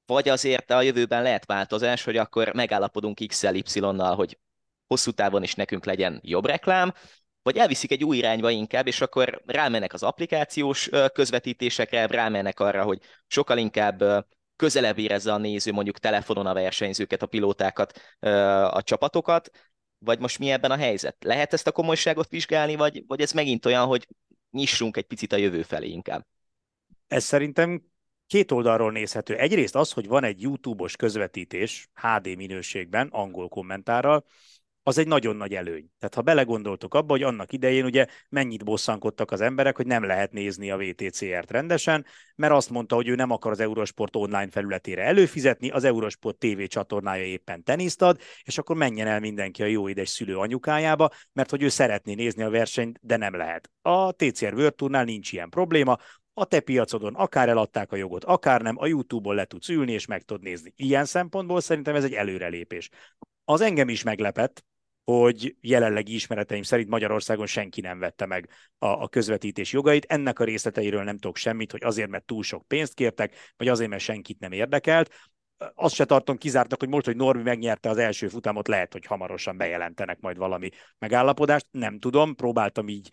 vagy 0.07 0.29
azért 0.29 0.71
a 0.71 0.83
jövőben 0.83 1.23
lehet 1.23 1.47
változás, 1.47 2.05
hogy 2.05 2.17
akkor 2.17 2.55
megállapodunk 2.55 3.21
X-el, 3.27 3.55
Y-nal, 3.55 4.15
hogy 4.15 4.39
hosszú 4.87 5.11
távon 5.11 5.43
is 5.43 5.55
nekünk 5.55 5.85
legyen 5.85 6.21
jobb 6.23 6.47
reklám, 6.47 6.95
vagy 7.43 7.57
elviszik 7.57 7.91
egy 7.91 8.05
új 8.05 8.17
irányba 8.17 8.51
inkább, 8.51 8.87
és 8.87 9.01
akkor 9.01 9.43
rámennek 9.47 9.93
az 9.93 10.03
applikációs 10.03 10.91
közvetítésekre, 11.13 12.07
rámennek 12.07 12.61
arra, 12.61 12.83
hogy 12.83 12.99
sokkal 13.27 13.59
inkább 13.59 14.27
közelebb 14.57 14.99
érezze 14.99 15.33
a 15.33 15.39
néző 15.39 15.73
mondjuk 15.73 15.99
telefonon 15.99 16.47
a 16.47 16.55
versenyzőket, 16.55 17.23
a 17.23 17.27
pilótákat, 17.27 18.01
a 18.71 18.83
csapatokat, 18.83 19.51
vagy 19.99 20.19
most 20.19 20.39
mi 20.39 20.51
ebben 20.51 20.71
a 20.71 20.77
helyzet? 20.77 21.17
Lehet 21.25 21.53
ezt 21.53 21.67
a 21.67 21.73
komolyságot 21.73 22.29
vizsgálni, 22.29 22.75
vagy, 22.75 23.05
vagy 23.07 23.21
ez 23.21 23.33
megint 23.33 23.67
olyan, 23.67 23.87
hogy 23.87 24.09
nyissunk 24.51 24.97
egy 24.97 25.07
picit 25.07 25.33
a 25.33 25.37
jövő 25.37 25.63
felé 25.63 25.89
inkább? 25.89 26.27
Ez 27.07 27.25
szerintem 27.25 27.83
két 28.27 28.53
oldalról 28.53 28.93
nézhető. 28.93 29.37
Egyrészt 29.37 29.75
az, 29.75 29.93
hogy 29.93 30.07
van 30.07 30.25
egy 30.25 30.41
YouTube-os 30.41 30.97
közvetítés 30.97 31.89
HD 31.95 32.37
minőségben, 32.37 33.09
angol 33.09 33.49
kommentárral, 33.49 34.25
az 34.83 34.99
egy 34.99 35.07
nagyon 35.07 35.37
nagy 35.37 35.55
előny. 35.55 35.91
Tehát 35.99 36.15
ha 36.15 36.23
belegondoltok 36.23 36.95
abba, 36.95 37.13
hogy 37.13 37.23
annak 37.23 37.53
idején 37.53 37.85
ugye 37.85 38.07
mennyit 38.29 38.65
bosszankodtak 38.65 39.31
az 39.31 39.41
emberek, 39.41 39.77
hogy 39.77 39.87
nem 39.87 40.05
lehet 40.05 40.33
nézni 40.33 40.71
a 40.71 40.77
VTCR-t 40.77 41.51
rendesen, 41.51 42.07
mert 42.37 42.53
azt 42.53 42.71
mondta, 42.71 42.95
hogy 42.95 43.09
ő 43.09 43.15
nem 43.15 43.31
akar 43.31 43.53
az 43.53 43.61
Eurosport 43.61 44.17
online 44.17 44.51
felületére 44.51 45.03
előfizetni, 45.03 45.71
az 45.71 45.85
Eurosport 45.85 46.39
TV 46.39 46.63
csatornája 46.63 47.25
éppen 47.25 47.65
teniszt 47.65 48.03
ad, 48.03 48.21
és 48.43 48.59
akkor 48.59 48.77
menjen 48.77 49.07
el 49.07 49.21
mindenki 49.21 49.63
a 49.63 49.67
jó 49.67 49.89
édes 49.89 50.09
szülő 50.09 50.37
anyukájába, 50.37 51.09
mert 51.33 51.51
hogy 51.51 51.63
ő 51.63 51.69
szeretné 51.69 52.15
nézni 52.15 52.43
a 52.43 52.51
versenyt, 52.51 52.99
de 53.03 53.17
nem 53.17 53.37
lehet. 53.37 53.71
A 53.83 54.13
TCR 54.13 54.55
World 54.55 54.75
Tournál 54.75 55.05
nincs 55.05 55.33
ilyen 55.33 55.49
probléma, 55.49 55.99
a 56.35 56.45
te 56.45 56.61
piacodon 56.61 57.15
akár 57.15 57.49
eladták 57.49 57.93
a 57.93 57.97
jogot, 57.97 58.25
akár 58.25 58.63
nem, 58.63 58.79
a 58.79 58.87
YouTube-on 58.87 59.35
le 59.35 59.45
tudsz 59.45 59.69
ülni 59.69 59.93
és 59.93 60.07
meg 60.07 60.23
tudod 60.23 60.43
nézni. 60.43 60.73
Ilyen 60.77 61.05
szempontból 61.05 61.61
szerintem 61.61 61.95
ez 61.95 62.05
egy 62.05 62.13
előrelépés. 62.13 62.89
Az 63.45 63.61
engem 63.61 63.89
is 63.89 64.03
meglepett, 64.03 64.65
hogy 65.05 65.57
jelenlegi 65.61 66.15
ismereteim 66.15 66.63
szerint 66.63 66.89
Magyarországon 66.89 67.47
senki 67.47 67.81
nem 67.81 67.99
vette 67.99 68.27
meg 68.27 68.49
a, 68.79 68.87
a 68.87 69.09
közvetítés 69.09 69.73
jogait. 69.73 70.05
Ennek 70.05 70.39
a 70.39 70.45
részleteiről 70.45 71.03
nem 71.03 71.19
tudok 71.19 71.37
semmit, 71.37 71.71
hogy 71.71 71.85
azért, 71.85 72.11
mert 72.11 72.25
túl 72.25 72.43
sok 72.43 72.67
pénzt 72.67 72.95
kértek, 72.95 73.53
vagy 73.57 73.69
azért, 73.69 73.91
mert 73.91 74.03
senkit 74.03 74.39
nem 74.39 74.53
érdekelt. 74.53 75.11
Azt 75.75 75.95
se 75.95 76.05
tartom 76.05 76.37
kizártnak, 76.37 76.81
hogy 76.81 76.89
most, 76.89 77.05
hogy 77.05 77.17
Norbi 77.17 77.43
megnyerte 77.43 77.89
az 77.89 77.99
első 77.99 78.29
futamot, 78.29 78.69
lehet, 78.69 78.93
hogy 78.93 79.07
hamarosan 79.07 79.57
bejelentenek 79.57 80.21
majd 80.21 80.37
valami 80.37 80.69
megállapodást. 80.99 81.67
Nem 81.71 81.99
tudom, 81.99 82.35
próbáltam 82.35 82.89
így 82.89 83.09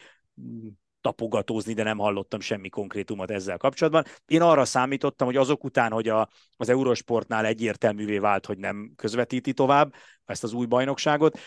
tapogatózni, 1.01 1.73
de 1.73 1.83
nem 1.83 1.97
hallottam 1.97 2.39
semmi 2.39 2.69
konkrétumot 2.69 3.31
ezzel 3.31 3.57
kapcsolatban. 3.57 4.03
Én 4.25 4.41
arra 4.41 4.65
számítottam, 4.65 5.27
hogy 5.27 5.35
azok 5.35 5.63
után, 5.63 5.91
hogy 5.91 6.07
a, 6.07 6.29
az 6.57 6.69
Eurosportnál 6.69 7.45
egyértelművé 7.45 8.17
vált, 8.17 8.45
hogy 8.45 8.57
nem 8.57 8.93
közvetíti 8.95 9.53
tovább 9.53 9.93
ezt 10.25 10.43
az 10.43 10.53
új 10.53 10.65
bajnokságot, 10.65 11.39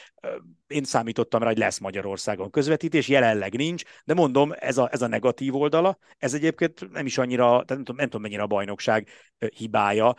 én 0.67 0.85
számítottam 0.85 1.41
rá, 1.41 1.47
hogy 1.47 1.59
lesz 1.59 1.79
Magyarországon 1.79 2.51
közvetítés, 2.51 3.09
jelenleg 3.09 3.55
nincs, 3.55 3.83
de 4.05 4.15
mondom, 4.15 4.53
ez 4.59 4.79
a, 4.79 4.89
ez 4.93 5.03
a 5.03 5.07
negatív 5.07 5.55
oldala, 5.55 5.99
ez 6.19 6.35
egyébként 6.35 6.91
nem 6.91 7.07
is 7.07 7.19
annyira, 7.19 7.51
nem 7.51 7.79
tudom, 7.79 7.97
nem 7.97 8.05
tudom 8.07 8.23
mennyire 8.23 8.43
a 8.43 8.47
bajnokság 8.47 9.09
hibája, 9.57 10.15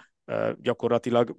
gyakorlatilag 0.61 1.35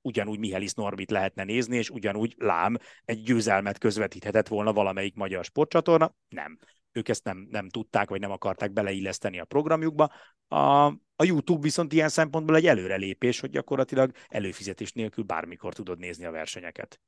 ugyanúgy 0.00 0.38
Mihelis 0.38 0.72
Normit 0.72 1.10
lehetne 1.10 1.44
nézni, 1.44 1.76
és 1.76 1.90
ugyanúgy 1.90 2.34
lám 2.38 2.76
egy 3.04 3.22
győzelmet 3.22 3.78
közvetíthetett 3.78 4.48
volna 4.48 4.72
valamelyik 4.72 5.14
magyar 5.14 5.44
sportcsatorna. 5.44 6.14
Nem 6.28 6.58
ők 6.94 7.08
ezt 7.08 7.24
nem, 7.24 7.46
nem 7.50 7.68
tudták, 7.68 8.08
vagy 8.08 8.20
nem 8.20 8.30
akarták 8.30 8.72
beleilleszteni 8.72 9.40
a 9.40 9.44
programjukba. 9.44 10.12
A, 10.48 10.86
a 11.16 11.24
YouTube 11.24 11.60
viszont 11.60 11.92
ilyen 11.92 12.08
szempontból 12.08 12.56
egy 12.56 12.66
előrelépés, 12.66 13.40
hogy 13.40 13.50
gyakorlatilag 13.50 14.10
előfizetés 14.28 14.92
nélkül 14.92 15.24
bármikor 15.24 15.74
tudod 15.74 15.98
nézni 15.98 16.24
a 16.24 16.30
versenyeket. 16.30 17.00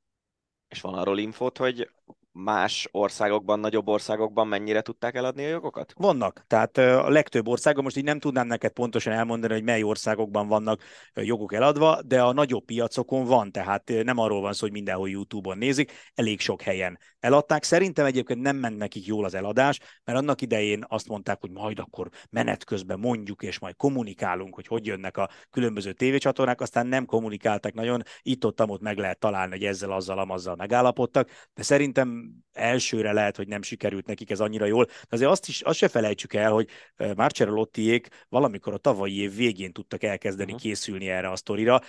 És 0.68 0.80
van 0.80 0.94
arról 0.94 1.18
infót, 1.18 1.58
hogy 1.58 1.90
más 2.36 2.88
országokban, 2.90 3.60
nagyobb 3.60 3.88
országokban 3.88 4.48
mennyire 4.48 4.80
tudták 4.80 5.14
eladni 5.14 5.44
a 5.44 5.48
jogokat? 5.48 5.92
Vannak. 5.96 6.44
Tehát 6.46 6.78
a 6.78 7.08
legtöbb 7.08 7.48
országban, 7.48 7.84
most 7.84 7.96
így 7.96 8.04
nem 8.04 8.18
tudnám 8.18 8.46
neked 8.46 8.72
pontosan 8.72 9.12
elmondani, 9.12 9.52
hogy 9.52 9.62
mely 9.62 9.82
országokban 9.82 10.48
vannak 10.48 10.82
jogok 11.14 11.52
eladva, 11.52 12.02
de 12.02 12.22
a 12.22 12.32
nagyobb 12.32 12.64
piacokon 12.64 13.24
van, 13.24 13.52
tehát 13.52 13.92
nem 14.02 14.18
arról 14.18 14.40
van 14.40 14.52
szó, 14.52 14.60
hogy 14.60 14.72
mindenhol 14.72 15.08
YouTube-on 15.08 15.58
nézik, 15.58 15.92
elég 16.14 16.40
sok 16.40 16.62
helyen 16.62 16.98
eladták. 17.26 17.62
Szerintem 17.62 18.06
egyébként 18.06 18.40
nem 18.40 18.56
ment 18.56 18.78
nekik 18.78 19.06
jól 19.06 19.24
az 19.24 19.34
eladás, 19.34 19.78
mert 20.04 20.18
annak 20.18 20.40
idején 20.40 20.84
azt 20.88 21.08
mondták, 21.08 21.40
hogy 21.40 21.50
majd 21.50 21.78
akkor 21.78 22.08
menet 22.30 22.64
közben 22.64 22.98
mondjuk, 22.98 23.42
és 23.42 23.58
majd 23.58 23.76
kommunikálunk, 23.76 24.54
hogy 24.54 24.66
hogy 24.66 24.86
jönnek 24.86 25.16
a 25.16 25.28
különböző 25.50 25.92
tévécsatornák, 25.92 26.60
aztán 26.60 26.86
nem 26.86 27.04
kommunikáltak 27.04 27.72
nagyon, 27.72 28.02
itt-ott 28.22 28.62
ott 28.62 28.80
meg 28.80 28.98
lehet 28.98 29.18
találni, 29.18 29.52
hogy 29.52 29.64
ezzel, 29.64 29.92
azzal, 29.92 30.18
amazzal 30.18 30.56
megállapodtak, 30.56 31.30
de 31.54 31.62
szerintem 31.62 32.32
elsőre 32.52 33.12
lehet, 33.12 33.36
hogy 33.36 33.48
nem 33.48 33.62
sikerült 33.62 34.06
nekik 34.06 34.30
ez 34.30 34.40
annyira 34.40 34.64
jól, 34.64 34.84
de 34.84 34.92
azért 35.08 35.30
azt, 35.30 35.48
is, 35.48 35.60
azt 35.60 35.78
se 35.78 35.88
felejtsük 35.88 36.34
el, 36.34 36.52
hogy 36.52 36.68
Marcello 37.16 37.54
Lottiék 37.54 38.08
valamikor 38.28 38.72
a 38.72 38.78
tavalyi 38.78 39.20
év 39.20 39.34
végén 39.34 39.72
tudtak 39.72 40.02
elkezdeni 40.02 40.52
uh-huh. 40.52 40.66
készülni 40.66 41.08
erre 41.08 41.30
a 41.30 41.36
sztorira. 41.36 41.80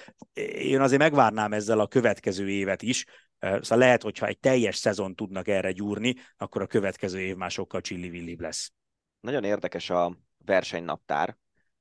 Én 0.53 0.81
azért 0.81 1.01
megvárnám 1.01 1.53
ezzel 1.53 1.79
a 1.79 1.87
következő 1.87 2.49
évet 2.49 2.81
is, 2.81 3.05
Szóval 3.39 3.77
lehet, 3.77 4.03
hogyha 4.03 4.25
egy 4.25 4.39
teljes 4.39 4.75
szezon 4.75 5.15
tudnak 5.15 5.47
erre 5.47 5.71
gyúrni, 5.71 6.15
akkor 6.37 6.61
a 6.61 6.67
következő 6.67 7.19
év 7.19 7.35
már 7.35 7.51
sokkal 7.51 7.81
csillivillibb 7.81 8.41
lesz. 8.41 8.71
Nagyon 9.19 9.43
érdekes 9.43 9.89
a 9.89 10.17
versenynaptár, 10.45 11.37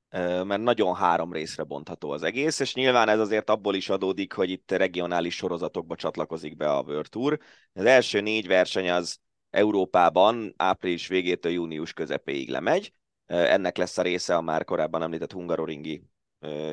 mert 0.09 0.61
nagyon 0.61 0.95
három 0.95 1.33
részre 1.33 1.63
bontható 1.63 2.09
az 2.09 2.23
egész, 2.23 2.59
és 2.59 2.73
nyilván 2.73 3.09
ez 3.09 3.19
azért 3.19 3.49
abból 3.49 3.75
is 3.75 3.89
adódik, 3.89 4.33
hogy 4.33 4.49
itt 4.49 4.71
regionális 4.71 5.35
sorozatokba 5.35 5.95
csatlakozik 5.95 6.57
be 6.57 6.71
a 6.71 6.81
World 6.81 7.09
Tour. 7.09 7.39
Az 7.73 7.85
első 7.85 8.21
négy 8.21 8.47
verseny 8.47 8.89
az 8.89 9.19
Európában 9.49 10.53
április 10.57 11.07
végétől 11.07 11.51
június 11.51 11.93
közepéig 11.93 12.49
lemegy. 12.49 12.93
Ennek 13.25 13.77
lesz 13.77 13.97
a 13.97 14.01
része 14.01 14.35
a 14.35 14.41
már 14.41 14.63
korábban 14.63 15.01
említett 15.01 15.31
hungaroringi 15.31 16.03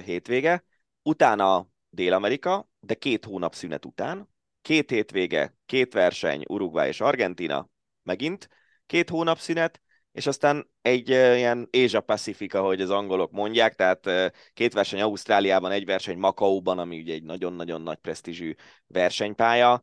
hétvége. 0.04 0.64
Utána 1.02 1.68
Dél-Amerika, 1.88 2.68
de 2.80 2.94
két 2.94 3.24
hónap 3.24 3.54
szünet 3.54 3.84
után, 3.84 4.32
két 4.64 4.90
hétvége, 4.90 5.54
két 5.66 5.92
verseny, 5.92 6.44
Uruguay 6.48 6.88
és 6.88 7.00
Argentina, 7.00 7.68
megint 8.02 8.48
két 8.86 9.10
hónap 9.10 9.38
szünet, 9.38 9.80
és 10.12 10.26
aztán 10.26 10.70
egy 10.82 11.08
ilyen 11.08 11.68
Asia 11.72 12.00
Pacific, 12.00 12.54
ahogy 12.54 12.80
az 12.80 12.90
angolok 12.90 13.30
mondják, 13.30 13.74
tehát 13.74 14.32
két 14.52 14.72
verseny 14.72 15.00
Ausztráliában, 15.00 15.70
egy 15.70 15.84
verseny 15.84 16.18
Makaóban, 16.18 16.78
ami 16.78 17.00
ugye 17.00 17.12
egy 17.12 17.22
nagyon-nagyon 17.22 17.82
nagy 17.82 17.98
presztízsű 17.98 18.54
versenypálya. 18.86 19.82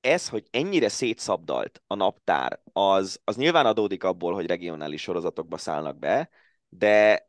Ez, 0.00 0.28
hogy 0.28 0.46
ennyire 0.50 0.88
szétszabdalt 0.88 1.82
a 1.86 1.94
naptár, 1.94 2.60
az, 2.72 3.20
az 3.24 3.36
nyilván 3.36 3.66
adódik 3.66 4.04
abból, 4.04 4.34
hogy 4.34 4.46
regionális 4.46 5.02
sorozatokba 5.02 5.56
szállnak 5.56 5.98
be, 5.98 6.30
de 6.68 7.26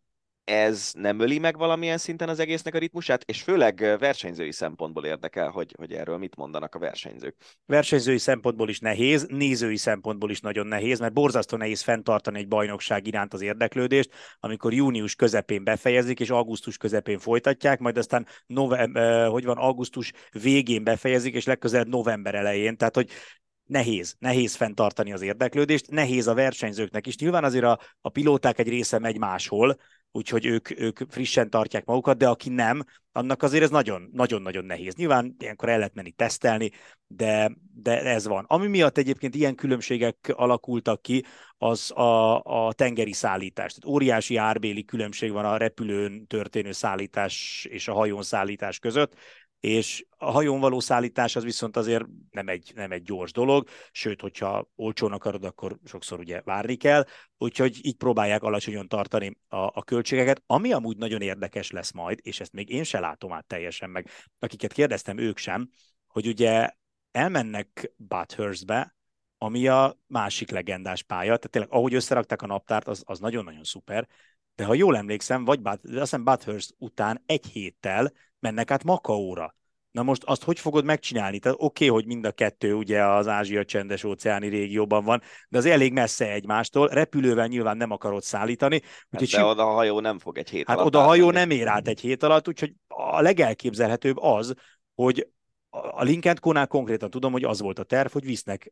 ez 0.49 0.91
nem 0.93 1.19
öli 1.19 1.39
meg 1.39 1.57
valamilyen 1.57 1.97
szinten 1.97 2.29
az 2.29 2.39
egésznek 2.39 2.75
a 2.75 2.77
ritmusát, 2.77 3.23
és 3.25 3.41
főleg 3.41 3.95
versenyzői 3.99 4.51
szempontból 4.51 5.05
érdekel, 5.05 5.49
hogy, 5.49 5.73
hogy 5.77 5.93
erről 5.93 6.17
mit 6.17 6.35
mondanak 6.35 6.75
a 6.75 6.79
versenyzők. 6.79 7.35
Versenyzői 7.65 8.17
szempontból 8.17 8.69
is 8.69 8.79
nehéz, 8.79 9.25
nézői 9.27 9.77
szempontból 9.77 10.29
is 10.29 10.39
nagyon 10.39 10.67
nehéz, 10.67 10.99
mert 10.99 11.13
borzasztó 11.13 11.57
nehéz 11.57 11.81
fenntartani 11.81 12.39
egy 12.39 12.47
bajnokság 12.47 13.07
iránt 13.07 13.33
az 13.33 13.41
érdeklődést, 13.41 14.09
amikor 14.39 14.73
június 14.73 15.15
közepén 15.15 15.63
befejezik, 15.63 16.19
és 16.19 16.29
augusztus 16.29 16.77
közepén 16.77 17.19
folytatják, 17.19 17.79
majd 17.79 17.97
aztán 17.97 18.27
november, 18.45 19.27
hogy 19.27 19.45
van, 19.45 19.57
augusztus 19.57 20.11
végén 20.31 20.83
befejezik, 20.83 21.33
és 21.33 21.45
legközelebb 21.45 21.87
november 21.87 22.35
elején. 22.35 22.77
Tehát, 22.77 22.95
hogy 22.95 23.09
nehéz, 23.69 24.15
nehéz 24.19 24.55
fenntartani 24.55 25.13
az 25.13 25.21
érdeklődést, 25.21 25.89
nehéz 25.89 26.27
a 26.27 26.33
versenyzőknek 26.33 27.07
is. 27.07 27.17
Nyilván 27.17 27.43
azért 27.43 27.63
a, 27.63 27.79
a 28.01 28.09
pilóták 28.09 28.59
egy 28.59 28.67
része 28.67 28.99
megy 28.99 29.17
máshol, 29.17 29.77
úgyhogy 30.11 30.45
ők, 30.45 30.79
ők 30.79 30.99
frissen 31.09 31.49
tartják 31.49 31.85
magukat, 31.85 32.17
de 32.17 32.27
aki 32.27 32.49
nem, 32.49 32.83
annak 33.11 33.43
azért 33.43 33.63
ez 33.63 33.69
nagyon-nagyon 34.11 34.65
nehéz. 34.65 34.95
Nyilván 34.95 35.35
ilyenkor 35.39 35.69
el 35.69 35.77
lehet 35.77 35.93
menni 35.93 36.11
tesztelni, 36.11 36.71
de, 37.07 37.51
de 37.73 38.01
ez 38.03 38.27
van. 38.27 38.45
Ami 38.47 38.67
miatt 38.67 38.97
egyébként 38.97 39.35
ilyen 39.35 39.55
különbségek 39.55 40.33
alakultak 40.35 41.01
ki, 41.01 41.23
az 41.57 41.91
a, 41.91 42.43
a 42.43 42.73
tengeri 42.73 43.13
szállítás. 43.13 43.73
Tehát 43.73 43.95
óriási 43.95 44.35
árbéli 44.35 44.85
különbség 44.85 45.31
van 45.31 45.45
a 45.45 45.57
repülőn 45.57 46.27
történő 46.27 46.71
szállítás 46.71 47.67
és 47.69 47.87
a 47.87 47.93
hajón 47.93 48.23
szállítás 48.23 48.79
között 48.79 49.15
és 49.59 50.05
a 50.17 50.31
hajón 50.31 50.59
való 50.59 50.79
szállítás 50.79 51.35
az 51.35 51.43
viszont 51.43 51.77
azért 51.77 52.05
nem 52.31 52.47
egy, 52.47 52.71
nem 52.75 52.91
egy 52.91 53.03
gyors 53.03 53.31
dolog, 53.31 53.67
sőt, 53.91 54.21
hogyha 54.21 54.69
olcsón 54.75 55.11
akarod, 55.11 55.43
akkor 55.43 55.77
sokszor 55.85 56.19
ugye 56.19 56.41
várni 56.41 56.75
kell, 56.75 57.05
úgyhogy 57.37 57.79
így 57.81 57.95
próbálják 57.95 58.43
alacsonyon 58.43 58.87
tartani 58.87 59.37
a, 59.47 59.57
a 59.57 59.83
költségeket, 59.83 60.43
ami 60.45 60.71
amúgy 60.71 60.97
nagyon 60.97 61.21
érdekes 61.21 61.71
lesz 61.71 61.91
majd, 61.91 62.19
és 62.21 62.39
ezt 62.39 62.53
még 62.53 62.69
én 62.69 62.83
se 62.83 62.99
látom 62.99 63.33
át 63.33 63.45
teljesen 63.45 63.89
meg, 63.89 64.09
akiket 64.39 64.73
kérdeztem, 64.73 65.17
ők 65.17 65.37
sem, 65.37 65.69
hogy 66.07 66.27
ugye 66.27 66.69
elmennek 67.11 67.93
Bathurstbe, 68.07 68.95
ami 69.37 69.67
a 69.67 69.97
másik 70.07 70.51
legendás 70.51 71.03
pálya, 71.03 71.35
tehát 71.35 71.49
tényleg 71.49 71.71
ahogy 71.71 71.93
összerakták 71.93 72.41
a 72.41 72.47
naptárt, 72.47 72.87
az, 72.87 73.03
az 73.05 73.19
nagyon-nagyon 73.19 73.63
szuper, 73.63 74.07
de 74.55 74.65
ha 74.65 74.73
jól 74.73 74.97
emlékszem, 74.97 75.45
vagy 75.45 75.61
Bath, 75.61 75.85
azt 75.85 75.99
hiszem 75.99 76.23
Bathurst 76.23 76.75
után 76.77 77.23
egy 77.25 77.45
héttel 77.45 78.11
mennek 78.39 78.71
át 78.71 78.83
Makaóra. 78.83 79.55
Na 79.91 80.03
most 80.03 80.23
azt 80.23 80.43
hogy 80.43 80.59
fogod 80.59 80.85
megcsinálni? 80.85 81.39
Tehát 81.39 81.57
oké, 81.61 81.87
okay, 81.87 81.99
hogy 81.99 82.05
mind 82.05 82.25
a 82.25 82.31
kettő 82.31 82.73
ugye 82.73 83.05
az 83.05 83.27
Ázsia 83.27 83.65
csendes 83.65 84.03
óceáni 84.03 84.47
régióban 84.47 85.03
van, 85.03 85.21
de 85.49 85.57
az 85.57 85.65
elég 85.65 85.93
messze 85.93 86.31
egymástól, 86.31 86.87
repülővel 86.87 87.47
nyilván 87.47 87.77
nem 87.77 87.91
akarod 87.91 88.21
szállítani. 88.21 88.81
Hát 89.09 89.21
úgyhogy 89.21 89.39
de 89.39 89.45
oda 89.45 89.63
a 89.63 89.73
hajó 89.73 89.99
nem 89.99 90.19
fog 90.19 90.37
egy 90.37 90.49
hét 90.49 90.67
hát 90.67 90.77
alatt. 90.77 90.87
oda 90.87 90.99
a 90.99 91.07
hajó 91.07 91.31
nem 91.31 91.49
ér 91.49 91.67
át 91.67 91.87
egy 91.87 91.99
hét 91.99 92.23
alatt, 92.23 92.47
úgyhogy 92.47 92.73
a 92.87 93.21
legelképzelhetőbb 93.21 94.17
az, 94.17 94.53
hogy 94.95 95.27
a 95.99 96.03
Linkent 96.03 96.39
Konál 96.39 96.67
konkrétan 96.67 97.09
tudom, 97.09 97.31
hogy 97.31 97.43
az 97.43 97.59
volt 97.59 97.79
a 97.79 97.83
terv, 97.83 98.11
hogy 98.11 98.25
visznek 98.25 98.71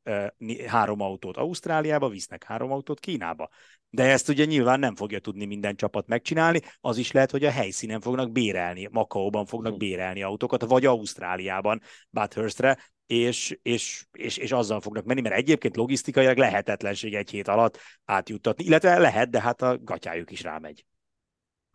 három 0.67 1.01
autót 1.01 1.38
Ausztráliába, 1.38 2.09
visznek 2.09 2.43
három 2.43 2.71
autót 2.71 2.99
Kínába. 2.99 3.49
De 3.89 4.03
ezt 4.03 4.30
ugye 4.30 4.45
nyilván 4.45 4.80
nem 4.80 4.95
fogja 4.95 5.19
tudni 5.19 5.45
minden 5.45 5.75
csapat 5.75 6.07
megcsinálni, 6.07 6.61
az 6.80 6.97
is 6.97 7.11
lehet, 7.11 7.32
hogy 7.32 7.43
a 7.43 7.51
helyszínen 7.51 8.01
fognak 8.01 8.32
bérelni, 8.32 8.88
Makaóban 8.91 9.45
fognak 9.45 9.71
hm. 9.71 9.78
bérelni 9.78 10.23
autókat, 10.23 10.65
vagy 10.65 10.86
Ausztráliában, 10.86 11.82
Bathurste, 12.11 12.80
és, 13.05 13.59
és, 13.61 14.05
és, 14.11 14.38
és 14.38 14.51
azzal 14.51 14.82
fognak 14.82 15.05
menni, 15.05 15.21
mert 15.21 15.36
egyébként 15.36 15.75
logisztikailag 15.75 16.38
lehetetlenség 16.38 17.15
egy 17.15 17.30
hét 17.30 17.47
alatt 17.47 17.80
átjuttatni, 18.05 18.63
illetve 18.63 18.97
lehet, 18.97 19.30
de 19.30 19.41
hát 19.41 19.61
a 19.61 19.78
gatyájuk 19.82 20.32
is 20.32 20.41
rámegy. 20.41 20.86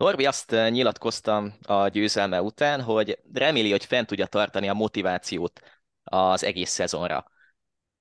Norbi 0.03 0.25
azt 0.25 0.51
nyilatkoztam 0.51 1.53
a 1.61 1.87
győzelme 1.87 2.41
után, 2.41 2.81
hogy 2.81 3.19
reméli, 3.33 3.71
hogy 3.71 3.85
fent 3.85 4.07
tudja 4.07 4.25
tartani 4.25 4.69
a 4.69 4.73
motivációt 4.73 5.61
az 6.03 6.43
egész 6.43 6.69
szezonra. 6.69 7.25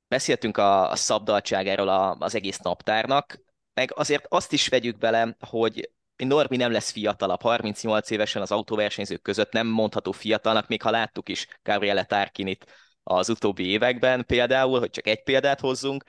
Beszéltünk 0.09 0.57
a, 0.57 0.90
a 0.90 0.96
szabdaltságáról 0.96 1.88
a, 1.88 2.16
az 2.18 2.34
egész 2.34 2.59
naptárnak, 2.59 3.40
meg 3.74 3.92
azért 3.94 4.26
azt 4.28 4.53
is 4.53 4.68
vegyük 4.68 4.98
bele, 4.98 5.36
hogy 5.48 5.90
Norbi 6.16 6.57
nem 6.57 6.72
lesz 6.72 6.90
fiatalabb, 6.90 7.40
38 7.40 8.11
évesen 8.11 8.42
az 8.42 8.50
autóversenyzők 8.50 9.22
között 9.22 9.53
nem 9.53 9.66
mondható 9.66 10.12
fiatalnak, 10.12 10.68
még 10.68 10.82
ha 10.82 10.90
láttuk 10.90 11.28
is 11.28 11.46
Gabriele 11.62 12.05
Tarkinit 12.05 12.66
az 13.03 13.28
utóbbi 13.28 13.66
években 13.66 14.26
például, 14.26 14.78
hogy 14.78 14.90
csak 14.90 15.07
egy 15.07 15.22
példát 15.22 15.61
hozzunk. 15.61 16.05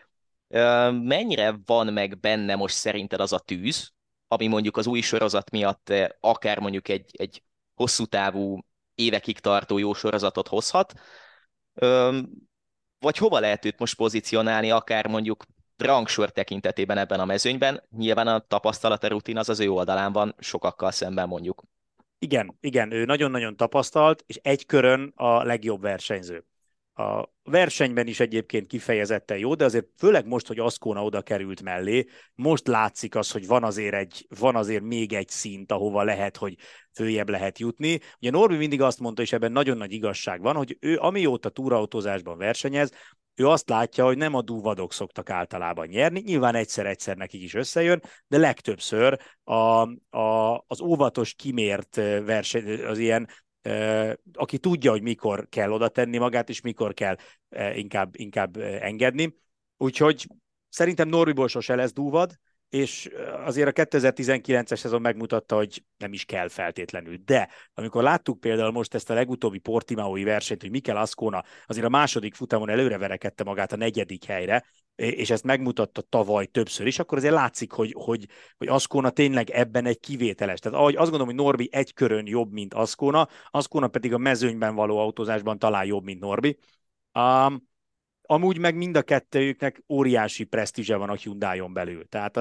Mennyire 0.92 1.56
van 1.66 1.94
meg 1.94 2.20
benne 2.20 2.56
most 2.56 2.76
szerinted 2.76 3.20
az 3.20 3.34
a 3.34 3.40
tűz, 3.40 3.94
ami 4.34 4.48
mondjuk 4.48 4.78
az 4.78 4.88
új 4.88 5.02
sorozat 5.02 5.52
miatt 5.52 5.90
eh, 5.90 6.08
akár 6.20 6.60
mondjuk 6.60 6.88
egy, 6.88 7.10
egy 7.18 7.44
hosszú 7.76 8.06
távú, 8.06 8.60
évekig 8.96 9.40
tartó 9.40 9.78
jó 9.78 9.94
sorozatot 9.94 10.48
hozhat, 10.48 10.94
vagy 13.00 13.18
hova 13.18 13.40
lehet 13.40 13.66
őt 13.66 13.80
most 13.80 13.96
pozícionálni, 13.96 14.72
akár 14.72 15.08
mondjuk 15.08 15.46
rangsor 15.78 16.32
tekintetében 16.32 16.98
ebben 16.98 17.20
a 17.20 17.26
mezőnyben. 17.26 17.84
Nyilván 17.90 18.28
a 18.28 18.40
tapasztalat, 18.40 19.04
a 19.04 19.08
rutin 19.08 19.38
az 19.38 19.50
az 19.50 19.60
ő 19.60 19.70
oldalán 19.70 20.12
van, 20.12 20.36
sokakkal 20.40 20.92
szemben 20.92 21.28
mondjuk. 21.28 21.64
Igen, 22.20 22.58
igen, 22.60 22.92
ő 22.92 23.06
nagyon-nagyon 23.06 23.56
tapasztalt, 23.56 24.24
és 24.28 24.40
egy 24.42 24.66
körön 24.66 25.14
a 25.16 25.44
legjobb 25.44 25.82
versenyző. 25.82 26.46
A 26.96 27.30
versenyben 27.44 28.08
is 28.08 28.20
egyébként 28.20 28.68
kifejezetten 28.68 29.38
jó, 29.38 29.56
de 29.56 29.66
azért 29.66 29.86
főleg 29.98 30.28
most, 30.28 30.48
hogy 30.48 30.60
Aszkóna 30.60 31.04
oda 31.04 31.22
került 31.22 31.62
mellé, 31.62 32.06
most 32.36 32.68
látszik 32.68 33.16
az, 33.16 33.32
hogy 33.32 33.48
van 33.48 33.64
azért, 33.64 33.94
egy, 33.94 34.26
van 34.40 34.56
azért 34.56 34.84
még 34.84 35.14
egy 35.14 35.30
szint, 35.30 35.72
ahova 35.72 36.04
lehet, 36.04 36.38
hogy 36.38 36.56
följebb 36.92 37.30
lehet 37.30 37.60
jutni. 37.60 38.00
Ugye 38.20 38.32
Norbi 38.32 38.56
mindig 38.56 38.82
azt 38.82 39.00
mondta, 39.00 39.22
és 39.22 39.32
ebben 39.32 39.52
nagyon 39.52 39.78
nagy 39.78 39.92
igazság 39.92 40.42
van, 40.42 40.56
hogy 40.56 40.78
ő 40.80 40.98
amióta 40.98 41.50
túrautózásban 41.50 42.38
versenyez, 42.38 42.92
ő 43.36 43.48
azt 43.48 43.70
látja, 43.70 44.06
hogy 44.06 44.18
nem 44.18 44.34
a 44.34 44.42
dúvadok 44.42 44.94
szoktak 44.94 45.30
általában 45.30 45.88
nyerni, 45.88 46.20
nyilván 46.20 46.56
egyszer-egyszer 46.56 47.16
nekik 47.16 47.42
is 47.42 47.54
összejön, 47.54 48.04
de 48.28 48.38
legtöbbször 48.38 49.20
a, 49.44 49.54
a, 50.18 50.64
az 50.68 50.82
óvatos, 50.82 51.34
kimért 51.34 51.96
verseny, 52.26 52.84
az 52.84 52.98
ilyen 52.98 53.28
aki 54.34 54.58
tudja, 54.58 54.92
hogy 54.92 55.02
mikor 55.02 55.48
kell 55.50 55.72
oda 55.72 55.88
tenni 55.88 56.18
magát, 56.18 56.50
és 56.50 56.62
mikor 56.62 56.94
kell 56.94 57.16
inkább, 57.74 58.20
inkább 58.20 58.58
engedni. 58.58 59.38
Úgyhogy 59.78 60.28
szerintem 60.70 61.08
Norbiból 61.08 61.48
sose 61.48 61.76
lesz 61.76 61.94
dúvad, 61.94 62.40
és 62.74 63.10
azért 63.46 63.68
a 63.68 63.84
2019-es 63.84 64.78
szezon 64.78 65.02
megmutatta, 65.02 65.56
hogy 65.56 65.84
nem 65.98 66.14
is 66.14 66.26
kell 66.26 66.48
feltétlenül. 66.48 67.18
De 67.26 67.50
amikor 67.74 68.04
láttuk 68.04 68.40
például 68.40 68.72
most 68.72 68.94
ezt 68.94 69.10
a 69.10 69.14
legutóbbi 69.14 69.58
Portimaoi 69.58 70.24
versenyt, 70.24 70.62
hogy 70.62 70.70
Mikel 70.70 70.98
Ascona 70.98 71.44
azért 71.66 71.86
a 71.86 71.90
második 71.90 72.34
futamon 72.34 72.70
előre 72.70 72.98
verekedte 72.98 73.44
magát 73.44 73.72
a 73.72 73.76
negyedik 73.76 74.24
helyre, 74.26 74.66
és 74.96 75.30
ezt 75.30 75.44
megmutatta 75.44 76.02
tavaly 76.02 76.46
többször 76.46 76.88
is, 76.88 77.00
akkor 77.00 77.18
azért 77.18 77.34
látszik, 77.34 77.72
hogy, 77.72 77.96
hogy, 77.98 78.26
hogy 78.58 78.68
Aszkóna 78.68 79.10
tényleg 79.10 79.50
ebben 79.50 79.86
egy 79.86 80.00
kivételes. 80.00 80.60
Tehát 80.60 80.78
ahogy 80.78 80.96
azt 80.96 81.10
gondolom, 81.10 81.28
hogy 81.28 81.44
Norbi 81.44 81.70
egy 81.72 81.94
körön 81.94 82.28
jobb, 82.28 82.52
mint 82.52 82.74
Aszkóna, 82.74 83.28
Aszkóna 83.50 83.88
pedig 83.88 84.14
a 84.14 84.18
mezőnyben 84.18 84.76
való 84.76 84.98
autózásban 84.98 85.60
talán 85.60 85.86
jobb, 85.86 86.04
mint 86.04 86.20
Norbi. 86.20 86.58
Um, 87.14 87.72
amúgy 88.34 88.58
meg 88.58 88.76
mind 88.76 88.98
a 88.98 89.02
kettőjüknek 89.02 89.84
óriási 89.90 90.44
presztízse 90.44 90.96
van 90.96 91.10
a 91.10 91.14
Hyundai-on 91.14 91.74
belül. 91.74 92.08
Tehát 92.10 92.40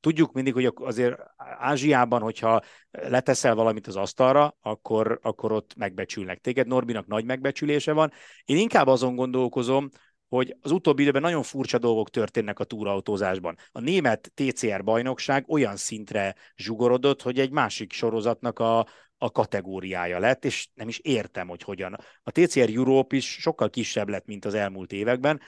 tudjuk 0.00 0.32
mindig, 0.32 0.52
hogy 0.52 0.72
azért 0.74 1.16
Ázsiában, 1.58 2.20
hogyha 2.20 2.62
leteszel 2.90 3.54
valamit 3.54 3.86
az 3.86 3.96
asztalra, 3.96 4.56
akkor, 4.60 5.18
akkor 5.22 5.52
ott 5.52 5.74
megbecsülnek 5.76 6.40
téged. 6.40 6.66
Norbinak 6.66 7.06
nagy 7.06 7.24
megbecsülése 7.24 7.92
van. 7.92 8.12
Én 8.44 8.56
inkább 8.56 8.86
azon 8.86 9.14
gondolkozom, 9.14 9.88
hogy 10.28 10.56
az 10.60 10.70
utóbbi 10.70 11.02
időben 11.02 11.22
nagyon 11.22 11.42
furcsa 11.42 11.78
dolgok 11.78 12.10
történnek 12.10 12.58
a 12.58 12.64
túrautózásban. 12.64 13.56
A 13.72 13.80
német 13.80 14.32
TCR 14.34 14.84
bajnokság 14.84 15.44
olyan 15.48 15.76
szintre 15.76 16.34
zsugorodott, 16.56 17.22
hogy 17.22 17.38
egy 17.38 17.50
másik 17.50 17.92
sorozatnak 17.92 18.58
a, 18.58 18.86
a 19.18 19.30
kategóriája 19.30 20.18
lett, 20.18 20.44
és 20.44 20.68
nem 20.74 20.88
is 20.88 20.98
értem, 20.98 21.48
hogy 21.48 21.62
hogyan. 21.62 21.96
A 22.22 22.30
TCR 22.30 22.70
Europe 22.74 23.16
is 23.16 23.26
sokkal 23.26 23.70
kisebb 23.70 24.08
lett, 24.08 24.26
mint 24.26 24.44
az 24.44 24.54
elmúlt 24.54 24.92
években, 24.92 25.40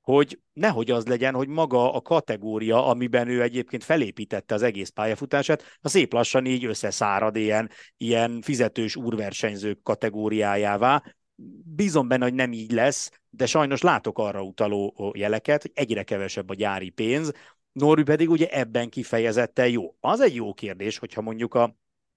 hogy 0.00 0.40
nehogy 0.52 0.90
az 0.90 1.06
legyen, 1.06 1.34
hogy 1.34 1.48
maga 1.48 1.92
a 1.92 2.00
kategória, 2.00 2.86
amiben 2.86 3.28
ő 3.28 3.42
egyébként 3.42 3.84
felépítette 3.84 4.54
az 4.54 4.62
egész 4.62 4.88
pályafutását, 4.88 5.62
a 5.80 5.88
szép 5.88 6.12
lassan 6.12 6.46
így 6.46 6.64
összeszárad 6.64 7.36
ilyen, 7.36 7.70
ilyen 7.96 8.40
fizetős 8.42 8.96
úrversenyzők 8.96 9.82
kategóriájává. 9.82 11.02
Bízom 11.74 12.08
benne, 12.08 12.24
hogy 12.24 12.34
nem 12.34 12.52
így 12.52 12.72
lesz, 12.72 13.10
de 13.30 13.46
sajnos 13.46 13.82
látok 13.82 14.18
arra 14.18 14.42
utaló 14.42 15.12
jeleket, 15.16 15.62
hogy 15.62 15.70
egyre 15.74 16.02
kevesebb 16.02 16.48
a 16.48 16.54
gyári 16.54 16.90
pénz, 16.90 17.32
Norbi 17.72 18.02
pedig 18.02 18.30
ugye 18.30 18.48
ebben 18.48 18.88
kifejezetten 18.88 19.68
jó. 19.68 19.96
Az 20.00 20.20
egy 20.20 20.34
jó 20.34 20.54
kérdés, 20.54 20.98
hogyha 20.98 21.20
mondjuk 21.20 21.54
a, 21.54 21.76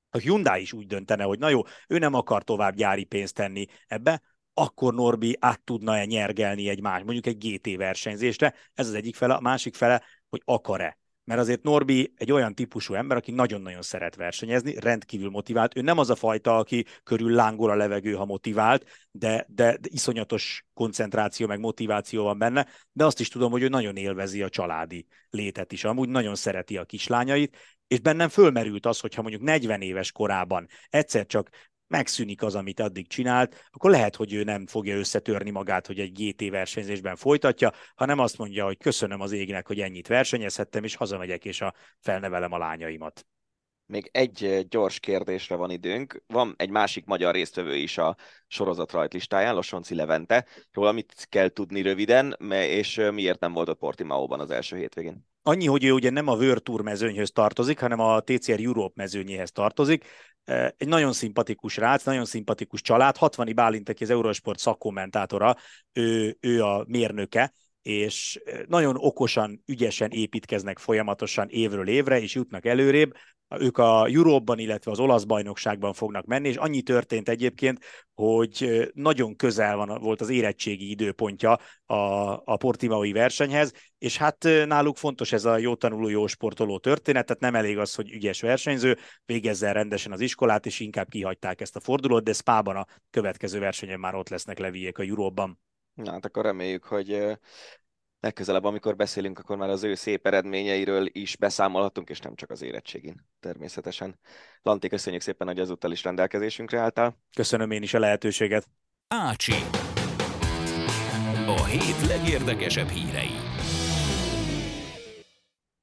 a 0.10 0.18
Hyundai 0.18 0.62
is 0.62 0.74
úgy 0.74 0.88
döntene, 0.88 1.24
hogy 1.24 1.40
na 1.40 1.50
jó, 1.50 1.62
ő 1.88 1.98
nem 1.98 2.14
akar 2.14 2.44
tovább 2.44 2.76
gyári 2.76 3.04
pénzt 3.04 3.34
tenni 3.34 3.66
ebbe, 3.88 4.22
akkor 4.54 4.94
Norbi 4.94 5.38
át 5.40 5.62
tudna-e 5.62 6.06
nyergelni 6.06 6.70
egy 6.70 6.82
más, 6.82 7.02
mondjuk 7.04 7.26
egy 7.26 7.38
GT 7.38 7.78
versenyzésre. 7.78 8.54
Ez 8.74 8.88
az 8.88 8.94
egyik 8.94 9.16
fele, 9.16 9.34
a 9.34 9.40
másik 9.40 9.76
fele, 9.76 10.04
hogy 10.30 10.42
akar-e. 10.46 10.98
Mert 11.28 11.40
azért 11.40 11.64
Norbi 11.64 12.14
egy 12.16 12.32
olyan 12.32 12.56
típusú 12.56 12.94
ember, 12.94 13.18
aki 13.18 13.32
nagyon-nagyon 13.32 13.82
szeret 13.82 14.16
versenyezni, 14.16 14.80
rendkívül 14.80 15.30
motivált. 15.30 15.78
Ő 15.78 15.82
nem 15.82 15.98
az 15.98 16.10
a 16.10 16.16
fajta, 16.16 16.58
aki 16.58 16.86
körül 17.04 17.32
lángol 17.32 17.70
a 17.70 17.76
levegő, 17.76 18.14
ha 18.14 18.26
motivált, 18.26 19.08
de, 19.12 19.46
de, 19.50 19.78
de 19.78 19.90
iszonyatos 19.92 20.66
koncentráció 20.74 21.48
meg 21.48 21.60
motiváció 21.60 22.24
van 22.24 22.38
benne, 22.38 22.68
de 22.92 23.06
azt 23.06 23.20
is 23.20 23.28
tudom, 23.28 23.52
hogy 23.52 23.62
ő 23.62 23.68
nagyon 23.68 23.96
élvezi 23.96 24.42
a 24.42 24.50
családi 24.50 25.06
létet 25.30 25.72
is. 25.72 25.84
Amúgy 25.84 26.10
nagyon 26.10 26.36
szereti 26.36 26.78
a 26.78 26.86
kislányait, 26.86 27.58
és 27.88 28.00
bennem 28.00 28.30
fölmerült 28.30 28.86
az, 28.86 29.00
hogyha 29.00 29.22
mondjuk 29.22 29.44
40 29.44 29.82
éves 29.82 30.12
korában 30.12 30.68
egyszer 30.90 31.26
csak 31.26 31.50
megszűnik 31.88 32.44
az, 32.44 32.56
amit 32.56 32.80
addig 32.80 33.08
csinált, 33.08 33.70
akkor 33.72 33.92
lehet, 33.92 34.16
hogy 34.16 34.34
ő 34.34 34.44
nem 34.44 34.68
fogja 34.68 34.98
összetörni 34.98 35.50
magát, 35.50 35.88
hogy 35.88 36.00
egy 36.00 36.12
GT 36.12 36.50
versenyzésben 36.50 37.16
folytatja, 37.16 37.72
hanem 37.96 38.20
azt 38.20 38.38
mondja, 38.38 38.66
hogy 38.66 38.78
köszönöm 38.78 39.22
az 39.22 39.32
égnek, 39.32 39.68
hogy 39.68 39.80
ennyit 39.80 40.08
versenyezhettem, 40.08 40.84
és 40.84 40.96
hazamegyek, 40.96 41.46
és 41.46 41.62
a 41.62 41.74
felnevelem 42.00 42.52
a 42.52 42.58
lányaimat. 42.58 43.26
Még 43.86 44.10
egy 44.12 44.66
gyors 44.70 45.00
kérdésre 45.00 45.56
van 45.56 45.72
időnk. 45.72 46.24
Van 46.28 46.54
egy 46.58 46.70
másik 46.70 47.06
magyar 47.06 47.34
résztvevő 47.34 47.76
is 47.76 47.98
a 47.98 48.16
sorozat 48.48 48.92
rajtlistáján, 48.92 49.56
Losonci 49.56 49.96
Levente. 49.96 50.46
Róla 50.72 50.92
mit 50.92 51.28
kell 51.30 51.50
tudni 51.50 51.82
röviden, 51.82 52.38
és 52.50 53.02
miért 53.14 53.40
nem 53.40 53.54
volt 53.54 53.70
ott 53.70 53.78
Portimaóban 53.78 54.40
az 54.40 54.50
első 54.50 54.78
hétvégén? 54.78 55.26
Annyi, 55.42 55.66
hogy 55.66 55.84
ő 55.84 55.92
ugye 55.92 56.10
nem 56.10 56.28
a 56.28 56.36
World 56.36 56.64
Tour 56.64 56.82
mezőnyhöz 56.82 57.32
tartozik, 57.32 57.80
hanem 57.80 58.00
a 58.00 58.20
TCR 58.20 58.60
Europe 58.60 58.94
mezőnyéhez 58.96 59.52
tartozik. 59.52 60.06
Egy 60.78 60.88
nagyon 60.88 61.14
szimpatikus 61.14 61.78
rác, 61.78 62.04
nagyon 62.04 62.26
szimpatikus 62.26 62.82
család. 62.82 63.18
60 63.18 63.52
Bálint, 63.56 63.90
aki 63.90 64.04
az 64.04 64.10
Eurosport 64.10 64.60
szakkommentátora, 64.60 65.56
ő, 65.94 66.38
ő 66.40 66.64
a 66.64 66.86
mérnöke, 66.88 67.54
és 67.82 68.40
nagyon 68.68 68.96
okosan, 68.98 69.64
ügyesen 69.66 70.12
építkeznek 70.12 70.80
folyamatosan 70.80 71.48
évről 71.50 71.88
évre, 71.88 72.22
és 72.22 72.36
jutnak 72.36 72.66
előrébb. 72.66 73.16
Ők 73.60 73.78
a 73.78 74.06
Euróban, 74.06 74.60
illetve 74.60 74.92
az 74.92 75.00
olasz 75.00 75.24
bajnokságban 75.24 75.94
fognak 75.94 76.26
menni, 76.26 76.48
és 76.48 76.56
annyi 76.56 76.82
történt 76.82 77.30
egyébként, 77.30 77.80
hogy 78.14 78.90
nagyon 78.94 79.36
közel 79.36 79.76
van, 79.76 80.02
volt 80.02 80.22
az 80.22 80.30
érettségi 80.30 80.90
időpontja 80.90 81.58
a, 81.86 81.96
a 82.46 82.58
portimaui 82.58 83.12
versenyhez, 83.12 83.74
és 83.98 84.18
hát 84.18 84.44
náluk 84.66 84.98
fontos 84.98 85.32
ez 85.32 85.46
a 85.46 85.58
jó 85.58 85.76
tanuló, 85.76 86.08
jó 86.08 86.28
sportoló 86.28 86.78
történet, 86.78 87.26
tehát 87.26 87.42
nem 87.42 87.56
elég 87.56 87.78
az, 87.78 87.96
hogy 87.96 88.12
ügyes 88.12 88.42
versenyző, 88.42 88.98
végezzen 89.26 89.74
rendesen 89.74 90.12
az 90.12 90.22
iskolát, 90.22 90.66
és 90.66 90.80
inkább 90.80 91.10
kihagyták 91.10 91.62
ezt 91.62 91.76
a 91.76 91.80
fordulót, 91.80 92.24
de 92.24 92.34
Spában 92.34 92.76
a 92.76 92.86
következő 93.10 93.60
versenyen 93.60 94.00
már 94.00 94.16
ott 94.16 94.30
lesznek 94.30 94.60
leviek 94.60 94.98
a 94.98 95.04
Euróban. 95.04 95.60
Na, 95.94 96.12
hát 96.12 96.26
akkor 96.26 96.44
reméljük, 96.44 96.84
hogy 96.84 97.38
legközelebb, 98.20 98.64
amikor 98.64 98.96
beszélünk, 98.96 99.40
akkor 99.40 99.58
már 99.58 99.70
az 99.70 99.84
ő 99.84 99.96
szép 99.96 100.28
eredményeiről 100.28 101.08
is 101.12 101.36
beszámolhatunk, 101.36 102.10
és 102.10 102.20
nem 102.20 102.36
csak 102.36 102.50
az 102.50 102.62
érettségén 102.62 103.28
természetesen. 103.40 104.20
Lanti, 104.62 104.88
köszönjük 104.88 105.22
szépen, 105.22 105.48
hogy 105.48 105.60
ezúttal 105.60 105.92
is 105.92 106.04
rendelkezésünkre 106.04 106.80
álltál. 106.80 107.18
Köszönöm 107.36 107.72
én 107.72 107.84
is 107.84 107.94
a 107.94 108.00
lehetőséget. 108.00 108.68
Ácsi. 109.08 109.54
A 111.48 111.64
hét 111.64 112.08
legérdekesebb 112.08 112.88
hírei. 112.88 113.30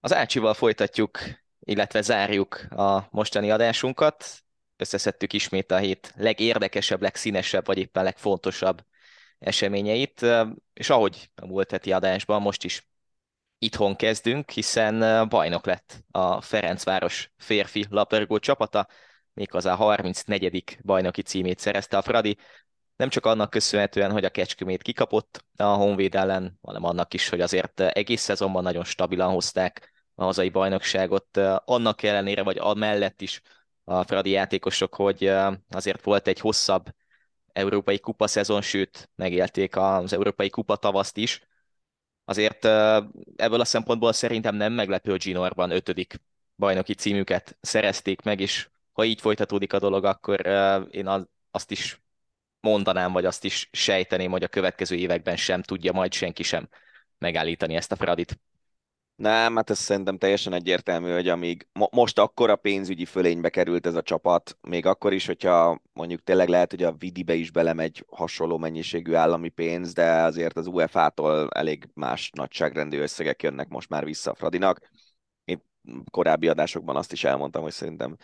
Az 0.01 0.14
Ácsival 0.14 0.55
folytatjuk, 0.55 1.18
illetve 1.61 2.01
zárjuk 2.01 2.66
a 2.70 3.09
mostani 3.11 3.51
adásunkat. 3.51 4.43
Összeszedtük 4.76 5.32
ismét 5.32 5.70
a 5.70 5.76
hét 5.76 6.12
legérdekesebb, 6.16 7.03
legszínesebb, 7.03 7.66
vagy 7.66 7.78
éppen 7.78 8.05
legfontosabb 8.05 8.82
eseményeit, 9.45 10.26
és 10.72 10.90
ahogy 10.90 11.30
a 11.34 11.47
múlt 11.47 11.70
heti 11.70 11.92
adásban 11.92 12.42
most 12.42 12.64
is 12.64 12.88
itthon 13.59 13.97
kezdünk, 13.97 14.51
hiszen 14.51 15.28
bajnok 15.28 15.66
lett 15.66 16.05
a 16.11 16.40
Ferencváros 16.40 17.30
férfi 17.36 17.86
labdarúgó 17.90 18.38
csapata, 18.38 18.88
méghozzá 19.32 19.72
a 19.72 19.76
34. 19.76 20.78
bajnoki 20.82 21.22
címét 21.22 21.59
szerezte 21.59 21.97
a 21.97 22.03
Fradi, 22.03 22.38
nem 22.97 23.09
csak 23.09 23.26
annak 23.26 23.51
köszönhetően, 23.51 24.11
hogy 24.11 24.24
a 24.24 24.30
Kecskemét 24.30 24.82
kikapott 24.82 25.45
a 25.57 25.62
Honvéd 25.64 26.14
ellen, 26.14 26.59
hanem 26.62 26.84
annak 26.84 27.14
is, 27.14 27.28
hogy 27.28 27.40
azért 27.40 27.80
egész 27.80 28.22
szezonban 28.22 28.62
nagyon 28.62 28.84
stabilan 28.84 29.32
hozták 29.32 29.92
a 30.14 30.24
hazai 30.24 30.49
bajnokságot, 30.49 31.36
annak 31.64 32.03
ellenére, 32.03 32.42
vagy 32.42 32.59
amellett 32.59 33.20
is 33.20 33.40
a 33.84 34.03
Fradi 34.03 34.30
játékosok, 34.30 34.95
hogy 34.95 35.32
azért 35.70 36.03
volt 36.03 36.26
egy 36.26 36.40
hosszabb 36.40 36.95
európai 37.55 37.98
kupa 37.98 38.26
szezon, 38.26 38.62
sőt, 38.62 39.11
megélték 39.14 39.76
az 39.76 40.12
európai 40.12 40.50
kupa 40.50 40.76
tavaszt 40.76 41.16
is. 41.16 41.42
Azért 42.24 42.64
ebből 43.36 43.61
a 43.61 43.64
szempontból 43.64 44.12
szerintem 44.12 44.55
nem 44.55 44.72
meglepő, 44.72 45.11
hogy 45.11 45.22
Ginorban 45.22 45.70
ötödik 45.70 46.20
bajnoki 46.57 46.94
címüket 46.94 47.57
szerezték 47.61 48.22
meg, 48.22 48.40
és 48.40 48.68
ha 48.92 49.05
így 49.05 49.20
folytatódik 49.20 49.72
a 49.72 49.78
dolog, 49.78 50.05
akkor 50.05 50.46
én 50.90 51.26
azt 51.50 51.70
is 51.70 52.02
mondanám, 52.61 53.12
vagy 53.12 53.24
azt 53.24 53.44
is 53.44 53.68
sejteném, 53.72 54.30
hogy 54.30 54.42
a 54.42 54.48
következő 54.48 54.96
években 54.96 55.36
sem 55.36 55.62
tudja 55.62 55.92
majd 55.92 56.12
senki 56.12 56.42
sem 56.42 56.68
megállítani 57.18 57.74
ezt 57.74 57.92
a 57.92 57.96
Fradit. 57.96 58.40
Nem, 59.17 59.57
hát 59.57 59.71
ez 59.71 59.79
szerintem 59.79 60.19
teljesen 60.19 60.53
egyértelmű, 60.53 61.12
hogy 61.12 61.29
amíg 61.29 61.67
mo- 61.73 61.93
most 61.93 62.19
akkor 62.19 62.51
a 62.51 62.57
pénzügyi 62.57 63.05
fölénybe 63.05 63.49
került 63.49 63.87
ez 63.87 63.95
a 63.95 64.03
csapat, 64.03 64.57
még 64.61 64.87
akkor 64.87 65.12
is, 65.12 65.27
hogyha 65.27 65.81
mondjuk 65.93 66.23
tényleg 66.23 66.49
lehet, 66.49 66.71
hogy 66.71 66.83
a 66.83 66.93
Vidibe 66.93 67.35
is 67.35 67.51
belemegy 67.51 68.05
hasonló 68.11 68.59
mennyiségű 68.59 69.15
állami 69.15 69.49
pénz, 69.49 69.93
de 69.93 70.23
azért 70.23 70.57
az 70.57 70.67
UEFA-tól 70.67 71.49
elég 71.51 71.89
más 71.95 72.31
nagyságrendű 72.31 72.99
összegek 72.99 73.43
jönnek 73.43 73.69
most 73.69 73.89
már 73.89 74.05
vissza 74.05 74.31
a 74.31 74.35
Fradinak. 74.35 74.91
Én 75.45 75.62
korábbi 76.11 76.49
adásokban 76.49 76.97
azt 76.97 77.12
is 77.12 77.25
elmondtam, 77.25 77.62
hogy 77.62 77.73
szerintem 77.73 78.17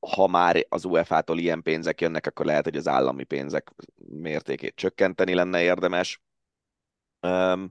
ha 0.00 0.26
már 0.26 0.66
az 0.68 0.84
UEFA-tól 0.84 1.38
ilyen 1.38 1.62
pénzek 1.62 2.00
jönnek, 2.00 2.26
akkor 2.26 2.46
lehet, 2.46 2.64
hogy 2.64 2.76
az 2.76 2.88
állami 2.88 3.24
pénzek 3.24 3.72
mértékét 4.08 4.74
csökkenteni 4.76 5.34
lenne 5.34 5.62
érdemes. 5.62 6.20
Um, 7.20 7.70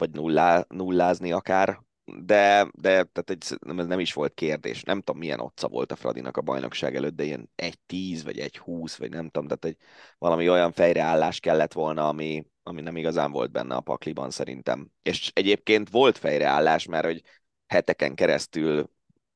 vagy 0.00 0.10
nullá, 0.10 0.64
nullázni 0.68 1.32
akár, 1.32 1.80
de, 2.04 2.70
de 2.72 2.90
tehát 2.90 3.30
egy, 3.30 3.58
ez 3.78 3.86
nem 3.86 4.00
is 4.00 4.12
volt 4.12 4.34
kérdés. 4.34 4.82
Nem 4.82 4.98
tudom, 4.98 5.20
milyen 5.20 5.40
otca 5.40 5.68
volt 5.68 5.92
a 5.92 5.96
Fradinak 5.96 6.36
a 6.36 6.40
bajnokság 6.40 6.96
előtt, 6.96 7.14
de 7.14 7.24
ilyen 7.24 7.50
egy 7.54 7.78
tíz 7.86 8.24
vagy 8.24 8.38
egy 8.38 8.58
húsz 8.58 8.96
vagy 8.96 9.10
nem 9.10 9.28
tudom, 9.28 9.48
tehát 9.48 9.64
egy, 9.64 9.86
valami 10.18 10.48
olyan 10.48 10.72
fejreállás 10.72 11.40
kellett 11.40 11.72
volna, 11.72 12.08
ami, 12.08 12.44
ami 12.62 12.80
nem 12.80 12.96
igazán 12.96 13.32
volt 13.32 13.50
benne 13.50 13.74
a 13.74 13.80
pakliban 13.80 14.30
szerintem. 14.30 14.90
És 15.02 15.30
egyébként 15.34 15.90
volt 15.90 16.18
fejreállás, 16.18 16.86
mert 16.86 17.04
hogy 17.04 17.22
heteken 17.66 18.14
keresztül 18.14 18.90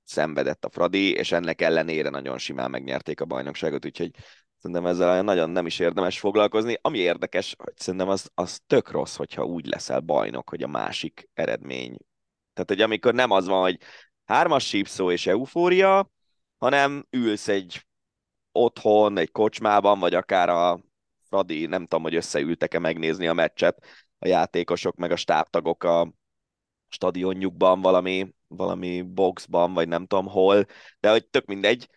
szenvedett 0.04 0.64
a 0.64 0.70
Fradi, 0.70 1.12
és 1.12 1.32
ennek 1.32 1.60
ellenére 1.60 2.08
nagyon 2.10 2.38
simán 2.38 2.70
megnyerték 2.70 3.20
a 3.20 3.24
bajnokságot, 3.24 3.84
úgyhogy 3.84 4.10
Szerintem 4.64 4.86
ezzel 4.86 5.22
nagyon 5.22 5.50
nem 5.50 5.66
is 5.66 5.78
érdemes 5.78 6.18
foglalkozni. 6.18 6.78
Ami 6.80 6.98
érdekes, 6.98 7.54
hogy 7.58 7.72
szerintem 7.76 8.08
az, 8.08 8.30
az 8.34 8.60
tök 8.66 8.90
rossz, 8.90 9.16
hogyha 9.16 9.44
úgy 9.44 9.66
leszel 9.66 10.00
bajnok, 10.00 10.48
hogy 10.48 10.62
a 10.62 10.68
másik 10.68 11.28
eredmény. 11.34 11.96
Tehát, 12.52 12.68
hogy 12.68 12.80
amikor 12.80 13.14
nem 13.14 13.30
az 13.30 13.46
van, 13.46 13.62
hogy 13.62 13.78
hármas 14.24 14.66
sípszó 14.66 15.10
és 15.10 15.26
eufória, 15.26 16.10
hanem 16.58 17.06
ülsz 17.10 17.48
egy 17.48 17.86
otthon, 18.52 19.18
egy 19.18 19.30
kocsmában, 19.30 19.98
vagy 19.98 20.14
akár 20.14 20.48
a 20.48 20.80
Fradi, 21.28 21.66
nem 21.66 21.82
tudom, 21.82 22.02
hogy 22.02 22.14
összeültek-e 22.14 22.78
megnézni 22.78 23.26
a 23.26 23.32
meccset, 23.32 23.86
a 24.18 24.26
játékosok 24.26 24.96
meg 24.96 25.10
a 25.10 25.16
stábtagok 25.16 25.84
a 25.84 26.12
stadionjukban, 26.88 27.80
valami, 27.80 28.34
valami 28.48 29.02
boxban, 29.02 29.72
vagy 29.72 29.88
nem 29.88 30.06
tudom 30.06 30.26
hol, 30.26 30.66
de 31.00 31.10
hogy 31.10 31.26
tök 31.26 31.46
mindegy, 31.46 31.88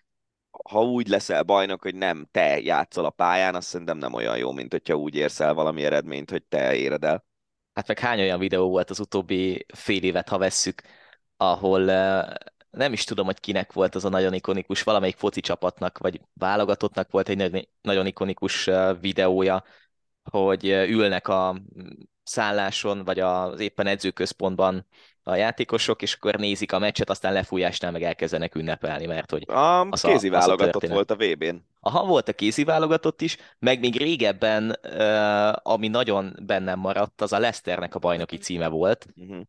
ha 0.69 0.83
úgy 0.83 1.07
leszel 1.07 1.43
bajnok, 1.43 1.81
hogy 1.81 1.95
nem 1.95 2.27
te 2.31 2.59
játszol 2.59 3.05
a 3.05 3.09
pályán, 3.09 3.55
azt 3.55 3.67
szerintem 3.67 3.97
nem 3.97 4.13
olyan 4.13 4.37
jó, 4.37 4.51
mint 4.51 4.71
hogyha 4.71 4.95
úgy 4.95 5.15
érsz 5.15 5.39
el 5.39 5.53
valami 5.53 5.83
eredményt, 5.83 6.29
hogy 6.29 6.43
te 6.43 6.75
éred 6.75 7.03
el. 7.03 7.25
Hát 7.73 7.87
meg 7.87 7.99
hány 7.99 8.19
olyan 8.19 8.39
videó 8.39 8.69
volt 8.69 8.89
az 8.89 8.99
utóbbi 8.99 9.65
fél 9.73 10.03
évet, 10.03 10.29
ha 10.29 10.37
vesszük, 10.37 10.81
ahol 11.37 11.81
nem 12.69 12.93
is 12.93 13.03
tudom, 13.03 13.25
hogy 13.25 13.39
kinek 13.39 13.73
volt 13.73 13.95
az 13.95 14.05
a 14.05 14.09
nagyon 14.09 14.33
ikonikus, 14.33 14.83
valamelyik 14.83 15.17
foci 15.17 15.39
csapatnak, 15.39 15.97
vagy 15.97 16.21
válogatottnak 16.33 17.11
volt 17.11 17.29
egy 17.29 17.67
nagyon 17.81 18.05
ikonikus 18.05 18.69
videója, 18.99 19.63
hogy 20.23 20.65
ülnek 20.65 21.27
a 21.27 21.61
szálláson, 22.23 23.03
vagy 23.03 23.19
az 23.19 23.59
éppen 23.59 23.87
edzőközpontban 23.87 24.87
a 25.27 25.35
játékosok, 25.35 26.01
és 26.01 26.13
akkor 26.13 26.35
nézik 26.35 26.71
a 26.71 26.79
meccset, 26.79 27.09
aztán 27.09 27.33
lefújásnál 27.33 27.91
meg 27.91 28.03
elkezdenek 28.03 28.55
ünnepelni, 28.55 29.05
mert 29.05 29.31
hogy 29.31 29.49
a 29.49 29.89
az 29.89 30.01
kézi 30.01 30.27
a, 30.27 30.31
válogatott 30.31 30.83
az 30.83 30.89
a 30.89 30.93
volt 30.93 31.11
a 31.11 31.15
VB-n. 31.15 31.55
Aha, 31.79 32.05
volt 32.05 32.27
a 32.27 32.33
kézi 32.33 32.63
válogatott 32.63 33.21
is, 33.21 33.37
meg 33.59 33.79
még 33.79 33.97
régebben, 33.97 34.69
ami 35.63 35.87
nagyon 35.87 36.35
bennem 36.41 36.79
maradt, 36.79 37.21
az 37.21 37.33
a 37.33 37.39
Leicesternek 37.39 37.95
a 37.95 37.99
bajnoki 37.99 38.37
címe 38.37 38.67
volt. 38.67 39.07
Uh-huh. 39.15 39.41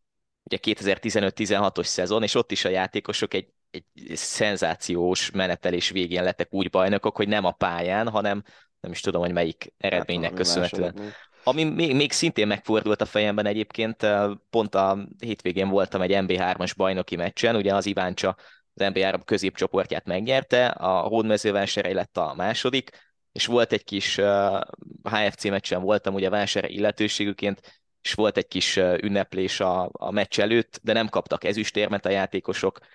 Ugye 0.43 0.57
2015-16-os 0.61 1.85
szezon, 1.85 2.23
és 2.23 2.35
ott 2.35 2.51
is 2.51 2.65
a 2.65 2.69
játékosok 2.69 3.33
egy, 3.33 3.47
egy 3.71 3.85
szenzációs 4.13 5.31
menetelés 5.31 5.89
végén 5.89 6.23
lettek 6.23 6.53
úgy 6.53 6.69
bajnokok, 6.69 7.15
hogy 7.15 7.27
nem 7.27 7.45
a 7.45 7.51
pályán, 7.51 8.09
hanem 8.09 8.43
nem 8.79 8.91
is 8.91 9.01
tudom, 9.01 9.21
hogy 9.21 9.33
melyik 9.33 9.73
eredménynek 9.77 10.29
hát, 10.29 10.37
köszönhetően. 10.37 11.13
Ami 11.49 11.63
még, 11.63 11.95
még 11.95 12.11
szintén 12.11 12.47
megfordult 12.47 13.01
a 13.01 13.05
fejemben 13.05 13.45
egyébként, 13.45 14.07
pont 14.49 14.75
a 14.75 15.07
hétvégén 15.19 15.69
voltam 15.69 16.01
egy 16.01 16.11
MB3-as 16.13 16.71
bajnoki 16.77 17.15
meccsen, 17.15 17.55
ugye 17.55 17.75
az 17.75 17.85
Iváncsa 17.85 18.35
az 18.73 18.89
MB3 18.93 19.21
középcsoportját 19.25 20.05
megnyerte, 20.05 20.67
a 20.67 20.99
Hódmezővásárhely 20.99 21.93
lett 21.93 22.17
a 22.17 22.33
második, 22.35 22.89
és 23.31 23.45
volt 23.45 23.71
egy 23.71 23.83
kis 23.83 24.17
uh, 24.17 24.61
HFC 25.03 25.43
meccsen 25.43 25.81
voltam 25.81 26.13
ugye 26.13 26.29
vásárhely 26.29 26.71
illetőségüként, 26.71 27.81
és 28.01 28.13
volt 28.13 28.37
egy 28.37 28.47
kis 28.47 28.75
ünneplés 28.77 29.59
a, 29.59 29.89
a 29.91 30.11
meccs 30.11 30.39
előtt, 30.39 30.79
de 30.83 30.93
nem 30.93 31.07
kaptak 31.07 31.43
ezüstérmet 31.43 32.05
a 32.05 32.09
játékosok, 32.09 32.79
uh, 32.79 32.87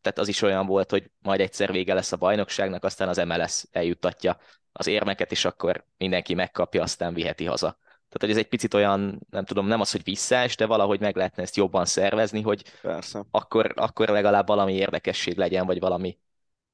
tehát 0.00 0.18
az 0.18 0.28
is 0.28 0.42
olyan 0.42 0.66
volt, 0.66 0.90
hogy 0.90 1.10
majd 1.18 1.40
egyszer 1.40 1.72
vége 1.72 1.94
lesz 1.94 2.12
a 2.12 2.16
bajnokságnak, 2.16 2.84
aztán 2.84 3.08
az 3.08 3.16
MLS 3.16 3.64
eljuttatja 3.70 4.38
az 4.76 4.86
érmeket, 4.86 5.30
és 5.30 5.44
akkor 5.44 5.84
mindenki 5.98 6.34
megkapja, 6.34 6.82
aztán 6.82 7.14
viheti 7.14 7.44
haza. 7.44 7.78
Tehát, 8.08 8.20
hogy 8.20 8.30
ez 8.30 8.36
egy 8.36 8.48
picit 8.48 8.74
olyan, 8.74 9.26
nem 9.30 9.44
tudom, 9.44 9.66
nem 9.66 9.80
az, 9.80 9.90
hogy 9.90 10.02
visszás, 10.04 10.56
de 10.56 10.66
valahogy 10.66 11.00
meg 11.00 11.16
lehetne 11.16 11.42
ezt 11.42 11.56
jobban 11.56 11.84
szervezni, 11.84 12.40
hogy 12.42 12.62
Persze. 12.82 13.24
Akkor, 13.30 13.72
akkor 13.76 14.08
legalább 14.08 14.46
valami 14.46 14.74
érdekesség 14.74 15.36
legyen, 15.36 15.66
vagy 15.66 15.80
valami 15.80 16.18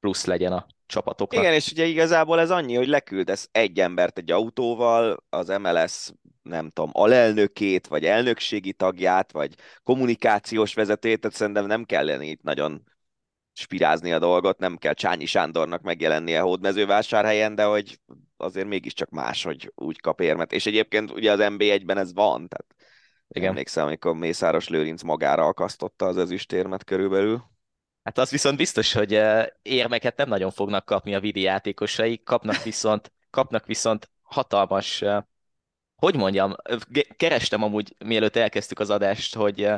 plusz 0.01 0.25
legyen 0.25 0.53
a 0.53 0.67
csapatoknak. 0.87 1.43
Igen, 1.43 1.55
és 1.55 1.71
ugye 1.71 1.85
igazából 1.85 2.41
ez 2.41 2.51
annyi, 2.51 2.75
hogy 2.75 2.87
leküldesz 2.87 3.49
egy 3.53 3.81
embert 3.81 4.19
egy 4.19 4.31
autóval, 4.31 5.25
az 5.29 5.49
MLS 5.49 6.11
nem 6.43 6.71
tudom, 6.71 6.91
alelnökét, 6.93 7.87
vagy 7.87 8.05
elnökségi 8.05 8.73
tagját, 8.73 9.33
vagy 9.33 9.55
kommunikációs 9.83 10.75
vezetőjét, 10.75 11.21
tehát 11.21 11.37
szerintem 11.37 11.67
nem 11.67 11.85
kellene 11.85 12.25
itt 12.25 12.43
nagyon 12.43 12.83
spirázni 13.53 14.13
a 14.13 14.19
dolgot, 14.19 14.59
nem 14.59 14.77
kell 14.77 14.93
Csányi 14.93 15.27
Sándornak 15.27 15.83
megjelennie 15.83 16.41
Hódmezővásárhelyen, 16.41 17.55
de 17.55 17.65
hogy 17.65 18.01
azért 18.37 18.67
mégiscsak 18.67 19.11
más, 19.11 19.43
hogy 19.43 19.73
úgy 19.75 20.01
kap 20.01 20.21
érmet. 20.21 20.53
És 20.53 20.67
egyébként 20.67 21.11
ugye 21.11 21.33
az 21.33 21.39
NB1-ben 21.43 21.99
ez 21.99 22.13
van, 22.13 22.49
tehát 22.49 22.75
igen. 23.29 23.49
emlékszem, 23.49 23.87
amikor 23.87 24.15
Mészáros 24.15 24.69
Lőrinc 24.69 25.03
magára 25.03 25.47
akasztotta 25.47 26.07
az 26.07 26.17
ezüstérmet 26.17 26.85
körülbelül. 26.85 27.51
Hát 28.03 28.19
az 28.19 28.31
viszont 28.31 28.57
biztos, 28.57 28.93
hogy 28.93 29.21
érmeket 29.63 30.17
nem 30.17 30.29
nagyon 30.29 30.51
fognak 30.51 30.85
kapni 30.85 31.15
a 31.15 31.21
vidi 31.21 31.41
játékosai, 31.41 32.23
kapnak 32.23 32.63
viszont, 32.73 33.13
kapnak 33.31 33.67
viszont 33.67 34.11
hatalmas, 34.23 35.05
hogy 35.97 36.17
mondjam, 36.17 36.55
kerestem 37.17 37.63
amúgy, 37.63 37.97
mielőtt 38.05 38.37
elkezdtük 38.37 38.79
az 38.79 38.91
adást, 38.91 39.35
hogy 39.35 39.69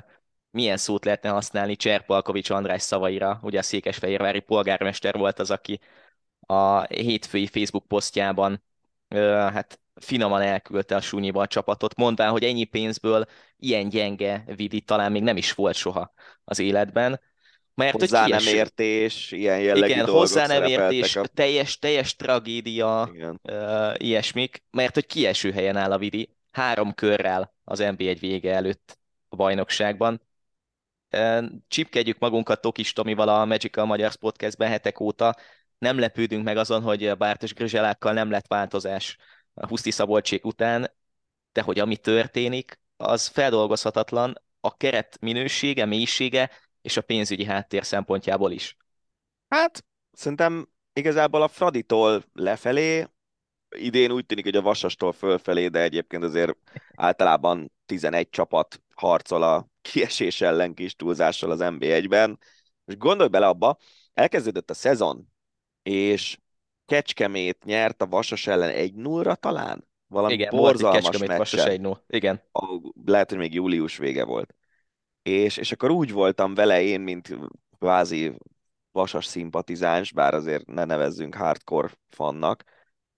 milyen 0.54 0.76
szót 0.76 1.04
lehetne 1.04 1.28
használni 1.28 1.76
Cserpalkovics 1.76 2.50
András 2.50 2.82
szavaira, 2.82 3.38
ugye 3.42 3.58
a 3.58 3.62
székesfehérvári 3.62 4.40
polgármester 4.40 5.16
volt 5.16 5.38
az, 5.38 5.50
aki 5.50 5.80
a 6.40 6.82
hétfői 6.82 7.46
Facebook 7.46 7.86
posztjában 7.86 8.62
hát 9.28 9.80
finoman 9.94 10.40
elküldte 10.40 10.96
a 10.96 11.00
súnyiba 11.00 11.42
a 11.42 11.46
csapatot, 11.46 11.96
mondván, 11.96 12.30
hogy 12.30 12.44
ennyi 12.44 12.64
pénzből 12.64 13.24
ilyen 13.56 13.88
gyenge 13.88 14.44
vidi 14.56 14.80
talán 14.80 15.12
még 15.12 15.22
nem 15.22 15.36
is 15.36 15.52
volt 15.52 15.74
soha 15.74 16.12
az 16.44 16.58
életben. 16.58 17.20
Mert 17.74 18.00
hozzá 18.00 18.22
hogy 18.22 18.30
nem 18.30 18.54
értés, 18.54 19.32
ilyen 19.32 19.60
jellegű 19.60 19.92
Igen, 19.92 20.06
hozzá 20.06 20.46
nem 20.46 20.64
értés, 20.64 21.16
a... 21.16 21.26
teljes, 21.26 21.78
teljes 21.78 22.16
tragédia, 22.16 23.10
Igen. 23.14 23.40
Uh, 23.42 23.94
ilyesmik, 23.96 24.62
mert 24.70 24.94
hogy 24.94 25.06
kieső 25.06 25.52
helyen 25.52 25.76
áll 25.76 25.92
a 25.92 25.98
Vidi, 25.98 26.36
három 26.50 26.94
körrel 26.94 27.54
az 27.64 27.78
NB1 27.82 28.16
vége 28.20 28.54
előtt 28.54 28.98
a 29.28 29.36
bajnokságban, 29.36 30.20
csipkedjük 31.68 32.18
magunkat 32.18 32.60
Tokis 32.60 32.92
Tomival 32.92 33.28
a 33.28 33.44
Magical 33.44 33.84
Magyar 33.84 34.14
Podcastben 34.14 34.68
hetek 34.68 35.00
óta, 35.00 35.34
nem 35.78 35.98
lepődünk 35.98 36.44
meg 36.44 36.56
azon, 36.56 36.82
hogy 36.82 37.16
Bártos 37.16 37.54
Grzselákkal 37.54 38.12
nem 38.12 38.30
lett 38.30 38.46
változás 38.46 39.16
a 39.54 39.66
Huszti 39.66 39.90
Szabolcsék 39.90 40.44
után, 40.44 40.90
de 41.52 41.62
hogy 41.62 41.78
ami 41.78 41.96
történik, 41.96 42.80
az 42.96 43.26
feldolgozhatatlan 43.26 44.42
a 44.60 44.76
keret 44.76 45.20
minősége, 45.20 45.84
mélysége 45.84 46.50
és 46.82 46.96
a 46.96 47.02
pénzügyi 47.02 47.44
háttér 47.44 47.84
szempontjából 47.84 48.52
is. 48.52 48.76
Hát, 49.48 49.84
szerintem 50.12 50.68
igazából 50.92 51.42
a 51.42 51.48
Fraditól 51.48 52.24
lefelé, 52.32 53.06
idén 53.68 54.10
úgy 54.10 54.26
tűnik, 54.26 54.44
hogy 54.44 54.56
a 54.56 54.62
Vasastól 54.62 55.12
fölfelé, 55.12 55.68
de 55.68 55.80
egyébként 55.80 56.22
azért 56.22 56.56
általában 56.94 57.72
11 57.86 58.28
csapat 58.28 58.82
harcol 58.94 59.42
a 59.42 59.68
kiesés 59.80 60.40
ellen 60.40 60.74
kis 60.74 60.94
túlzással 60.94 61.50
az 61.50 61.58
NB1-ben. 61.62 62.38
És 62.84 62.96
gondolj 62.96 63.28
bele 63.28 63.46
abba, 63.46 63.76
elkezdődött 64.12 64.70
a 64.70 64.74
szezon, 64.74 65.28
és 65.82 66.38
Kecskemét 66.86 67.64
nyert 67.64 68.02
a 68.02 68.06
Vasas 68.06 68.46
ellen 68.46 68.72
1-0-ra 68.74 69.34
talán? 69.34 69.88
Valami 70.06 70.32
Igen, 70.32 70.50
borzalmas 70.50 71.02
volt 71.02 71.30
egy 71.30 71.36
Vasas 71.36 71.64
1-0. 71.64 71.96
Igen. 72.06 72.42
Lehet, 73.04 73.28
hogy 73.28 73.38
még 73.38 73.54
július 73.54 73.96
vége 73.96 74.24
volt. 74.24 74.54
És, 75.22 75.56
és 75.56 75.72
akkor 75.72 75.90
úgy 75.90 76.12
voltam 76.12 76.54
vele 76.54 76.82
én, 76.82 77.00
mint 77.00 77.38
kvázi 77.78 78.36
vasas 78.92 79.26
szimpatizáns, 79.26 80.12
bár 80.12 80.34
azért 80.34 80.66
ne 80.66 80.84
nevezzünk 80.84 81.34
hardcore 81.34 81.90
fannak, 82.08 82.64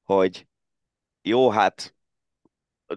hogy 0.04 0.46
jó, 1.22 1.50
hát 1.50 1.94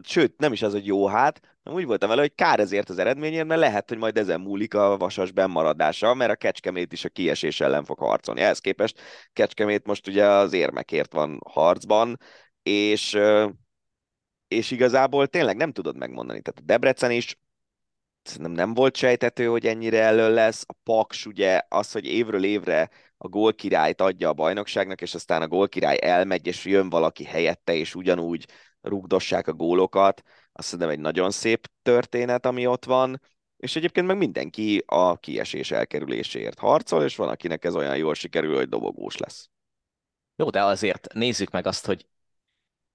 sőt, 0.04 0.40
nem 0.40 0.54
is 0.54 0.62
az, 0.62 0.72
hogy 0.72 0.86
jó 0.86 1.08
hát, 1.08 1.49
úgy 1.64 1.86
voltam 1.86 2.10
vele, 2.10 2.22
hogy 2.22 2.36
kár 2.36 2.60
ezért 2.60 2.90
az 2.90 2.98
eredményért, 3.00 3.48
mert 3.48 3.60
lehet, 3.60 3.90
hogy 3.90 3.98
majd 3.98 4.18
ezen 4.18 4.42
múlik 4.42 4.74
a 4.74 4.98
vasas 4.98 5.32
bennmaradása, 5.32 6.14
mert 6.14 6.32
a 6.32 6.36
Kecskemét 6.36 6.94
is 6.94 7.06
a 7.06 7.10
kiesés 7.10 7.60
ellen 7.60 7.84
fog 7.84 8.00
harcolni. 8.00 8.42
Ehhez 8.42 8.60
képest 8.60 9.02
Kecskemét 9.34 9.86
most 9.86 10.08
ugye 10.08 10.26
az 10.26 10.54
érmekért 10.54 11.14
van 11.14 11.40
harcban, 11.46 12.18
és, 12.64 13.18
és 14.48 14.72
igazából 14.72 15.28
tényleg 15.28 15.56
nem 15.56 15.72
tudod 15.72 15.98
megmondani. 15.98 16.42
Tehát 16.42 16.60
a 16.60 16.66
Debrecen 16.66 17.12
is 17.12 17.38
szerintem 18.24 18.52
nem 18.52 18.74
volt 18.74 18.96
sejtető, 18.96 19.46
hogy 19.46 19.66
ennyire 19.66 20.02
elő 20.02 20.34
lesz. 20.34 20.64
A 20.68 20.74
Paks 20.84 21.26
ugye 21.26 21.62
az, 21.70 21.92
hogy 21.92 22.06
évről 22.06 22.44
évre 22.44 22.90
a 23.18 23.28
gólkirályt 23.28 24.02
adja 24.02 24.30
a 24.30 24.34
bajnokságnak, 24.34 25.02
és 25.02 25.14
aztán 25.14 25.42
a 25.42 25.48
gólkirály 25.48 25.98
elmegy, 26.02 26.48
és 26.48 26.66
jön 26.66 26.90
valaki 26.90 27.24
helyette, 27.24 27.74
és 27.74 27.96
ugyanúgy 27.96 28.46
rugdossák 28.82 29.48
a 29.48 29.54
gólokat, 29.54 30.22
azt 30.60 30.68
szerintem 30.68 30.90
egy 30.90 31.00
nagyon 31.00 31.32
szép 31.32 31.70
történet, 31.82 32.46
ami 32.46 32.68
ott 32.68 32.86
van, 32.86 33.22
és 33.58 33.76
egyébként 33.76 34.08
meg 34.08 34.18
mindenki 34.18 34.84
a 34.86 35.18
kiesés 35.18 35.72
elkerüléséért 35.72 36.60
harcol, 36.60 37.04
és 37.04 37.16
van, 37.16 37.30
akinek 37.30 37.66
ez 37.66 37.76
olyan 37.76 37.98
jól 37.98 38.14
sikerül, 38.14 38.56
hogy 38.56 38.70
dobogós 38.70 39.18
lesz. 39.18 39.50
Jó, 40.36 40.50
de 40.50 40.64
azért 40.64 41.14
nézzük 41.14 41.52
meg 41.52 41.68
azt, 41.68 41.86
hogy 41.86 42.08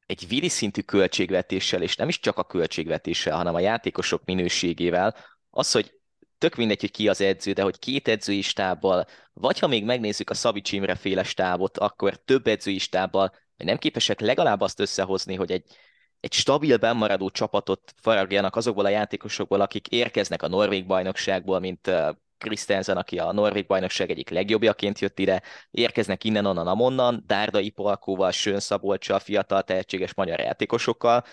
egy 0.07 0.29
vidi 0.29 0.49
szintű 0.49 0.81
költségvetéssel, 0.81 1.83
és 1.83 1.97
nem 1.97 2.09
is 2.09 2.21
csak 2.21 2.39
a 2.39 2.45
költségvetéssel, 2.45 3.37
hanem 3.37 3.55
a 3.55 3.61
játékosok 3.61 4.25
minőségével, 4.25 5.17
az, 5.51 5.73
hogy 5.73 6.01
tök 6.39 6.55
mindegy, 6.55 6.81
hogy 6.81 6.91
ki 6.91 7.09
az 7.09 7.21
edző, 7.21 7.53
de 7.53 7.62
hogy 7.62 7.79
két 7.79 8.09
edzői 8.09 8.43
stábbal, 8.43 9.07
vagy 9.33 9.59
ha 9.59 9.67
még 9.67 9.85
megnézzük 9.85 10.31
a 10.31 10.35
Szabics 10.35 10.73
Imre 10.73 10.95
féle 10.95 11.23
stábot, 11.23 11.79
akkor 11.79 12.17
több 12.17 12.47
edzői 12.47 12.79
stábbal, 12.79 13.35
nem 13.57 13.79
képesek 13.79 14.21
legalább 14.21 14.61
azt 14.61 14.81
összehozni, 14.81 15.35
hogy 15.35 15.51
egy, 15.51 15.77
egy 16.25 16.33
stabil 16.33 16.77
bennmaradó 16.77 17.31
csapatot 17.31 17.95
faragjanak 18.01 18.57
azokból 18.57 18.85
a 18.85 18.89
játékosokból, 18.89 19.61
akik 19.61 19.89
érkeznek 19.89 20.43
a 20.43 20.49
Norvég 20.49 20.87
bajnokságból, 20.87 21.59
mint 21.59 21.91
Krisztensen, 22.39 22.97
aki 22.97 23.18
a 23.18 23.33
Norvég 23.33 23.66
bajnokság 23.66 24.11
egyik 24.11 24.31
legjobbjaként 24.31 24.99
jött 24.99 25.18
ide, 25.18 25.43
érkeznek 25.70 26.25
innen, 26.25 26.47
onnan, 26.47 26.66
amonnan, 26.66 27.25
Dárdai 27.27 27.70
Palkóval, 27.70 28.31
Sön 28.31 28.61
Szabolcsa, 28.61 29.18
fiatal 29.18 29.62
tehetséges 29.62 30.14
magyar 30.14 30.41
játékosokkal, 30.41 31.25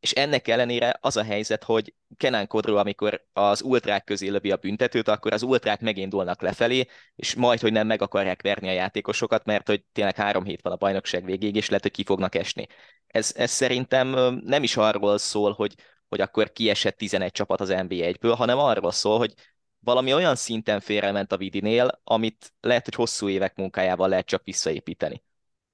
és 0.00 0.12
ennek 0.12 0.48
ellenére 0.48 0.98
az 1.00 1.16
a 1.16 1.22
helyzet, 1.22 1.64
hogy 1.64 1.94
Kenan 2.16 2.46
Kodró, 2.46 2.76
amikor 2.76 3.26
az 3.32 3.62
ultrák 3.62 4.04
közé 4.04 4.28
lövi 4.28 4.50
a 4.50 4.56
büntetőt, 4.56 5.08
akkor 5.08 5.32
az 5.32 5.42
ultrák 5.42 5.80
megindulnak 5.80 6.42
lefelé, 6.42 6.86
és 7.14 7.34
majd, 7.34 7.60
hogy 7.60 7.72
nem 7.72 7.86
meg 7.86 8.02
akarják 8.02 8.42
verni 8.42 8.68
a 8.68 8.72
játékosokat, 8.72 9.44
mert 9.44 9.66
hogy 9.66 9.84
tényleg 9.92 10.16
három 10.16 10.44
hét 10.44 10.62
van 10.62 10.72
a 10.72 10.76
bajnokság 10.76 11.24
végéig, 11.24 11.56
és 11.56 11.68
lehet, 11.68 11.82
hogy 11.82 11.92
ki 11.92 12.04
fognak 12.04 12.34
esni. 12.34 12.66
Ez, 13.06 13.32
ez 13.36 13.50
szerintem 13.50 14.08
nem 14.44 14.62
is 14.62 14.76
arról 14.76 15.18
szól, 15.18 15.52
hogy, 15.52 15.74
hogy 16.08 16.20
akkor 16.20 16.52
kiesett 16.52 16.96
11 16.96 17.32
csapat 17.32 17.60
az 17.60 17.68
NBA-ből, 17.68 18.34
hanem 18.34 18.58
arról 18.58 18.92
szól, 18.92 19.18
hogy 19.18 19.34
valami 19.78 20.14
olyan 20.14 20.36
szinten 20.36 20.80
félrement 20.80 21.32
a 21.32 21.36
Vidinél, 21.36 22.00
amit 22.04 22.52
lehet, 22.60 22.84
hogy 22.84 22.94
hosszú 22.94 23.28
évek 23.28 23.56
munkájával 23.56 24.08
lehet 24.08 24.26
csak 24.26 24.44
visszaépíteni. 24.44 25.22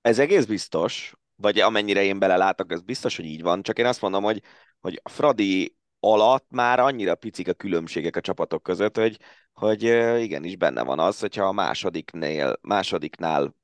Ez 0.01 0.19
egész 0.19 0.45
biztos, 0.45 1.16
vagy 1.37 1.59
amennyire 1.59 2.03
én 2.03 2.19
belelátok, 2.19 2.73
ez 2.73 2.83
biztos, 2.83 3.17
hogy 3.17 3.25
így 3.25 3.43
van, 3.43 3.63
csak 3.63 3.79
én 3.79 3.87
azt 3.87 4.01
mondom, 4.01 4.23
hogy, 4.23 4.43
hogy 4.81 5.01
a 5.03 5.09
Fradi 5.09 5.77
alatt 6.01 6.47
már 6.51 6.81
annyira 6.81 7.15
picik 7.15 7.49
a 7.49 7.53
különbségek 7.53 8.17
a 8.17 8.21
csapatok 8.21 8.63
között, 8.63 8.97
hogy, 8.97 9.19
hogy 9.53 9.83
igenis 10.23 10.57
benne 10.57 10.83
van 10.83 10.99
az, 10.99 11.21
hogyha 11.21 11.45
a 11.45 11.53
másodiknél, 11.53 12.59
másodiknál 12.61 13.55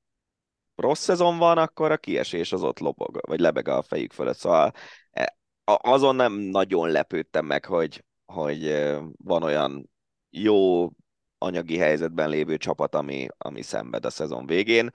rossz 0.74 1.02
szezon 1.02 1.38
van, 1.38 1.58
akkor 1.58 1.90
a 1.90 1.96
kiesés 1.96 2.52
az 2.52 2.62
ott 2.62 2.78
lobog, 2.78 3.20
vagy 3.26 3.40
lebeg 3.40 3.68
a 3.68 3.82
fejük 3.82 4.12
fölött. 4.12 4.36
Szóval 4.36 4.72
e, 5.10 5.36
azon 5.64 6.16
nem 6.16 6.32
nagyon 6.32 6.90
lepődtem 6.90 7.46
meg, 7.46 7.64
hogy, 7.64 8.04
hogy 8.24 8.86
van 9.16 9.42
olyan 9.42 9.90
jó 10.30 10.90
anyagi 11.38 11.76
helyzetben 11.76 12.28
lévő 12.28 12.56
csapat, 12.56 12.94
ami, 12.94 13.26
ami 13.38 13.62
szenved 13.62 14.04
a 14.04 14.10
szezon 14.10 14.46
végén. 14.46 14.90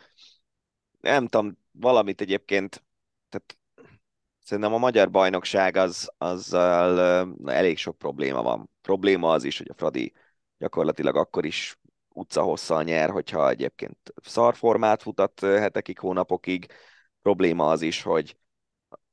Nem 0.99 1.27
tudom, 1.27 1.57
valamit 1.79 2.21
egyébként, 2.21 2.83
tehát 3.29 3.57
szerintem 4.43 4.73
a 4.73 4.77
magyar 4.77 5.11
bajnokság 5.11 5.75
az, 5.75 6.11
azzal 6.17 6.99
elég 7.45 7.77
sok 7.77 7.97
probléma 7.97 8.41
van. 8.41 8.69
Probléma 8.81 9.31
az 9.31 9.43
is, 9.43 9.57
hogy 9.57 9.69
a 9.69 9.73
Fradi 9.73 10.13
gyakorlatilag 10.57 11.15
akkor 11.15 11.45
is 11.45 11.79
utcahosszal 12.13 12.83
nyer, 12.83 13.09
hogyha 13.09 13.49
egyébként 13.49 13.97
szarformát 14.23 15.01
futat 15.01 15.39
hetekig, 15.39 15.99
hónapokig. 15.99 16.65
Probléma 17.21 17.69
az 17.69 17.81
is, 17.81 18.01
hogy 18.01 18.37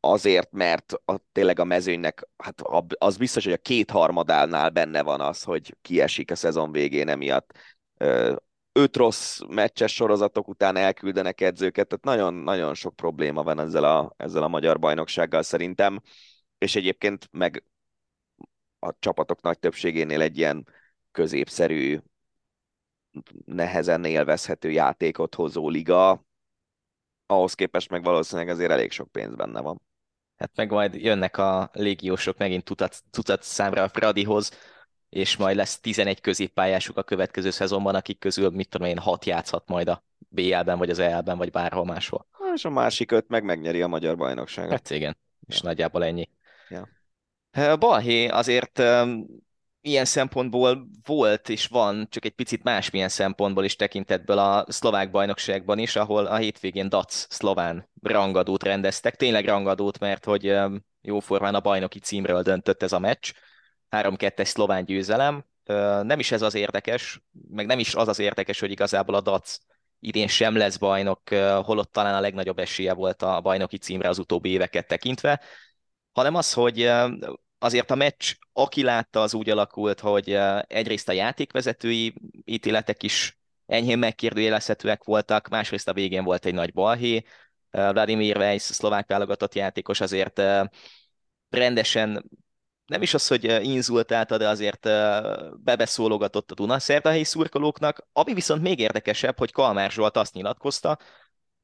azért, 0.00 0.52
mert 0.52 0.92
a, 1.04 1.16
tényleg 1.32 1.58
a 1.58 1.64
mezőnynek, 1.64 2.28
hát 2.36 2.60
az 2.98 3.16
biztos, 3.16 3.44
hogy 3.44 3.52
a 3.52 3.58
kétharmadánál 3.58 4.70
benne 4.70 5.02
van 5.02 5.20
az, 5.20 5.42
hogy 5.42 5.76
kiesik 5.82 6.30
a 6.30 6.34
szezon 6.34 6.72
végén 6.72 7.08
emiatt. 7.08 7.58
Öt 8.76 8.96
rossz 8.96 9.40
meccses 9.48 9.94
sorozatok 9.94 10.48
után 10.48 10.76
elküldenek 10.76 11.40
edzőket, 11.40 11.88
tehát 11.88 12.04
nagyon-nagyon 12.04 12.74
sok 12.74 12.96
probléma 12.96 13.42
van 13.42 13.60
ezzel 13.60 13.84
a, 13.84 14.14
ezzel 14.16 14.42
a 14.42 14.48
magyar 14.48 14.78
bajnoksággal 14.78 15.42
szerintem, 15.42 16.00
és 16.58 16.74
egyébként 16.74 17.28
meg 17.32 17.64
a 18.78 18.98
csapatok 18.98 19.42
nagy 19.42 19.58
többségénél 19.58 20.20
egy 20.20 20.38
ilyen 20.38 20.68
középszerű, 21.12 21.98
nehezen 23.44 24.04
élvezhető 24.04 24.70
játékot 24.70 25.34
hozó 25.34 25.68
liga, 25.68 26.24
ahhoz 27.26 27.54
képest 27.54 27.90
meg 27.90 28.02
valószínűleg 28.02 28.48
azért 28.48 28.70
elég 28.70 28.90
sok 28.90 29.12
pénz 29.12 29.34
benne 29.34 29.60
van. 29.60 29.80
Hát 30.36 30.50
meg 30.54 30.70
majd 30.70 30.94
jönnek 30.94 31.36
a 31.36 31.70
légiósok 31.72 32.38
megint 32.38 32.64
tucat, 32.64 33.02
tucat 33.10 33.42
számra 33.42 33.82
a 33.82 33.88
Fradihoz, 33.88 34.50
és 35.14 35.36
majd 35.36 35.56
lesz 35.56 35.80
11 35.80 36.20
középpályásuk 36.20 36.96
a 36.96 37.02
következő 37.02 37.50
szezonban, 37.50 37.94
akik 37.94 38.18
közül, 38.18 38.50
mit 38.50 38.68
tudom 38.68 38.88
én, 38.88 38.98
6 38.98 39.24
játszhat 39.24 39.68
majd 39.68 39.88
a 39.88 40.04
BL-ben, 40.28 40.78
vagy 40.78 40.90
az 40.90 40.98
EL-ben, 40.98 41.38
vagy 41.38 41.50
bárhol 41.50 41.84
máshol. 41.84 42.26
És 42.54 42.64
a 42.64 42.70
másik 42.70 43.12
öt 43.12 43.28
meg 43.28 43.44
megnyeri 43.44 43.82
a 43.82 43.86
magyar 43.86 44.16
bajnokságot. 44.16 44.70
Hát 44.70 44.90
igen, 44.90 45.16
és 45.46 45.56
ja. 45.56 45.60
nagyjából 45.62 46.04
ennyi. 46.04 46.28
Ja. 46.68 47.76
Balhé 47.76 48.26
azért 48.26 48.82
ilyen 49.80 50.04
szempontból 50.04 50.86
volt 51.04 51.48
és 51.48 51.66
van, 51.66 52.06
csak 52.10 52.24
egy 52.24 52.34
picit 52.34 52.62
másmilyen 52.62 53.08
szempontból 53.08 53.64
is 53.64 53.76
tekintetből 53.76 54.38
a 54.38 54.64
szlovák 54.68 55.10
bajnokságban 55.10 55.78
is, 55.78 55.96
ahol 55.96 56.26
a 56.26 56.36
hétvégén 56.36 56.88
DAC 56.88 57.26
szlován 57.28 57.88
rangadót 58.02 58.62
rendeztek. 58.62 59.16
Tényleg 59.16 59.44
rangadót, 59.44 59.98
mert 59.98 60.24
hogy 60.24 60.56
jóformán 61.00 61.54
a 61.54 61.60
bajnoki 61.60 61.98
címről 61.98 62.42
döntött 62.42 62.82
ez 62.82 62.92
a 62.92 62.98
meccs. 62.98 63.32
3-2-es 63.90 64.44
szlován 64.44 64.84
győzelem. 64.84 65.44
Nem 66.02 66.18
is 66.18 66.32
ez 66.32 66.42
az 66.42 66.54
érdekes, 66.54 67.22
meg 67.50 67.66
nem 67.66 67.78
is 67.78 67.94
az 67.94 68.08
az 68.08 68.18
érdekes, 68.18 68.60
hogy 68.60 68.70
igazából 68.70 69.14
a 69.14 69.20
DAC 69.20 69.58
idén 70.00 70.28
sem 70.28 70.56
lesz 70.56 70.76
bajnok, 70.76 71.28
holott 71.62 71.92
talán 71.92 72.14
a 72.14 72.20
legnagyobb 72.20 72.58
esélye 72.58 72.92
volt 72.92 73.22
a 73.22 73.40
bajnoki 73.40 73.78
címre 73.78 74.08
az 74.08 74.18
utóbbi 74.18 74.48
éveket 74.48 74.86
tekintve, 74.86 75.42
hanem 76.12 76.34
az, 76.34 76.52
hogy 76.52 76.90
azért 77.58 77.90
a 77.90 77.94
meccs, 77.94 78.34
aki 78.52 78.82
látta, 78.82 79.22
az 79.22 79.34
úgy 79.34 79.50
alakult, 79.50 80.00
hogy 80.00 80.38
egyrészt 80.66 81.08
a 81.08 81.12
játékvezetői 81.12 82.14
ítéletek 82.44 83.02
is 83.02 83.38
enyhén 83.66 83.98
megkérdőjelezhetőek 83.98 85.04
voltak, 85.04 85.48
másrészt 85.48 85.88
a 85.88 85.92
végén 85.92 86.24
volt 86.24 86.46
egy 86.46 86.54
nagy 86.54 86.72
balhé. 86.72 87.24
Vladimir 87.70 88.36
Weiss, 88.36 88.62
szlovák 88.62 89.06
válogatott 89.06 89.54
játékos 89.54 90.00
azért 90.00 90.42
rendesen 91.48 92.30
nem 92.86 93.02
is 93.02 93.14
az, 93.14 93.26
hogy 93.26 93.44
inzultálta, 93.44 94.36
de 94.36 94.48
azért 94.48 94.88
bebeszólogatott 95.64 96.50
a 96.50 96.54
Dunaszerdahelyi 96.54 97.24
szurkolóknak. 97.24 98.06
Ami 98.12 98.34
viszont 98.34 98.62
még 98.62 98.78
érdekesebb, 98.78 99.38
hogy 99.38 99.52
Kalmár 99.52 99.90
Zsolt 99.90 100.16
azt 100.16 100.34
nyilatkozta, 100.34 100.98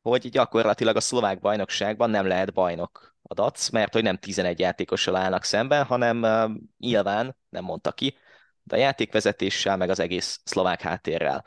hogy 0.03 0.29
gyakorlatilag 0.29 0.97
a 0.97 1.01
szlovák 1.01 1.41
bajnokságban 1.41 2.11
nem 2.11 2.27
lehet 2.27 2.53
bajnok 2.53 3.15
a 3.23 3.35
DAC, 3.35 3.69
mert 3.69 3.93
hogy 3.93 4.03
nem 4.03 4.17
11 4.17 4.59
játékossal 4.59 5.17
állnak 5.17 5.45
szemben, 5.45 5.85
hanem 5.85 6.23
uh, 6.23 6.51
nyilván, 6.79 7.37
nem 7.49 7.65
mondta 7.65 7.93
ki, 7.93 8.17
de 8.63 8.77
a 8.77 8.79
játékvezetéssel, 8.79 9.77
meg 9.77 9.91
az 9.91 9.99
egész 9.99 10.41
szlovák 10.45 10.81
háttérrel. 10.81 11.45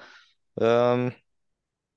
Um, 0.53 1.15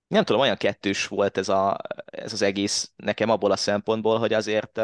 nem 0.07 0.25
tudom, 0.25 0.41
olyan 0.41 0.57
kettős 0.57 1.07
volt 1.07 1.39
ez, 1.39 1.49
a, 1.49 1.77
ez 2.05 2.33
az 2.33 2.43
egész 2.43 2.93
nekem 2.97 3.31
abból 3.31 3.51
a 3.51 3.57
szempontból, 3.57 4.19
hogy 4.19 4.33
azért 4.33 4.79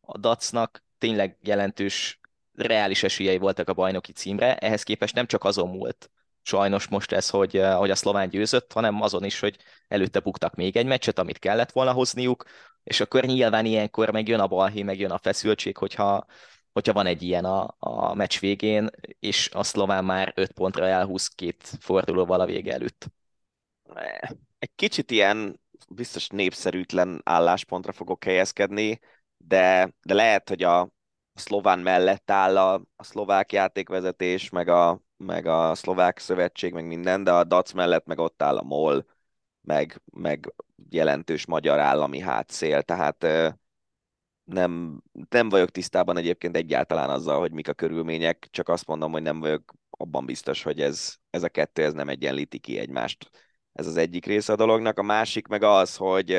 a 0.00 0.18
Dacnak 0.18 0.84
tényleg 0.98 1.38
jelentős 1.40 2.20
reális 2.56 3.02
esélyei 3.02 3.38
voltak 3.38 3.68
a 3.68 3.74
bajnoki 3.74 4.12
címre, 4.12 4.56
ehhez 4.56 4.82
képest 4.82 5.14
nem 5.14 5.26
csak 5.26 5.44
azon 5.44 5.68
múlt, 5.68 6.10
sajnos 6.42 6.88
most 6.88 7.12
ez, 7.12 7.28
hogy, 7.30 7.56
eh, 7.56 7.76
hogy 7.78 7.90
a 7.90 7.94
szlován 7.94 8.28
győzött, 8.28 8.72
hanem 8.72 9.02
azon 9.02 9.24
is, 9.24 9.40
hogy 9.40 9.56
előtte 9.88 10.20
buktak 10.20 10.54
még 10.54 10.76
egy 10.76 10.86
meccset, 10.86 11.18
amit 11.18 11.38
kellett 11.38 11.72
volna 11.72 11.92
hozniuk, 11.92 12.44
és 12.84 13.00
akkor 13.00 13.24
nyilván 13.24 13.64
ilyenkor 13.64 14.10
megjön 14.10 14.40
a 14.40 14.46
balhé, 14.46 14.82
megjön 14.82 15.10
a 15.10 15.18
feszültség, 15.18 15.76
hogyha, 15.76 16.26
hogyha 16.72 16.92
van 16.92 17.06
egy 17.06 17.22
ilyen 17.22 17.44
a, 17.44 17.76
a 17.78 18.14
meccs 18.14 18.38
végén, 18.40 18.88
és 19.20 19.50
a 19.52 19.62
szlován 19.62 20.04
már 20.04 20.32
öt 20.36 20.52
pontra 20.52 20.86
elhúz 20.86 21.26
két 21.26 21.72
fordulóval 21.80 22.40
a 22.40 22.46
vége 22.46 22.72
előtt. 22.72 23.06
Egy 24.58 24.70
kicsit 24.74 25.10
ilyen 25.10 25.60
biztos 25.88 26.28
népszerűtlen 26.28 27.20
álláspontra 27.24 27.92
fogok 27.92 28.24
helyezkedni, 28.24 29.00
de, 29.36 29.92
de 30.02 30.14
lehet, 30.14 30.48
hogy 30.48 30.62
a 30.62 30.90
szlován 31.38 31.78
mellett 31.78 32.30
áll 32.30 32.58
a, 32.58 32.74
a 32.96 33.04
szlovák 33.04 33.52
játékvezetés, 33.52 34.50
meg 34.50 34.68
a, 34.68 35.00
meg 35.16 35.46
a 35.46 35.74
szlovák 35.74 36.18
szövetség, 36.18 36.72
meg 36.72 36.86
minden, 36.86 37.24
de 37.24 37.32
a 37.32 37.44
DAC 37.44 37.72
mellett 37.72 38.06
meg 38.06 38.18
ott 38.18 38.42
áll 38.42 38.56
a 38.56 38.62
MOL, 38.62 39.06
meg, 39.62 40.02
meg 40.12 40.54
jelentős 40.90 41.46
magyar 41.46 41.78
állami 41.78 42.18
hátszél, 42.20 42.82
tehát 42.82 43.26
nem, 44.44 45.02
nem 45.28 45.48
vagyok 45.48 45.70
tisztában 45.70 46.16
egyébként 46.16 46.56
egyáltalán 46.56 47.10
azzal, 47.10 47.38
hogy 47.38 47.52
mik 47.52 47.68
a 47.68 47.72
körülmények, 47.72 48.48
csak 48.50 48.68
azt 48.68 48.86
mondom, 48.86 49.12
hogy 49.12 49.22
nem 49.22 49.40
vagyok 49.40 49.72
abban 49.90 50.26
biztos, 50.26 50.62
hogy 50.62 50.80
ez, 50.80 51.16
ez 51.30 51.42
a 51.42 51.48
kettő 51.48 51.82
ez 51.82 51.92
nem 51.92 52.08
egyenlíti 52.08 52.58
ki 52.58 52.78
egymást. 52.78 53.30
Ez 53.72 53.86
az 53.86 53.96
egyik 53.96 54.26
része 54.26 54.52
a 54.52 54.56
dolognak. 54.56 54.98
A 54.98 55.02
másik 55.02 55.46
meg 55.46 55.62
az, 55.62 55.96
hogy, 55.96 56.30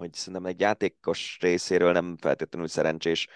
hogy 0.00 0.14
szerintem 0.14 0.46
egy 0.46 0.60
játékos 0.60 1.38
részéről 1.40 1.92
nem 1.92 2.16
feltétlenül 2.20 2.68
szerencsés 2.68 3.28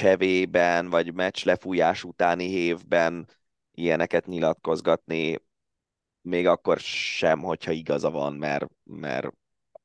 hevében, 0.00 0.88
vagy 0.88 1.14
meccs 1.14 1.44
lefújás 1.44 2.04
utáni 2.04 2.46
hévben 2.46 3.28
ilyeneket 3.74 4.26
nyilatkozgatni, 4.26 5.38
még 6.20 6.46
akkor 6.46 6.78
sem, 6.78 7.40
hogyha 7.40 7.72
igaza 7.72 8.10
van, 8.10 8.34
mert, 8.34 8.66
mert 8.84 9.32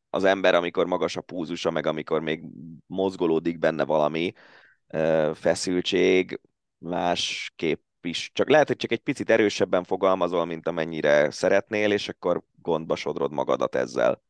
az 0.10 0.24
ember, 0.24 0.56
amikor 0.56 0.86
magas 0.86 1.16
a 1.16 1.22
púzusa, 1.22 1.72
meg 1.72 1.86
amikor 1.86 2.22
még 2.22 2.44
mozgolódik 2.86 3.60
benne 3.60 3.86
valami 3.86 4.34
feszültség, 5.34 6.40
másképp 6.78 7.84
is. 8.02 8.32
Csak 8.34 8.50
lehet, 8.50 8.68
hogy 8.68 8.78
csak 8.78 8.92
egy 8.92 9.00
picit 9.00 9.30
erősebben 9.30 9.84
fogalmazol, 9.84 10.46
mint 10.46 10.68
amennyire 10.68 11.32
szeretnél, 11.32 11.92
és 11.92 12.10
akkor 12.10 12.44
gondba 12.62 12.96
sodrod 12.96 13.32
magadat 13.32 13.76
ezzel. 13.76 14.22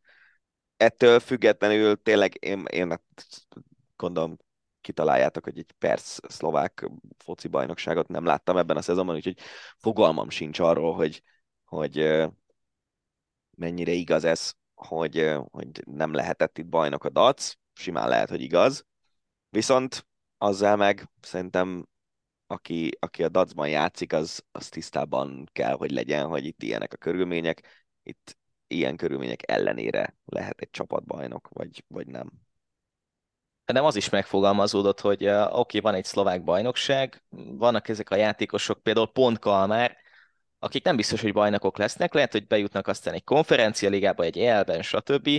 Ettől 0.80 1.20
függetlenül 1.20 2.02
tényleg 2.02 2.46
én, 2.46 2.66
én 2.66 3.02
gondolom 3.96 4.38
kitaláljátok, 4.82 5.44
hogy 5.44 5.58
egy 5.58 5.72
perc 5.72 6.32
szlovák 6.34 6.90
foci 7.18 7.48
bajnokságot 7.48 8.08
nem 8.08 8.26
láttam 8.26 8.58
ebben 8.58 8.78
a 8.78 8.82
szezonban, 8.82 9.16
úgyhogy 9.16 9.40
fogalmam 9.78 10.30
sincs 10.30 10.60
arról, 10.60 10.96
hogy, 10.96 11.24
hogy 11.66 12.24
mennyire 13.58 13.92
igaz 13.92 14.24
ez, 14.24 14.54
hogy, 14.74 15.36
hogy 15.50 15.84
nem 15.86 16.14
lehetett 16.14 16.58
itt 16.58 16.68
bajnok 16.68 17.04
a 17.04 17.10
DAC, 17.10 17.54
simán 17.74 18.10
lehet, 18.10 18.30
hogy 18.30 18.42
igaz, 18.42 18.86
viszont 19.50 20.08
azzal 20.38 20.76
meg 20.76 21.10
szerintem 21.22 21.88
aki, 22.48 22.92
aki 23.00 23.24
a 23.24 23.30
dacban 23.30 23.70
játszik, 23.70 24.14
az, 24.14 24.44
az 24.52 24.70
tisztában 24.70 25.50
kell, 25.52 25.74
hogy 25.74 25.92
legyen, 25.92 26.28
hogy 26.28 26.46
itt 26.46 26.64
ilyenek 26.64 26.94
a 26.94 26.98
körülmények, 26.98 27.88
itt 28.04 28.38
ilyen 28.70 28.96
körülmények 28.98 29.52
ellenére 29.52 30.16
lehet 30.26 30.62
egy 30.62 30.70
csapatbajnok, 30.72 31.50
vagy, 31.52 31.84
vagy 31.88 32.08
nem 32.08 32.32
nem 33.74 33.86
az 33.86 33.96
is 33.96 34.10
megfogalmazódott, 34.10 35.00
hogy 35.00 35.28
oké, 35.28 35.50
okay, 35.52 35.80
van 35.80 35.94
egy 35.94 36.04
szlovák 36.04 36.44
bajnokság, 36.44 37.24
vannak 37.58 37.88
ezek 37.88 38.10
a 38.10 38.16
játékosok, 38.16 38.84
például 38.84 39.12
pont 39.12 39.40
Kalmár, 39.40 39.98
akik 40.60 40.84
nem 40.84 40.96
biztos, 40.96 41.22
hogy 41.22 41.34
bajnokok 41.34 41.78
lesznek, 41.78 42.14
lehet, 42.14 42.32
hogy 42.32 42.48
bejutnak 42.48 42.88
aztán 42.88 43.14
egy 43.14 43.24
konferencia 43.24 43.90
ligába, 43.90 44.24
egy 44.24 44.38
EL-ben, 44.38 44.82
stb. 44.82 45.30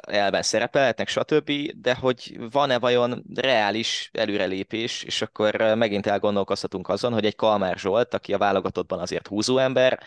elben 0.00 0.42
szerepelhetnek, 0.42 1.08
stb., 1.08 1.52
de 1.74 1.94
hogy 1.94 2.36
van-e 2.50 2.78
vajon 2.78 3.24
reális 3.34 4.10
előrelépés, 4.12 5.02
és 5.02 5.22
akkor 5.22 5.56
megint 5.56 6.06
elgondolkozhatunk 6.06 6.88
azon, 6.88 7.12
hogy 7.12 7.24
egy 7.24 7.36
Kalmár 7.36 7.78
Zsolt, 7.78 8.14
aki 8.14 8.34
a 8.34 8.38
válogatottban 8.38 8.98
azért 8.98 9.26
húzó 9.26 9.58
ember, 9.58 10.02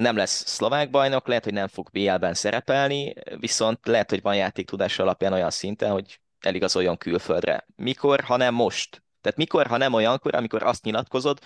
nem 0.00 0.16
lesz 0.16 0.46
szlovák 0.46 0.90
bajnok, 0.90 1.26
lehet, 1.28 1.44
hogy 1.44 1.52
nem 1.52 1.68
fog 1.68 1.90
BL-ben 1.90 2.34
szerepelni, 2.34 3.14
viszont 3.38 3.86
lehet, 3.86 4.10
hogy 4.10 4.22
van 4.22 4.36
játéktudás 4.36 4.98
alapján 4.98 5.32
olyan 5.32 5.50
szinten, 5.50 5.90
hogy 5.90 6.20
eligazoljon 6.40 6.96
külföldre. 6.96 7.66
Mikor, 7.76 8.20
ha 8.20 8.36
nem 8.36 8.54
most? 8.54 9.02
Tehát 9.20 9.38
mikor, 9.38 9.66
ha 9.66 9.76
nem 9.76 9.92
olyankor, 9.92 10.34
amikor 10.34 10.62
azt 10.62 10.84
nyilatkozod, 10.84 11.38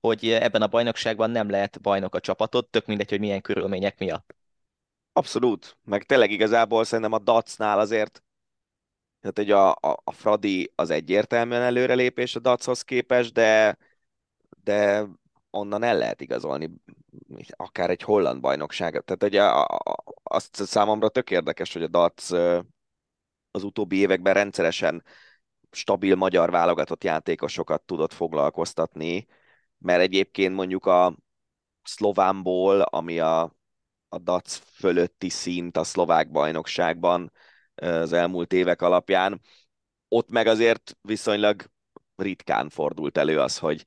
hogy 0.00 0.28
ebben 0.28 0.62
a 0.62 0.66
bajnokságban 0.66 1.30
nem 1.30 1.50
lehet 1.50 1.80
bajnok 1.80 2.14
a 2.14 2.20
csapatod, 2.20 2.68
tök 2.68 2.86
mindegy, 2.86 3.08
hogy 3.08 3.20
milyen 3.20 3.40
körülmények 3.40 3.98
miatt. 3.98 4.34
Abszolút, 5.12 5.76
meg 5.84 6.04
tényleg 6.04 6.30
igazából 6.30 6.84
szerintem 6.84 7.12
a 7.12 7.18
Dacnál 7.18 7.78
azért 7.78 8.22
tehát 9.20 9.36
hogy 9.36 9.50
a, 9.50 9.70
a, 9.70 10.00
a 10.04 10.12
Fradi 10.12 10.72
az 10.74 10.90
egyértelműen 10.90 11.62
előrelépés 11.62 12.36
a 12.36 12.40
Dachoz 12.40 12.82
képest, 12.82 13.32
de, 13.32 13.78
de 14.64 15.06
onnan 15.52 15.82
el 15.82 15.96
lehet 15.96 16.20
igazolni 16.20 16.70
akár 17.50 17.90
egy 17.90 18.02
holland 18.02 18.40
bajnokság. 18.40 19.02
Tehát 19.04 19.22
ugye 19.22 19.42
azt 20.22 20.66
számomra 20.66 21.08
tök 21.08 21.30
érdekes, 21.30 21.72
hogy 21.72 21.82
a 21.82 21.88
Dac 21.88 22.30
az 23.50 23.62
utóbbi 23.62 23.96
években 23.96 24.34
rendszeresen 24.34 25.04
stabil 25.70 26.16
magyar 26.16 26.50
válogatott 26.50 27.04
játékosokat 27.04 27.82
tudott 27.82 28.12
foglalkoztatni, 28.12 29.26
mert 29.78 30.00
egyébként 30.00 30.54
mondjuk 30.54 30.86
a 30.86 31.16
szlovánból, 31.82 32.80
ami 32.80 33.18
a, 33.18 33.42
a 34.08 34.18
DAC 34.18 34.54
fölötti 34.54 35.28
szint 35.28 35.76
a 35.76 35.84
szlovák 35.84 36.30
bajnokságban 36.30 37.32
az 37.74 38.12
elmúlt 38.12 38.52
évek 38.52 38.82
alapján, 38.82 39.40
ott 40.08 40.30
meg 40.30 40.46
azért 40.46 40.96
viszonylag 41.00 41.64
ritkán 42.16 42.68
fordult 42.68 43.18
elő 43.18 43.40
az, 43.40 43.58
hogy 43.58 43.86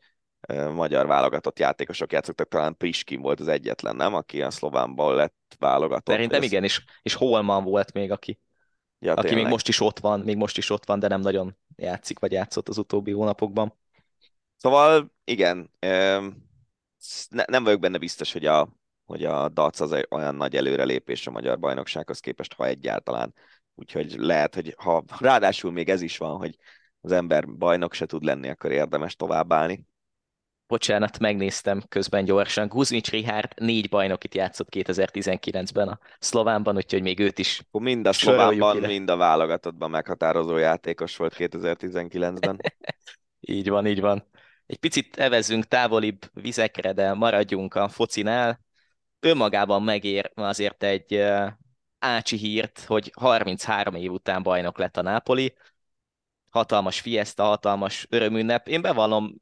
magyar 0.53 1.07
válogatott 1.07 1.59
játékosok 1.59 2.11
játszottak, 2.11 2.47
talán 2.47 2.77
Priskin 2.77 3.21
volt 3.21 3.39
az 3.39 3.47
egyetlen, 3.47 3.95
nem? 3.95 4.13
Aki 4.13 4.41
a 4.41 4.51
szlovánból 4.51 5.15
lett 5.15 5.55
válogatott. 5.59 6.15
Szerintem 6.15 6.41
igen, 6.41 6.63
és, 6.63 6.83
és 7.01 7.13
Holman 7.13 7.63
volt 7.63 7.93
még, 7.93 8.11
aki, 8.11 8.39
ja, 8.99 9.13
aki 9.13 9.35
még 9.35 9.47
most 9.47 9.67
is 9.67 9.79
ott 9.79 9.99
van, 9.99 10.19
még 10.19 10.37
most 10.37 10.57
is 10.57 10.69
ott 10.69 10.85
van, 10.85 10.99
de 10.99 11.07
nem 11.07 11.21
nagyon 11.21 11.57
játszik, 11.75 12.19
vagy 12.19 12.31
játszott 12.31 12.69
az 12.69 12.77
utóbbi 12.77 13.11
hónapokban. 13.11 13.73
Szóval 14.57 15.11
igen, 15.23 15.71
ne, 17.29 17.43
nem 17.47 17.63
vagyok 17.63 17.79
benne 17.79 17.97
biztos, 17.97 18.33
hogy 18.33 18.45
a, 18.45 18.69
hogy 19.05 19.25
a 19.25 19.49
DAC 19.49 19.79
az 19.79 19.95
olyan 20.09 20.35
nagy 20.35 20.55
előrelépés 20.55 21.27
a 21.27 21.31
magyar 21.31 21.59
bajnoksághoz 21.59 22.19
képest, 22.19 22.53
ha 22.53 22.65
egyáltalán. 22.65 23.33
Úgyhogy 23.75 24.15
lehet, 24.17 24.55
hogy 24.55 24.75
ha 24.77 25.03
ráadásul 25.19 25.71
még 25.71 25.89
ez 25.89 26.01
is 26.01 26.17
van, 26.17 26.37
hogy 26.37 26.57
az 27.01 27.11
ember 27.11 27.47
bajnok 27.47 27.93
se 27.93 28.05
tud 28.05 28.23
lenni, 28.23 28.49
akkor 28.49 28.71
érdemes 28.71 29.15
továbbállni. 29.15 29.85
Bocsánat, 30.67 31.19
megnéztem 31.19 31.83
közben 31.89 32.25
gyorsan. 32.25 32.67
Guzmics 32.67 33.09
Rihárd 33.09 33.51
négy 33.55 33.89
bajnokit 33.89 34.35
játszott 34.35 34.67
2019-ben 34.71 35.87
a 35.87 35.99
Szlovánban, 36.19 36.75
úgyhogy 36.75 37.01
még 37.01 37.19
őt 37.19 37.39
is 37.39 37.59
Akkor 37.67 37.81
mind 37.81 38.07
a 38.07 38.13
Szlovánban, 38.13 38.77
mind 38.77 39.09
a 39.09 39.15
válogatottban 39.15 39.89
meghatározó 39.89 40.57
játékos 40.57 41.17
volt 41.17 41.35
2019-ben. 41.37 42.59
így 43.39 43.69
van, 43.69 43.87
így 43.87 44.01
van. 44.01 44.27
Egy 44.65 44.77
picit 44.77 45.17
evezünk 45.17 45.65
távolibb 45.65 46.29
vizekre, 46.33 46.93
de 46.93 47.13
maradjunk 47.13 47.75
a 47.75 47.89
focinál. 47.89 48.59
Önmagában 49.19 49.83
megér 49.83 50.31
azért 50.35 50.83
egy 50.83 51.23
ácsi 51.99 52.37
hírt, 52.37 52.79
hogy 52.79 53.11
33 53.19 53.95
év 53.95 54.11
után 54.11 54.43
bajnok 54.43 54.77
lett 54.77 54.97
a 54.97 55.01
Nápoli. 55.01 55.53
Hatalmas 56.49 56.99
fiesta, 56.99 57.43
hatalmas 57.43 58.07
örömünnep. 58.09 58.67
Én 58.67 58.81
bevallom, 58.81 59.35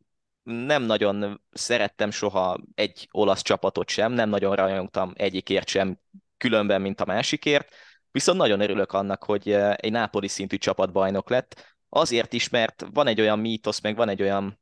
nem 0.43 0.83
nagyon 0.83 1.41
szerettem 1.51 2.11
soha 2.11 2.59
egy 2.75 3.07
olasz 3.11 3.41
csapatot 3.41 3.89
sem, 3.89 4.11
nem 4.11 4.29
nagyon 4.29 4.55
rajongtam 4.55 5.11
egyikért 5.15 5.67
sem 5.67 5.99
különben, 6.37 6.81
mint 6.81 7.01
a 7.01 7.05
másikért, 7.05 7.75
viszont 8.11 8.37
nagyon 8.37 8.59
örülök 8.59 8.91
annak, 8.91 9.23
hogy 9.23 9.51
egy 9.51 9.91
Nápoli 9.91 10.27
szintű 10.27 10.57
csapatbajnok 10.57 11.29
lett, 11.29 11.75
azért 11.89 12.33
is, 12.33 12.49
mert 12.49 12.85
van 12.93 13.07
egy 13.07 13.21
olyan 13.21 13.39
mítosz, 13.39 13.81
meg 13.81 13.95
van 13.95 14.09
egy 14.09 14.21
olyan, 14.21 14.59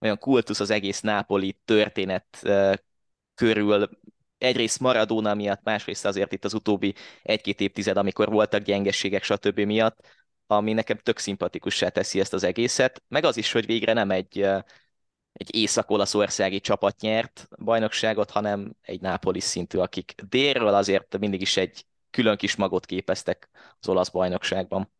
olyan 0.00 0.18
kultusz 0.18 0.60
az 0.60 0.70
egész 0.70 1.00
Nápoli 1.00 1.60
történet 1.64 2.42
körül, 3.34 3.88
egyrészt 4.38 4.80
Maradona 4.80 5.34
miatt, 5.34 5.62
másrészt 5.62 6.04
azért 6.04 6.32
itt 6.32 6.44
az 6.44 6.54
utóbbi 6.54 6.94
egy-két 7.22 7.60
évtized, 7.60 7.96
amikor 7.96 8.28
voltak 8.28 8.62
gyengességek, 8.62 9.22
stb. 9.22 9.60
miatt, 9.60 10.06
ami 10.46 10.72
nekem 10.72 10.98
tök 10.98 11.18
szimpatikussá 11.18 11.88
teszi 11.88 12.20
ezt 12.20 12.32
az 12.32 12.42
egészet, 12.42 13.02
meg 13.08 13.24
az 13.24 13.36
is, 13.36 13.52
hogy 13.52 13.66
végre 13.66 13.92
nem 13.92 14.10
egy, 14.10 14.46
egy 15.38 15.54
észak-olaszországi 15.54 16.60
csapat 16.60 17.00
nyert 17.00 17.48
bajnokságot, 17.58 18.30
hanem 18.30 18.76
egy 18.82 19.00
Nápolis 19.00 19.44
szintű, 19.44 19.78
akik 19.78 20.14
délről 20.28 20.74
azért 20.74 21.18
mindig 21.18 21.40
is 21.40 21.56
egy 21.56 21.86
külön 22.10 22.36
kis 22.36 22.56
magot 22.56 22.86
képeztek 22.86 23.48
az 23.80 23.88
olasz 23.88 24.08
bajnokságban. 24.08 24.92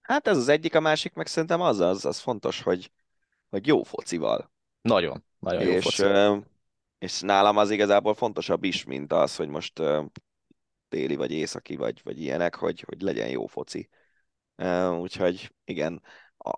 Hát 0.00 0.26
ez 0.26 0.36
az 0.36 0.48
egyik, 0.48 0.74
a 0.74 0.80
másik 0.80 1.12
meg 1.12 1.26
szerintem 1.26 1.60
az, 1.60 1.80
az, 1.80 2.04
az 2.04 2.18
fontos, 2.18 2.62
hogy, 2.62 2.92
hogy 3.50 3.66
jó 3.66 3.82
focival. 3.82 4.52
Nagyon, 4.80 5.24
nagyon 5.38 5.62
és, 5.62 5.74
jó 5.74 5.80
focival 5.80 6.52
és 7.04 7.20
nálam 7.20 7.56
az 7.56 7.70
igazából 7.70 8.14
fontosabb 8.14 8.64
is, 8.64 8.84
mint 8.84 9.12
az, 9.12 9.36
hogy 9.36 9.48
most 9.48 9.82
téli 10.88 11.16
vagy 11.16 11.32
északi 11.32 11.76
vagy, 11.76 12.00
vagy 12.04 12.20
ilyenek, 12.20 12.54
hogy, 12.54 12.80
hogy 12.80 13.00
legyen 13.00 13.28
jó 13.28 13.46
foci. 13.46 13.88
Úgyhogy 15.00 15.52
igen, 15.64 16.02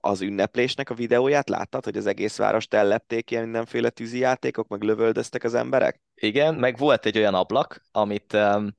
az 0.01 0.21
ünneplésnek 0.21 0.91
a 0.91 0.95
videóját 0.95 1.49
láttad, 1.49 1.85
hogy 1.85 1.97
az 1.97 2.07
egész 2.07 2.37
várost 2.37 2.75
ellepték 2.75 3.31
ilyen 3.31 3.43
mindenféle 3.45 3.91
tűzi 3.91 4.19
játékok, 4.19 4.69
meg 4.69 4.83
lövöldöztek 4.83 5.45
az 5.45 5.55
emberek? 5.55 6.01
Igen, 6.15 6.55
meg 6.55 6.79
volt 6.79 7.07
egy 7.07 7.19
olyan 7.19 7.35
ablak, 7.35 7.83
amit 7.91 8.33
um, 8.33 8.75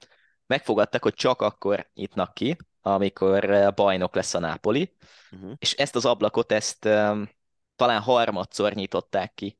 megfogadtak, 0.46 1.04
hogy 1.04 1.14
csak 1.14 1.42
akkor 1.42 1.90
nyitnak 1.94 2.34
ki, 2.34 2.58
amikor 2.82 3.72
bajnok 3.76 4.16
lesz 4.16 4.34
a 4.34 4.40
Nápoli, 4.40 4.96
uh-huh. 5.32 5.52
és 5.58 5.74
ezt 5.74 5.96
az 5.96 6.06
ablakot, 6.06 6.52
ezt 6.52 6.86
um, 6.86 7.30
talán 7.76 8.02
harmadszor 8.02 8.74
nyitották 8.74 9.34
ki 9.34 9.60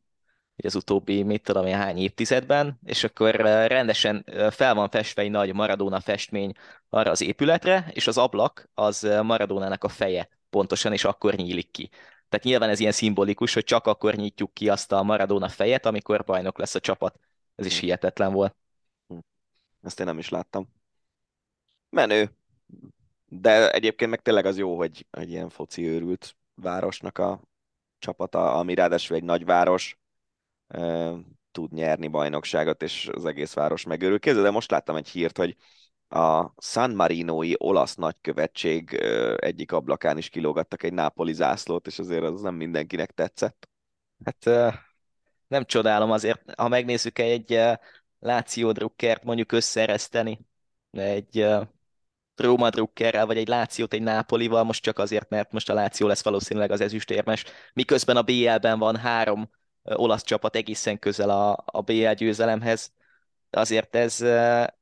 az 0.64 0.76
utóbbi, 0.76 1.24
mit 1.24 1.44
tudom 1.44 1.66
én, 1.66 1.76
hány 1.76 1.98
évtizedben, 1.98 2.80
és 2.84 3.04
akkor 3.04 3.36
rendesen 3.68 4.26
fel 4.50 4.76
van 4.76 4.90
festve 4.90 5.22
egy 5.22 5.32
nagy 5.32 5.54
Maradona 5.54 6.00
festmény 6.00 6.52
arra 6.90 7.12
az 7.12 7.22
épületre, 7.22 7.92
és 7.94 8.08
az 8.08 8.18
ablak 8.18 8.70
az 8.74 9.02
Maradónának 9.22 9.84
a 9.84 9.88
feje 9.88 10.30
pontosan, 10.58 10.94
és 10.94 11.04
akkor 11.04 11.34
nyílik 11.36 11.72
ki. 11.72 11.90
Tehát 12.30 12.46
nyilván 12.46 12.70
ez 12.70 12.80
ilyen 12.80 12.92
szimbolikus, 12.92 13.54
hogy 13.54 13.64
csak 13.64 13.88
akkor 13.88 14.16
nyitjuk 14.16 14.54
ki 14.54 14.70
azt 14.70 14.92
a 14.92 15.04
Maradona 15.04 15.50
fejet, 15.50 15.86
amikor 15.86 16.24
bajnok 16.24 16.58
lesz 16.58 16.76
a 16.76 16.80
csapat. 16.80 17.20
Ez 17.56 17.66
is 17.66 17.80
hihetetlen 17.80 18.34
volt. 18.34 18.56
Hm. 19.08 19.18
Ezt 19.82 20.00
én 20.00 20.06
nem 20.06 20.18
is 20.18 20.30
láttam. 20.30 20.68
Menő. 21.90 22.32
De 23.26 23.72
egyébként 23.72 24.10
meg 24.10 24.22
tényleg 24.22 24.46
az 24.46 24.58
jó, 24.58 24.78
hogy 24.78 25.06
egy 25.12 25.30
ilyen 25.30 25.50
foci 25.50 25.88
őrült 25.88 26.36
városnak 26.56 27.18
a 27.18 27.42
csapata, 28.00 28.54
ami 28.54 28.74
ráadásul 28.74 29.16
egy 29.16 29.24
nagyváros, 29.24 30.00
tud 31.52 31.74
nyerni 31.74 32.08
bajnokságot, 32.08 32.82
és 32.82 33.10
az 33.14 33.26
egész 33.26 33.54
város 33.54 33.84
megörül. 33.84 34.20
Kézzel, 34.20 34.44
de 34.44 34.50
most 34.50 34.72
láttam 34.72 34.96
egy 34.96 35.10
hírt, 35.10 35.38
hogy 35.38 35.56
a 36.10 36.54
San 36.62 36.92
Marinoi 36.92 37.56
olasz 37.58 37.96
nagykövetség 37.96 38.94
egyik 39.38 39.72
ablakán 39.72 40.18
is 40.18 40.30
kilógattak 40.30 40.84
egy 40.84 40.94
nápoli 40.94 41.34
zászlót, 41.34 41.88
és 41.88 42.00
azért 42.00 42.24
az 42.24 42.42
nem 42.42 42.56
mindenkinek 42.56 43.12
tetszett. 43.12 43.70
Hát 44.26 44.46
nem 45.48 45.66
csodálom 45.66 46.12
azért, 46.12 46.54
ha 46.58 46.68
megnézzük 46.68 47.20
egy 47.20 47.60
Láció 48.20 48.72
drukkert 48.72 49.24
mondjuk 49.24 49.52
összereszteni, 49.52 50.40
egy 50.92 51.46
Róma 52.36 52.70
drukkerrel, 52.70 53.26
vagy 53.26 53.38
egy 53.38 53.48
Lációt 53.48 53.94
egy 53.94 54.02
Nápolival, 54.02 54.64
most 54.64 54.84
csak 54.84 55.00
azért, 55.00 55.30
mert 55.30 55.52
most 55.52 55.70
a 55.70 55.74
Láció 55.74 56.08
lesz 56.08 56.24
valószínűleg 56.24 56.72
az 56.72 56.82
ezüstérmes, 56.82 57.46
miközben 57.74 58.18
a 58.18 58.22
BL-ben 58.22 58.80
van 58.80 58.96
három 58.96 59.50
olasz 59.84 60.24
csapat 60.24 60.56
egészen 60.56 61.00
közel 61.00 61.30
a, 61.30 61.64
a 61.66 61.82
BL 61.82 62.12
győzelemhez, 62.12 62.92
azért 63.50 63.96
ez, 63.96 64.22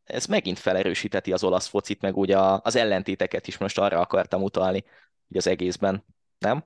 ez 0.06 0.26
megint 0.26 0.60
felerősíteti 0.60 1.34
az 1.34 1.44
olasz 1.44 1.68
focit, 1.68 2.02
meg 2.02 2.16
úgy 2.16 2.32
a, 2.32 2.62
az 2.62 2.76
ellentéteket 2.76 3.48
is 3.48 3.58
most 3.58 3.80
arra 3.80 4.00
akartam 4.00 4.44
utalni, 4.44 4.84
hogy 5.28 5.38
az 5.38 5.48
egészben, 5.48 6.06
nem? 6.38 6.66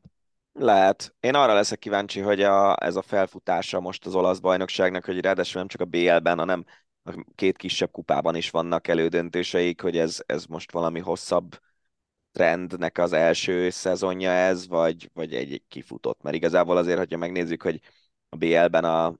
Lehet. 0.53 1.15
Én 1.19 1.35
arra 1.35 1.53
leszek 1.53 1.79
kíváncsi, 1.79 2.19
hogy 2.19 2.41
a, 2.41 2.83
ez 2.83 2.95
a 2.95 3.01
felfutása 3.01 3.79
most 3.79 4.05
az 4.05 4.15
olasz 4.15 4.39
bajnokságnak, 4.39 5.05
hogy 5.05 5.19
ráadásul 5.19 5.59
nem 5.59 5.67
csak 5.67 5.81
a 5.81 5.85
BL-ben, 5.85 6.37
hanem 6.37 6.65
a 7.03 7.25
két 7.35 7.57
kisebb 7.57 7.91
kupában 7.91 8.35
is 8.35 8.49
vannak 8.49 8.87
elődöntőseik, 8.87 9.81
hogy 9.81 9.97
ez, 9.97 10.23
ez 10.25 10.45
most 10.45 10.71
valami 10.71 10.99
hosszabb 10.99 11.59
trendnek 12.31 12.97
az 12.97 13.13
első 13.13 13.69
szezonja 13.69 14.31
ez, 14.31 14.67
vagy, 14.67 15.09
vagy 15.13 15.33
egy, 15.33 15.53
egy 15.53 15.63
kifutott. 15.67 16.21
Mert 16.21 16.35
igazából 16.35 16.77
azért, 16.77 16.97
hogyha 16.97 17.17
megnézzük, 17.17 17.61
hogy 17.61 17.79
a 18.29 18.35
BL-ben 18.35 18.83
a 18.83 19.15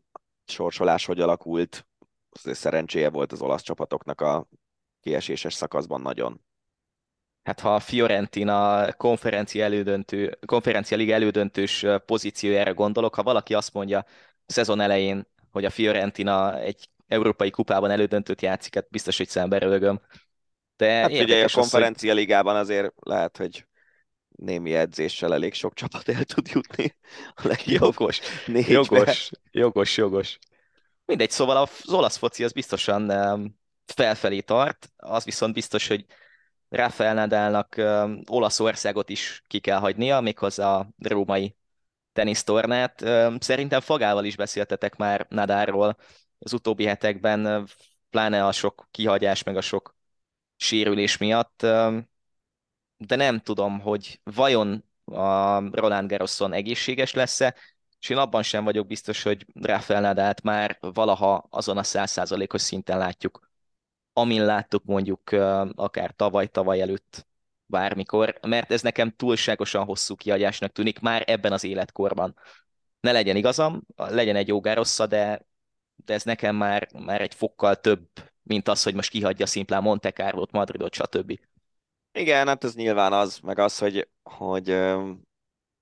sorsolás 0.45 1.05
hogy 1.05 1.19
alakult, 1.19 1.87
szerencséje 2.31 3.09
volt 3.09 3.31
az 3.31 3.41
olasz 3.41 3.61
csapatoknak 3.61 4.21
a 4.21 4.47
kieséses 5.01 5.53
szakaszban 5.53 6.01
nagyon. 6.01 6.41
Hát 7.43 7.59
ha 7.59 7.75
a 7.75 7.79
Fiorentina 7.79 8.93
konferencia 8.93 9.63
elődöntő, 9.63 10.37
konferencia 10.45 10.97
liga 10.97 11.13
elődöntős 11.13 11.85
pozíciójára 12.05 12.73
gondolok, 12.73 13.15
ha 13.15 13.23
valaki 13.23 13.53
azt 13.53 13.73
mondja 13.73 14.05
szezon 14.45 14.79
elején, 14.79 15.27
hogy 15.51 15.65
a 15.65 15.69
Fiorentina 15.69 16.59
egy 16.59 16.89
európai 17.07 17.49
kupában 17.49 17.91
elődöntőt 17.91 18.41
játszik, 18.41 18.75
hát 18.75 18.89
biztos, 18.89 19.17
hogy 19.17 19.29
szembe 19.29 19.57
rögöm. 19.57 20.01
De 20.75 20.91
hát 20.91 21.11
ugye 21.11 21.43
a 21.43 21.49
konferencia 21.53 22.11
hogy... 22.11 22.19
ligában 22.19 22.55
azért 22.55 22.93
lehet, 22.99 23.37
hogy 23.37 23.65
némi 24.29 24.73
edzéssel 24.73 25.33
elég 25.33 25.53
sok 25.53 25.73
csapat 25.73 26.09
el 26.09 26.23
tud 26.23 26.47
jutni 26.53 26.95
a 27.35 27.47
legjobb 27.47 27.81
jogos, 27.81 28.19
jogos, 28.47 29.31
jogos, 29.51 29.97
jogos. 29.97 30.39
Mindegy, 31.09 31.31
szóval 31.31 31.57
az 31.57 31.93
olasz 31.93 32.17
foci 32.17 32.43
az 32.43 32.51
biztosan 32.51 33.11
felfelé 33.85 34.39
tart, 34.39 34.91
az 34.97 35.23
viszont 35.23 35.53
biztos, 35.53 35.87
hogy 35.87 36.05
Rafael 36.69 37.13
Nadalnak 37.13 37.81
Olaszországot 38.27 39.09
is 39.09 39.43
ki 39.47 39.59
kell 39.59 39.79
hagynia, 39.79 40.21
méghozzá 40.21 40.75
a 40.75 40.89
római 40.97 41.55
tenisztornát. 42.13 42.99
Szerintem 43.39 43.79
Fagával 43.79 44.25
is 44.25 44.35
beszéltetek 44.35 44.95
már 44.95 45.25
Nadalról. 45.29 45.95
Az 46.39 46.53
utóbbi 46.53 46.85
hetekben, 46.85 47.67
pláne 48.09 48.45
a 48.45 48.51
sok 48.51 48.87
kihagyás, 48.91 49.43
meg 49.43 49.57
a 49.57 49.61
sok 49.61 49.95
sérülés 50.55 51.17
miatt, 51.17 51.61
de 52.97 53.15
nem 53.15 53.39
tudom, 53.39 53.79
hogy 53.79 54.19
vajon 54.23 54.85
a 55.05 55.59
Roland 55.75 56.09
Garroson 56.09 56.53
egészséges 56.53 57.13
lesz-e, 57.13 57.55
és 57.99 58.09
én 58.09 58.17
abban 58.17 58.43
sem 58.43 58.63
vagyok 58.63 58.87
biztos, 58.87 59.23
hogy 59.23 59.45
Rafael 59.53 60.01
Nadalt 60.01 60.41
már 60.41 60.77
valaha 60.79 61.47
azon 61.49 61.77
a 61.77 61.83
százszázalékos 61.83 62.61
szinten 62.61 62.97
látjuk, 62.97 63.49
amin 64.13 64.45
láttuk 64.45 64.83
mondjuk 64.83 65.31
akár 65.75 66.11
tavaly-tavaly 66.15 66.81
előtt 66.81 67.27
bármikor, 67.65 68.39
mert 68.41 68.71
ez 68.71 68.81
nekem 68.81 69.11
túlságosan 69.15 69.85
hosszú 69.85 70.15
kiadásnak 70.15 70.71
tűnik 70.71 70.99
már 70.99 71.23
ebben 71.27 71.51
az 71.51 71.63
életkorban. 71.63 72.35
Ne 72.99 73.11
legyen 73.11 73.35
igazam, 73.35 73.81
legyen 73.95 74.35
egy 74.35 74.47
jó 74.47 74.59
Garrossa, 74.59 75.07
de, 75.07 75.45
de 75.95 76.13
ez 76.13 76.23
nekem 76.23 76.55
már, 76.55 76.87
már 76.93 77.21
egy 77.21 77.33
fokkal 77.33 77.75
több, 77.75 78.07
mint 78.41 78.67
az, 78.67 78.83
hogy 78.83 78.93
most 78.93 79.09
kihagyja 79.09 79.45
szimplán 79.45 79.81
Monte 79.81 80.11
Carlo-t, 80.11 80.51
Madridot, 80.51 80.93
stb. 80.93 81.39
Igen, 82.11 82.47
hát 82.47 82.63
ez 82.63 82.75
nyilván 82.75 83.13
az, 83.13 83.39
meg 83.39 83.59
az, 83.59 83.77
hogy, 83.77 84.09
hogy 84.23 84.69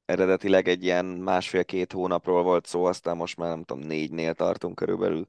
eredetileg 0.07 0.67
egy 0.67 0.83
ilyen 0.83 1.05
másfél-két 1.05 1.91
hónapról 1.91 2.43
volt 2.43 2.65
szó, 2.65 2.85
aztán 2.85 3.15
most 3.15 3.37
már 3.37 3.49
nem 3.49 3.63
tudom, 3.63 3.83
négynél 3.83 4.33
tartunk 4.33 4.75
körülbelül. 4.75 5.27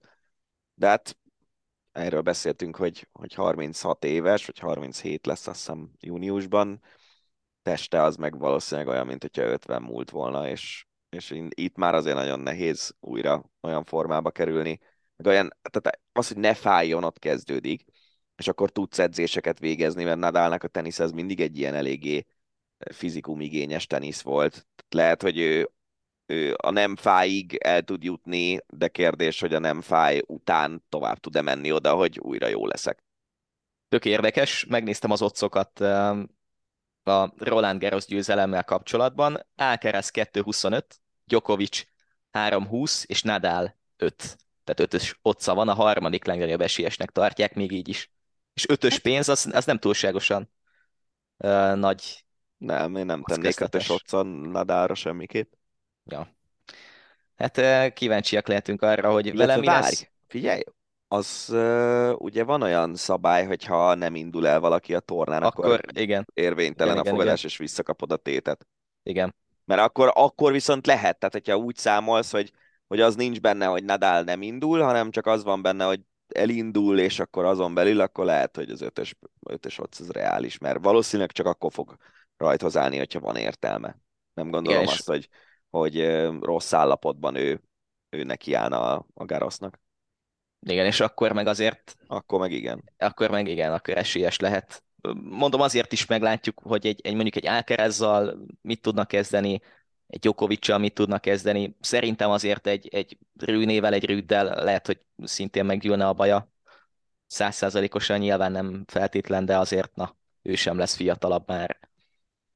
De 0.75 0.89
hát 0.89 1.17
erről 1.93 2.21
beszéltünk, 2.21 2.77
hogy, 2.77 3.09
hogy 3.13 3.35
36 3.35 4.05
éves, 4.05 4.47
vagy 4.47 4.59
37 4.59 5.27
lesz 5.27 5.47
azt 5.47 5.59
hiszem 5.59 5.91
júniusban, 6.01 6.83
teste 7.63 8.03
az 8.03 8.17
meg 8.17 8.39
valószínűleg 8.39 8.89
olyan, 8.91 9.07
mint 9.07 9.23
hogyha 9.23 9.43
50 9.43 9.83
múlt 9.83 10.11
volna, 10.11 10.49
és, 10.49 10.87
és 11.09 11.35
itt 11.49 11.77
már 11.77 11.95
azért 11.95 12.17
nagyon 12.17 12.41
nehéz 12.41 12.97
újra 13.01 13.51
olyan 13.61 13.85
formába 13.85 14.31
kerülni. 14.31 14.81
Meg 15.17 15.27
olyan, 15.27 15.57
tehát 15.71 16.01
az, 16.13 16.29
hogy 16.29 16.37
ne 16.37 16.55
fájjon, 16.55 17.05
ott 17.05 17.19
kezdődik, 17.19 17.85
és 18.37 18.49
akkor 18.49 18.71
tudsz 18.71 18.99
edzéseket 18.99 19.59
végezni, 19.59 20.05
mert 20.05 20.19
Nadalnak 20.19 20.63
a 20.63 20.69
tenisz 20.69 20.99
az 20.99 21.11
mindig 21.13 21.41
egy 21.41 21.59
ilyen 21.59 21.75
eléggé 21.75 22.27
fizikum 22.93 23.41
igényes 23.41 23.87
tenisz 23.87 24.21
volt. 24.21 24.67
Lehet, 24.89 25.23
hogy 25.23 25.39
ő, 25.39 25.71
ő 26.27 26.55
a 26.57 26.71
nem 26.71 26.97
fáig 26.97 27.55
el 27.55 27.83
tud 27.83 28.03
jutni, 28.03 28.61
de 28.67 28.89
kérdés, 28.89 29.41
hogy 29.41 29.55
a 29.55 29.59
nem 29.59 29.81
fáj 29.81 30.23
után 30.27 30.85
tovább 30.89 31.19
tud-e 31.19 31.43
menni 31.43 31.73
oda, 31.73 31.95
hogy 31.95 32.19
újra 32.19 32.47
jó 32.47 32.67
leszek. 32.67 33.05
Tök 33.89 34.05
érdekes, 34.05 34.65
megnéztem 34.65 35.11
az 35.11 35.23
otcokat 35.23 35.81
um, 35.81 36.37
a 37.03 37.33
Roland 37.37 37.81
Garros 37.81 38.07
győzelemmel 38.07 38.65
kapcsolatban. 38.65 39.47
Alcaraz 39.57 40.11
2.25, 40.15 40.83
Djokovic 41.25 41.83
3.20 42.33 43.05
és 43.07 43.23
Nadal 43.23 43.77
5. 43.97 44.17
Tehát 44.65 44.81
ötös 44.81 45.19
otca 45.23 45.55
van, 45.55 45.69
a 45.69 45.75
harmadik 45.75 46.25
legnagyobb 46.25 46.61
esélyesnek 46.61 47.11
tartják, 47.11 47.55
még 47.55 47.73
így 47.73 47.89
is. 47.89 48.11
És 48.55 48.69
ötös 48.69 48.93
hát- 48.93 49.03
pénz, 49.03 49.29
az, 49.29 49.49
az 49.53 49.65
nem 49.65 49.79
túlságosan 49.79 50.51
uh, 51.37 51.75
nagy 51.75 52.25
nem, 52.59 52.97
én 52.97 53.07
nem 53.07 53.23
tennék 53.23 53.61
ötös 53.61 53.91
otcon 53.91 54.27
Nadalra 54.27 54.95
semmiképp. 54.95 55.53
Ja. 56.05 56.37
Hát 57.37 57.93
kíváncsiak 57.93 58.49
lehetünk 58.49 58.83
arra, 58.83 59.13
hogy 59.13 59.27
Illetve 59.27 59.47
vele 59.47 59.61
mi 59.61 59.67
várj, 59.67 59.83
lesz. 59.83 60.11
Figyelj, 60.27 60.63
az 61.09 61.55
ugye 62.19 62.45
van 62.45 62.63
olyan 62.63 62.95
szabály, 62.95 63.47
hogy 63.47 63.65
ha 63.65 63.95
nem 63.95 64.15
indul 64.15 64.47
el 64.47 64.61
valaki 64.61 64.95
a 64.95 65.01
tornán, 65.01 65.43
akkor, 65.43 65.65
akkor 65.65 65.81
igen. 65.93 66.27
érvénytelen 66.35 66.93
igen, 66.93 67.07
a 67.07 67.11
fogadás, 67.11 67.39
igen. 67.39 67.51
és 67.51 67.57
visszakapod 67.57 68.13
a 68.13 68.17
tétet. 68.17 68.67
Igen. 69.03 69.35
Mert 69.65 69.81
akkor, 69.81 70.13
akkor 70.15 70.53
viszont 70.53 70.87
lehet, 70.87 71.19
tehát 71.19 71.35
hogyha 71.35 71.57
úgy 71.57 71.77
számolsz, 71.77 72.31
hogy, 72.31 72.53
hogy 72.87 73.01
az 73.01 73.15
nincs 73.15 73.41
benne, 73.41 73.67
hogy 73.67 73.85
Nadal 73.85 74.23
nem 74.23 74.43
indul, 74.43 74.81
hanem 74.81 75.11
csak 75.11 75.27
az 75.27 75.45
van 75.45 75.63
benne, 75.63 75.85
hogy 75.85 76.01
elindul, 76.29 76.99
és 76.99 77.19
akkor 77.19 77.45
azon 77.45 77.75
belül, 77.75 78.01
akkor 78.01 78.25
lehet, 78.25 78.57
hogy 78.57 78.71
az 78.71 78.81
ötös, 78.81 79.15
ötös 79.47 79.79
ott 79.79 79.97
az 79.99 80.11
reális, 80.11 80.59
mert 80.59 80.83
valószínűleg 80.83 81.33
csak 81.33 81.47
akkor 81.47 81.73
fog 81.73 81.97
rajthoz 82.39 82.77
állni, 82.77 82.99
hogyha 82.99 83.21
van 83.21 83.37
értelme. 83.37 83.99
Nem 84.35 84.51
gondolom 84.51 84.81
Igen, 84.81 84.93
azt, 84.93 85.07
hogy, 85.07 85.29
hogy 85.71 86.25
rossz 86.41 86.73
állapotban 86.73 87.35
ő, 87.35 87.63
ő 88.09 88.23
neki 88.23 88.55
állna 88.55 88.95
a, 88.95 89.07
a 89.15 89.25
Garosznak. 89.25 89.81
Igen, 90.61 90.87
és 90.87 91.01
akkor 91.01 91.33
meg 91.33 91.47
azért... 91.47 91.97
Akkor 92.07 92.41
meg 92.41 92.53
igen. 92.53 92.85
Akkor 92.99 93.31
meg 93.31 93.49
igen, 93.49 93.73
akkor 93.73 93.97
esélyes 93.97 94.39
lehet. 94.39 94.83
Mondom, 95.23 95.61
azért 95.61 95.93
is 95.93 96.07
meglátjuk, 96.07 96.61
hogy 96.63 96.87
egy, 96.87 97.01
egy 97.03 97.15
mondjuk 97.15 97.37
egy 97.37 97.47
Alcarazzal 97.47 98.47
mit 98.63 98.81
tudnak 98.81 99.09
kezdeni, 99.09 99.61
egy 100.07 100.25
Jokovicsal 100.25 100.79
mit 100.79 100.95
tudnak 100.95 101.21
kezdeni. 101.21 101.77
Szerintem 101.81 102.31
azért 102.31 102.67
egy, 102.67 102.89
egy 102.89 103.19
Rűnével, 103.37 103.93
egy 103.93 104.05
Rüddel 104.05 104.65
lehet, 104.65 104.87
hogy 104.87 105.01
szintén 105.25 105.65
meggyűlne 105.65 106.07
a 106.07 106.13
baja. 106.13 106.53
Százszázalékosan 107.27 108.19
nyilván 108.19 108.53
nem 108.53 108.85
feltétlen, 108.87 109.45
de 109.45 109.59
azért 109.59 109.95
na, 109.95 110.17
ő 110.43 110.55
sem 110.55 110.79
lesz 110.79 110.95
fiatalabb 110.95 111.49
már 111.49 111.88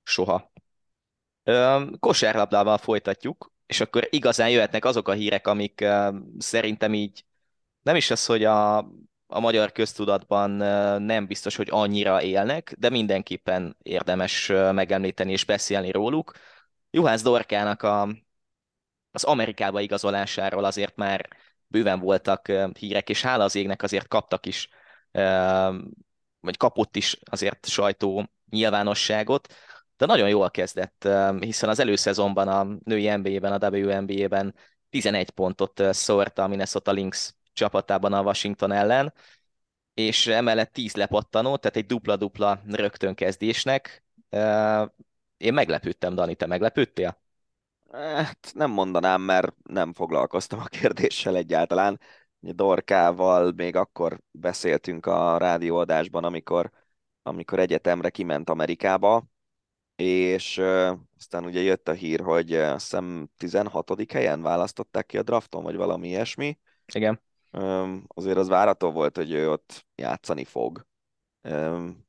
soha. 0.02 0.52
Kosárlabdával 1.98 2.78
folytatjuk, 2.78 3.52
és 3.66 3.80
akkor 3.80 4.06
igazán 4.10 4.50
jöhetnek 4.50 4.84
azok 4.84 5.08
a 5.08 5.12
hírek, 5.12 5.46
amik 5.46 5.84
szerintem 6.38 6.94
így 6.94 7.24
nem 7.82 7.96
is 7.96 8.10
az, 8.10 8.26
hogy 8.26 8.44
a, 8.44 8.78
a 9.26 9.40
magyar 9.40 9.72
köztudatban 9.72 10.50
nem 11.02 11.26
biztos, 11.26 11.56
hogy 11.56 11.68
annyira 11.70 12.22
élnek, 12.22 12.74
de 12.78 12.90
mindenképpen 12.90 13.76
érdemes 13.82 14.46
megemlíteni 14.48 15.32
és 15.32 15.44
beszélni 15.44 15.90
róluk. 15.90 16.32
Juhász 16.90 17.22
Dorkának 17.22 17.82
a, 17.82 18.08
az 19.10 19.24
Amerikába 19.24 19.80
igazolásáról 19.80 20.64
azért 20.64 20.96
már 20.96 21.28
bőven 21.66 22.00
voltak 22.00 22.52
hírek, 22.78 23.08
és 23.08 23.22
hála 23.22 23.44
az 23.44 23.54
égnek 23.54 23.82
azért 23.82 24.08
kaptak 24.08 24.46
is, 24.46 24.68
vagy 26.40 26.56
kapott 26.56 26.96
is 26.96 27.18
azért 27.30 27.66
sajtó 27.66 28.30
nyilvánosságot 28.50 29.54
de 29.96 30.06
nagyon 30.06 30.28
jól 30.28 30.50
kezdett, 30.50 31.08
hiszen 31.40 31.68
az 31.68 31.78
előszezonban 31.78 32.48
a 32.48 32.78
női 32.84 33.16
NBA-ben, 33.16 33.52
a 33.52 33.68
WNBA-ben 33.68 34.54
11 34.90 35.30
pontot 35.30 35.82
szórta 35.90 36.42
a 36.42 36.46
Minnesota 36.46 36.92
Lynx 36.92 37.34
csapatában 37.52 38.12
a 38.12 38.22
Washington 38.22 38.72
ellen, 38.72 39.12
és 39.94 40.26
emellett 40.26 40.72
10 40.72 40.94
lepattanó, 40.94 41.56
tehát 41.56 41.76
egy 41.76 41.86
dupla-dupla 41.86 42.60
rögtön 42.66 43.14
kezdésnek. 43.14 44.04
Én 45.36 45.52
meglepődtem, 45.52 46.14
Dani, 46.14 46.34
te 46.34 46.46
meglepődtél? 46.46 47.20
Hát 47.92 48.52
nem 48.54 48.70
mondanám, 48.70 49.20
mert 49.20 49.54
nem 49.62 49.92
foglalkoztam 49.92 50.58
a 50.58 50.64
kérdéssel 50.64 51.36
egyáltalán. 51.36 52.00
Dorkával 52.40 53.52
még 53.56 53.76
akkor 53.76 54.20
beszéltünk 54.30 55.06
a 55.06 55.38
rádióadásban, 55.38 56.24
amikor, 56.24 56.70
amikor 57.22 57.58
egyetemre 57.58 58.10
kiment 58.10 58.50
Amerikába, 58.50 59.24
és 60.04 60.58
uh, 60.58 60.98
aztán 61.18 61.44
ugye 61.44 61.60
jött 61.60 61.88
a 61.88 61.92
hír, 61.92 62.20
hogy 62.20 62.54
uh, 62.54 62.72
azt 62.72 62.82
hiszem 62.90 63.30
16. 63.36 64.12
helyen 64.12 64.42
választották 64.42 65.06
ki 65.06 65.18
a 65.18 65.22
drafton, 65.22 65.62
vagy 65.62 65.76
valami 65.76 66.08
ilyesmi. 66.08 66.58
Igen. 66.94 67.20
Um, 67.50 68.04
azért 68.08 68.36
az 68.36 68.48
várható 68.48 68.90
volt, 68.90 69.16
hogy 69.16 69.32
ő 69.32 69.50
ott 69.50 69.86
játszani 69.94 70.44
fog. 70.44 70.86
Um, 71.42 72.06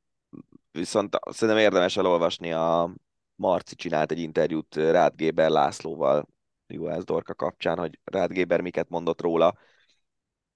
viszont 0.72 1.16
szerintem 1.30 1.64
érdemes 1.64 1.96
elolvasni 1.96 2.52
a 2.52 2.94
Marci 3.34 3.74
csinált 3.74 4.10
egy 4.10 4.18
interjút 4.18 4.74
Rád 4.74 5.14
Géber 5.16 5.50
Lászlóval 5.50 6.28
Juhász 6.66 7.04
Dorka 7.04 7.34
kapcsán, 7.34 7.78
hogy 7.78 7.98
Rád 8.04 8.30
Géber 8.30 8.60
miket 8.60 8.88
mondott 8.88 9.20
róla, 9.20 9.54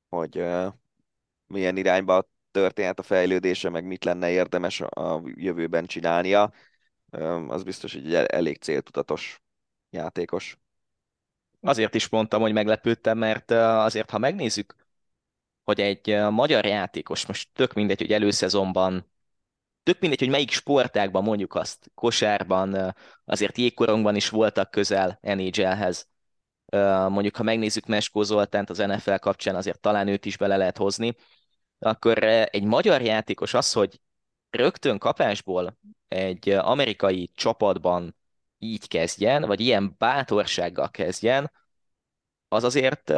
hogy 0.09 0.39
uh, 0.39 0.73
milyen 1.47 1.77
irányba 1.77 2.29
történhet 2.51 2.99
a 2.99 3.03
fejlődése, 3.03 3.69
meg 3.69 3.85
mit 3.85 4.05
lenne 4.05 4.31
érdemes 4.31 4.81
a 4.81 5.23
jövőben 5.25 5.87
csinálnia 5.87 6.53
az 7.49 7.63
biztos, 7.63 7.93
hogy 7.93 8.15
egy 8.15 8.27
elég 8.27 8.57
céltudatos 8.57 9.43
játékos. 9.91 10.59
Azért 11.61 11.95
is 11.95 12.09
mondtam, 12.09 12.41
hogy 12.41 12.53
meglepődtem, 12.53 13.19
mert 13.19 13.51
azért, 13.51 14.11
ha 14.11 14.19
megnézzük, 14.19 14.75
hogy 15.65 15.81
egy 15.81 16.21
magyar 16.31 16.65
játékos, 16.65 17.27
most 17.27 17.49
tök 17.53 17.73
mindegy, 17.73 18.01
hogy 18.01 18.13
előszezonban, 18.13 19.11
tök 19.83 20.01
mindegy, 20.01 20.19
hogy 20.19 20.29
melyik 20.29 20.51
sportágban 20.51 21.23
mondjuk 21.23 21.55
azt, 21.55 21.91
kosárban, 21.95 22.95
azért 23.25 23.59
jégkorongban 23.59 24.17
is 24.17 24.29
voltak 24.29 24.71
közel 24.71 25.19
NHL-hez. 25.23 26.09
Mondjuk, 27.09 27.37
ha 27.37 27.43
megnézzük 27.43 27.87
Meskó 27.87 28.23
Zoltánt 28.23 28.71
az 28.71 28.79
NFL 28.79 29.15
kapcsán, 29.15 29.55
azért 29.55 29.81
talán 29.81 30.09
őt 30.09 30.25
is 30.25 30.37
bele 30.37 30.57
lehet 30.57 30.77
hozni. 30.77 31.15
Akkor 31.79 32.23
egy 32.25 32.65
magyar 32.65 33.03
játékos 33.03 33.55
az, 33.55 33.73
hogy 33.73 34.01
rögtön 34.51 34.99
kapásból 34.99 35.79
egy 36.09 36.49
amerikai 36.49 37.31
csapatban 37.35 38.17
így 38.59 38.89
kezdjen, 38.89 39.43
vagy 39.43 39.61
ilyen 39.61 39.95
bátorsággal 39.99 40.91
kezdjen, 40.91 41.53
az 42.49 42.65
azért 42.65 43.13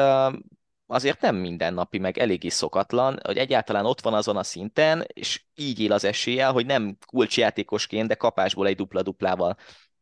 azért 0.87 1.21
nem 1.21 1.37
mindennapi, 1.37 1.99
meg 1.99 2.19
eléggé 2.19 2.49
szokatlan, 2.49 3.21
hogy 3.23 3.37
egyáltalán 3.37 3.87
ott 3.87 4.01
van 4.01 4.15
azon 4.15 4.37
a 4.37 4.43
szinten, 4.43 5.05
és 5.07 5.45
így 5.55 5.81
él 5.81 5.93
az 5.93 6.05
esélye, 6.05 6.47
hogy 6.47 6.67
nem 6.67 6.97
kulcsjátékosként, 7.07 8.09
de 8.09 8.15
kapásból 8.15 8.67
egy 8.67 8.77
dupla-duplával 8.77 9.57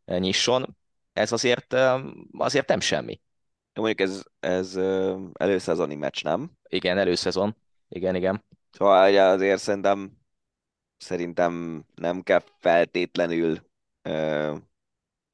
nyisson. 0.04 0.76
Ez 1.12 1.32
azért, 1.32 1.76
azért 2.38 2.68
nem 2.68 2.80
semmi. 2.80 3.20
Mondjuk 3.74 4.00
ez, 4.00 4.22
ez 4.40 4.76
előszezoni 5.32 5.94
meccs, 5.94 6.24
nem? 6.24 6.50
Igen, 6.68 6.98
előszezon. 6.98 7.56
Igen, 7.88 8.14
igen. 8.14 8.44
Szóval 8.70 9.16
azért 9.16 9.60
szerintem 9.60 10.17
szerintem 10.98 11.84
nem 11.94 12.22
kell 12.22 12.42
feltétlenül 12.58 13.70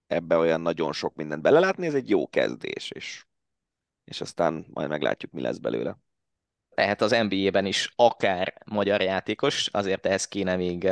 ebbe 0.07 0.37
olyan 0.37 0.61
nagyon 0.61 0.93
sok 0.93 1.15
mindent 1.15 1.43
belelátni, 1.43 1.87
ez 1.87 1.95
egy 1.95 2.09
jó 2.09 2.29
kezdés, 2.29 2.91
és 2.91 3.25
és 4.05 4.21
aztán 4.21 4.67
majd 4.71 4.89
meglátjuk, 4.89 5.33
mi 5.33 5.41
lesz 5.41 5.59
belőle. 5.59 5.99
Lehet 6.69 7.01
az 7.01 7.11
NBA-ben 7.11 7.67
is 7.67 7.93
akár 7.97 8.63
magyar 8.67 9.01
játékos, 9.01 9.69
azért 9.73 10.07
ehhez 10.07 10.29
kéne 10.29 10.57
még 10.57 10.83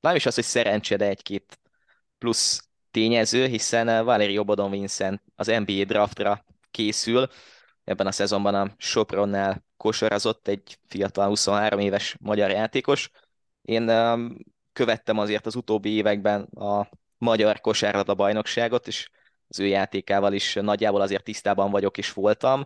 nem 0.00 0.14
is 0.14 0.26
az, 0.26 0.34
hogy 0.34 0.44
szerencse, 0.44 0.96
de 0.96 1.08
egy-két 1.08 1.60
plusz 2.18 2.68
tényező, 2.90 3.46
hiszen 3.46 4.04
Valerio 4.04 4.44
Bodon 4.44 4.70
Vincent 4.70 5.22
az 5.34 5.46
NBA 5.46 5.84
draftra 5.84 6.44
készül, 6.70 7.28
ebben 7.84 8.06
a 8.06 8.12
szezonban 8.12 8.54
a 8.54 8.74
Sopronnál 8.76 9.64
kosarazott 9.76 10.48
egy 10.48 10.78
fiatal 10.86 11.28
23 11.28 11.78
éves 11.78 12.16
magyar 12.20 12.50
játékos. 12.50 13.10
Én 13.64 13.86
követtem 14.72 15.18
azért 15.18 15.46
az 15.46 15.54
utóbbi 15.54 15.90
években 15.90 16.42
a 16.42 16.88
magyar 17.18 17.60
kosárlabda 17.60 18.14
bajnokságot, 18.14 18.86
és 18.86 19.10
az 19.48 19.58
ő 19.58 19.66
játékával 19.66 20.32
is 20.32 20.54
nagyjából 20.54 21.00
azért 21.00 21.24
tisztában 21.24 21.70
vagyok 21.70 21.98
és 21.98 22.12
voltam. 22.12 22.64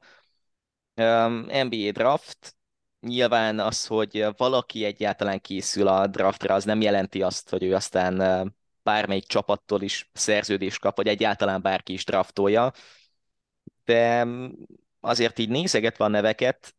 NBA 1.49 1.91
draft, 1.93 2.57
nyilván 3.01 3.59
az, 3.61 3.87
hogy 3.87 4.27
valaki 4.37 4.85
egyáltalán 4.85 5.41
készül 5.41 5.89
a 5.89 6.07
draftra, 6.07 6.55
az 6.55 6.65
nem 6.65 6.81
jelenti 6.81 7.23
azt, 7.23 7.51
hogy 7.51 7.62
ő 7.62 7.75
aztán 7.75 8.55
bármelyik 8.83 9.27
csapattól 9.27 9.83
is 9.83 10.11
szerződést 10.12 10.81
kap, 10.81 10.97
vagy 10.97 11.07
egyáltalán 11.07 11.62
bárki 11.62 11.93
is 11.93 12.05
draftolja. 12.05 12.73
De 13.85 14.27
azért 15.01 15.39
így 15.39 15.49
nézegetve 15.49 16.05
a 16.05 16.09
neveket, 16.09 16.75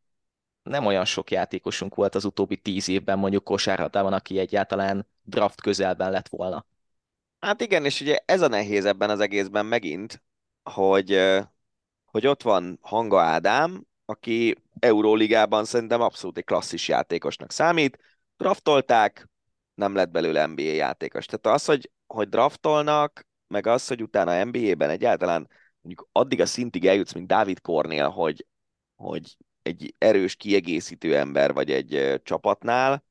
nem 0.70 0.86
olyan 0.86 1.06
sok 1.06 1.32
játékosunk 1.32 1.96
volt 1.96 2.16
az 2.16 2.26
utóbbi 2.26 2.58
tíz 2.58 2.88
évben 2.90 3.20
mondjuk 3.20 3.44
kosárhatában, 3.44 4.14
aki 4.14 4.40
egyáltalán 4.40 5.08
draft 5.22 5.62
közelben 5.62 6.12
lett 6.12 6.28
volna. 6.28 6.66
Hát 7.40 7.62
igen, 7.62 7.86
és 7.86 8.02
ugye 8.02 8.20
ez 8.26 8.42
a 8.42 8.48
nehéz 8.48 8.86
ebben 8.86 9.10
az 9.10 9.20
egészben 9.20 9.66
megint, 9.66 10.24
hogy, 10.64 11.30
hogy 12.06 12.28
ott 12.28 12.42
van 12.42 12.80
Hanga 12.82 13.22
Ádám, 13.22 13.86
aki 14.06 14.56
Euróligában 14.80 15.66
szerintem 15.66 16.02
abszolút 16.02 16.38
egy 16.38 16.44
klasszis 16.44 16.88
játékosnak 16.88 17.52
számít. 17.52 18.00
Draftolták, 18.38 19.30
nem 19.74 19.96
lett 19.96 20.10
belőle 20.10 20.46
NBA 20.46 20.62
játékos. 20.62 21.26
Tehát 21.26 21.58
az, 21.58 21.66
hogy, 21.66 21.92
hogy 22.08 22.30
draftolnak, 22.30 23.28
meg 23.48 23.68
az, 23.68 23.88
hogy 23.88 24.02
utána 24.02 24.44
NBA-ben 24.44 24.90
egyáltalán 24.90 25.50
mondjuk 25.82 26.10
addig 26.12 26.42
a 26.42 26.46
szintig 26.46 26.86
eljutsz, 26.86 27.14
mint 27.14 27.28
David 27.28 27.62
Kornél, 27.62 28.10
hogy, 28.10 28.46
hogy 28.96 29.38
egy 29.70 29.96
erős 29.98 30.36
kiegészítő 30.36 31.18
ember 31.18 31.54
vagy 31.54 31.72
egy 31.72 32.22
csapatnál, 32.24 33.04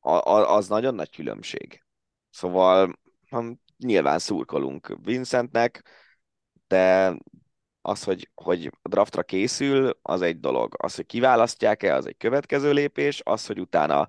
az 0.00 0.68
nagyon 0.68 0.94
nagy 0.94 1.10
különbség. 1.10 1.84
Szóval 2.30 2.98
nyilván 3.78 4.18
szurkolunk 4.18 4.96
Vincentnek, 5.02 5.82
de 6.66 7.16
az, 7.82 8.02
hogy, 8.04 8.30
hogy 8.34 8.70
a 8.82 8.88
draftra 8.88 9.22
készül, 9.22 9.98
az 10.02 10.22
egy 10.22 10.40
dolog. 10.40 10.74
Az, 10.78 10.94
hogy 10.94 11.06
kiválasztják-e, 11.06 11.94
az 11.94 12.06
egy 12.06 12.16
következő 12.16 12.72
lépés. 12.72 13.20
Az, 13.24 13.46
hogy 13.46 13.60
utána 13.60 14.08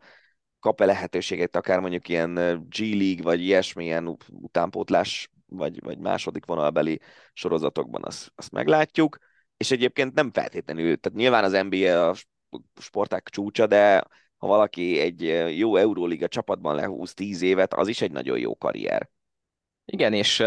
kap-e 0.60 0.86
lehetőséget 0.86 1.56
akár 1.56 1.80
mondjuk 1.80 2.08
ilyen 2.08 2.34
G-League, 2.70 3.24
vagy 3.24 3.42
ilyesmilyen 3.42 4.18
utánpótlás, 4.30 5.30
vagy, 5.46 5.84
vagy 5.84 5.98
második 5.98 6.46
vonalbeli 6.46 7.00
sorozatokban, 7.34 8.04
azt, 8.06 8.32
azt 8.36 8.52
meglátjuk. 8.52 9.18
És 9.62 9.72
egyébként 9.72 10.14
nem 10.14 10.32
feltétlenül, 10.32 11.00
tehát 11.00 11.18
nyilván 11.18 11.44
az 11.44 11.52
NBA 11.70 12.10
a 12.10 12.16
sporták 12.82 13.30
csúcsa, 13.30 13.68
de 13.68 14.04
ha 14.38 14.48
valaki 14.48 15.00
egy 15.00 15.22
jó 15.58 15.76
Euróliga 15.76 16.28
csapatban 16.28 16.76
lehúz 16.76 17.14
tíz 17.14 17.42
évet, 17.42 17.74
az 17.74 17.88
is 17.88 18.02
egy 18.02 18.12
nagyon 18.12 18.40
jó 18.40 18.58
karrier. 18.58 19.10
Igen, 19.86 20.14
és 20.14 20.40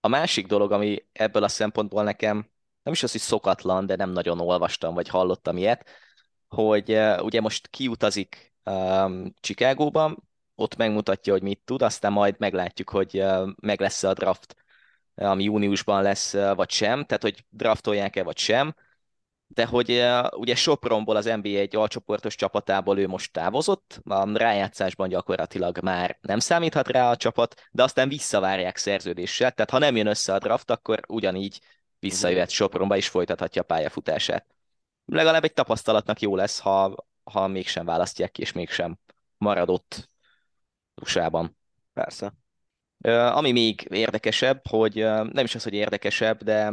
a 0.00 0.08
másik 0.08 0.46
dolog, 0.46 0.72
ami 0.72 1.06
ebből 1.12 1.42
a 1.42 1.48
szempontból 1.48 2.02
nekem 2.02 2.36
nem 2.82 2.92
is 2.92 3.02
az, 3.02 3.12
hogy 3.12 3.20
szokatlan, 3.20 3.86
de 3.86 3.96
nem 3.96 4.10
nagyon 4.10 4.40
olvastam, 4.40 4.94
vagy 4.94 5.08
hallottam 5.08 5.56
ilyet, 5.56 5.88
hogy 6.48 6.98
ugye 7.20 7.40
most 7.40 7.68
kiutazik 7.68 8.54
um, 8.64 9.34
Chicagóba, 9.40 10.16
ott 10.54 10.76
megmutatja, 10.76 11.32
hogy 11.32 11.42
mit 11.42 11.60
tud, 11.64 11.82
aztán 11.82 12.12
majd 12.12 12.34
meglátjuk, 12.38 12.90
hogy 12.90 13.24
meg 13.56 13.80
lesz 13.80 14.02
a 14.02 14.12
draft, 14.12 14.61
ami 15.14 15.44
júniusban 15.44 16.02
lesz, 16.02 16.32
vagy 16.32 16.70
sem, 16.70 17.04
tehát 17.04 17.22
hogy 17.22 17.44
draftolják-e, 17.50 18.22
vagy 18.22 18.38
sem 18.38 18.74
de 19.54 19.66
hogy 19.66 20.04
ugye 20.30 20.54
Sopronból 20.54 21.16
az 21.16 21.24
NBA 21.24 21.48
egy 21.48 21.76
alcsoportos 21.76 22.34
csapatából 22.34 22.98
ő 22.98 23.06
most 23.06 23.32
távozott, 23.32 24.00
a 24.04 24.38
rájátszásban 24.38 25.08
gyakorlatilag 25.08 25.78
már 25.82 26.18
nem 26.20 26.38
számíthat 26.38 26.88
rá 26.88 27.10
a 27.10 27.16
csapat, 27.16 27.68
de 27.70 27.82
aztán 27.82 28.08
visszavárják 28.08 28.76
szerződéssel, 28.76 29.52
tehát 29.52 29.70
ha 29.70 29.78
nem 29.78 29.96
jön 29.96 30.06
össze 30.06 30.34
a 30.34 30.38
draft, 30.38 30.70
akkor 30.70 31.00
ugyanígy 31.08 31.60
visszajöhet 31.98 32.50
Sopronba 32.50 32.96
és 32.96 33.08
folytathatja 33.08 33.62
a 33.62 33.64
pályafutását. 33.64 34.46
Legalább 35.04 35.44
egy 35.44 35.52
tapasztalatnak 35.52 36.20
jó 36.20 36.36
lesz, 36.36 36.58
ha, 36.58 37.06
ha 37.24 37.46
mégsem 37.46 37.84
választják 37.84 38.30
ki, 38.30 38.40
és 38.40 38.52
mégsem 38.52 38.98
maradott 39.38 40.08
USA-ban. 40.94 41.56
Persze. 41.92 42.32
Ami 43.10 43.52
még 43.52 43.86
érdekesebb, 43.90 44.60
hogy 44.68 44.94
nem 45.32 45.44
is 45.44 45.54
az, 45.54 45.62
hogy 45.62 45.74
érdekesebb, 45.74 46.42
de, 46.42 46.72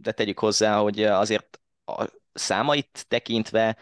de 0.00 0.12
tegyük 0.12 0.38
hozzá, 0.38 0.78
hogy 0.78 1.02
azért 1.02 1.60
a 1.84 2.04
számait 2.32 3.04
tekintve 3.08 3.76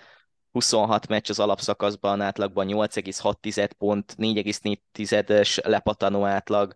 26 0.52 1.08
meccs 1.08 1.30
az 1.30 1.38
alapszakaszban, 1.38 2.20
átlagban 2.20 2.66
8,6 2.68 3.70
pont, 3.78 4.14
4,4-es 4.18 5.64
lepatanó 5.66 6.24
átlag. 6.24 6.74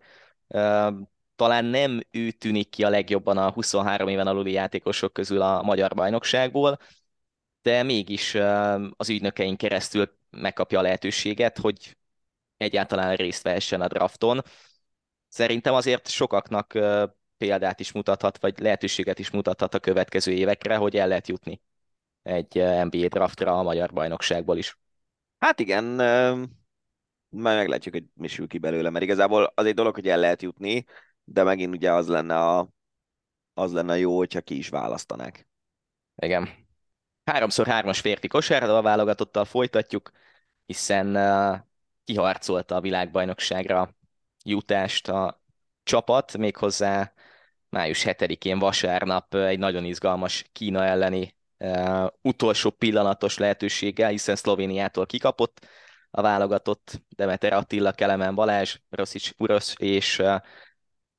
Talán 1.37 1.65
nem 1.65 2.01
ő 2.11 2.31
tűnik 2.31 2.69
ki 2.69 2.85
a 2.85 2.89
legjobban 2.89 3.39
a 3.39 3.51
23 3.51 4.09
éven 4.09 4.27
aluli 4.27 4.53
játékosok 4.53 5.13
közül 5.13 5.43
a 5.43 5.63
magyar 5.63 5.95
bajnokságból, 5.95 6.79
de 7.63 7.83
mégis 7.83 8.35
az 8.97 9.09
ügynökeink 9.09 9.57
keresztül 9.57 10.17
megkapja 10.31 10.79
a 10.79 10.83
lehetőséget, 10.83 11.59
hogy 11.59 11.97
egyáltalán 12.57 13.17
részt 13.17 13.43
vehessen 13.43 13.81
a 13.81 13.89
drafton. 13.89 14.43
Szerintem 15.31 15.75
azért 15.75 16.09
sokaknak 16.09 16.79
példát 17.37 17.81
is 17.81 17.93
mutathat, 17.93 18.41
vagy 18.41 18.59
lehetőséget 18.59 19.19
is 19.19 19.31
mutathat 19.31 19.75
a 19.75 19.79
következő 19.79 20.33
évekre, 20.33 20.77
hogy 20.77 20.97
el 20.97 21.09
lehet 21.09 21.29
jutni 21.29 21.61
egy 22.23 22.55
NBA 22.55 23.09
draftra 23.09 23.59
a 23.59 23.63
magyar 23.63 23.93
bajnokságból 23.93 24.59
is. 24.59 24.79
Hát 25.39 25.61
igen, 25.61 25.85
majd 27.29 27.57
meglátjuk, 27.57 27.95
hogy 27.95 28.05
mi 28.15 28.29
sül 28.29 28.47
ki 28.47 28.59
belőle, 28.59 28.91
mert 28.91 29.05
igazából 29.05 29.53
az 29.55 29.65
egy 29.65 29.75
dolog, 29.75 29.95
hogy 29.95 30.09
el 30.09 30.19
lehet 30.19 30.43
jutni, 30.43 30.85
de 31.25 31.43
megint 31.43 31.75
ugye 31.75 31.93
az 31.93 32.09
lenne 32.09 32.39
a, 32.39 32.69
az 33.55 33.73
lenne 33.73 33.99
jó, 33.99 34.17
hogyha 34.17 34.41
ki 34.41 34.57
is 34.57 34.69
választanák. 34.69 35.49
Igen. 36.17 36.49
Háromszor 37.25 37.67
hármas 37.67 38.01
férfi 38.01 38.29
a 38.51 38.83
válogatottal 38.83 39.45
folytatjuk, 39.45 40.11
hiszen 40.67 41.19
kiharcolta 42.05 42.75
a 42.77 42.81
világbajnokságra 42.81 43.95
jutást 44.45 45.09
a 45.09 45.43
csapat, 45.83 46.37
méghozzá 46.37 47.13
május 47.69 48.03
7-én 48.07 48.59
vasárnap 48.59 49.35
egy 49.35 49.59
nagyon 49.59 49.85
izgalmas 49.85 50.45
Kína 50.53 50.85
elleni 50.85 51.37
uh, 51.59 52.07
utolsó 52.23 52.71
pillanatos 52.71 53.39
lehetőséggel, 53.39 54.11
hiszen 54.11 54.37
Szlovéniától 54.37 55.07
kikapott 55.07 55.67
a 56.11 56.23
válogatott 56.23 57.03
Demeter 57.09 57.53
Attila, 57.53 57.93
Kelemen 57.93 58.35
Balázs, 58.35 58.77
Roszics 58.91 59.33
Urosz 59.39 59.75
és 59.79 60.19
uh, 60.19 60.41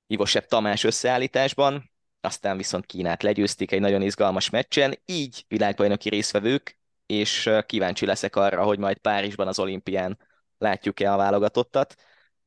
Ivosebb 0.08 0.46
Tamás 0.46 0.84
összeállításban, 0.84 1.92
aztán 2.22 2.58
viszont 2.58 2.86
Kínát 2.86 3.24
legyőzték 3.24 3.72
egy 3.72 3.80
nagyon 3.80 4.02
izgalmas 4.02 4.50
meccsen, 4.50 5.00
így 5.06 5.46
világbajnoki 5.48 6.10
részvevők, 6.10 6.80
és 7.06 7.50
kíváncsi 7.66 8.06
leszek 8.06 8.36
arra, 8.36 8.64
hogy 8.64 8.80
majd 8.80 8.98
Párizsban 8.98 9.48
az 9.48 9.60
olimpián 9.60 10.20
látjuk-e 10.58 11.14
a 11.14 11.18
válogatottat. 11.18 11.96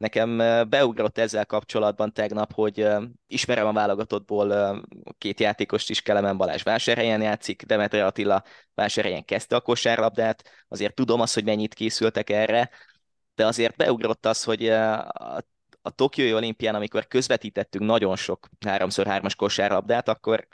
Nekem 0.05 0.37
beugrott 0.69 1.19
ezzel 1.19 1.47
kapcsolatban 1.47 2.13
tegnap, 2.13 2.53
hogy 2.53 2.87
ismerem 3.27 3.67
a 3.67 3.73
válogatottból 3.73 4.81
két 5.19 5.41
játékost 5.41 5.91
is, 5.91 6.03
Kelemen 6.03 6.37
Balázs 6.37 6.63
vásárhelyen 6.63 7.23
játszik, 7.23 7.63
Demetre 7.63 8.07
Attila 8.07 8.43
vásárhelyen 8.75 9.25
kezdte 9.25 9.57
a 9.57 9.61
kosárlabdát, 9.61 10.65
azért 10.69 10.95
tudom 10.95 11.21
azt, 11.21 11.35
hogy 11.35 11.45
mennyit 11.45 11.75
készültek 11.75 12.31
erre, 12.31 12.71
de 13.35 13.47
azért 13.47 13.77
beugrott 13.77 14.27
az, 14.27 14.45
hogy 14.45 14.69
a, 14.69 15.43
a 15.83 15.91
Tokiói 15.95 16.35
olimpián, 16.35 16.75
amikor 16.75 17.07
közvetítettünk 17.07 17.85
nagyon 17.85 18.17
sok 18.17 18.49
3x3-as 18.67 19.33
kosárlabdát, 19.37 20.09
akkor 20.09 20.47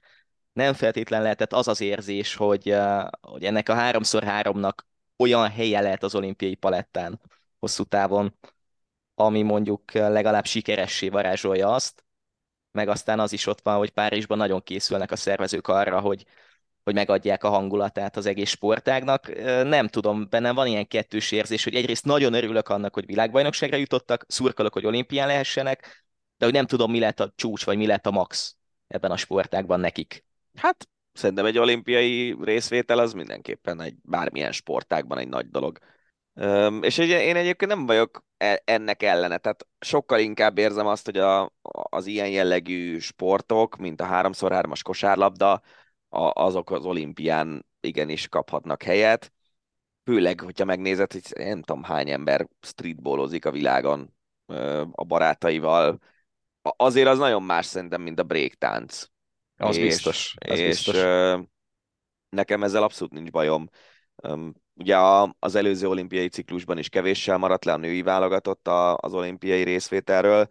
nem 0.53 0.75
feltétlen 0.75 1.23
lehetett 1.23 1.53
az 1.53 1.69
az 1.69 1.81
érzés, 1.81 2.35
hogy, 2.35 2.75
hogy 3.21 3.45
ennek 3.45 3.69
a 3.69 3.75
3x3-nak 3.75 4.75
olyan 5.17 5.49
helye 5.49 5.81
lehet 5.81 6.03
az 6.03 6.15
olimpiai 6.15 6.55
palettán 6.55 7.21
hosszú 7.59 7.85
távon, 7.85 8.35
ami 9.21 9.43
mondjuk 9.43 9.93
legalább 9.93 10.45
sikeressé 10.45 11.09
varázsolja 11.09 11.69
azt, 11.69 12.05
meg 12.73 12.89
aztán 12.89 13.21
az 13.21 13.33
is 13.33 13.47
ott 13.47 13.61
van, 13.61 13.77
hogy 13.77 13.91
Párizsban 13.91 14.39
nagyon 14.39 14.63
készülnek 14.63 15.11
a 15.11 15.17
szervezők 15.17 15.69
arra, 15.69 16.01
hogy, 16.01 16.25
hogy 16.85 16.95
megadják 16.95 17.45
a 17.45 17.49
hangulatát 17.49 18.17
az 18.17 18.27
egész 18.27 18.51
sportágnak. 18.51 19.35
Nem 19.65 19.89
tudom, 19.89 20.27
bennem 20.29 20.55
van 20.55 20.67
ilyen 20.67 20.87
kettős 20.87 21.33
érzés, 21.33 21.65
hogy 21.65 21.75
egyrészt 21.75 22.05
nagyon 22.05 22.33
örülök 22.33 22.69
annak, 22.69 22.95
hogy 22.95 23.07
világbajnokságra 23.07 23.77
jutottak, 23.77 24.25
szurkolok, 24.29 24.73
hogy 24.73 24.87
olimpián 24.87 25.27
lehessenek, 25.27 26.05
de 26.39 26.45
hogy 26.45 26.55
nem 26.55 26.67
tudom, 26.67 26.91
mi 26.91 26.99
lett 26.99 27.21
a 27.21 27.33
csúcs, 27.37 27.65
vagy 27.65 27.77
mi 27.77 27.87
lett 27.87 28.07
a 28.07 28.11
max 28.11 28.57
ebben 28.87 29.11
a 29.11 29.17
sportágban 29.17 29.81
nekik. 29.81 30.25
Hát 30.55 30.89
szerintem 31.13 31.47
egy 31.47 31.59
olimpiai 31.59 32.37
részvétel 32.41 32.99
az 32.99 33.13
mindenképpen 33.13 33.81
egy 33.81 33.95
bármilyen 34.03 34.53
sportágban 34.53 35.19
egy 35.19 35.29
nagy 35.29 35.51
dolog. 35.51 35.79
És 36.81 36.99
én 36.99 37.37
egyébként 37.37 37.71
nem 37.71 37.87
vagyok 37.87 38.25
e, 38.37 38.63
ennek 38.65 39.03
ellene, 39.03 39.39
tehát 39.39 39.67
sokkal 39.81 40.19
inkább 40.19 40.59
érzem 40.59 40.87
azt, 40.87 41.05
hogy 41.05 41.17
a, 41.19 41.53
az 41.73 42.07
ilyen 42.07 42.29
jellegű 42.29 42.99
sportok, 42.99 43.77
mint 43.77 44.01
a 44.01 44.07
3x3-as 44.07 44.81
kosárlabda, 44.83 45.53
a, 46.09 46.43
azok 46.43 46.71
az 46.71 46.85
olimpián 46.85 47.67
igenis 47.81 48.29
kaphatnak 48.29 48.83
helyet. 48.83 49.33
Főleg, 50.05 50.41
hogyha 50.41 50.65
megnézed, 50.65 51.13
hogy 51.13 51.23
nem 51.35 51.63
tudom 51.63 51.83
hány 51.83 52.11
ember 52.11 52.49
streetballozik 52.61 53.45
a 53.45 53.51
világon 53.51 54.15
a 54.91 55.05
barátaival. 55.05 55.99
Azért 56.63 57.09
az 57.09 57.19
nagyon 57.19 57.43
más 57.43 57.67
szerintem, 57.67 58.03
mint 58.03 58.19
a 58.19 58.23
breaktánc. 58.23 59.07
Az 59.57 59.77
és, 59.77 59.83
biztos. 59.83 60.35
Az 60.39 60.59
és 60.59 60.67
biztos. 60.67 60.97
nekem 62.29 62.63
ezzel 62.63 62.83
abszolút 62.83 63.13
nincs 63.13 63.31
bajom. 63.31 63.69
Ugye 64.81 64.97
az 65.39 65.55
előző 65.55 65.89
olimpiai 65.89 66.29
ciklusban 66.29 66.79
is 66.79 66.89
kevéssel 66.89 67.39
maradt 67.39 67.65
le 67.65 67.73
a 67.73 67.77
női 67.77 68.03
válogatott 68.03 68.69
az 68.97 69.15
olimpiai 69.15 69.63
részvételről. 69.63 70.49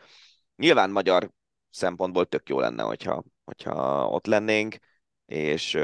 Nyilván 0.56 0.90
magyar 0.90 1.32
szempontból 1.70 2.26
tök 2.26 2.50
jó 2.50 2.60
lenne, 2.60 2.84
hogyha, 2.84 3.24
hogyha 3.44 4.08
ott 4.10 4.26
lennénk, 4.26 4.78
és 5.26 5.78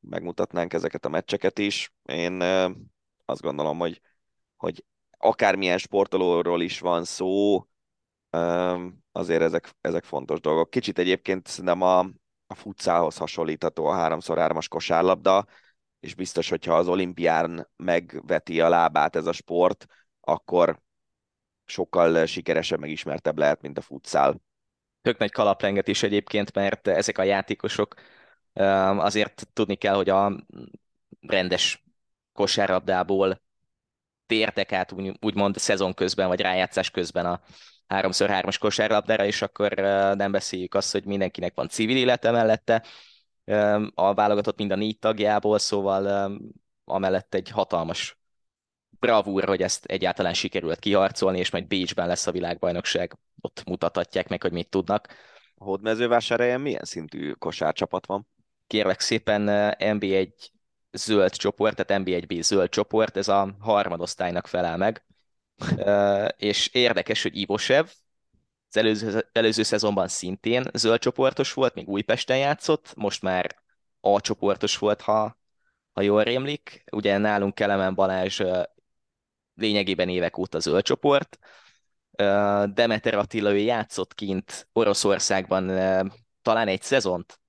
megmutatnánk 0.00 0.72
ezeket 0.72 1.04
a 1.04 1.08
meccseket 1.08 1.58
is. 1.58 1.92
Én 2.04 2.40
azt 3.24 3.42
gondolom, 3.42 3.78
hogy, 3.78 4.00
hogy 4.56 4.84
akármilyen 5.18 5.78
sportolóról 5.78 6.62
is 6.62 6.80
van 6.80 7.04
szó, 7.04 7.66
azért 9.12 9.42
ezek, 9.42 9.74
ezek 9.80 10.04
fontos 10.04 10.40
dolgok. 10.40 10.70
Kicsit 10.70 10.98
egyébként 10.98 11.62
nem 11.62 11.82
a, 11.82 11.98
a 12.46 12.54
futszálhoz 12.54 13.16
hasonlítható 13.16 13.86
a 13.86 13.96
3x3-as 13.96 14.66
kosárlabda, 14.68 15.46
és 16.06 16.14
biztos, 16.14 16.48
hogyha 16.48 16.76
az 16.76 16.88
olimpián 16.88 17.68
megveti 17.76 18.60
a 18.60 18.68
lábát 18.68 19.16
ez 19.16 19.26
a 19.26 19.32
sport, 19.32 19.86
akkor 20.20 20.80
sokkal 21.64 22.26
sikeresebb, 22.26 22.80
meg 22.80 22.90
ismertebb 22.90 23.38
lehet, 23.38 23.62
mint 23.62 23.78
a 23.78 23.80
futszál. 23.80 24.40
Tök 25.02 25.18
nagy 25.18 25.30
kalaprenget 25.30 25.88
is 25.88 26.02
egyébként, 26.02 26.54
mert 26.54 26.88
ezek 26.88 27.18
a 27.18 27.22
játékosok 27.22 27.94
azért 28.96 29.48
tudni 29.52 29.74
kell, 29.74 29.94
hogy 29.94 30.08
a 30.08 30.46
rendes 31.20 31.84
kosárlabdából 32.32 33.42
tértek 34.26 34.72
át 34.72 34.92
úgy, 34.92 35.18
úgymond 35.20 35.56
szezon 35.56 35.94
közben, 35.94 36.28
vagy 36.28 36.40
rájátszás 36.40 36.90
közben 36.90 37.26
a 37.26 37.40
3x3-as 37.88 38.56
kosárlabdára, 38.58 39.24
és 39.24 39.42
akkor 39.42 39.72
nem 40.16 40.32
beszéljük 40.32 40.74
azt, 40.74 40.92
hogy 40.92 41.04
mindenkinek 41.04 41.54
van 41.54 41.68
civil 41.68 41.96
élete 41.96 42.30
mellette, 42.30 42.84
a 43.94 44.14
válogatott 44.14 44.58
mind 44.58 44.70
a 44.70 44.76
négy 44.76 44.98
tagjából, 44.98 45.58
szóval 45.58 46.32
amellett 46.84 47.34
egy 47.34 47.48
hatalmas 47.48 48.18
bravúr, 48.98 49.44
hogy 49.44 49.62
ezt 49.62 49.84
egyáltalán 49.84 50.34
sikerült 50.34 50.78
kiharcolni, 50.78 51.38
és 51.38 51.50
majd 51.50 51.66
Bécsben 51.66 52.06
lesz 52.06 52.26
a 52.26 52.32
világbajnokság, 52.32 53.18
ott 53.40 53.62
mutathatják 53.66 54.28
meg, 54.28 54.42
hogy 54.42 54.52
mit 54.52 54.68
tudnak. 54.68 55.08
A 55.54 55.64
hódmezővásárhelyen 55.64 56.60
milyen 56.60 56.84
szintű 56.84 57.32
kosárcsapat 57.32 58.06
van? 58.06 58.28
Kérlek 58.66 59.00
szépen 59.00 59.74
NB1 59.78 60.32
zöld 60.92 61.30
csoport, 61.36 61.84
tehát 61.84 62.04
NB1B 62.04 62.40
zöld 62.40 62.68
csoport, 62.68 63.16
ez 63.16 63.28
a 63.28 63.56
harmadosztálynak 63.60 64.46
felel 64.46 64.76
meg. 64.76 65.04
és 66.50 66.68
érdekes, 66.68 67.22
hogy 67.22 67.36
Ivosev, 67.36 67.86
az 68.76 68.82
előző, 68.82 69.28
előző 69.32 69.62
szezonban 69.62 70.08
szintén 70.08 70.64
zöld 70.72 71.00
csoportos 71.00 71.52
volt, 71.52 71.74
még 71.74 71.88
Újpesten 71.88 72.38
játszott, 72.38 72.92
most 72.96 73.22
már 73.22 73.56
A 74.00 74.20
csoportos 74.20 74.78
volt, 74.78 75.00
ha, 75.00 75.38
ha 75.92 76.00
jól 76.00 76.22
rémlik. 76.22 76.84
Ugye 76.92 77.18
nálunk 77.18 77.54
Kelemen 77.54 77.94
Balázs 77.94 78.42
lényegében 79.54 80.08
évek 80.08 80.38
óta 80.38 80.58
zöld 80.58 80.82
csoport. 80.82 81.38
Demeter 82.74 83.14
Attila, 83.14 83.52
ő 83.52 83.56
játszott 83.56 84.14
kint 84.14 84.68
Oroszországban 84.72 85.66
talán 86.42 86.68
egy 86.68 86.82
szezont 86.82 87.40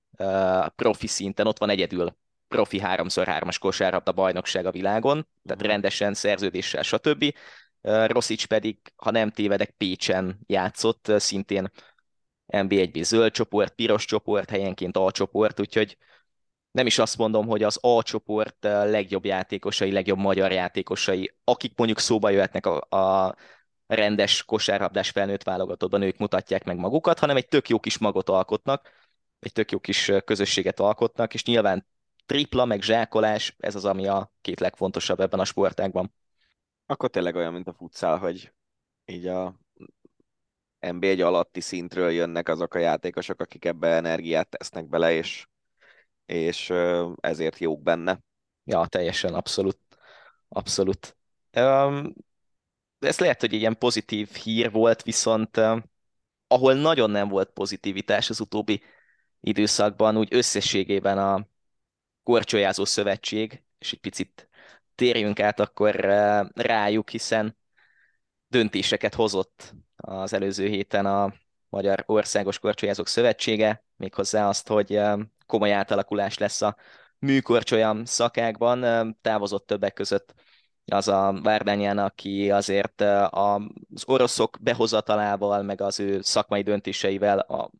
profi 0.76 1.06
szinten, 1.06 1.46
ott 1.46 1.58
van 1.58 1.70
egyedül 1.70 2.16
profi 2.48 2.80
3x3-as 2.84 3.56
kosárlabda 3.60 4.12
bajnokság 4.12 4.66
a 4.66 4.70
világon, 4.70 5.28
tehát 5.44 5.62
mhm. 5.62 5.70
rendesen 5.70 6.14
szerződéssel, 6.14 6.82
stb. 6.82 7.34
Roszics 8.06 8.46
pedig, 8.46 8.78
ha 8.96 9.10
nem 9.10 9.30
tévedek, 9.30 9.70
Pécsen 9.70 10.38
játszott, 10.46 11.12
szintén 11.16 11.70
NB1B 12.46 13.02
zöld 13.02 13.32
csoport, 13.32 13.74
piros 13.74 14.04
csoport, 14.04 14.50
helyenként 14.50 14.96
A 14.96 15.10
csoport, 15.10 15.60
úgyhogy 15.60 15.96
nem 16.70 16.86
is 16.86 16.98
azt 16.98 17.16
mondom, 17.16 17.46
hogy 17.46 17.62
az 17.62 17.78
A 17.80 18.02
csoport 18.02 18.56
legjobb 18.64 19.24
játékosai, 19.24 19.92
legjobb 19.92 20.18
magyar 20.18 20.52
játékosai, 20.52 21.34
akik 21.44 21.72
mondjuk 21.76 21.98
szóba 21.98 22.30
jöhetnek 22.30 22.66
a, 22.66 22.96
a 22.96 23.34
rendes 23.86 24.44
kosárlabdás 24.44 25.10
felnőtt 25.10 25.42
válogatottban, 25.42 26.02
ők 26.02 26.18
mutatják 26.18 26.64
meg 26.64 26.76
magukat, 26.76 27.18
hanem 27.18 27.36
egy 27.36 27.48
tök 27.48 27.68
jó 27.68 27.80
kis 27.80 27.98
magot 27.98 28.28
alkotnak, 28.28 28.90
egy 29.40 29.52
tök 29.52 29.70
jó 29.70 29.78
kis 29.80 30.12
közösséget 30.24 30.80
alkotnak, 30.80 31.34
és 31.34 31.44
nyilván 31.44 31.86
tripla, 32.26 32.64
meg 32.64 32.82
zsákolás, 32.82 33.56
ez 33.58 33.74
az, 33.74 33.84
ami 33.84 34.06
a 34.06 34.32
két 34.40 34.60
legfontosabb 34.60 35.20
ebben 35.20 35.40
a 35.40 35.44
sportágban. 35.44 36.14
Akkor 36.90 37.10
tényleg 37.10 37.34
olyan, 37.34 37.52
mint 37.52 37.68
a 37.68 37.72
futszál, 37.72 38.18
hogy 38.18 38.52
így 39.04 39.26
a 39.26 39.60
NB1 40.80 41.24
alatti 41.24 41.60
szintről 41.60 42.10
jönnek 42.10 42.48
azok 42.48 42.74
a 42.74 42.78
játékosok, 42.78 43.40
akik 43.40 43.64
ebbe 43.64 43.88
energiát 43.88 44.48
tesznek 44.48 44.88
bele, 44.88 45.12
és, 45.12 45.46
és 46.26 46.72
ezért 47.20 47.58
jók 47.58 47.82
benne. 47.82 48.20
Ja, 48.64 48.86
teljesen, 48.86 49.34
abszolút. 49.34 49.78
Abszolút. 50.48 51.16
Um, 51.56 52.14
ez 52.98 53.18
lehet, 53.18 53.40
hogy 53.40 53.54
egy 53.54 53.60
ilyen 53.60 53.78
pozitív 53.78 54.30
hír 54.30 54.70
volt, 54.70 55.02
viszont 55.02 55.60
ahol 56.46 56.74
nagyon 56.74 57.10
nem 57.10 57.28
volt 57.28 57.50
pozitivitás 57.50 58.30
az 58.30 58.40
utóbbi 58.40 58.82
időszakban, 59.40 60.16
úgy 60.16 60.34
összességében 60.34 61.18
a 61.18 61.48
Korcsolyázó 62.22 62.84
Szövetség, 62.84 63.62
és 63.78 63.92
egy 63.92 64.00
picit 64.00 64.47
térjünk 64.98 65.40
át 65.40 65.60
akkor 65.60 66.04
eh, 66.04 66.46
rájuk, 66.54 67.10
hiszen 67.10 67.56
döntéseket 68.48 69.14
hozott 69.14 69.74
az 69.96 70.32
előző 70.32 70.66
héten 70.66 71.06
a 71.06 71.32
Magyar 71.68 72.02
Országos 72.06 72.58
Korcsolyázók 72.58 73.06
Szövetsége, 73.08 73.84
méghozzá 73.96 74.48
azt, 74.48 74.68
hogy 74.68 74.94
eh, 74.94 75.18
komoly 75.46 75.72
átalakulás 75.72 76.38
lesz 76.38 76.62
a 76.62 76.76
műkorcsolyam 77.18 78.04
szakákban. 78.04 78.84
Eh, 78.84 79.06
távozott 79.20 79.66
többek 79.66 79.92
között 79.92 80.34
az 80.84 81.08
a 81.08 81.40
Várdányán, 81.42 81.98
aki 81.98 82.50
azért 82.50 83.00
az 83.30 84.04
oroszok 84.06 84.56
behozatalával, 84.60 85.62
meg 85.62 85.80
az 85.80 86.00
ő 86.00 86.20
szakmai 86.20 86.62
döntéseivel 86.62 87.38
a 87.38 87.70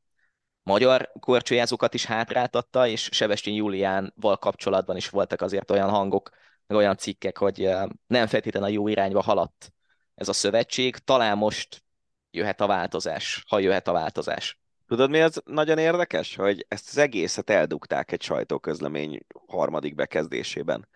magyar 0.63 1.13
korcsolyázókat 1.21 1.95
is 1.95 2.05
hátráltatta, 2.05 2.87
és 2.87 3.09
Sebestyén 3.13 3.57
Juliánval 3.57 4.37
kapcsolatban 4.37 4.97
is 4.97 5.09
voltak 5.09 5.41
azért 5.41 5.71
olyan 5.71 5.91
hangok, 5.91 6.31
meg 6.69 6.79
olyan 6.79 6.97
cikkek, 6.97 7.39
hogy 7.39 7.69
nem 8.07 8.27
feltétlenül 8.27 8.69
a 8.69 8.73
jó 8.73 8.89
irányba 8.89 9.23
haladt 9.23 9.73
ez 10.15 10.29
a 10.29 10.33
szövetség. 10.33 10.97
Talán 10.97 11.39
most 11.39 11.83
jöhet 12.31 12.61
a 12.61 12.67
változás, 12.67 13.45
ha 13.49 13.59
jöhet 13.59 13.89
a 13.89 13.93
változás. 13.93 14.61
Tudod, 14.87 15.11
mi 15.11 15.21
az 15.21 15.43
nagyon 15.45 15.79
érdekes? 15.79 16.37
Hogy 16.37 16.67
ezt 16.69 16.89
az 16.89 16.99
egészet 16.99 17.51
eldugták 17.51 18.13
egy 18.13 18.23
sajtóközlemény 18.23 19.21
harmadik 19.47 19.95
bekezdésében. 19.95 20.89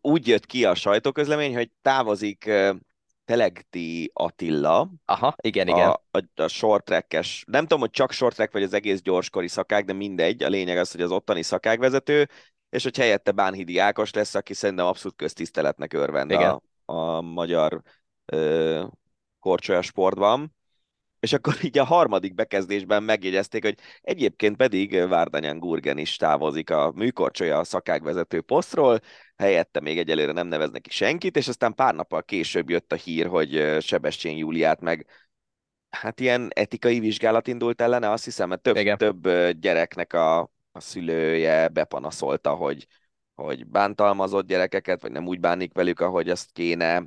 úgy 0.00 0.26
jött 0.26 0.46
ki 0.46 0.64
a 0.64 0.74
sajtóközlemény, 0.74 1.54
hogy 1.54 1.70
távozik 1.82 2.50
Telegdi 3.24 4.10
Attila. 4.14 4.90
Aha, 5.04 5.34
igen, 5.40 5.68
igen. 5.68 5.88
A, 5.88 6.02
a, 6.10 6.42
a 6.42 6.48
short 6.48 6.84
track-es, 6.84 7.44
nem 7.46 7.62
tudom, 7.62 7.80
hogy 7.80 7.90
csak 7.90 8.12
short 8.12 8.34
track 8.34 8.52
vagy 8.52 8.62
az 8.62 8.72
egész 8.72 9.00
gyorskori 9.00 9.48
szakák, 9.48 9.84
de 9.84 9.92
mindegy. 9.92 10.42
A 10.42 10.48
lényeg 10.48 10.78
az, 10.78 10.90
hogy 10.90 11.00
az 11.00 11.10
ottani 11.10 11.42
szakágvezető, 11.42 12.28
és 12.70 12.82
hogy 12.82 12.96
helyette 12.96 13.30
Bánhidi 13.30 13.78
Ákos 13.78 14.12
lesz, 14.12 14.34
aki 14.34 14.54
szerintem 14.54 14.86
abszolút 14.86 15.16
köztiszteletnek 15.16 15.92
örvend 15.92 16.30
a, 16.30 16.62
a 16.84 17.20
magyar 17.20 17.82
ö, 18.24 18.84
korcsolya 19.40 19.82
sportban. 19.82 20.54
És 21.20 21.32
akkor 21.32 21.54
így 21.62 21.78
a 21.78 21.84
harmadik 21.84 22.34
bekezdésben 22.34 23.02
megjegyezték, 23.02 23.64
hogy 23.64 23.78
egyébként 24.00 24.56
pedig 24.56 25.06
Várdanyán 25.08 25.58
Gurgen 25.58 25.98
is 25.98 26.16
távozik 26.16 26.70
a 26.70 26.92
műkorcsolya 26.94 27.64
szakágvezető 27.64 28.40
posztról, 28.40 29.00
helyette 29.36 29.80
még 29.80 29.98
egyelőre 29.98 30.32
nem 30.32 30.46
neveznek 30.46 30.80
ki 30.80 30.90
senkit, 30.90 31.36
és 31.36 31.48
aztán 31.48 31.74
pár 31.74 31.94
nappal 31.94 32.22
később 32.22 32.70
jött 32.70 32.92
a 32.92 32.96
hír, 32.96 33.26
hogy 33.26 33.76
Sebestyén 33.80 34.36
Júliát 34.36 34.80
meg 34.80 35.06
hát 35.90 36.20
ilyen 36.20 36.50
etikai 36.54 37.00
vizsgálat 37.00 37.46
indult 37.46 37.80
ellene, 37.80 38.10
azt 38.10 38.24
hiszem, 38.24 38.48
mert 38.48 38.62
több, 38.62 38.96
több 38.96 39.28
gyereknek 39.50 40.12
a, 40.12 40.50
a 40.76 40.80
szülője 40.80 41.68
bepanaszolta, 41.68 42.54
hogy, 42.54 42.86
hogy 43.34 43.66
bántalmazott 43.66 44.46
gyerekeket, 44.46 45.02
vagy 45.02 45.12
nem 45.12 45.26
úgy 45.26 45.40
bánik 45.40 45.72
velük, 45.72 46.00
ahogy 46.00 46.30
azt 46.30 46.52
kéne, 46.52 47.04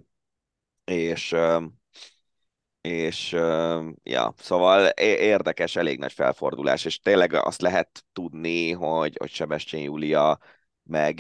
és 0.86 1.36
és 2.82 3.32
ja, 4.04 4.34
szóval 4.38 4.88
érdekes, 4.98 5.76
elég 5.76 6.00
nagy 6.00 6.14
felfordulás, 6.14 6.86
és 6.86 7.00
tényleg 7.00 7.34
azt 7.34 7.62
lehet 7.62 8.06
tudni, 8.14 8.72
hogy, 8.72 9.16
hogy 9.20 9.30
Sebestyén 9.30 9.84
Júlia 9.84 10.40
meg, 10.84 11.20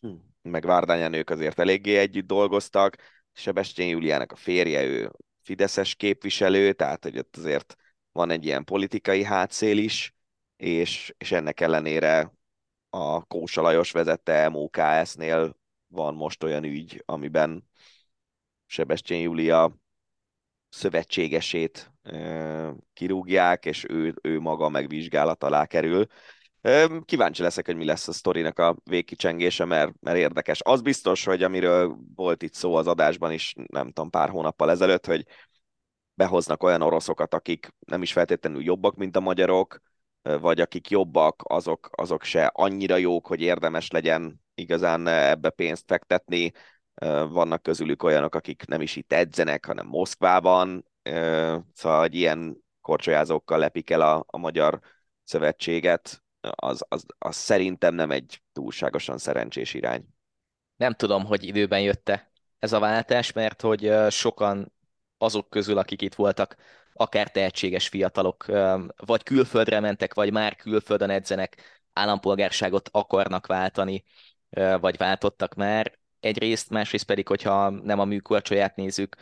hm, 0.00 0.14
meg 0.42 0.64
Várdányán 0.64 1.12
ők 1.12 1.30
azért 1.30 1.58
eléggé 1.58 1.96
együtt 1.96 2.26
dolgoztak, 2.26 2.96
Sebestyén 3.32 3.88
Júliának 3.88 4.32
a 4.32 4.36
férje, 4.36 4.84
ő 4.84 5.10
fideszes 5.42 5.94
képviselő, 5.94 6.72
tehát 6.72 7.02
hogy 7.02 7.18
ott 7.18 7.36
azért 7.36 7.76
van 8.12 8.30
egy 8.30 8.44
ilyen 8.44 8.64
politikai 8.64 9.24
hátszél 9.24 9.78
is, 9.78 10.14
és, 10.56 11.14
és 11.18 11.32
ennek 11.32 11.60
ellenére 11.60 12.32
a 12.90 13.24
Kósa 13.24 13.62
Lajos 13.62 13.90
vezette 13.90 14.48
MOKS-nél 14.48 15.56
van 15.86 16.14
most 16.14 16.42
olyan 16.42 16.64
ügy, 16.64 17.02
amiben 17.06 17.68
Sebestyén 18.66 19.20
Júlia 19.20 19.76
szövetségesét 20.68 21.92
kirúgják, 22.92 23.64
és 23.66 23.86
ő, 23.88 24.14
ő 24.22 24.40
maga 24.40 24.68
megvizsgálat 24.68 25.44
alá 25.44 25.66
kerül. 25.66 26.06
Kíváncsi 27.04 27.42
leszek, 27.42 27.66
hogy 27.66 27.76
mi 27.76 27.84
lesz 27.84 28.08
a 28.08 28.12
sztorinak 28.12 28.58
a 28.58 28.76
végkicsengése, 28.84 29.64
mert, 29.64 29.92
mert 30.00 30.16
érdekes. 30.16 30.60
Az 30.62 30.80
biztos, 30.80 31.24
hogy 31.24 31.42
amiről 31.42 31.96
volt 32.14 32.42
itt 32.42 32.54
szó 32.54 32.74
az 32.74 32.86
adásban 32.86 33.32
is, 33.32 33.54
nem 33.66 33.86
tudom, 33.86 34.10
pár 34.10 34.28
hónappal 34.28 34.70
ezelőtt, 34.70 35.06
hogy 35.06 35.26
behoznak 36.14 36.62
olyan 36.62 36.82
oroszokat, 36.82 37.34
akik 37.34 37.74
nem 37.86 38.02
is 38.02 38.12
feltétlenül 38.12 38.62
jobbak, 38.62 38.96
mint 38.96 39.16
a 39.16 39.20
magyarok, 39.20 39.80
vagy 40.24 40.60
akik 40.60 40.90
jobbak, 40.90 41.42
azok, 41.44 41.90
azok 41.92 42.22
se 42.22 42.50
annyira 42.54 42.96
jók, 42.96 43.26
hogy 43.26 43.40
érdemes 43.40 43.90
legyen 43.90 44.42
igazán 44.54 45.06
ebbe 45.06 45.50
pénzt 45.50 45.84
fektetni, 45.86 46.52
vannak 47.28 47.62
közülük 47.62 48.02
olyanok, 48.02 48.34
akik 48.34 48.66
nem 48.66 48.80
is 48.80 48.96
itt 48.96 49.12
edzenek, 49.12 49.66
hanem 49.66 49.86
Moszkvában, 49.86 50.84
szóval 51.72 52.00
hogy 52.00 52.14
ilyen 52.14 52.64
korcsolyázókkal 52.80 53.58
lepik 53.58 53.90
el 53.90 54.00
a, 54.00 54.24
a 54.26 54.38
magyar 54.38 54.80
szövetséget, 55.24 56.22
az, 56.50 56.84
az, 56.88 57.04
az 57.18 57.36
szerintem 57.36 57.94
nem 57.94 58.10
egy 58.10 58.42
túlságosan 58.52 59.18
szerencsés 59.18 59.74
irány. 59.74 60.04
Nem 60.76 60.92
tudom, 60.92 61.24
hogy 61.24 61.44
időben 61.44 61.80
jötte 61.80 62.32
ez 62.58 62.72
a 62.72 62.78
váltás, 62.78 63.32
mert 63.32 63.60
hogy 63.60 63.92
sokan 64.10 64.72
azok 65.18 65.50
közül, 65.50 65.78
akik 65.78 66.02
itt 66.02 66.14
voltak, 66.14 66.56
akár 66.94 67.30
tehetséges 67.30 67.88
fiatalok, 67.88 68.46
vagy 68.96 69.22
külföldre 69.22 69.80
mentek, 69.80 70.14
vagy 70.14 70.32
már 70.32 70.56
külföldön 70.56 71.10
edzenek, 71.10 71.82
állampolgárságot 71.92 72.88
akarnak 72.92 73.46
váltani, 73.46 74.04
vagy 74.80 74.96
váltottak 74.96 75.54
már, 75.54 75.98
egyrészt, 76.20 76.70
másrészt 76.70 77.04
pedig, 77.04 77.28
hogyha 77.28 77.70
nem 77.70 77.98
a 77.98 78.04
műkorcsolyát 78.04 78.76
nézzük, 78.76 79.16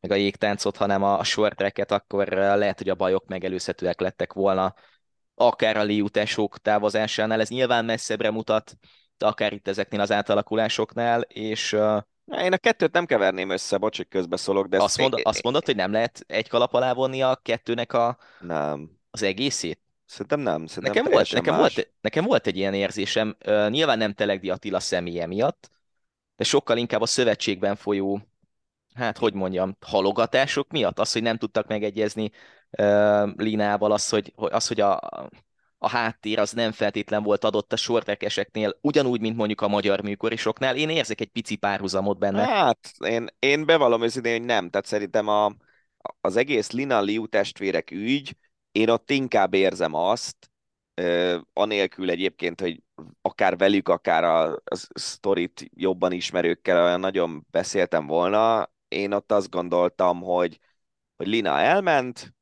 meg 0.00 0.10
a 0.10 0.14
jégtáncot, 0.14 0.76
hanem 0.76 1.02
a 1.02 1.24
short 1.24 1.90
akkor 1.90 2.28
lehet, 2.28 2.78
hogy 2.78 2.88
a 2.88 2.94
bajok 2.94 3.26
megelőzhetőek 3.26 4.00
lettek 4.00 4.32
volna, 4.32 4.74
akár 5.34 5.76
a 5.76 5.82
liutások 5.82 6.58
távozásánál, 6.58 7.40
ez 7.40 7.48
nyilván 7.48 7.84
messzebbre 7.84 8.30
mutat, 8.30 8.76
de 9.16 9.26
akár 9.26 9.52
itt 9.52 9.68
ezeknél 9.68 10.00
az 10.00 10.12
átalakulásoknál, 10.12 11.20
és 11.20 11.76
én 12.30 12.52
a 12.52 12.56
kettőt 12.56 12.92
nem 12.92 13.06
keverném 13.06 13.50
össze, 13.50 13.76
bocs, 13.76 13.96
hogy 13.96 14.08
közbeszólok, 14.08 14.66
de... 14.66 14.82
Azt, 14.82 14.98
mond, 14.98 15.20
azt 15.22 15.42
mondod, 15.42 15.64
hogy 15.64 15.76
nem 15.76 15.92
lehet 15.92 16.24
egy 16.26 16.48
kalap 16.48 16.74
alá 16.74 16.92
vonni 16.92 17.22
a 17.22 17.40
kettőnek 17.42 17.92
a, 17.92 18.18
nem. 18.40 18.90
az 19.10 19.22
egészét? 19.22 19.80
Szerintem 20.04 20.40
nem. 20.40 20.66
Szerintem 20.66 20.92
nekem, 20.92 21.12
volt, 21.12 21.32
nekem, 21.32 21.56
volt, 21.56 21.92
nekem 22.00 22.24
volt 22.24 22.46
egy 22.46 22.56
ilyen 22.56 22.74
érzésem, 22.74 23.36
uh, 23.46 23.68
nyilván 23.70 23.98
nem 23.98 24.12
Telegdi 24.12 24.50
Attila 24.50 24.80
személye 24.80 25.26
miatt, 25.26 25.70
de 26.36 26.44
sokkal 26.44 26.76
inkább 26.76 27.00
a 27.00 27.06
szövetségben 27.06 27.76
folyó, 27.76 28.20
hát 28.94 29.18
hogy 29.18 29.34
mondjam, 29.34 29.76
halogatások 29.80 30.70
miatt, 30.70 30.98
az, 30.98 31.12
hogy 31.12 31.22
nem 31.22 31.36
tudtak 31.36 31.66
megegyezni 31.66 32.30
uh, 32.78 33.28
Linával, 33.36 33.92
az, 33.92 34.08
hogy, 34.08 34.32
az, 34.36 34.66
hogy 34.66 34.80
a, 34.80 35.00
a 35.78 35.88
háttér 35.88 36.38
az 36.38 36.52
nem 36.52 36.72
feltétlen 36.72 37.22
volt 37.22 37.44
adott 37.44 37.72
a 37.72 37.76
sortekeseknél, 37.76 38.78
ugyanúgy, 38.80 39.20
mint 39.20 39.36
mondjuk 39.36 39.60
a 39.60 39.68
magyar 39.68 40.00
műkorisoknál. 40.02 40.76
Én 40.76 40.88
érzek 40.88 41.20
egy 41.20 41.30
pici 41.30 41.56
párhuzamot 41.56 42.18
benne. 42.18 42.46
Hát, 42.46 42.92
én, 43.04 43.26
én 43.38 43.66
bevallom 43.66 44.02
őszintén, 44.02 44.36
hogy 44.36 44.46
nem. 44.46 44.70
Tehát 44.70 44.86
szerintem 44.86 45.28
a, 45.28 45.52
az 46.20 46.36
egész 46.36 46.70
Lina 46.70 47.00
Liu 47.00 47.26
testvérek 47.26 47.90
ügy, 47.90 48.36
én 48.72 48.88
ott 48.88 49.10
inkább 49.10 49.54
érzem 49.54 49.94
azt, 49.94 50.50
anélkül 51.52 52.10
egyébként, 52.10 52.60
hogy 52.60 52.82
akár 53.22 53.56
velük, 53.56 53.88
akár 53.88 54.24
a, 54.24 54.52
a 54.52 54.76
sztorit 54.92 55.70
jobban 55.74 56.12
ismerőkkel 56.12 56.84
olyan 56.84 57.00
nagyon 57.00 57.46
beszéltem 57.50 58.06
volna, 58.06 58.70
én 58.88 59.12
ott 59.12 59.32
azt 59.32 59.50
gondoltam, 59.50 60.20
hogy, 60.20 60.58
hogy 61.16 61.26
Lina 61.26 61.58
elment, 61.58 62.34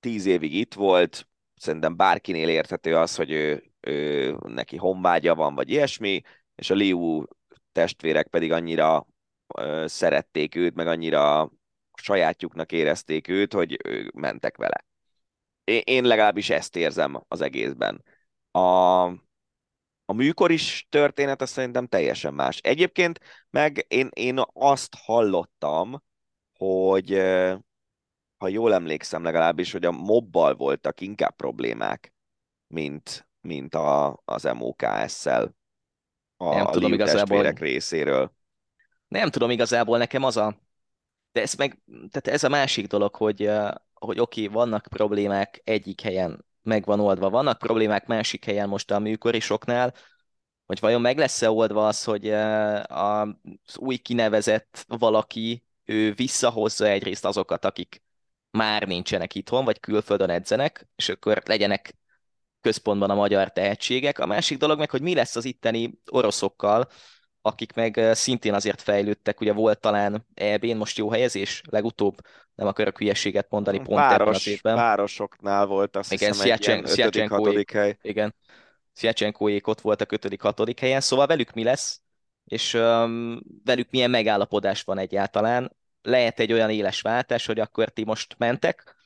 tíz 0.00 0.26
évig 0.26 0.54
itt 0.54 0.74
volt, 0.74 1.28
szerintem 1.60 1.96
bárkinél 1.96 2.48
érthető 2.48 2.96
az, 2.96 3.16
hogy 3.16 3.30
ő, 3.30 3.62
ő 3.80 4.36
neki 4.44 4.76
honvágya 4.76 5.34
van, 5.34 5.54
vagy 5.54 5.70
ilyesmi, 5.70 6.20
és 6.54 6.70
a 6.70 6.74
Liu 6.74 7.22
testvérek 7.72 8.28
pedig 8.28 8.52
annyira 8.52 9.06
ö, 9.56 9.84
szerették 9.86 10.54
őt, 10.54 10.74
meg 10.74 10.86
annyira 10.86 11.50
sajátjuknak 12.02 12.72
érezték 12.72 13.28
őt, 13.28 13.52
hogy 13.52 13.76
ő 13.84 14.10
mentek 14.14 14.56
vele 14.56 14.86
én 15.84 16.04
legalábbis 16.04 16.50
ezt 16.50 16.76
érzem 16.76 17.24
az 17.28 17.40
egészben. 17.40 18.04
A, 18.50 18.58
a 20.04 20.12
műkor 20.14 20.50
is 20.50 20.86
történet, 20.88 21.42
az 21.42 21.50
szerintem 21.50 21.86
teljesen 21.86 22.34
más. 22.34 22.58
Egyébként 22.58 23.20
meg 23.50 23.84
én, 23.88 24.08
én 24.12 24.40
azt 24.52 24.94
hallottam, 24.94 26.02
hogy 26.58 27.12
ha 28.38 28.48
jól 28.48 28.74
emlékszem 28.74 29.22
legalábbis, 29.22 29.72
hogy 29.72 29.84
a 29.84 29.90
mobbal 29.90 30.54
voltak 30.54 31.00
inkább 31.00 31.36
problémák, 31.36 32.14
mint, 32.66 33.28
mint 33.40 33.74
a, 33.74 34.22
az 34.24 34.42
MOKS-szel 34.42 35.56
a, 36.36 36.54
nem 36.54 36.66
tudom 36.66 36.92
igazából 36.92 37.42
részéről. 37.42 38.32
Nem 39.08 39.30
tudom 39.30 39.50
igazából, 39.50 39.98
nekem 39.98 40.22
az 40.22 40.36
a... 40.36 40.58
De 41.32 41.40
ez 41.40 41.54
meg, 41.54 41.78
tehát 41.86 42.28
ez 42.28 42.44
a 42.44 42.48
másik 42.48 42.86
dolog, 42.86 43.14
hogy 43.14 43.50
hogy 43.94 44.20
oké, 44.20 44.42
okay, 44.42 44.54
vannak 44.54 44.86
problémák 44.90 45.60
egyik 45.64 46.00
helyen 46.00 46.44
meg 46.62 46.84
van 46.84 47.00
oldva, 47.00 47.30
vannak 47.30 47.58
problémák 47.58 48.06
másik 48.06 48.44
helyen 48.44 48.68
most 48.68 48.90
a 48.90 48.98
műkorisoknál, 48.98 49.94
hogy 50.66 50.80
vajon 50.80 51.00
meg 51.00 51.18
lesz-e 51.18 51.50
oldva 51.50 51.86
az, 51.86 52.04
hogy 52.04 52.30
az 52.30 53.78
új 53.78 53.96
kinevezett 53.96 54.84
valaki, 54.88 55.64
ő 55.84 56.12
visszahozza 56.12 56.86
egyrészt 56.86 57.24
azokat, 57.24 57.64
akik 57.64 58.02
már 58.50 58.86
nincsenek 58.86 59.34
itthon, 59.34 59.64
vagy 59.64 59.80
külföldön 59.80 60.30
edzenek, 60.30 60.88
és 60.96 61.08
akkor 61.08 61.42
legyenek 61.44 61.96
központban 62.60 63.10
a 63.10 63.14
magyar 63.14 63.52
tehetségek. 63.52 64.18
A 64.18 64.26
másik 64.26 64.58
dolog 64.58 64.78
meg, 64.78 64.90
hogy 64.90 65.02
mi 65.02 65.14
lesz 65.14 65.36
az 65.36 65.44
itteni 65.44 66.00
oroszokkal, 66.10 66.88
akik 67.42 67.72
meg 67.72 68.00
szintén 68.12 68.54
azért 68.54 68.82
fejlődtek, 68.82 69.40
ugye 69.40 69.52
volt 69.52 69.80
talán 69.80 70.26
EB-n 70.34 70.76
most 70.76 70.98
jó 70.98 71.10
helyezés, 71.10 71.62
legutóbb 71.70 72.16
nem 72.54 72.66
akarok 72.66 72.98
hülyeséget 72.98 73.46
mondani 73.50 73.78
pont 73.78 73.98
Város, 73.98 74.20
ebben 74.20 74.34
az 74.34 74.46
évben. 74.46 74.74
Városoknál 74.74 75.66
volt 75.66 75.96
azt 75.96 76.12
igen, 76.12 76.32
hiszem 76.32 76.50
egy 76.50 76.66
ilyen 76.66 76.84
ötödik, 76.84 77.28
hatodik 77.28 77.72
hely. 77.72 77.98
Igen, 78.02 78.34
Sziacsenkóék 78.92 79.66
ott 79.66 79.80
voltak 79.80 80.12
ötödik, 80.12 80.42
hatodik 80.42 80.80
helyen, 80.80 81.00
szóval 81.00 81.26
velük 81.26 81.52
mi 81.52 81.62
lesz, 81.62 82.00
és 82.44 82.74
um, 82.74 83.40
velük 83.64 83.90
milyen 83.90 84.10
megállapodás 84.10 84.82
van 84.82 84.98
egyáltalán. 84.98 85.76
Lehet 86.02 86.40
egy 86.40 86.52
olyan 86.52 86.70
éles 86.70 87.00
váltás, 87.00 87.46
hogy 87.46 87.60
akkor 87.60 87.88
ti 87.88 88.04
most 88.04 88.34
mentek, 88.38 88.96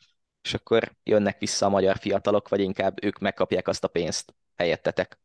és 0.42 0.54
akkor 0.54 0.92
jönnek 1.02 1.38
vissza 1.38 1.66
a 1.66 1.68
magyar 1.68 1.96
fiatalok, 1.96 2.48
vagy 2.48 2.60
inkább 2.60 3.04
ők 3.04 3.18
megkapják 3.18 3.68
azt 3.68 3.84
a 3.84 3.88
pénzt 3.88 4.34
helyettetek. 4.56 5.18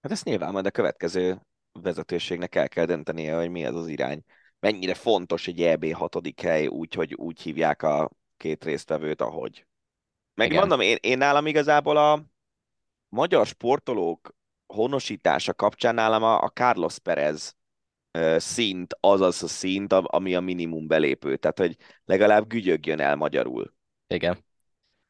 Hát 0.00 0.12
ezt 0.12 0.24
nyilván 0.24 0.52
majd 0.52 0.66
a 0.66 0.70
következő 0.70 1.40
vezetőségnek 1.72 2.54
el 2.54 2.68
kell 2.68 2.84
döntenie, 2.84 3.36
hogy 3.36 3.50
mi 3.50 3.64
ez 3.64 3.74
az 3.74 3.88
irány. 3.88 4.24
Mennyire 4.60 4.94
fontos 4.94 5.46
egy 5.46 5.62
EB 5.62 5.92
hatodik 5.92 6.40
hely, 6.40 6.66
úgy, 6.66 6.94
hogy 6.94 7.14
úgy 7.14 7.40
hívják 7.40 7.82
a 7.82 8.10
két 8.36 8.64
résztvevőt, 8.64 9.20
ahogy. 9.20 9.66
Meg 10.34 10.46
Igen. 10.46 10.58
mondom, 10.58 10.80
én, 10.80 10.96
én 11.00 11.18
nálam 11.18 11.46
igazából 11.46 11.96
a 11.96 12.24
magyar 13.08 13.46
sportolók 13.46 14.34
honosítása 14.66 15.54
kapcsán 15.54 15.94
nálam 15.94 16.22
a, 16.22 16.42
a 16.42 16.48
Carlos 16.48 16.98
Perez 16.98 17.56
szint 18.36 18.96
az 19.00 19.20
az 19.20 19.42
a 19.42 19.48
szint, 19.48 19.92
ami 19.92 20.34
a 20.34 20.40
minimum 20.40 20.86
belépő. 20.86 21.36
Tehát, 21.36 21.58
hogy 21.58 21.76
legalább 22.04 22.46
gügyögjön 22.46 23.00
el 23.00 23.16
magyarul. 23.16 23.74
Igen. 24.06 24.44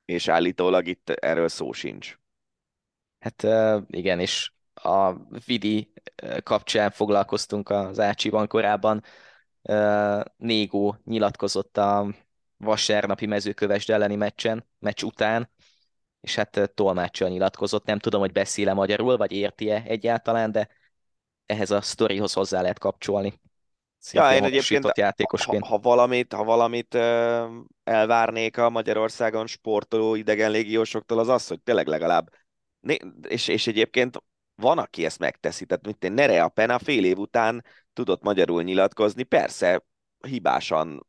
És 0.05 0.29
állítólag 0.29 0.87
itt 0.87 1.11
erről 1.11 1.49
szó 1.49 1.73
sincs. 1.73 2.19
Hát 3.19 3.47
igen, 3.87 4.21
és 4.21 4.53
a 4.75 5.13
Vidi 5.47 5.93
kapcsán 6.43 6.91
foglalkoztunk 6.91 7.71
az 7.71 8.01
Ácsiban 8.01 8.47
korábban. 8.47 9.03
Négó 10.37 10.97
nyilatkozott 11.05 11.77
a 11.77 12.15
vasárnapi 12.57 13.27
mezőkövesd 13.27 13.91
elleni 13.91 14.17
meccsen, 14.17 14.69
meccs 14.79 15.03
után, 15.03 15.51
és 16.21 16.35
hát 16.35 16.71
tolmáccsal 16.75 17.29
nyilatkozott. 17.29 17.85
Nem 17.85 17.99
tudom, 17.99 18.21
hogy 18.21 18.33
beszéle 18.33 18.73
magyarul, 18.73 19.17
vagy 19.17 19.33
érti-e 19.33 19.83
egyáltalán, 19.87 20.53
de 20.53 20.69
ehhez 21.47 21.71
a 21.71 21.81
sztorihoz 21.81 22.33
hozzá 22.33 22.61
lehet 22.61 22.79
kapcsolni. 22.79 23.41
Szintén 23.99 24.31
ja, 24.31 24.37
én 24.37 24.45
egyébként, 24.45 24.91
játékosként. 24.97 25.63
Ha, 25.63 25.69
ha 25.69 25.79
valamit, 25.79 26.33
ha 26.33 26.45
valamit 26.45 26.95
uh, 26.95 27.01
elvárnék 27.85 28.59
a 28.59 28.71
Magyarországon 28.71 29.47
sportoló 29.47 30.15
idegen 30.15 30.51
légiósoktól, 30.51 31.19
az 31.19 31.29
az, 31.29 31.47
hogy 31.47 31.61
tényleg 31.61 31.87
legalább, 31.87 32.31
és, 33.29 33.49
és 33.49 33.67
egyébként 33.67 34.23
van, 34.55 34.79
aki 34.79 35.05
ezt 35.05 35.19
megteszi, 35.19 35.65
tehát 35.65 35.85
mint 35.85 36.05
én 36.05 36.13
Nerea 36.13 36.49
Pena 36.49 36.79
fél 36.79 37.05
év 37.05 37.19
után 37.19 37.65
tudott 37.93 38.23
magyarul 38.23 38.63
nyilatkozni, 38.63 39.23
persze 39.23 39.85
hibásan, 40.27 41.07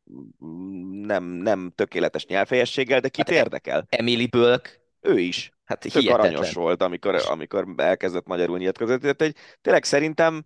nem, 0.90 1.24
nem 1.24 1.72
tökéletes 1.74 2.26
nyelvfejességgel, 2.26 3.00
de 3.00 3.08
kit 3.08 3.28
hát 3.28 3.38
érdekel? 3.38 3.86
Emily 3.88 4.26
Bölk. 4.26 4.80
Ő 5.00 5.18
is. 5.18 5.55
Hát 5.66 5.80
Tök 5.80 5.92
hihetetlen. 5.92 6.20
aranyos 6.20 6.52
volt, 6.52 6.82
amikor, 6.82 7.22
amikor 7.28 7.74
elkezdett 7.76 8.26
magyarul 8.26 8.58
nyilatkozni. 8.58 8.98
Tehát 8.98 9.22
egy, 9.22 9.36
tényleg 9.60 9.84
szerintem 9.84 10.44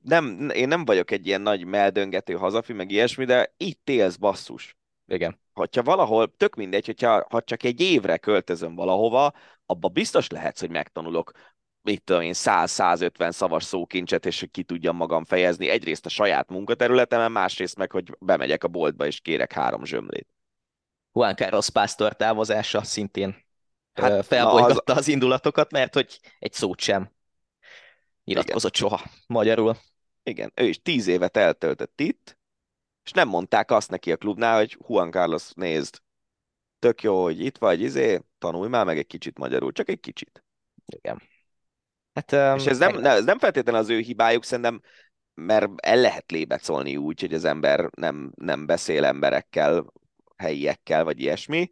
nem, 0.00 0.50
én 0.54 0.68
nem 0.68 0.84
vagyok 0.84 1.10
egy 1.10 1.26
ilyen 1.26 1.40
nagy 1.40 1.64
meldöngető 1.64 2.34
hazafi, 2.34 2.72
meg 2.72 2.90
ilyesmi, 2.90 3.24
de 3.24 3.54
itt 3.56 3.88
élsz 3.88 4.16
basszus. 4.16 4.76
Igen. 5.06 5.40
Hogyha 5.52 5.82
valahol, 5.82 6.36
tök 6.36 6.54
mindegy, 6.54 6.86
hogyha 6.86 7.26
ha 7.30 7.42
csak 7.42 7.62
egy 7.62 7.80
évre 7.80 8.16
költözöm 8.16 8.74
valahova, 8.74 9.32
abba 9.66 9.88
biztos 9.88 10.28
lehetsz, 10.28 10.60
hogy 10.60 10.70
megtanulok 10.70 11.30
mit 11.82 12.02
tudom 12.02 12.22
én, 12.22 12.32
100-150 12.34 13.30
szavas 13.30 13.64
szókincset, 13.64 14.26
és 14.26 14.40
hogy 14.40 14.50
ki 14.50 14.62
tudjam 14.62 14.96
magam 14.96 15.24
fejezni. 15.24 15.68
Egyrészt 15.68 16.06
a 16.06 16.08
saját 16.08 16.48
munkaterületemen, 16.48 17.32
másrészt 17.32 17.76
meg, 17.76 17.90
hogy 17.90 18.16
bemegyek 18.18 18.64
a 18.64 18.68
boltba, 18.68 19.06
és 19.06 19.20
kérek 19.20 19.52
három 19.52 19.84
zsömlét. 19.84 20.28
Juan 21.12 21.34
Carlos 21.34 21.70
Pásztor 21.70 22.12
távozása 22.12 22.82
szintén 22.82 23.36
hát, 23.94 24.26
felbolygatta 24.26 24.92
az... 24.92 24.98
az 24.98 25.08
indulatokat, 25.08 25.70
mert 25.70 25.94
hogy 25.94 26.20
egy 26.38 26.52
szót 26.52 26.80
sem 26.80 27.10
nyilatkozott 28.24 28.74
soha 28.74 29.02
magyarul. 29.26 29.76
Igen, 30.22 30.52
ő 30.54 30.64
is 30.64 30.82
tíz 30.82 31.06
évet 31.06 31.36
eltöltött 31.36 32.00
itt, 32.00 32.38
és 33.04 33.10
nem 33.10 33.28
mondták 33.28 33.70
azt 33.70 33.90
neki 33.90 34.12
a 34.12 34.16
klubnál, 34.16 34.56
hogy 34.58 34.78
Juan 34.88 35.10
Carlos 35.10 35.50
nézd, 35.54 36.00
tök 36.78 37.02
jó, 37.02 37.22
hogy 37.22 37.40
itt 37.40 37.58
vagy, 37.58 37.80
izé, 37.80 38.20
tanulj 38.38 38.68
már 38.68 38.84
meg 38.84 38.98
egy 38.98 39.06
kicsit 39.06 39.38
magyarul, 39.38 39.72
csak 39.72 39.88
egy 39.88 40.00
kicsit. 40.00 40.44
Igen. 40.86 41.22
Hát, 42.14 42.32
um, 42.32 42.56
és 42.56 42.66
ez 42.66 42.78
nem, 42.78 43.00
ne, 43.00 43.10
ez 43.10 43.24
nem 43.24 43.38
feltétlenül 43.38 43.80
az 43.80 43.88
ő 43.88 43.98
hibájuk, 43.98 44.44
szerintem, 44.44 44.80
mert 45.34 45.70
el 45.76 45.96
lehet 45.96 46.30
lébecolni 46.30 46.96
úgy, 46.96 47.20
hogy 47.20 47.34
az 47.34 47.44
ember 47.44 47.90
nem, 47.96 48.32
nem 48.34 48.66
beszél 48.66 49.04
emberekkel, 49.04 49.92
helyiekkel, 50.36 51.04
vagy 51.04 51.20
ilyesmi. 51.20 51.68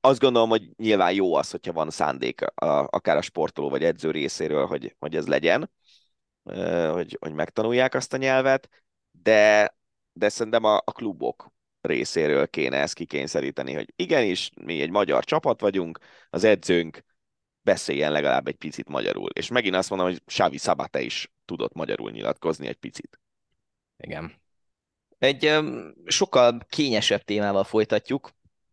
Azt 0.00 0.20
gondolom, 0.20 0.48
hogy 0.48 0.70
nyilván 0.76 1.12
jó 1.12 1.34
az, 1.34 1.50
hogyha 1.50 1.72
van 1.72 1.90
szándék 1.90 2.42
a, 2.42 2.86
akár 2.90 3.16
a 3.16 3.22
sportoló 3.22 3.68
vagy 3.68 3.84
edző 3.84 4.10
részéről, 4.10 4.66
hogy, 4.66 4.96
hogy 4.98 5.16
ez 5.16 5.26
legyen, 5.26 5.70
hogy, 6.90 7.16
hogy 7.20 7.32
megtanulják 7.32 7.94
azt 7.94 8.12
a 8.12 8.16
nyelvet, 8.16 8.68
de, 9.10 9.74
de 10.12 10.28
szerintem 10.28 10.64
a, 10.64 10.76
a 10.76 10.92
klubok 10.92 11.52
részéről 11.80 12.48
kéne 12.48 12.76
ezt 12.76 12.94
kikényszeríteni, 12.94 13.74
hogy 13.74 13.92
igenis, 13.96 14.50
mi 14.62 14.80
egy 14.80 14.90
magyar 14.90 15.24
csapat 15.24 15.60
vagyunk, 15.60 15.98
az 16.30 16.44
edzőnk 16.44 17.04
beszéljen 17.62 18.12
legalább 18.12 18.46
egy 18.46 18.56
picit 18.56 18.88
magyarul. 18.88 19.30
És 19.30 19.48
megint 19.48 19.74
azt 19.74 19.90
mondom, 19.90 20.08
hogy 20.08 20.22
Xavi 20.24 20.58
Szabate 20.58 21.00
is 21.00 21.32
tudott 21.44 21.74
magyarul 21.74 22.10
nyilatkozni 22.10 22.66
egy 22.66 22.76
picit. 22.76 23.20
Igen. 23.96 24.32
Egy 25.18 25.46
um, 25.46 25.94
sokkal 26.06 26.58
kényesebb 26.68 27.22
témával 27.22 27.64
folytatjuk, 27.64 28.30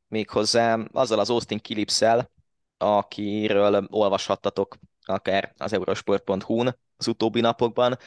méghozzá 0.07 0.80
azzal 0.91 1.19
az 1.19 1.30
Austin 1.30 1.60
Kilipszel, 1.60 2.32
akiről 2.77 3.88
olvashattatok 3.90 4.77
akár 5.06 5.53
az 5.57 5.73
eurosport.hu-n 5.73 6.77
az 6.98 7.07
utóbbi 7.07 7.41
napokban, 7.41 7.98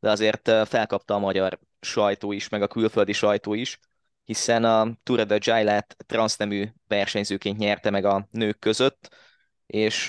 de 0.00 0.10
azért 0.10 0.50
felkapta 0.68 1.14
a 1.14 1.18
magyar 1.18 1.58
sajtó 1.80 2.32
is, 2.32 2.48
meg 2.48 2.62
a 2.62 2.66
külföldi 2.66 3.12
sajtó 3.12 3.54
is, 3.54 3.78
hiszen 4.24 4.64
a 4.64 4.92
Tour 5.02 5.26
de 5.26 5.38
Jailat 5.40 5.96
transznemű 6.06 6.68
versenyzőként 6.86 7.58
nyerte 7.58 7.90
meg 7.90 8.04
a 8.04 8.28
nők 8.30 8.58
között, 8.58 9.14
és 9.66 10.08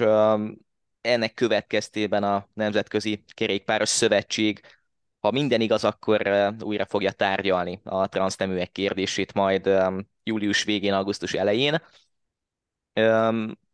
ennek 1.02 1.34
következtében 1.34 2.24
a 2.24 2.48
Nemzetközi 2.54 3.24
Kerékpáros 3.34 3.90
Szövetség, 3.90 4.62
ha 5.20 5.32
minden 5.32 5.62
igaz, 5.62 5.84
akkor 5.84 6.54
újra 6.62 6.86
fogja 6.86 7.12
tárgyalni 7.12 7.80
a 7.84 8.08
transzneműek 8.08 8.72
kérdését 8.72 9.34
majd 9.34 9.70
július 10.30 10.64
végén, 10.64 10.94
augusztus 10.94 11.34
elején. 11.34 11.82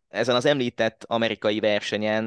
Ezen 0.07 0.36
az 0.36 0.45
említett 0.45 1.03
amerikai 1.07 1.60
versenyen 1.60 2.23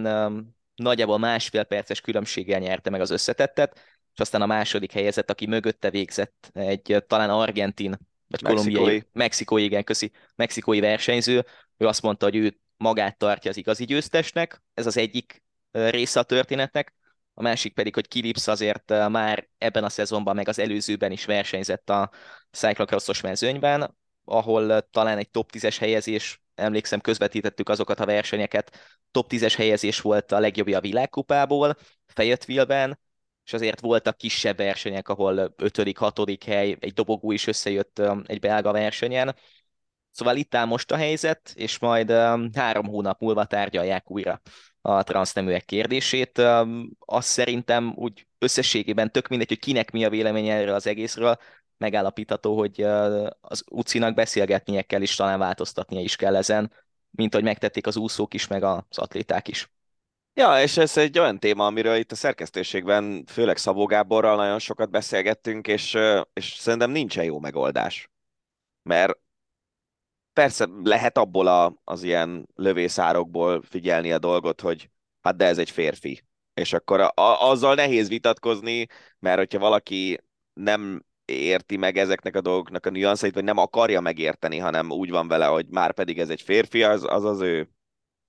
nagyjából 0.75 1.19
másfél 1.19 1.65
perces 1.65 2.01
különbséggel 2.01 2.61
nyerte 2.61 2.91
meg 2.91 3.01
az 3.01 3.11
összetettet, 3.11 3.81
és 4.13 4.21
aztán 4.21 4.43
a 4.43 4.47
második 4.47 4.93
helyezett, 4.93 5.31
aki 5.31 5.47
mögötte 5.47 5.91
végzett 5.91 6.51
egy 6.53 7.05
talán 7.07 7.31
argentin, 7.31 7.91
vagy 8.27 8.43
mexikói. 8.43 8.75
kolumbiai, 8.75 9.05
mexikói, 9.13 9.65
igen, 9.65 9.85
köszi, 9.85 10.13
mexikói 10.37 10.81
versenyző, 10.81 11.45
ő 11.77 11.87
azt 11.87 12.03
mondta, 12.03 12.25
hogy 12.25 12.37
ő 12.37 12.59
magát 12.77 13.19
tartja 13.19 13.51
az 13.51 13.57
igazi 13.57 13.85
győztesnek, 13.85 14.63
ez 14.75 14.87
az 14.87 14.97
egyik 14.97 15.43
része 15.71 16.21
a 16.21 16.23
történetnek, 16.23 16.95
a 17.35 17.43
másik 17.43 17.75
pedig, 17.75 17.95
hogy 17.95 18.09
Kilips 18.09 18.47
azért 18.47 18.89
már 19.09 19.49
ebben 19.59 19.85
a 19.85 19.89
szezonban, 19.89 20.35
meg 20.35 20.49
az 20.49 20.59
előzőben 20.59 21.13
is 21.13 21.25
versenyzett 21.25 21.91
a 21.91 22.11
cyclocrossos 22.51 23.21
mezőnyben, 23.21 23.97
ahol 24.29 24.81
talán 24.91 25.19
egy 25.19 25.31
top 25.31 25.51
10-es 25.53 25.77
helyezés, 25.79 26.43
emlékszem, 26.55 27.01
közvetítettük 27.01 27.69
azokat 27.69 28.01
a 28.01 28.07
versenyeket, 28.07 28.79
top 29.11 29.31
10-es 29.33 29.55
helyezés 29.57 30.01
volt 30.01 30.33
a 30.33 30.39
legjobbja 30.39 30.79
a 30.79 30.81
világkupából, 30.81 31.77
Fayetteville-ben, 32.07 32.99
és 33.45 33.53
azért 33.53 33.81
voltak 33.81 34.17
kisebb 34.17 34.57
versenyek, 34.57 35.09
ahol 35.09 35.55
5.-6. 35.57 36.39
hely, 36.47 36.77
egy 36.81 36.93
dobogó 36.93 37.33
is 37.33 37.47
összejött 37.47 38.03
egy 38.27 38.41
belga 38.41 38.73
versenyen, 38.73 39.37
Szóval 40.19 40.37
itt 40.37 40.55
áll 40.55 40.65
most 40.65 40.91
a 40.91 40.97
helyzet, 40.97 41.53
és 41.55 41.79
majd 41.79 42.11
három 42.55 42.87
hónap 42.87 43.21
múlva 43.21 43.45
tárgyalják 43.45 44.11
újra 44.11 44.41
a 44.81 45.03
transzneműek 45.03 45.65
kérdését. 45.65 46.39
Azt 46.99 47.29
szerintem 47.29 47.93
úgy 47.97 48.27
összességében 48.39 49.13
tök 49.13 49.29
mindegy, 49.29 49.49
hogy 49.49 49.59
kinek 49.59 49.91
mi 49.91 50.05
a 50.05 50.11
véleménye 50.11 50.55
erről 50.55 50.75
az 50.75 50.87
egészről, 50.87 51.39
megállapítható, 51.79 52.59
hogy 52.59 52.83
az 53.41 53.65
UCI-nak 53.71 54.15
beszélgetnie 54.15 54.83
kell, 54.83 55.03
és 55.03 55.15
talán 55.15 55.39
változtatnia 55.39 56.01
is 56.01 56.17
kell 56.17 56.37
ezen, 56.37 56.73
mint 57.11 57.35
hogy 57.35 57.43
megtették 57.43 57.87
az 57.87 57.97
úszók 57.97 58.35
is, 58.35 58.47
meg 58.47 58.63
az 58.63 58.99
atléták 58.99 59.49
is. 59.49 59.71
Ja, 60.35 60.63
és 60.63 60.77
ez 60.77 60.97
egy 60.97 61.19
olyan 61.19 61.39
téma, 61.39 61.67
amiről 61.67 61.97
itt 61.97 62.13
a 62.13 62.15
szerkesztőségben, 62.15 63.25
főleg 63.27 63.57
Szabó 63.57 63.85
Gáborral 63.85 64.37
nagyon 64.37 64.59
sokat 64.59 64.91
beszélgettünk, 64.91 65.67
és, 65.67 65.99
és 66.33 66.55
szerintem 66.55 66.91
nincsen 66.91 67.25
jó 67.25 67.39
megoldás. 67.39 68.11
Mert 68.83 69.19
persze 70.33 70.69
lehet 70.83 71.19
abból 71.19 71.47
a, 71.47 71.75
az 71.85 72.03
ilyen 72.03 72.49
lövészárokból 72.55 73.63
figyelni 73.63 74.13
a 74.13 74.19
dolgot, 74.19 74.61
hogy 74.61 74.91
hát 75.21 75.37
de 75.37 75.45
ez 75.45 75.59
egy 75.59 75.71
férfi. 75.71 76.23
És 76.55 76.73
akkor 76.73 77.01
a, 77.01 77.13
a, 77.15 77.51
azzal 77.51 77.75
nehéz 77.75 78.09
vitatkozni, 78.09 78.87
mert 79.19 79.39
hogyha 79.39 79.59
valaki 79.59 80.21
nem 80.53 81.05
érti 81.29 81.77
meg 81.77 81.97
ezeknek 81.97 82.37
a 82.37 82.41
dolgoknak 82.41 82.87
a 82.87 82.91
nüanszait, 82.91 83.35
vagy 83.35 83.45
nem 83.45 83.59
akarja 83.59 84.01
megérteni, 84.01 84.59
hanem 84.59 84.91
úgy 84.91 85.11
van 85.11 85.29
vele, 85.29 85.47
hogy 85.47 85.67
már 85.69 85.93
pedig 85.93 86.19
ez 86.19 86.29
egy 86.29 86.43
férfi, 86.43 86.83
az 86.83 87.05
az, 87.09 87.25
az 87.25 87.41
ő 87.41 87.71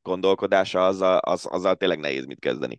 gondolkodása, 0.01 0.85
azzal, 0.85 1.17
az, 1.17 1.45
azzal 1.45 1.75
tényleg 1.75 1.99
nehéz 1.99 2.25
mit 2.25 2.39
kezdeni. 2.39 2.77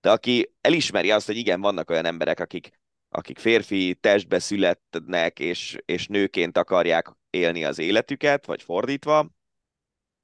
De 0.00 0.10
aki 0.10 0.54
elismeri 0.60 1.10
azt, 1.10 1.26
hogy 1.26 1.36
igen, 1.36 1.60
vannak 1.60 1.90
olyan 1.90 2.04
emberek, 2.04 2.40
akik, 2.40 2.80
akik 3.08 3.38
férfi 3.38 3.94
testbe 3.94 4.38
születnek, 4.38 5.38
és, 5.38 5.78
és 5.84 6.06
nőként 6.06 6.58
akarják 6.58 7.10
élni 7.30 7.64
az 7.64 7.78
életüket, 7.78 8.46
vagy 8.46 8.62
fordítva, 8.62 9.28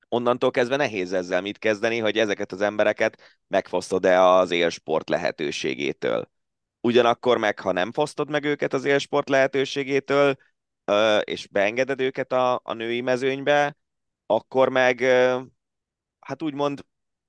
onnantól 0.08 0.50
kezdve 0.50 0.76
nehéz 0.76 1.12
ezzel 1.12 1.40
mit 1.40 1.58
kezdeni, 1.58 1.98
hogy 1.98 2.18
ezeket 2.18 2.52
az 2.52 2.60
embereket 2.60 3.38
megfosztod-e 3.48 4.22
az 4.22 4.50
élsport 4.50 5.08
lehetőségétől. 5.08 6.30
Ugyanakkor 6.80 7.38
meg, 7.38 7.58
ha 7.58 7.72
nem 7.72 7.92
fosztod 7.92 8.30
meg 8.30 8.44
őket 8.44 8.72
az 8.72 8.84
élsport 8.84 9.28
lehetőségétől, 9.28 10.36
és 11.20 11.46
beengeded 11.46 12.00
őket 12.00 12.32
a, 12.32 12.60
a 12.64 12.72
női 12.72 13.00
mezőnybe, 13.00 13.76
akkor 14.26 14.68
meg 14.68 15.00
hát 16.20 16.42
úgymond 16.42 16.84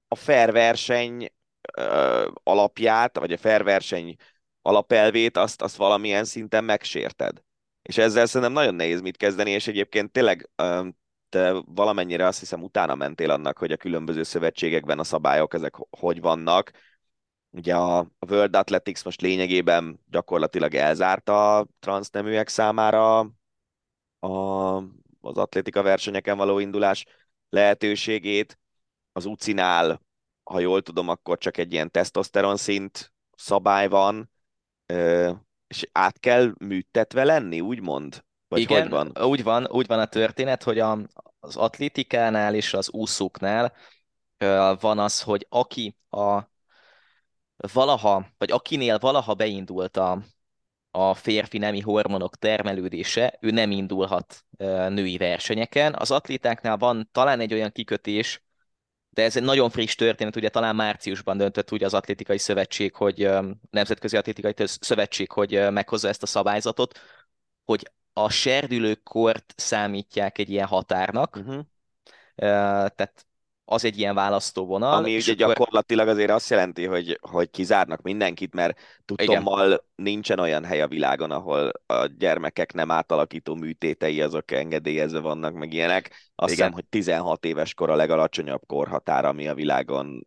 a 0.08 0.16
fair 0.16 0.52
verseny 0.52 1.32
alapját, 2.44 3.18
vagy 3.18 3.32
a 3.32 3.38
fair 3.38 3.64
verseny 3.64 4.16
alapelvét, 4.62 5.38
azt, 5.38 5.62
azt 5.62 5.76
valamilyen 5.76 6.26
szinten 6.26 6.64
megsérted. 6.64 7.44
És 7.82 7.98
ezzel 7.98 8.26
szerintem 8.26 8.52
nagyon 8.52 8.76
nehéz 8.76 9.02
mit 9.02 9.18
kezdeni, 9.18 9.52
és 9.52 9.68
egyébként 9.68 10.12
tényleg 10.12 10.50
te 11.30 11.52
valamennyire 11.66 12.26
azt 12.26 12.40
hiszem 12.40 12.64
utána 12.64 12.96
mentél 12.96 13.30
annak, 13.30 13.58
hogy 13.58 13.72
a 13.72 13.78
különböző 13.78 14.24
szövetségekben 14.24 15.00
a 15.00 15.04
szabályok 15.04 15.54
ezek 15.54 15.76
hogy 15.90 16.22
vannak. 16.22 16.72
Ugye 17.52 17.76
a 17.76 18.08
World 18.28 18.56
Athletics 18.56 19.04
most 19.04 19.22
lényegében 19.22 20.00
gyakorlatilag 20.10 20.76
elzárta 20.76 21.58
a 21.58 21.68
transzneműek 21.80 22.48
számára 22.48 23.20
a, 24.20 24.76
az 25.22 25.38
atlétika 25.38 25.82
versenyeken 25.82 26.38
való 26.38 26.60
indulás 26.60 27.06
lehetőségét. 27.50 28.60
Az 29.12 29.26
UCI-nál, 29.26 30.02
ha 30.44 30.60
jól 30.60 30.82
tudom, 30.82 31.08
akkor 31.10 31.38
csak 31.38 31.58
egy 31.58 31.74
ilyen 31.74 31.92
tesztoszteron 31.92 32.58
szint 32.58 33.14
szabály 33.36 33.88
van, 33.88 34.32
és 35.68 35.86
át 35.92 36.20
kell 36.20 36.54
műtetve 36.60 37.24
lenni, 37.24 37.60
úgymond? 37.60 38.24
Vagy 38.48 38.60
Igen, 38.60 38.82
hogy 38.82 38.90
van? 38.90 39.26
Úgy, 39.26 39.44
van, 39.44 39.68
úgy 39.72 39.88
van 39.88 40.00
a 40.00 40.06
történet, 40.06 40.64
hogy 40.64 40.80
a, 40.80 40.98
az 41.40 41.56
atlétikánál 41.56 42.56
és 42.56 42.74
az 42.74 42.90
úszóknál 42.90 43.74
van 44.80 45.00
az, 45.00 45.22
hogy 45.22 45.46
aki 45.50 45.96
a 46.10 46.51
valaha, 47.74 48.28
vagy 48.38 48.52
akinél 48.52 48.98
valaha 48.98 49.34
beindult 49.34 49.98
a, 49.98 50.22
a 50.92 51.14
férfi 51.14 51.58
nemi 51.58 51.80
hormonok 51.80 52.36
termelődése, 52.36 53.38
ő 53.42 53.52
nem 53.52 53.72
indulhat 53.72 54.46
női 54.90 55.18
versenyeken. 55.18 55.96
Az 55.96 56.12
atlétáknál 56.12 56.78
van 56.78 57.10
talán 57.12 57.40
egy 57.40 57.54
olyan 57.54 57.72
kikötés, 57.72 58.44
de 59.10 59.24
ez 59.24 59.36
egy 59.38 59.44
nagyon 59.44 59.70
friss 59.70 59.96
történet, 59.96 60.36
ugye 60.36 60.50
talán 60.50 60.76
márciusban 60.76 61.38
döntött 61.38 61.72
ugye 61.72 61.86
az 61.86 61.94
atlétikai 61.94 62.38
szövetség, 62.38 62.96
hogy 62.96 63.30
Nemzetközi 63.70 64.18
Atlétikai 64.18 64.54
Szövetség, 64.68 65.32
hogy 65.32 65.72
meghozza 65.72 66.08
ezt 66.08 66.24
a 66.24 66.26
szabályzatot, 66.26 67.00
hogy 67.66 67.92
a 68.14 68.30
serdülőkort 68.30 69.54
számítják 69.58 70.38
egy 70.38 70.50
ilyen 70.50 70.68
határnak, 70.68 71.36
uh-huh. 71.36 71.66
tehát 72.36 73.26
az 73.72 73.86
egy 73.86 73.98
ilyen 73.98 74.16
választóvonal. 74.16 74.94
Ami 74.94 75.16
ugye 75.16 75.34
gyakorlatilag 75.34 76.08
azért 76.08 76.30
azt 76.30 76.50
jelenti, 76.50 76.86
hogy, 76.86 77.20
hogy 77.22 77.50
kizárnak 77.50 78.02
mindenkit, 78.02 78.54
mert 78.54 78.80
tudtommal 79.06 79.86
nincsen 79.96 80.40
olyan 80.40 80.66
hely 80.66 80.82
a 80.82 80.88
világon, 80.88 81.32
ahol 81.32 81.72
a 81.86 82.06
gyermekek 82.18 82.74
nem 82.74 82.92
átalakító 82.92 83.56
műtétei 83.56 84.22
azok 84.22 84.52
engedélyezve 84.52 85.20
vannak, 85.20 85.54
meg 85.54 85.74
ilyenek. 85.74 86.06
Azt 86.36 86.54
Igen. 86.54 86.66
hiszem, 86.66 86.72
hogy 86.72 86.86
16 86.86 87.46
éves 87.46 87.74
kor 87.74 87.90
a 87.90 87.96
legalacsonyabb 87.96 88.62
korhatár, 88.66 89.26
ami 89.26 89.48
a 89.48 89.54
világon 89.54 90.24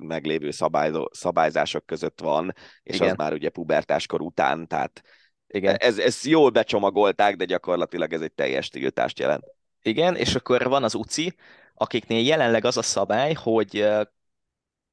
meglévő 0.00 0.50
szabályzó, 0.50 1.08
szabályzások 1.12 1.86
között 1.86 2.20
van, 2.20 2.54
és 2.82 2.94
Igen. 2.94 3.08
az 3.08 3.16
már 3.16 3.32
ugye 3.32 3.48
pubertáskor 3.48 4.20
után, 4.20 4.66
tehát 4.66 5.02
igen. 5.46 5.76
Ez, 5.78 5.98
ez 5.98 6.26
jól 6.26 6.50
becsomagolták, 6.50 7.36
de 7.36 7.44
gyakorlatilag 7.44 8.12
ez 8.12 8.20
egy 8.20 8.32
teljes 8.32 8.68
tiltást 8.68 9.18
jelent. 9.18 9.44
Igen, 9.82 10.16
és 10.16 10.34
akkor 10.34 10.68
van 10.68 10.84
az 10.84 10.94
UCI, 10.94 11.34
akiknél 11.78 12.24
jelenleg 12.24 12.64
az 12.64 12.76
a 12.76 12.82
szabály, 12.82 13.32
hogy 13.32 13.88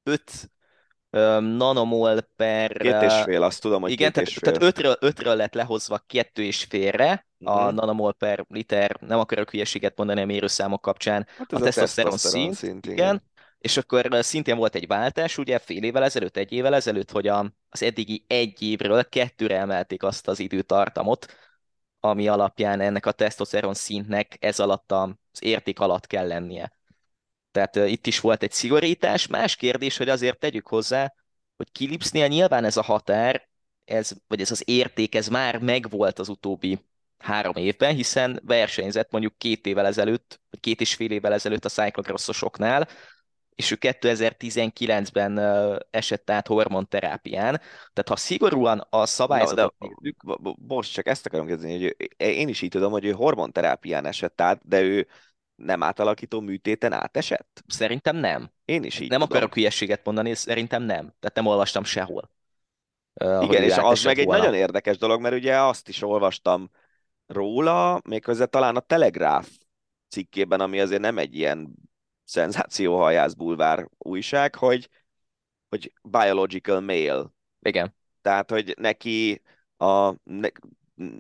5 0.04 0.50
nanomol 1.40 2.22
per... 2.36 2.72
Két 2.78 3.02
és 3.02 3.14
fél, 3.24 3.44
azt 3.44 3.62
tudom, 3.62 3.82
hogy 3.82 3.92
Igen, 3.92 4.12
két 4.12 4.24
tehát, 4.24 4.40
tehát 4.40 4.62
ötről, 4.62 4.96
ötről 5.00 5.36
lett 5.36 5.54
lehozva 5.54 6.04
kettő 6.08 6.44
és 6.44 6.64
félre 6.64 7.28
uh-huh. 7.40 7.62
a 7.62 7.66
mhm. 7.66 7.76
nanomol 7.76 8.14
per 8.14 8.46
liter, 8.50 8.98
nem 9.00 9.20
akarok 9.20 9.50
hülyeséget 9.50 9.98
mondani 9.98 10.22
a 10.22 10.26
mérőszámok 10.26 10.82
kapcsán, 10.82 11.28
hát 11.38 11.54
a 11.54 11.60
tesztoszteron 11.60 12.18
szint, 12.18 12.54
szint, 12.56 12.86
igen. 12.86 12.98
igen. 12.98 13.24
És 13.58 13.78
akkor 13.78 14.08
szintén 14.12 14.58
volt 14.58 14.76
egy 14.76 14.88
váltás, 14.88 15.38
ugye 15.38 15.60
fél 15.60 15.84
évvel 15.84 16.04
ezelőtt, 16.04 16.38
egy 16.38 16.52
évvel 16.52 16.76
ezelőtt, 16.76 17.12
hogy 17.12 17.28
a, 17.28 17.54
az 17.70 17.84
eddigi 17.84 18.26
egy 18.28 18.62
évről 18.62 19.10
kettőre 19.10 19.58
emelték 19.58 20.04
azt 20.04 20.28
az 20.28 20.40
időtartamot, 20.40 21.26
ami 22.00 22.28
alapján 22.28 22.80
ennek 22.80 23.06
a 23.06 23.12
tesztoszteron 23.12 23.74
szintnek 23.74 24.38
ez 24.40 24.60
alatt 24.60 24.92
az 24.92 25.14
érték 25.40 25.80
alatt 25.80 26.08
kell 26.08 26.28
lennie. 26.28 26.75
Tehát 27.56 27.76
itt 27.76 28.08
is 28.08 28.20
volt 28.20 28.44
egy 28.44 28.52
szigorítás. 28.52 29.28
Más 29.28 29.56
kérdés, 29.56 29.98
hogy 29.98 30.10
azért 30.10 30.40
tegyük 30.40 30.68
hozzá, 30.68 31.14
hogy 31.58 31.72
Kilipsnél 31.72 32.28
nyilván 32.28 32.64
ez 32.64 32.78
a 32.78 32.82
határ, 32.82 33.48
ez, 33.86 34.12
vagy 34.28 34.42
ez 34.42 34.52
az 34.52 34.64
érték, 34.66 35.16
ez 35.16 35.28
már 35.28 35.60
megvolt 35.60 36.20
az 36.20 36.30
utóbbi 36.30 36.80
három 37.18 37.56
évben, 37.56 37.96
hiszen 37.96 38.42
versenyzett 38.46 39.12
mondjuk 39.12 39.38
két 39.38 39.66
évvel 39.66 39.86
ezelőtt, 39.86 40.42
vagy 40.50 40.60
két 40.60 40.82
és 40.82 40.96
fél 40.96 41.12
évvel 41.12 41.34
ezelőtt 41.34 41.66
a 41.66 41.70
cyclocrossosoknál, 41.70 42.88
és 43.50 43.72
ő 43.72 43.78
2019-ben 43.80 45.40
esett 45.90 46.30
át 46.30 46.48
hormonterápián. 46.48 47.62
Tehát 47.94 48.08
ha 48.08 48.16
szigorúan 48.16 48.88
a 48.90 49.06
szabályzatot 49.06 49.76
no, 49.78 49.88
nézzük... 49.88 50.40
Most 50.68 50.94
csak 50.94 51.08
ezt 51.08 51.26
akarom 51.26 51.48
kezdeni, 51.48 51.84
hogy 51.84 51.96
én 52.18 52.48
is 52.48 52.62
így 52.62 52.70
tudom, 52.70 52.92
hogy 52.92 53.06
ő 53.06 53.12
hormonterápián 53.12 54.06
esett 54.06 54.42
át, 54.42 54.60
de 54.64 54.82
ő 54.82 55.08
nem 55.56 55.84
átalakító 55.84 56.40
műtéten 56.40 56.94
átesett? 56.94 57.64
Szerintem 57.68 58.16
nem. 58.16 58.52
Én 58.66 58.84
is 58.84 59.00
így 59.00 59.10
Nem 59.10 59.20
tudom. 59.20 59.36
akarok 59.36 59.54
hülyeséget 59.54 60.06
mondani, 60.06 60.34
szerintem 60.34 60.84
nem. 60.84 61.02
Tehát 61.02 61.36
nem 61.36 61.46
olvastam 61.46 61.84
sehol. 61.84 62.32
Uh, 63.24 63.44
Igen, 63.44 63.64
és 63.64 63.78
az 63.78 64.04
meg 64.04 64.16
volna. 64.16 64.34
egy 64.34 64.40
nagyon 64.40 64.54
érdekes 64.54 64.98
dolog, 64.98 65.22
mert 65.22 65.36
ugye 65.36 65.62
azt 65.62 65.90
is 65.90 66.02
olvastam 66.02 66.70
róla, 67.26 68.02
méghozzá 68.04 68.46
talán 68.46 68.76
a 68.76 68.80
Telegráf 68.80 69.50
cikkében, 70.10 70.60
ami 70.60 70.80
azért 70.80 71.02
nem 71.02 71.18
egy 71.18 71.36
ilyen 71.36 71.74
szenzációhajász 72.24 73.34
bulvár 73.34 73.90
újság, 73.98 74.56
hogy, 74.56 74.90
hogy 75.70 75.94
biological 76.04 76.80
male. 76.80 77.26
Igen. 77.60 77.96
Tehát, 78.22 78.50
hogy 78.50 78.74
neki 78.80 79.42
a 79.78 80.14
ne, 80.24 80.48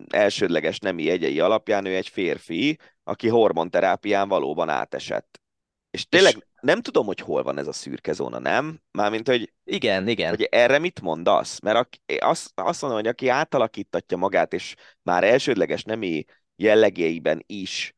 elsődleges 0.08 0.80
nemi 0.80 1.04
jegyei 1.04 1.40
alapján 1.40 1.86
ő 1.86 1.96
egy 1.96 2.08
férfi, 2.08 2.78
aki 3.06 3.28
hormonterápián 3.28 4.28
valóban 4.28 4.70
átesett. 4.70 5.42
És 5.90 6.08
tényleg 6.08 6.36
és... 6.36 6.44
nem 6.62 6.82
tudom, 6.82 7.06
hogy 7.06 7.20
hol 7.20 7.44
van 7.44 7.58
ez 7.58 7.68
a 7.68 7.74
szürke 7.74 8.14
zóna, 8.14 8.40
nem? 8.40 8.82
Mármint, 8.92 9.28
hogy... 9.28 9.54
Igen, 9.64 10.08
igen. 10.08 10.30
Hogy 10.30 10.48
erre 10.52 10.80
mit 10.80 11.02
mondasz? 11.02 11.60
Mert 11.60 11.78
aki, 11.78 12.00
azt, 12.20 12.52
azt 12.56 12.82
mondom, 12.82 13.00
hogy 13.00 13.10
aki 13.10 13.28
átalakítatja 13.28 14.18
magát, 14.18 14.54
és 14.54 14.76
már 15.02 15.24
elsődleges 15.24 15.84
nemi 15.84 16.26
jellegeiben 16.56 17.44
is 17.46 17.96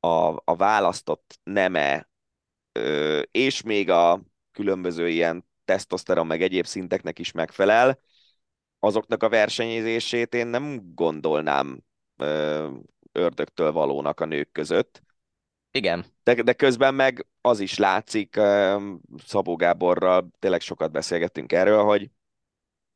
a, 0.00 0.34
a 0.44 0.56
választott 0.56 1.40
neme 1.42 2.10
és 3.30 3.62
még 3.62 3.90
a 3.90 4.22
különböző 4.52 5.08
ilyen 5.08 5.48
tesztoszteron 5.64 6.26
meg 6.26 6.42
egyéb 6.42 6.66
szinteknek 6.66 7.18
is 7.18 7.32
megfelel, 7.32 8.00
azoknak 8.78 9.22
a 9.22 9.28
versenyzését 9.28 10.34
én 10.34 10.46
nem 10.46 10.94
gondolnám 10.94 11.82
ördögtől 13.12 13.72
valónak 13.72 14.20
a 14.20 14.24
nők 14.24 14.52
között. 14.52 15.02
Igen. 15.70 16.04
De, 16.22 16.42
de 16.42 16.52
közben 16.52 16.94
meg 16.94 17.26
az 17.40 17.60
is 17.60 17.78
látszik, 17.78 18.40
Szabó 19.24 19.56
Gáborral 19.56 20.30
tényleg 20.38 20.60
sokat 20.60 20.90
beszélgettünk 20.90 21.52
erről, 21.52 21.82
hogy, 21.82 22.10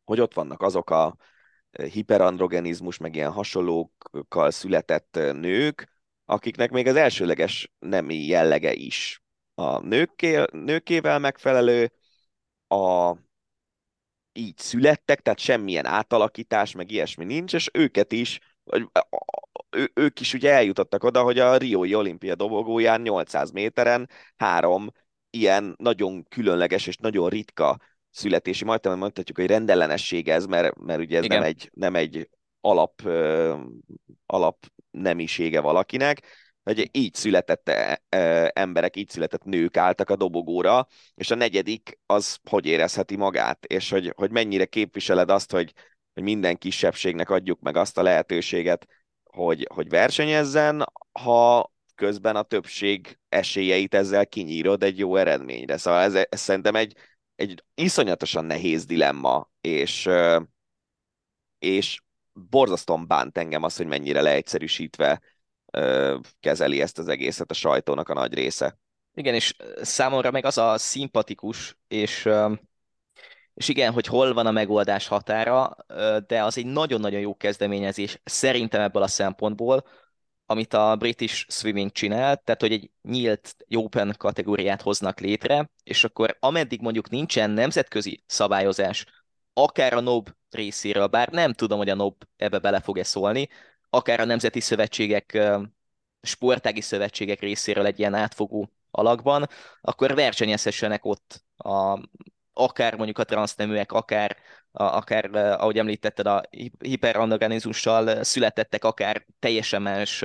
hogy 0.05 0.21
ott 0.21 0.35
vannak 0.35 0.63
azok 0.63 0.91
a 0.91 1.17
hiperandrogenizmus, 1.71 2.99
meg 2.99 3.15
ilyen 3.15 3.33
hasonlókkal 3.33 4.51
született 4.51 5.15
nők, 5.15 5.93
akiknek 6.25 6.71
még 6.71 6.87
az 6.87 6.97
elsőleges 6.97 7.73
nemi 7.79 8.27
jellege 8.27 8.73
is 8.73 9.23
a 9.55 9.79
nőké, 9.79 10.45
nőkével 10.53 11.19
megfelelő, 11.19 11.93
a 12.69 13.17
így 14.33 14.59
születtek, 14.59 15.21
tehát 15.21 15.39
semmilyen 15.39 15.87
átalakítás, 15.87 16.73
meg 16.73 16.91
ilyesmi 16.91 17.25
nincs, 17.25 17.55
és 17.55 17.71
őket 17.73 18.13
is, 18.13 18.41
vagy 18.65 18.89
ő, 19.75 19.91
ők 19.95 20.21
is 20.21 20.35
ugye 20.35 20.53
eljutottak 20.53 21.05
oda, 21.05 21.23
hogy 21.23 21.39
a 21.39 21.57
Riói 21.57 21.95
olimpia 21.95 22.35
dobogóján 22.35 23.01
800 23.01 23.51
méteren 23.51 24.09
három 24.37 24.91
ilyen 25.31 25.75
nagyon 25.79 26.25
különleges 26.29 26.87
és 26.87 26.97
nagyon 26.97 27.29
ritka 27.29 27.79
születési, 28.11 28.65
majd 28.65 28.87
mondhatjuk, 28.87 29.37
hogy 29.37 29.47
rendellenesség 29.47 30.29
ez, 30.29 30.47
mert, 30.47 30.79
mert 30.79 31.01
ugye 31.01 31.19
ez 31.19 31.27
nem 31.27 31.43
egy, 31.43 31.71
nem 31.75 31.95
egy 31.95 32.29
alap, 32.61 33.03
alap 34.27 34.67
nemisége 34.91 35.61
valakinek, 35.61 36.27
hogy 36.63 36.89
így 36.93 37.15
született 37.15 37.69
e, 37.69 38.03
e, 38.09 38.51
emberek, 38.55 38.97
így 38.97 39.09
született 39.09 39.45
nők 39.45 39.77
álltak 39.77 40.11
a 40.11 40.17
dobogóra, 40.17 40.87
és 41.15 41.31
a 41.31 41.35
negyedik 41.35 41.99
az 42.07 42.39
hogy 42.51 42.67
érezheti 42.67 43.17
magát, 43.17 43.65
és 43.65 43.91
hogy, 43.91 44.13
hogy 44.17 44.31
mennyire 44.31 44.65
képviseled 44.65 45.31
azt, 45.31 45.51
hogy, 45.51 45.73
hogy 46.15 46.23
minden 46.23 46.59
kisebbségnek 46.59 47.31
adjuk 47.31 47.61
meg 47.61 47.77
azt 47.77 47.99
a 47.99 48.03
lehetőséget, 48.03 48.87
hogy, 49.35 49.69
hogy 49.75 49.89
versenyezzen, 49.89 50.85
ha 51.13 51.73
közben 51.95 52.37
a 52.37 52.43
többség 52.43 53.19
esélyeit 53.29 53.95
ezzel 53.95 54.27
kinyírod 54.27 54.83
egy 54.83 54.99
jó 54.99 55.17
eredményre. 55.17 55.77
Szóval 55.77 56.01
ez, 56.01 56.15
ez 56.15 56.41
szerintem 56.41 56.75
egy, 56.75 56.97
egy 57.35 57.65
iszonyatosan 57.75 58.45
nehéz 58.45 58.85
dilemma, 58.85 59.51
és, 59.61 60.09
és 61.59 62.03
borzasztóan 62.33 63.07
bánt 63.07 63.39
engem 63.39 63.63
az, 63.63 63.77
hogy 63.77 63.87
mennyire 63.87 64.21
leegyszerűsítve 64.21 65.21
kezeli 66.41 66.81
ezt 66.81 66.99
az 66.99 67.09
egészet 67.09 67.51
a 67.51 67.55
sajtónak 67.55 68.09
a 68.09 68.15
nagy 68.15 68.35
része. 68.35 68.79
Igen, 69.15 69.35
és 69.35 69.57
számomra 69.83 70.31
meg 70.31 70.45
az 70.45 70.59
a 70.59 70.79
szimpatikus, 70.79 71.77
és, 71.89 72.29
és 73.55 73.69
igen, 73.69 73.93
hogy 73.93 74.07
hol 74.07 74.33
van 74.33 74.47
a 74.47 74.51
megoldás 74.51 75.07
határa, 75.07 75.77
de 76.27 76.43
az 76.43 76.59
egy 76.59 76.67
nagyon-nagyon 76.67 77.21
jó 77.21 77.37
kezdeményezés 77.37 78.21
szerintem 78.25 78.81
ebből 78.81 79.03
a 79.03 79.07
szempontból, 79.09 79.85
amit 80.47 80.75
a 80.75 80.97
British 80.97 81.47
Swimming 81.49 81.93
csinál, 81.93 82.37
tehát 82.37 82.61
hogy 82.61 82.73
egy 82.73 82.91
nyílt 83.03 83.57
Open 83.77 84.15
kategóriát 84.19 84.83
hoznak 84.83 85.21
létre, 85.21 85.71
és 85.83 86.05
akkor 86.05 86.37
ameddig 86.41 86.81
mondjuk 86.81 87.11
nincsen 87.11 87.51
nemzetközi 87.51 88.23
szabályozás, 88.27 89.05
akár 89.53 89.93
a 89.93 90.01
NOB 90.01 90.31
részéről, 90.51 91.07
bár 91.07 91.29
nem 91.29 91.53
tudom, 91.53 91.79
hogy 91.79 91.89
a 91.89 91.95
NOB 91.95 92.25
ebbe 92.37 92.59
bele 92.59 92.81
fog-e 92.81 93.03
szólni, 93.03 93.49
akár 93.91 94.21
a 94.21 94.25
nemzeti 94.25 94.61
szövetségek, 94.61 95.39
sportági 96.23 96.81
szövetségek 96.81 97.41
részéről 97.41 97.87
egy 97.87 97.99
ilyen 97.99 98.15
átfogó 98.15 98.71
alakban, 98.91 99.47
akkor 99.81 100.15
versenyezhessenek 100.15 101.05
ott 101.05 101.45
a, 101.57 102.01
akár 102.55 102.95
mondjuk 102.95 103.19
a 103.19 103.25
transzneműek, 103.25 103.93
akár, 103.93 104.37
a, 104.73 104.83
akár 104.83 105.35
ahogy 105.35 105.79
említetted, 105.79 106.27
a 106.27 106.43
hiperorganizmussal 106.79 108.23
születettek, 108.25 108.85
akár 108.85 109.27
teljesen 109.39 109.83
más 109.83 110.25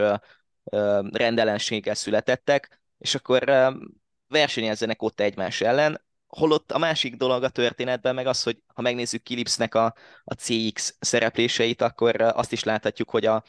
rendellenséggel 1.11 1.95
születettek, 1.95 2.81
és 2.97 3.15
akkor 3.15 3.73
versenyezzenek 4.27 5.01
ott 5.01 5.19
egymás 5.19 5.61
ellen, 5.61 6.01
holott 6.27 6.71
a 6.71 6.77
másik 6.77 7.15
dolog 7.15 7.43
a 7.43 7.49
történetben 7.49 8.15
meg 8.15 8.27
az, 8.27 8.43
hogy 8.43 8.63
ha 8.73 8.81
megnézzük 8.81 9.23
Kilipsnek 9.23 9.75
a, 9.75 9.95
a 10.23 10.33
CX 10.33 10.95
szerepléseit, 10.99 11.81
akkor 11.81 12.21
azt 12.21 12.51
is 12.51 12.63
láthatjuk, 12.63 13.09
hogy 13.09 13.25
a, 13.25 13.43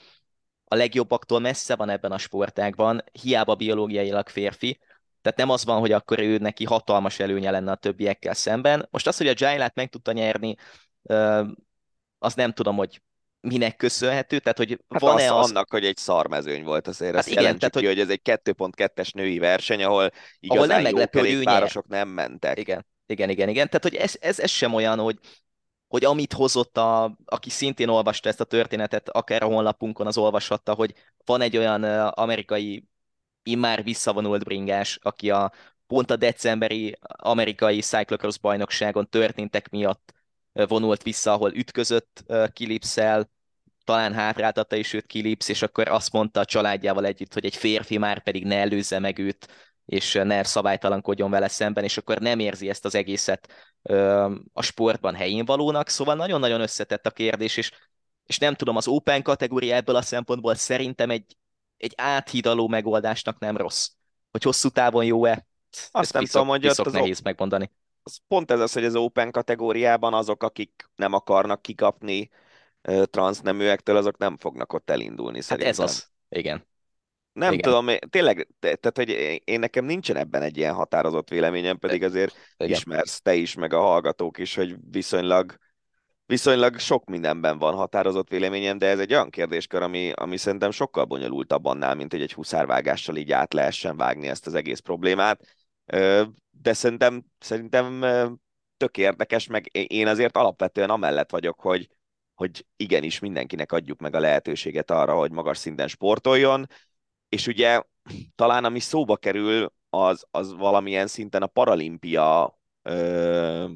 a 0.64 0.74
legjobbaktól 0.74 1.40
messze 1.40 1.76
van 1.76 1.90
ebben 1.90 2.12
a 2.12 2.18
sportágban, 2.18 3.04
hiába 3.12 3.54
biológiailag 3.54 4.28
férfi, 4.28 4.80
tehát 5.22 5.38
nem 5.38 5.50
az 5.50 5.64
van, 5.64 5.78
hogy 5.78 5.92
akkor 5.92 6.18
ő 6.18 6.38
neki 6.38 6.64
hatalmas 6.64 7.18
előnye 7.18 7.50
lenne 7.50 7.70
a 7.70 7.74
többiekkel 7.74 8.34
szemben. 8.34 8.88
Most 8.90 9.06
az, 9.06 9.16
hogy 9.16 9.28
a 9.28 9.34
Jailát 9.36 9.74
meg 9.74 9.88
tudta 9.88 10.12
nyerni, 10.12 10.54
az 12.18 12.34
nem 12.34 12.52
tudom, 12.52 12.76
hogy 12.76 13.02
minek 13.40 13.76
köszönhető, 13.76 14.38
tehát 14.38 14.58
hogy 14.58 14.78
hát 14.88 15.00
van-e 15.00 15.34
az, 15.34 15.44
az... 15.44 15.50
annak, 15.50 15.70
hogy 15.70 15.84
egy 15.84 15.96
szarmezőny 15.96 16.64
volt 16.64 16.88
azért, 16.88 17.14
hát 17.14 17.26
igen, 17.26 17.58
tehát, 17.58 17.76
ki, 17.76 17.86
hogy... 17.86 17.86
hogy 17.86 18.00
ez 18.00 18.08
egy 18.08 18.20
2.2-es 18.24 19.14
női 19.14 19.38
verseny, 19.38 19.84
ahol 19.84 20.10
igazán 20.40 20.62
ahol 20.62 20.74
nem 20.74 20.82
meglepő, 20.82 21.26
jó 21.26 21.42
párosok 21.42 21.86
nem 21.86 22.08
mentek. 22.08 22.58
Igen, 22.58 22.86
igen, 23.06 23.30
igen, 23.30 23.48
igen. 23.48 23.66
Tehát, 23.66 23.82
hogy 23.82 23.94
ez, 23.94 24.14
ez, 24.20 24.38
ez 24.38 24.50
sem 24.50 24.74
olyan, 24.74 24.98
hogy, 24.98 25.18
hogy 25.88 26.04
amit 26.04 26.32
hozott, 26.32 26.76
a, 26.76 27.16
aki 27.24 27.50
szintén 27.50 27.88
olvasta 27.88 28.28
ezt 28.28 28.40
a 28.40 28.44
történetet, 28.44 29.08
akár 29.08 29.42
a 29.42 29.46
honlapunkon 29.46 30.06
az 30.06 30.18
olvashatta, 30.18 30.74
hogy 30.74 30.94
van 31.24 31.40
egy 31.40 31.56
olyan 31.56 31.84
amerikai 32.08 32.84
immár 33.42 33.82
visszavonult 33.82 34.44
bringás, 34.44 34.98
aki 35.02 35.30
a 35.30 35.52
pont 35.86 36.10
a 36.10 36.16
decemberi 36.16 36.98
amerikai 37.00 37.80
cyclocross 37.80 38.38
bajnokságon 38.38 39.08
történtek 39.08 39.68
miatt 39.68 40.14
vonult 40.52 41.02
vissza, 41.02 41.32
ahol 41.32 41.52
ütközött 41.52 42.24
Kilipszel, 42.52 43.30
talán 43.84 44.14
hátráltatta 44.14 44.76
is 44.76 44.92
őt 44.92 45.06
Kilipsz, 45.06 45.48
és 45.48 45.62
akkor 45.62 45.88
azt 45.88 46.12
mondta 46.12 46.40
a 46.40 46.44
családjával 46.44 47.04
együtt, 47.04 47.32
hogy 47.32 47.44
egy 47.44 47.56
férfi 47.56 47.98
már 47.98 48.22
pedig 48.22 48.44
ne 48.44 48.56
előzze 48.56 48.98
meg 48.98 49.18
őt, 49.18 49.48
és 49.86 50.12
ne 50.12 50.42
szabálytalankodjon 50.42 51.30
vele 51.30 51.48
szemben, 51.48 51.84
és 51.84 51.96
akkor 51.96 52.18
nem 52.18 52.38
érzi 52.38 52.68
ezt 52.68 52.84
az 52.84 52.94
egészet 52.94 53.72
a 54.52 54.62
sportban 54.62 55.14
helyén 55.14 55.44
valónak, 55.44 55.88
szóval 55.88 56.14
nagyon-nagyon 56.14 56.60
összetett 56.60 57.06
a 57.06 57.10
kérdés, 57.10 57.56
és, 57.56 57.70
és 58.26 58.38
nem 58.38 58.54
tudom, 58.54 58.76
az 58.76 58.88
Open 58.88 59.22
kategória 59.22 59.74
ebből 59.74 59.96
a 59.96 60.02
szempontból 60.02 60.54
szerintem 60.54 61.10
egy, 61.10 61.36
egy 61.82 61.92
áthidaló 61.96 62.68
megoldásnak 62.68 63.38
nem 63.38 63.56
rossz. 63.56 63.88
Hogy 64.30 64.42
hosszú 64.42 64.68
távon 64.68 65.04
jó-e, 65.04 65.46
azt 65.90 66.12
nem 66.12 66.24
tudom, 66.24 66.48
hogy 66.48 66.66
ott 66.66 66.78
az 66.78 66.92
nehéz 66.92 67.20
megmondani 67.20 67.70
az 68.02 68.18
pont 68.28 68.50
ez 68.50 68.60
az, 68.60 68.72
hogy 68.72 68.84
az 68.84 68.96
Open 68.96 69.30
kategóriában 69.30 70.14
azok, 70.14 70.42
akik 70.42 70.88
nem 70.96 71.12
akarnak 71.12 71.62
kikapni 71.62 72.30
transzneműektől, 73.04 73.96
azok 73.96 74.18
nem 74.18 74.36
fognak 74.36 74.72
ott 74.72 74.90
elindulni 74.90 75.36
hát 75.36 75.46
szerintem. 75.46 75.70
ez 75.70 75.78
az, 75.78 76.10
igen. 76.28 76.68
Nem 77.32 77.52
igen. 77.52 77.70
tudom, 77.70 77.96
tényleg, 78.10 78.48
tehát 78.58 78.96
hogy 78.96 79.08
én 79.44 79.58
nekem 79.58 79.84
nincsen 79.84 80.16
ebben 80.16 80.42
egy 80.42 80.56
ilyen 80.56 80.74
határozott 80.74 81.28
véleményem, 81.28 81.78
pedig 81.78 82.02
azért 82.02 82.36
igen. 82.56 82.72
ismersz 82.72 83.20
te 83.20 83.34
is, 83.34 83.54
meg 83.54 83.72
a 83.72 83.80
hallgatók 83.80 84.38
is, 84.38 84.54
hogy 84.54 84.76
viszonylag 84.90 85.56
viszonylag 86.30 86.78
sok 86.78 87.04
mindenben 87.04 87.58
van 87.58 87.74
határozott 87.74 88.28
véleményem, 88.28 88.78
de 88.78 88.86
ez 88.86 88.98
egy 88.98 89.12
olyan 89.12 89.30
kérdéskör, 89.30 89.82
ami, 89.82 90.12
ami 90.12 90.36
szerintem 90.36 90.70
sokkal 90.70 91.04
bonyolultabb 91.04 91.64
annál, 91.64 91.94
mint 91.94 92.12
hogy 92.12 92.22
egy 92.22 92.32
huszárvágással 92.32 93.16
így 93.16 93.32
át 93.32 93.52
lehessen 93.52 93.96
vágni 93.96 94.28
ezt 94.28 94.46
az 94.46 94.54
egész 94.54 94.78
problémát. 94.78 95.40
De 96.50 96.72
szerintem, 96.72 97.24
szerintem 97.38 98.04
tök 98.76 98.96
érdekes, 98.96 99.46
meg 99.46 99.70
én 99.72 100.06
azért 100.06 100.36
alapvetően 100.36 100.90
amellett 100.90 101.30
vagyok, 101.30 101.60
hogy, 101.60 101.88
hogy 102.34 102.66
igenis 102.76 103.18
mindenkinek 103.18 103.72
adjuk 103.72 104.00
meg 104.00 104.14
a 104.14 104.20
lehetőséget 104.20 104.90
arra, 104.90 105.14
hogy 105.14 105.30
magas 105.30 105.58
szinten 105.58 105.88
sportoljon, 105.88 106.66
és 107.28 107.46
ugye 107.46 107.82
talán 108.34 108.64
ami 108.64 108.80
szóba 108.80 109.16
kerül, 109.16 109.72
az, 109.88 110.26
az 110.30 110.54
valamilyen 110.54 111.06
szinten 111.06 111.42
a 111.42 111.46
paralimpia, 111.46 112.58
ö, 112.82 113.68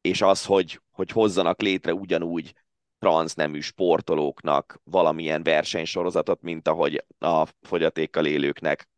és 0.00 0.22
az, 0.22 0.44
hogy, 0.44 0.80
hogy 1.00 1.10
hozzanak 1.10 1.60
létre 1.60 1.94
ugyanúgy 1.94 2.54
transznemű 2.98 3.60
sportolóknak 3.60 4.80
valamilyen 4.84 5.42
versenysorozatot, 5.42 6.42
mint 6.42 6.68
ahogy 6.68 7.04
a 7.18 7.46
fogyatékkal 7.62 8.26
élőknek 8.26 8.88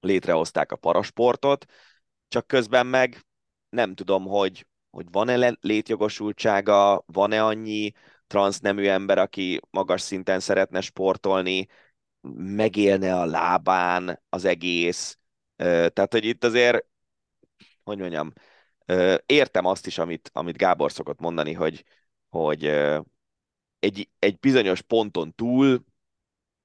létrehozták 0.00 0.72
a 0.72 0.76
parasportot, 0.76 1.64
csak 2.28 2.46
közben 2.46 2.86
meg 2.86 3.26
nem 3.68 3.94
tudom, 3.94 4.24
hogy, 4.24 4.66
hogy 4.90 5.06
van-e 5.10 5.56
létjogosultsága, 5.60 7.04
van-e 7.06 7.44
annyi 7.44 7.92
transznemű 8.26 8.86
ember, 8.86 9.18
aki 9.18 9.60
magas 9.70 10.00
szinten 10.00 10.40
szeretne 10.40 10.80
sportolni, 10.80 11.66
megélne 12.36 13.20
a 13.20 13.24
lábán 13.24 14.22
az 14.28 14.44
egész. 14.44 15.18
Tehát, 15.56 16.12
hogy 16.12 16.24
itt 16.24 16.44
azért, 16.44 16.86
hogy 17.84 17.98
mondjam, 17.98 18.32
értem 19.26 19.64
azt 19.64 19.86
is, 19.86 19.98
amit, 19.98 20.30
amit 20.32 20.56
Gábor 20.56 20.92
szokott 20.92 21.20
mondani, 21.20 21.52
hogy, 21.52 21.84
hogy 22.28 22.64
egy, 23.78 24.08
egy 24.18 24.38
bizonyos 24.38 24.82
ponton 24.82 25.34
túl 25.34 25.84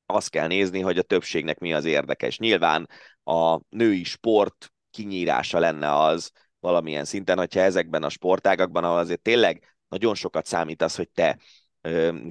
azt 0.05 0.29
kell 0.29 0.47
nézni, 0.47 0.79
hogy 0.79 0.97
a 0.97 1.01
többségnek 1.01 1.59
mi 1.59 1.73
az 1.73 1.85
érdekes. 1.85 2.37
Nyilván 2.37 2.89
a 3.23 3.59
női 3.69 4.03
sport 4.03 4.73
kinyírása 4.91 5.59
lenne 5.59 5.93
az 5.95 6.31
valamilyen 6.59 7.05
szinten, 7.05 7.37
hogyha 7.37 7.59
ezekben 7.59 8.03
a 8.03 8.09
sportágakban, 8.09 8.83
ahol 8.83 8.97
azért 8.97 9.21
tényleg 9.21 9.77
nagyon 9.87 10.15
sokat 10.15 10.45
számít 10.45 10.81
az, 10.81 10.95
hogy 10.95 11.09
te 11.09 11.37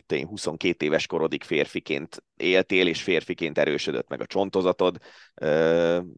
én 0.06 0.26
22 0.26 0.84
éves 0.84 1.06
korodig 1.06 1.42
férfiként 1.42 2.24
éltél, 2.36 2.86
és 2.86 3.02
férfiként 3.02 3.58
erősödött 3.58 4.08
meg 4.08 4.20
a 4.20 4.26
csontozatod, 4.26 4.98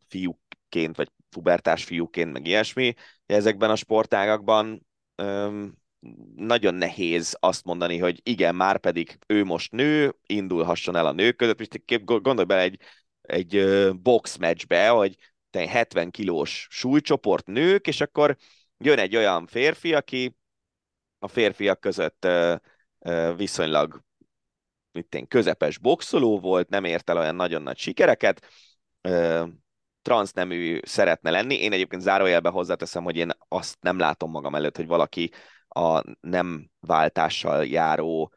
fiúként, 0.09 0.97
vagy 0.97 1.11
pubertás 1.31 1.85
fiúként, 1.85 2.33
meg 2.33 2.47
ilyesmi. 2.47 2.95
Ezekben 3.27 3.71
a 3.71 3.77
sportágakban 3.77 4.87
nagyon 6.37 6.75
nehéz 6.75 7.37
azt 7.41 7.65
mondani, 7.65 7.99
hogy 7.99 8.21
igen, 8.23 8.55
már 8.55 8.79
pedig 8.79 9.19
ő 9.27 9.45
most 9.45 9.73
nő, 9.73 10.15
indulhasson 10.27 10.97
el 10.97 11.07
a 11.07 11.13
nők 11.13 11.37
között, 11.37 11.61
és 11.61 12.01
gondolj 12.05 12.45
bele 12.45 12.61
egy, 12.61 12.81
egy 13.23 13.65
box 13.97 14.37
matchbe, 14.37 14.89
hogy 14.89 15.17
te 15.51 15.69
70 15.69 16.11
kilós 16.11 16.67
súlycsoport 16.71 17.47
nők, 17.47 17.87
és 17.87 18.01
akkor 18.01 18.37
jön 18.79 18.99
egy 18.99 19.17
olyan 19.17 19.47
férfi, 19.47 19.95
aki 19.95 20.37
a 21.19 21.29
férfiak 21.29 21.81
között 21.81 22.27
viszonylag 23.37 24.03
mit 24.93 25.15
én, 25.15 25.29
közepes 25.29 25.79
boxoló 25.79 26.41
volt, 26.41 26.69
nem 26.69 26.85
ért 26.85 27.11
el 27.11 27.19
olyan 27.19 27.35
nagyon 27.35 27.63
nagy 27.63 27.79
sikereket, 27.79 28.47
transznemű 30.03 30.81
szeretne 30.83 31.31
lenni. 31.31 31.55
Én 31.55 31.73
egyébként 31.73 32.03
zárójelbe 32.03 32.49
hozzáteszem, 32.49 33.05
hogy 33.05 33.17
én 33.17 33.31
azt 33.49 33.77
nem 33.81 33.99
látom 33.99 34.31
magam 34.31 34.55
előtt, 34.55 34.77
hogy 34.77 34.87
valaki 34.87 35.31
a 35.69 36.03
nem 36.21 36.71
váltással 36.81 37.67
járó 37.67 38.33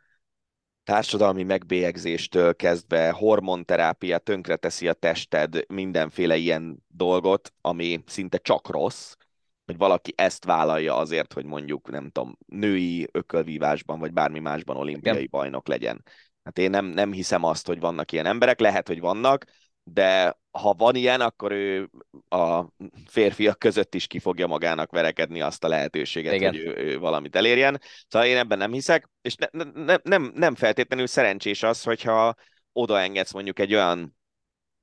társadalmi 0.83 1.43
megbélyegzéstől 1.43 2.55
kezdve 2.55 3.11
hormonterápia 3.11 4.17
tönkreteszi 4.17 4.87
a 4.87 4.93
tested, 4.93 5.63
mindenféle 5.67 6.35
ilyen 6.35 6.83
dolgot, 6.87 7.53
ami 7.61 8.03
szinte 8.05 8.37
csak 8.37 8.69
rossz, 8.69 9.13
hogy 9.65 9.77
valaki 9.77 10.13
ezt 10.15 10.45
vállalja 10.45 10.95
azért, 10.95 11.33
hogy 11.33 11.45
mondjuk, 11.45 11.89
nem 11.89 12.09
tudom, 12.09 12.37
női 12.45 13.07
ökölvívásban, 13.11 13.99
vagy 13.99 14.13
bármi 14.13 14.39
másban 14.39 14.77
olimpiai 14.77 15.15
Igen. 15.15 15.27
bajnok 15.29 15.67
legyen. 15.67 16.03
Hát 16.43 16.57
én 16.57 16.69
nem, 16.69 16.85
nem 16.85 17.11
hiszem 17.11 17.43
azt, 17.43 17.67
hogy 17.67 17.79
vannak 17.79 18.11
ilyen 18.11 18.25
emberek, 18.25 18.59
lehet, 18.59 18.87
hogy 18.87 18.99
vannak, 18.99 19.45
de 19.83 20.39
ha 20.51 20.73
van 20.73 20.95
ilyen, 20.95 21.21
akkor 21.21 21.51
ő 21.51 21.89
a 22.29 22.65
férfiak 23.07 23.59
között 23.59 23.95
is 23.95 24.07
ki 24.07 24.19
fogja 24.19 24.47
magának 24.47 24.91
verekedni 24.91 25.41
azt 25.41 25.63
a 25.63 25.67
lehetőséget, 25.67 26.33
Igen. 26.33 26.51
hogy 26.51 26.59
ő, 26.59 26.75
ő 26.75 26.99
valamit 26.99 27.35
elérjen. 27.35 27.81
Szóval 28.07 28.27
én 28.27 28.37
ebben 28.37 28.57
nem 28.57 28.71
hiszek, 28.71 29.09
és 29.21 29.35
ne, 29.35 29.63
ne, 29.73 29.95
nem, 30.03 30.31
nem 30.35 30.55
feltétlenül 30.55 31.07
szerencsés 31.07 31.63
az, 31.63 31.83
hogyha 31.83 32.35
odaengedsz 32.71 33.33
mondjuk 33.33 33.59
egy 33.59 33.73
olyan 33.73 34.17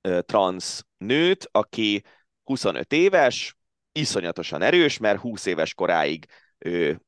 ö, 0.01 0.23
trans 0.23 0.83
nőt, 0.97 1.49
aki 1.51 2.03
25 2.45 2.93
éves, 2.93 3.57
iszonyatosan 3.93 4.63
erős, 4.63 4.99
mert 4.99 5.21
20 5.21 5.47
éves 5.47 5.75
koráig 5.75 6.27
ő 6.59 7.01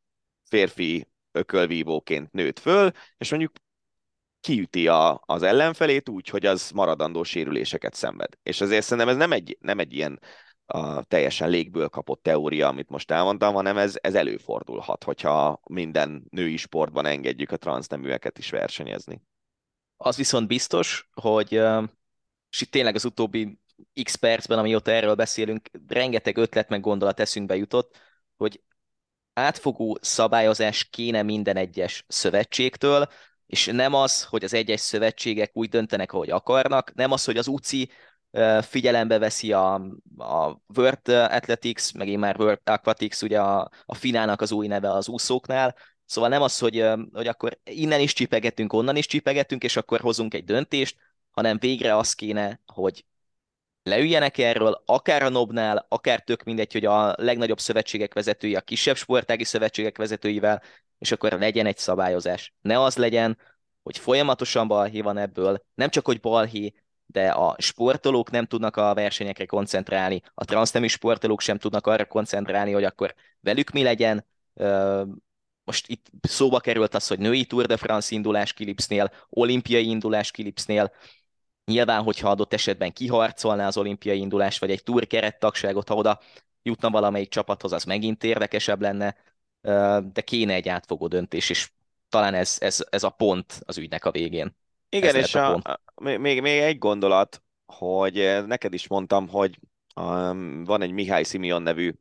férfi 0.48 1.08
ökölvívóként 1.32 2.32
nőtt 2.32 2.58
föl, 2.58 2.90
és 3.18 3.30
mondjuk 3.30 3.52
kiüti 4.40 4.88
a, 4.88 5.22
az 5.26 5.42
ellenfelét 5.42 6.08
úgy, 6.08 6.28
hogy 6.28 6.46
az 6.46 6.70
maradandó 6.70 7.22
sérüléseket 7.22 7.94
szenved. 7.94 8.32
És 8.42 8.60
azért 8.60 8.84
szerintem 8.84 9.08
ez 9.08 9.16
nem 9.16 9.32
egy, 9.32 9.58
nem 9.60 9.78
egy 9.78 9.92
ilyen 9.92 10.20
a 10.66 11.02
teljesen 11.02 11.48
légből 11.48 11.88
kapott 11.88 12.22
teória, 12.22 12.68
amit 12.68 12.88
most 12.88 13.10
elmondtam, 13.10 13.54
hanem 13.54 13.78
ez, 13.78 13.94
ez 14.00 14.14
előfordulhat, 14.14 15.04
hogyha 15.04 15.60
minden 15.68 16.26
női 16.30 16.56
sportban 16.56 17.06
engedjük 17.06 17.50
a 17.50 17.56
transzneműeket 17.56 18.38
is 18.38 18.50
versenyezni. 18.50 19.22
Az 19.96 20.16
viszont 20.16 20.46
biztos, 20.46 21.08
hogy 21.12 21.52
és 22.50 22.60
itt 22.60 22.70
tényleg 22.70 22.94
az 22.94 23.04
utóbbi 23.04 23.58
x 24.02 24.14
percben, 24.14 24.58
amióta 24.58 24.90
erről 24.90 25.14
beszélünk, 25.14 25.70
rengeteg 25.88 26.36
ötlet 26.36 26.68
meg 26.68 26.80
gondolat 26.80 27.20
eszünkbe 27.20 27.56
jutott, 27.56 27.98
hogy 28.36 28.62
átfogó 29.32 29.98
szabályozás 30.00 30.84
kéne 30.84 31.22
minden 31.22 31.56
egyes 31.56 32.04
szövetségtől, 32.08 33.08
és 33.50 33.66
nem 33.66 33.94
az, 33.94 34.24
hogy 34.24 34.44
az 34.44 34.54
egyes 34.54 34.80
szövetségek 34.80 35.50
úgy 35.52 35.68
döntenek, 35.68 36.12
ahogy 36.12 36.30
akarnak, 36.30 36.94
nem 36.94 37.12
az, 37.12 37.24
hogy 37.24 37.36
az 37.36 37.46
UCI 37.46 37.90
figyelembe 38.60 39.18
veszi 39.18 39.52
a, 39.52 39.74
a 40.18 40.60
World 40.76 41.08
Athletics, 41.08 41.94
meg 41.94 42.08
én 42.08 42.18
már 42.18 42.40
World 42.40 42.60
Aquatics, 42.64 43.22
ugye 43.22 43.40
a, 43.40 43.70
a 43.86 43.94
finálnak 43.94 44.40
az 44.40 44.52
új 44.52 44.66
neve 44.66 44.90
az 44.90 45.08
úszóknál, 45.08 45.76
szóval 46.04 46.30
nem 46.30 46.42
az, 46.42 46.58
hogy, 46.58 46.84
hogy 47.12 47.26
akkor 47.26 47.58
innen 47.64 48.00
is 48.00 48.12
csipegetünk, 48.12 48.72
onnan 48.72 48.96
is 48.96 49.06
csipegetünk, 49.06 49.62
és 49.62 49.76
akkor 49.76 50.00
hozunk 50.00 50.34
egy 50.34 50.44
döntést, 50.44 50.96
hanem 51.30 51.58
végre 51.58 51.96
az 51.96 52.14
kéne, 52.14 52.60
hogy 52.66 53.04
leüljenek 53.82 54.38
erről, 54.38 54.82
akár 54.84 55.22
a 55.22 55.28
Nobnál, 55.28 55.86
akár 55.88 56.20
tök 56.20 56.42
mindegy, 56.42 56.72
hogy 56.72 56.84
a 56.84 57.14
legnagyobb 57.16 57.60
szövetségek 57.60 58.14
vezetői, 58.14 58.54
a 58.56 58.60
kisebb 58.60 58.96
sportági 58.96 59.44
szövetségek 59.44 59.96
vezetőivel, 59.96 60.62
és 60.98 61.12
akkor 61.12 61.32
legyen 61.32 61.66
egy 61.66 61.78
szabályozás. 61.78 62.54
Ne 62.60 62.82
az 62.82 62.96
legyen, 62.96 63.38
hogy 63.82 63.98
folyamatosan 63.98 64.68
balhé 64.68 65.00
van 65.00 65.18
ebből, 65.18 65.64
nem 65.74 65.88
csak, 65.88 66.06
hogy 66.06 66.20
balhé, 66.20 66.74
de 67.06 67.28
a 67.28 67.56
sportolók 67.58 68.30
nem 68.30 68.46
tudnak 68.46 68.76
a 68.76 68.94
versenyekre 68.94 69.46
koncentrálni, 69.46 70.22
a 70.34 70.44
transznemű 70.44 70.86
sportolók 70.86 71.40
sem 71.40 71.58
tudnak 71.58 71.86
arra 71.86 72.04
koncentrálni, 72.04 72.72
hogy 72.72 72.84
akkor 72.84 73.14
velük 73.40 73.70
mi 73.70 73.82
legyen. 73.82 74.26
Most 75.64 75.88
itt 75.88 76.06
szóba 76.22 76.60
került 76.60 76.94
az, 76.94 77.06
hogy 77.06 77.18
női 77.18 77.44
Tour 77.44 77.66
de 77.66 77.76
France 77.76 78.14
indulás 78.14 78.52
Kilipsnél, 78.52 79.12
olimpiai 79.28 79.88
indulás 79.88 80.30
Kilipsnél, 80.30 80.92
Nyilván, 81.64 82.02
hogyha 82.02 82.30
adott 82.30 82.52
esetben 82.52 82.92
kiharcolná 82.92 83.66
az 83.66 83.76
olimpiai 83.76 84.18
indulás, 84.18 84.58
vagy 84.58 84.70
egy 84.70 84.82
túr 84.82 85.06
kerettagságot, 85.06 85.88
ha 85.88 85.94
oda 85.94 86.20
jutna 86.62 86.90
valamelyik 86.90 87.28
csapathoz, 87.28 87.72
az 87.72 87.84
megint 87.84 88.24
érdekesebb 88.24 88.80
lenne, 88.80 89.16
de 90.12 90.20
kéne 90.24 90.54
egy 90.54 90.68
átfogó 90.68 91.06
döntés, 91.06 91.50
és 91.50 91.70
talán 92.08 92.34
ez, 92.34 92.56
ez, 92.60 92.84
ez 92.90 93.02
a 93.02 93.10
pont 93.10 93.60
az 93.64 93.78
ügynek 93.78 94.04
a 94.04 94.10
végén. 94.10 94.56
Igen, 94.88 95.14
ez 95.14 95.24
és 95.24 95.34
a, 95.34 95.54
a, 95.54 95.80
még, 96.02 96.40
még 96.40 96.60
egy 96.60 96.78
gondolat, 96.78 97.42
hogy 97.66 98.44
neked 98.46 98.74
is 98.74 98.88
mondtam, 98.88 99.28
hogy 99.28 99.58
um, 99.96 100.64
van 100.64 100.82
egy 100.82 100.90
Mihály 100.90 101.22
Simeon 101.22 101.62
nevű 101.62 101.92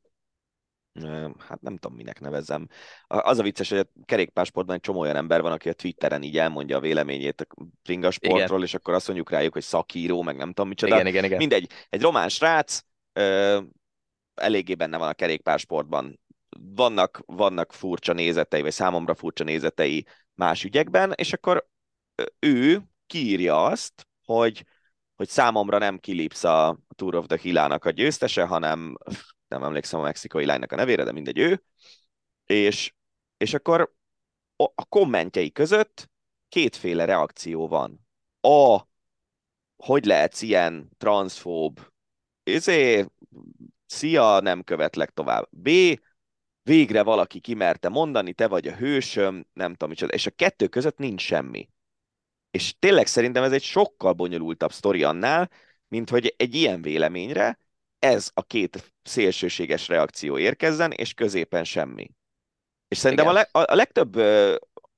hát 1.40 1.62
nem 1.62 1.78
tudom, 1.78 1.98
minek 1.98 2.20
nevezem. 2.20 2.68
Az 3.08 3.40
a 3.40 3.44
vicces, 3.44 3.70
hogy 3.70 3.78
a 3.78 3.88
kerékpársportban 4.06 4.76
egy 4.76 4.82
csomó 4.82 5.00
olyan 5.00 5.16
ember 5.16 5.42
van, 5.42 5.52
aki 5.52 5.70
a 5.70 5.74
Twitteren 5.74 6.24
így 6.24 6.38
elmondja 6.38 6.78
a 6.78 6.80
véleményét 6.80 7.42
a 7.42 7.64
bringasportról, 7.84 8.48
igen. 8.48 8.62
és 8.62 8.74
akkor 8.74 8.94
azt 8.94 9.08
mondjuk 9.08 9.30
rájuk, 9.30 9.54
hogy 9.54 9.64
szakíró, 9.64 10.22
meg 10.22 10.36
nem 10.36 10.48
tudom 10.48 10.68
micsoda. 10.68 10.96
Igen, 10.96 11.08
igen, 11.08 11.24
igen. 11.24 11.38
Mindegy, 11.38 11.72
egy 11.90 12.02
román 12.02 12.30
srác, 12.30 12.82
ö, 13.14 13.60
eléggé 14.36 14.76
benne 14.76 14.98
van 14.98 15.10
a 15.10 15.14
kerékpársportban. 15.14 16.20
Vannak, 16.60 17.22
vannak 17.26 17.74
furcsa 17.74 18.14
nézetei, 18.14 18.62
vagy 18.62 18.72
számomra 18.72 19.16
furcsa 19.16 19.44
nézetei 19.44 20.06
más 20.34 20.64
ügyekben, 20.64 21.14
és 21.16 21.34
akkor 21.34 21.68
ő 22.40 22.82
kiírja 23.08 23.64
azt, 23.64 24.08
hogy 24.26 24.66
hogy 25.20 25.30
számomra 25.30 25.78
nem 25.78 25.98
kilipsz 25.98 26.44
a 26.44 26.78
Tour 26.96 27.16
of 27.16 27.26
the 27.26 27.38
Hill-ának 27.42 27.86
a 27.86 27.90
győztese, 27.90 28.44
hanem 28.44 28.98
nem 29.50 29.64
emlékszem 29.64 30.00
a 30.00 30.04
mexikai 30.04 30.46
lánynak 30.46 30.72
a 30.72 30.76
nevére, 30.76 31.04
de 31.04 31.12
mindegy 31.12 31.38
ő, 31.38 31.64
és, 32.46 32.94
és 33.38 33.54
akkor 33.54 33.94
a 34.56 34.86
kommentjei 34.90 35.52
között 35.52 36.10
kétféle 36.50 37.06
reakció 37.06 37.68
van. 37.68 38.08
A, 38.42 38.88
hogy 39.76 40.06
lehetsz 40.06 40.42
ilyen 40.42 40.90
transzfób, 40.98 41.92
izé, 42.44 43.06
szia, 43.86 44.40
nem 44.40 44.64
követlek 44.64 45.10
tovább. 45.10 45.48
B, 45.52 45.70
végre 46.64 47.04
valaki 47.04 47.40
kimerte 47.40 47.90
mondani, 47.90 48.34
te 48.34 48.48
vagy 48.48 48.68
a 48.68 48.76
hősöm, 48.76 49.46
nem 49.54 49.72
tudom 49.72 49.90
micsoda, 49.90 50.14
és 50.14 50.26
a 50.26 50.32
kettő 50.32 50.68
között 50.68 50.98
nincs 50.98 51.22
semmi. 51.22 51.70
És 52.52 52.76
tényleg 52.80 53.08
szerintem 53.08 53.44
ez 53.44 53.52
egy 53.52 53.64
sokkal 53.64 54.14
bonyolultabb 54.14 54.72
sztori 54.72 55.04
annál, 55.04 55.52
mint 55.88 56.10
hogy 56.10 56.34
egy 56.38 56.56
ilyen 56.56 56.82
véleményre 56.82 57.60
ez 58.00 58.32
a 58.34 58.44
két 58.44 58.94
szélsőséges 59.04 59.88
reakció 59.88 60.38
érkezzen, 60.38 60.92
és 60.92 61.14
középen 61.14 61.64
semmi. 61.64 62.12
És 62.88 62.98
szerintem 62.98 63.28
a, 63.28 63.32
leg, 63.32 63.48
a 63.52 63.76
legtöbb 63.76 64.16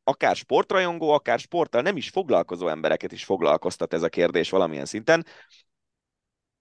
akár 0.03 0.35
sportrajongó, 0.35 1.11
akár 1.11 1.39
sporttal 1.39 1.81
nem 1.81 1.97
is 1.97 2.09
foglalkozó 2.09 2.67
embereket 2.67 3.11
is 3.11 3.23
foglalkoztat 3.23 3.93
ez 3.93 4.03
a 4.03 4.09
kérdés 4.09 4.49
valamilyen 4.49 4.85
szinten, 4.85 5.25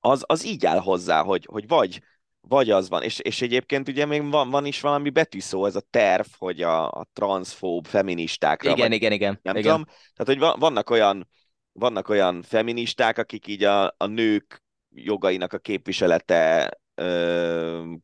az, 0.00 0.24
az 0.26 0.44
így 0.44 0.66
áll 0.66 0.78
hozzá, 0.78 1.22
hogy, 1.22 1.46
hogy 1.50 1.68
vagy, 1.68 2.02
vagy 2.40 2.70
az 2.70 2.88
van, 2.88 3.02
és, 3.02 3.18
és 3.18 3.42
egyébként 3.42 3.88
ugye 3.88 4.06
még 4.06 4.30
van, 4.30 4.50
van 4.50 4.64
is 4.64 4.80
valami 4.80 5.10
betűszó, 5.10 5.66
ez 5.66 5.76
a 5.76 5.82
terv, 5.90 6.26
hogy 6.38 6.62
a, 6.62 6.90
a 6.90 7.06
transzfób 7.12 7.86
feministákra. 7.86 8.70
Igen, 8.70 8.88
vagy, 8.88 8.96
igen, 8.96 9.12
igen. 9.12 9.38
Nem 9.42 9.56
igen. 9.56 9.70
tudom. 9.70 9.86
Tehát, 10.14 10.40
hogy 10.40 10.60
vannak 10.60 10.90
olyan, 10.90 11.28
vannak 11.72 12.08
olyan 12.08 12.42
feministák, 12.42 13.18
akik 13.18 13.46
így 13.46 13.64
a, 13.64 13.94
a 13.96 14.06
nők 14.06 14.62
jogainak 14.94 15.52
a 15.52 15.58
képviselete 15.58 16.70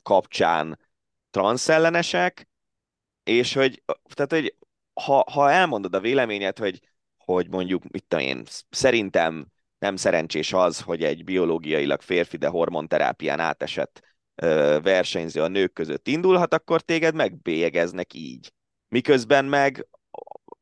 kapcsán 0.03 0.79
transzellenesek, 1.31 2.49
és 3.23 3.55
hogy, 3.55 3.83
tehát, 4.15 4.33
hogy 4.33 4.57
ha, 4.95 5.25
ha 5.33 5.51
elmondod 5.51 5.95
a 5.95 6.01
véleményet, 6.01 6.59
hogy, 6.59 6.81
hogy 7.17 7.49
mondjuk, 7.49 7.89
mit 7.89 8.05
tudom 8.09 8.25
én, 8.25 8.45
szerintem 8.71 9.47
nem 9.79 9.97
szerencsés 9.97 10.53
az, 10.53 10.81
hogy 10.81 11.05
egy 11.05 11.25
biológiailag 11.25 12.01
férfi, 12.01 12.37
de 12.37 12.49
hormonterápián 12.49 13.41
átesett 13.41 14.01
ö, 14.35 14.79
versenyző 14.83 15.43
a 15.43 15.49
nők 15.49 15.73
között 15.73 16.09
indulhat, 16.09 16.55
akkor 16.55 16.81
téged 16.81 17.15
megbélyegeznek 17.15 18.15
így. 18.15 18.53
Miközben 18.89 19.45
meg 19.45 19.87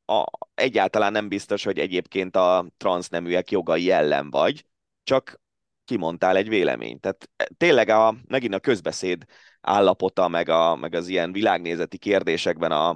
a, 0.04 0.24
egyáltalán 0.54 1.12
nem 1.12 1.28
biztos, 1.28 1.64
hogy 1.64 1.78
egyébként 1.78 2.36
a 2.36 2.66
transzneműek 2.76 3.50
jogai 3.50 3.90
ellen 3.90 4.30
vagy, 4.30 4.64
csak 5.02 5.40
kimondtál 5.84 6.36
egy 6.36 6.48
véleményt. 6.48 7.00
Tehát 7.00 7.30
e, 7.36 7.48
tényleg 7.56 7.88
a, 7.88 8.14
megint 8.28 8.54
a 8.54 8.60
közbeszéd 8.60 9.24
állapota, 9.60 10.28
meg, 10.28 10.48
a, 10.48 10.76
meg 10.76 10.94
az 10.94 11.08
ilyen 11.08 11.32
világnézeti 11.32 11.98
kérdésekben 11.98 12.72
a, 12.72 12.88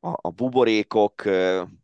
a, 0.00 0.08
a 0.20 0.30
buborékok 0.30 1.22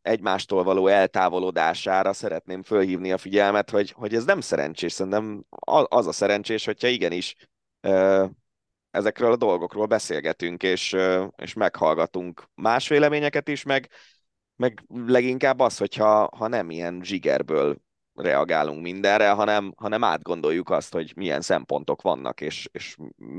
egymástól 0.02 0.62
való 0.62 0.86
eltávolodására 0.86 2.12
szeretném 2.12 2.62
fölhívni 2.62 3.12
a 3.12 3.18
figyelmet, 3.18 3.70
hogy, 3.70 3.90
hogy 3.90 4.14
ez 4.14 4.24
nem 4.24 4.40
szerencsés, 4.40 4.92
szerintem 4.92 5.44
az 5.88 6.06
a 6.06 6.12
szerencsés, 6.12 6.64
hogyha 6.64 6.88
igenis 6.88 7.36
ezekről 8.90 9.32
a 9.32 9.36
dolgokról 9.36 9.86
beszélgetünk, 9.86 10.62
és, 10.62 10.96
és 11.36 11.52
meghallgatunk 11.52 12.48
más 12.54 12.88
véleményeket 12.88 13.48
is, 13.48 13.62
meg, 13.62 13.88
meg 14.56 14.84
leginkább 14.88 15.60
az, 15.60 15.78
hogyha 15.78 16.28
ha 16.36 16.48
nem 16.48 16.70
ilyen 16.70 17.00
zsigerből 17.02 17.76
reagálunk 18.14 18.82
mindenre, 18.82 19.30
hanem, 19.30 19.74
hanem 19.76 20.04
átgondoljuk 20.04 20.70
azt, 20.70 20.92
hogy 20.92 21.12
milyen 21.16 21.40
szempontok 21.40 22.02
vannak, 22.02 22.40
és, 22.40 22.68
és 22.72 22.96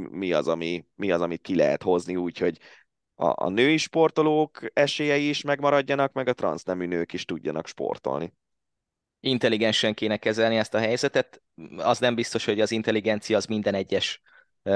mi, 0.09 0.33
az, 0.33 0.47
ami, 0.47 0.85
mi 0.95 1.11
az, 1.11 1.21
amit 1.21 1.41
ki 1.41 1.55
lehet 1.55 1.83
hozni 1.83 2.15
úgy, 2.15 2.37
hogy 2.37 2.59
a, 3.15 3.45
a 3.45 3.49
női 3.49 3.77
sportolók 3.77 4.59
esélyei 4.73 5.29
is 5.29 5.41
megmaradjanak, 5.41 6.13
meg 6.13 6.27
a 6.27 6.33
transznemű 6.33 6.85
nők 6.85 7.13
is 7.13 7.25
tudjanak 7.25 7.67
sportolni. 7.67 8.33
Intelligensen 9.19 9.93
kéne 9.93 10.17
kezelni 10.17 10.57
ezt 10.57 10.73
a 10.73 10.79
helyzetet. 10.79 11.41
Az 11.77 11.99
nem 11.99 12.15
biztos, 12.15 12.45
hogy 12.45 12.61
az 12.61 12.71
intelligencia 12.71 13.37
az 13.37 13.45
minden 13.45 13.73
egyes 13.73 14.21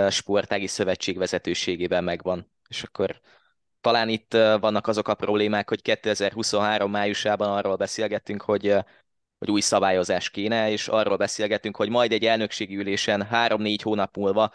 sportági 0.09 0.67
szövetség 0.67 1.17
vezetőségében 1.17 2.03
megvan. 2.03 2.51
És 2.67 2.83
akkor 2.83 3.19
talán 3.81 4.09
itt 4.09 4.33
vannak 4.33 4.87
azok 4.87 5.07
a 5.07 5.13
problémák, 5.13 5.69
hogy 5.69 5.81
2023 5.81 6.91
májusában 6.91 7.49
arról 7.49 7.75
beszélgettünk, 7.75 8.41
hogy 8.41 8.75
hogy 9.39 9.51
új 9.51 9.61
szabályozás 9.61 10.29
kéne, 10.29 10.71
és 10.71 10.87
arról 10.87 11.17
beszélgetünk, 11.17 11.75
hogy 11.75 11.89
majd 11.89 12.11
egy 12.11 12.25
elnökségi 12.25 12.75
ülésen 12.75 13.21
három-négy 13.25 13.81
hónap 13.81 14.17
múlva 14.17 14.53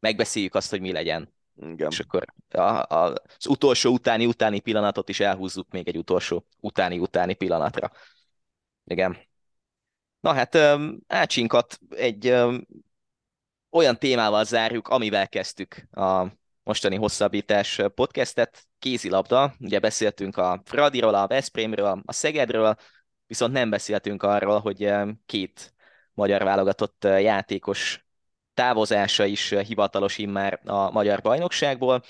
megbeszéljük 0.00 0.54
azt, 0.54 0.70
hogy 0.70 0.80
mi 0.80 0.92
legyen. 0.92 1.34
Igen. 1.56 1.90
És 1.90 2.00
akkor 2.00 2.24
a, 2.48 2.60
a, 2.60 3.12
az 3.36 3.46
utolsó 3.46 3.92
utáni-utáni 3.92 4.60
pillanatot 4.60 5.08
is 5.08 5.20
elhúzzuk 5.20 5.70
még 5.70 5.88
egy 5.88 5.96
utolsó 5.96 6.46
utáni-utáni 6.60 7.34
pillanatra. 7.34 7.90
Igen. 8.84 9.16
Na 10.20 10.32
hát 10.32 10.58
Ácsinkat 11.06 11.78
egy 11.90 12.34
olyan 13.70 13.98
témával 13.98 14.44
zárjuk, 14.44 14.88
amivel 14.88 15.28
kezdtük 15.28 15.88
a 15.90 16.26
mostani 16.62 16.96
hosszabbítás 16.96 17.80
podcastet, 17.94 18.66
kézilabda. 18.78 19.54
Ugye 19.58 19.78
beszéltünk 19.78 20.36
a 20.36 20.62
Fradiról, 20.64 21.14
a 21.14 21.26
Veszprémről, 21.26 22.02
a 22.04 22.12
Szegedről, 22.12 22.76
viszont 23.26 23.52
nem 23.52 23.70
beszéltünk 23.70 24.22
arról, 24.22 24.60
hogy 24.60 24.92
két 25.26 25.74
magyar 26.14 26.42
válogatott 26.42 27.04
játékos 27.04 28.06
távozása 28.54 29.24
is 29.24 29.50
hivatalos 29.50 30.18
immár 30.18 30.60
a 30.64 30.90
magyar 30.90 31.20
bajnokságból. 31.20 32.02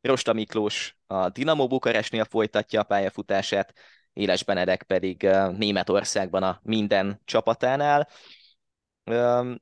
Rosta 0.00 0.32
Miklós 0.32 0.96
a 1.06 1.28
Dinamo 1.28 1.66
Bukarestnél 1.66 2.24
folytatja 2.24 2.80
a 2.80 2.84
pályafutását, 2.84 3.74
Éles 4.12 4.44
Benedek 4.44 4.82
pedig 4.82 5.22
Németországban 5.56 6.42
a 6.42 6.60
minden 6.62 7.20
csapatánál. 7.24 8.08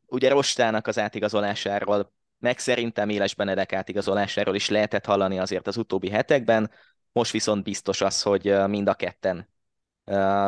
Ugye 0.06 0.28
Rostának 0.28 0.86
az 0.86 0.98
átigazolásáról, 0.98 2.12
meg 2.38 2.58
szerintem 2.58 3.08
Éles 3.08 3.34
Benedek 3.34 3.72
átigazolásáról 3.72 4.54
is 4.54 4.68
lehetett 4.68 5.04
hallani 5.04 5.38
azért 5.38 5.66
az 5.66 5.76
utóbbi 5.76 6.10
hetekben, 6.10 6.70
most 7.12 7.32
viszont 7.32 7.64
biztos 7.64 8.00
az, 8.00 8.22
hogy 8.22 8.66
mind 8.66 8.88
a 8.88 8.94
ketten 8.94 9.48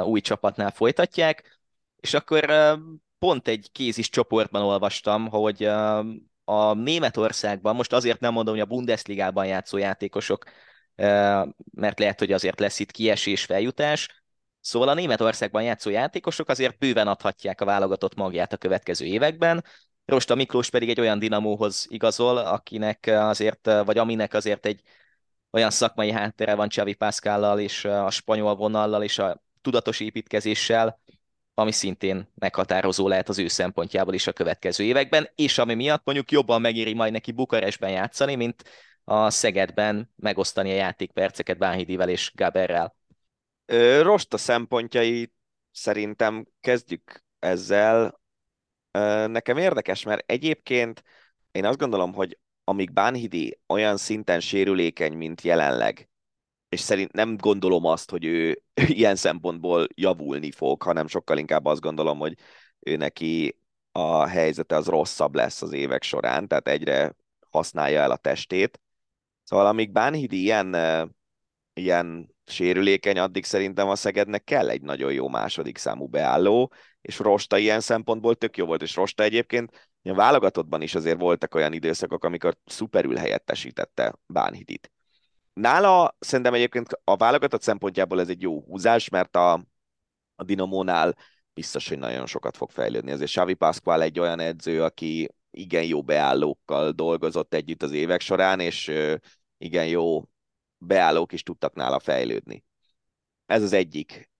új 0.04 0.20
csapatnál 0.20 0.70
folytatják, 0.70 1.60
és 1.96 2.14
akkor 2.14 2.52
pont 3.18 3.48
egy 3.48 3.68
kézis 3.72 4.08
csoportban 4.08 4.62
olvastam, 4.62 5.28
hogy 5.28 5.64
a 6.44 6.74
Németországban, 6.74 7.74
most 7.74 7.92
azért 7.92 8.20
nem 8.20 8.32
mondom, 8.32 8.54
hogy 8.54 8.62
a 8.62 8.66
Bundesligában 8.66 9.46
játszó 9.46 9.76
játékosok, 9.76 10.44
mert 11.72 11.98
lehet, 11.98 12.18
hogy 12.18 12.32
azért 12.32 12.60
lesz 12.60 12.78
itt 12.78 12.90
kiesés, 12.90 13.44
feljutás, 13.44 14.22
Szóval 14.64 14.88
a 14.88 14.94
Németországban 14.94 15.62
játszó 15.62 15.90
játékosok 15.90 16.48
azért 16.48 16.78
bőven 16.78 17.08
adhatják 17.08 17.60
a 17.60 17.64
válogatott 17.64 18.14
magját 18.14 18.52
a 18.52 18.56
következő 18.56 19.04
években, 19.04 19.64
Rosta 20.04 20.34
Miklós 20.34 20.70
pedig 20.70 20.88
egy 20.88 21.00
olyan 21.00 21.18
dinamóhoz 21.18 21.86
igazol, 21.88 22.36
akinek 22.36 23.06
azért, 23.06 23.70
vagy 23.84 23.98
aminek 23.98 24.34
azért 24.34 24.66
egy 24.66 24.82
olyan 25.52 25.70
szakmai 25.70 26.10
háttere 26.10 26.54
van 26.54 26.68
Xavi 26.68 26.94
Pascallal 26.94 27.60
és 27.60 27.84
a 27.84 28.10
spanyol 28.10 28.54
vonallal 28.54 29.02
és 29.02 29.18
a 29.18 29.42
tudatos 29.60 30.00
építkezéssel, 30.00 31.00
ami 31.54 31.72
szintén 31.72 32.28
meghatározó 32.34 33.08
lehet 33.08 33.28
az 33.28 33.38
ő 33.38 33.48
szempontjából 33.48 34.14
is 34.14 34.26
a 34.26 34.32
következő 34.32 34.84
években, 34.84 35.30
és 35.34 35.58
ami 35.58 35.74
miatt 35.74 36.04
mondjuk 36.04 36.30
jobban 36.30 36.60
megéri 36.60 36.94
majd 36.94 37.12
neki 37.12 37.32
Bukarestben 37.32 37.90
játszani, 37.90 38.34
mint 38.34 38.62
a 39.04 39.30
Szegedben 39.30 40.12
megosztani 40.16 40.70
a 40.70 40.74
játékperceket 40.74 41.58
Bánhidivel 41.58 42.08
és 42.08 42.32
Gaberrel. 42.34 42.96
Rosta 44.00 44.36
szempontjai 44.36 45.32
szerintem 45.70 46.46
kezdjük 46.60 47.24
ezzel. 47.38 48.20
Nekem 49.26 49.56
érdekes, 49.56 50.02
mert 50.02 50.30
egyébként 50.30 51.02
én 51.50 51.64
azt 51.64 51.78
gondolom, 51.78 52.12
hogy 52.12 52.38
amíg 52.64 52.92
Bánhidi 52.92 53.58
olyan 53.66 53.96
szinten 53.96 54.40
sérülékeny, 54.40 55.12
mint 55.12 55.40
jelenleg, 55.40 56.08
és 56.68 56.80
szerint 56.80 57.12
nem 57.12 57.36
gondolom 57.36 57.84
azt, 57.84 58.10
hogy 58.10 58.24
ő 58.24 58.62
ilyen 59.00 59.16
szempontból 59.16 59.86
javulni 59.94 60.50
fog, 60.50 60.82
hanem 60.82 61.06
sokkal 61.06 61.38
inkább 61.38 61.64
azt 61.64 61.80
gondolom, 61.80 62.18
hogy 62.18 62.34
ő 62.80 62.96
neki 62.96 63.58
a 63.92 64.26
helyzete 64.26 64.76
az 64.76 64.86
rosszabb 64.86 65.34
lesz 65.34 65.62
az 65.62 65.72
évek 65.72 66.02
során, 66.02 66.48
tehát 66.48 66.68
egyre 66.68 67.14
használja 67.50 68.00
el 68.00 68.10
a 68.10 68.16
testét. 68.16 68.80
Szóval 69.42 69.66
amíg 69.66 69.92
Bánhidi 69.92 70.40
ilyen, 70.40 70.76
ilyen 71.72 72.34
sérülékeny, 72.46 73.18
addig 73.18 73.44
szerintem 73.44 73.88
a 73.88 73.96
Szegednek 73.96 74.44
kell 74.44 74.70
egy 74.70 74.82
nagyon 74.82 75.12
jó 75.12 75.28
második 75.28 75.78
számú 75.78 76.06
beálló, 76.06 76.72
és 77.00 77.18
Rosta 77.18 77.58
ilyen 77.58 77.80
szempontból 77.80 78.34
tök 78.34 78.56
jó 78.56 78.66
volt, 78.66 78.82
és 78.82 78.96
Rosta 78.96 79.22
egyébként 79.22 79.91
a 80.02 80.14
válogatottban 80.14 80.82
is 80.82 80.94
azért 80.94 81.20
voltak 81.20 81.54
olyan 81.54 81.72
időszakok, 81.72 82.24
amikor 82.24 82.56
szuperül 82.64 83.16
helyettesítette 83.16 84.18
Bánhidit. 84.26 84.92
Nála 85.52 86.16
szerintem 86.18 86.54
egyébként 86.54 87.00
a 87.04 87.16
válogatott 87.16 87.62
szempontjából 87.62 88.20
ez 88.20 88.28
egy 88.28 88.42
jó 88.42 88.62
húzás, 88.62 89.08
mert 89.08 89.36
a, 89.36 89.52
a 90.34 90.44
Dinamónál 90.44 91.16
biztos, 91.54 91.88
hogy 91.88 91.98
nagyon 91.98 92.26
sokat 92.26 92.56
fog 92.56 92.70
fejlődni. 92.70 93.10
Azért 93.10 93.30
Xavi 93.30 93.54
Pascual 93.54 94.02
egy 94.02 94.18
olyan 94.18 94.40
edző, 94.40 94.82
aki 94.82 95.34
igen 95.50 95.84
jó 95.84 96.02
beállókkal 96.02 96.90
dolgozott 96.90 97.54
együtt 97.54 97.82
az 97.82 97.92
évek 97.92 98.20
során, 98.20 98.60
és 98.60 98.92
igen 99.58 99.86
jó 99.86 100.24
beállók 100.78 101.32
is 101.32 101.42
tudtak 101.42 101.74
nála 101.74 101.98
fejlődni. 101.98 102.64
Ez 103.46 103.62
az 103.62 103.72
egyik. 103.72 104.30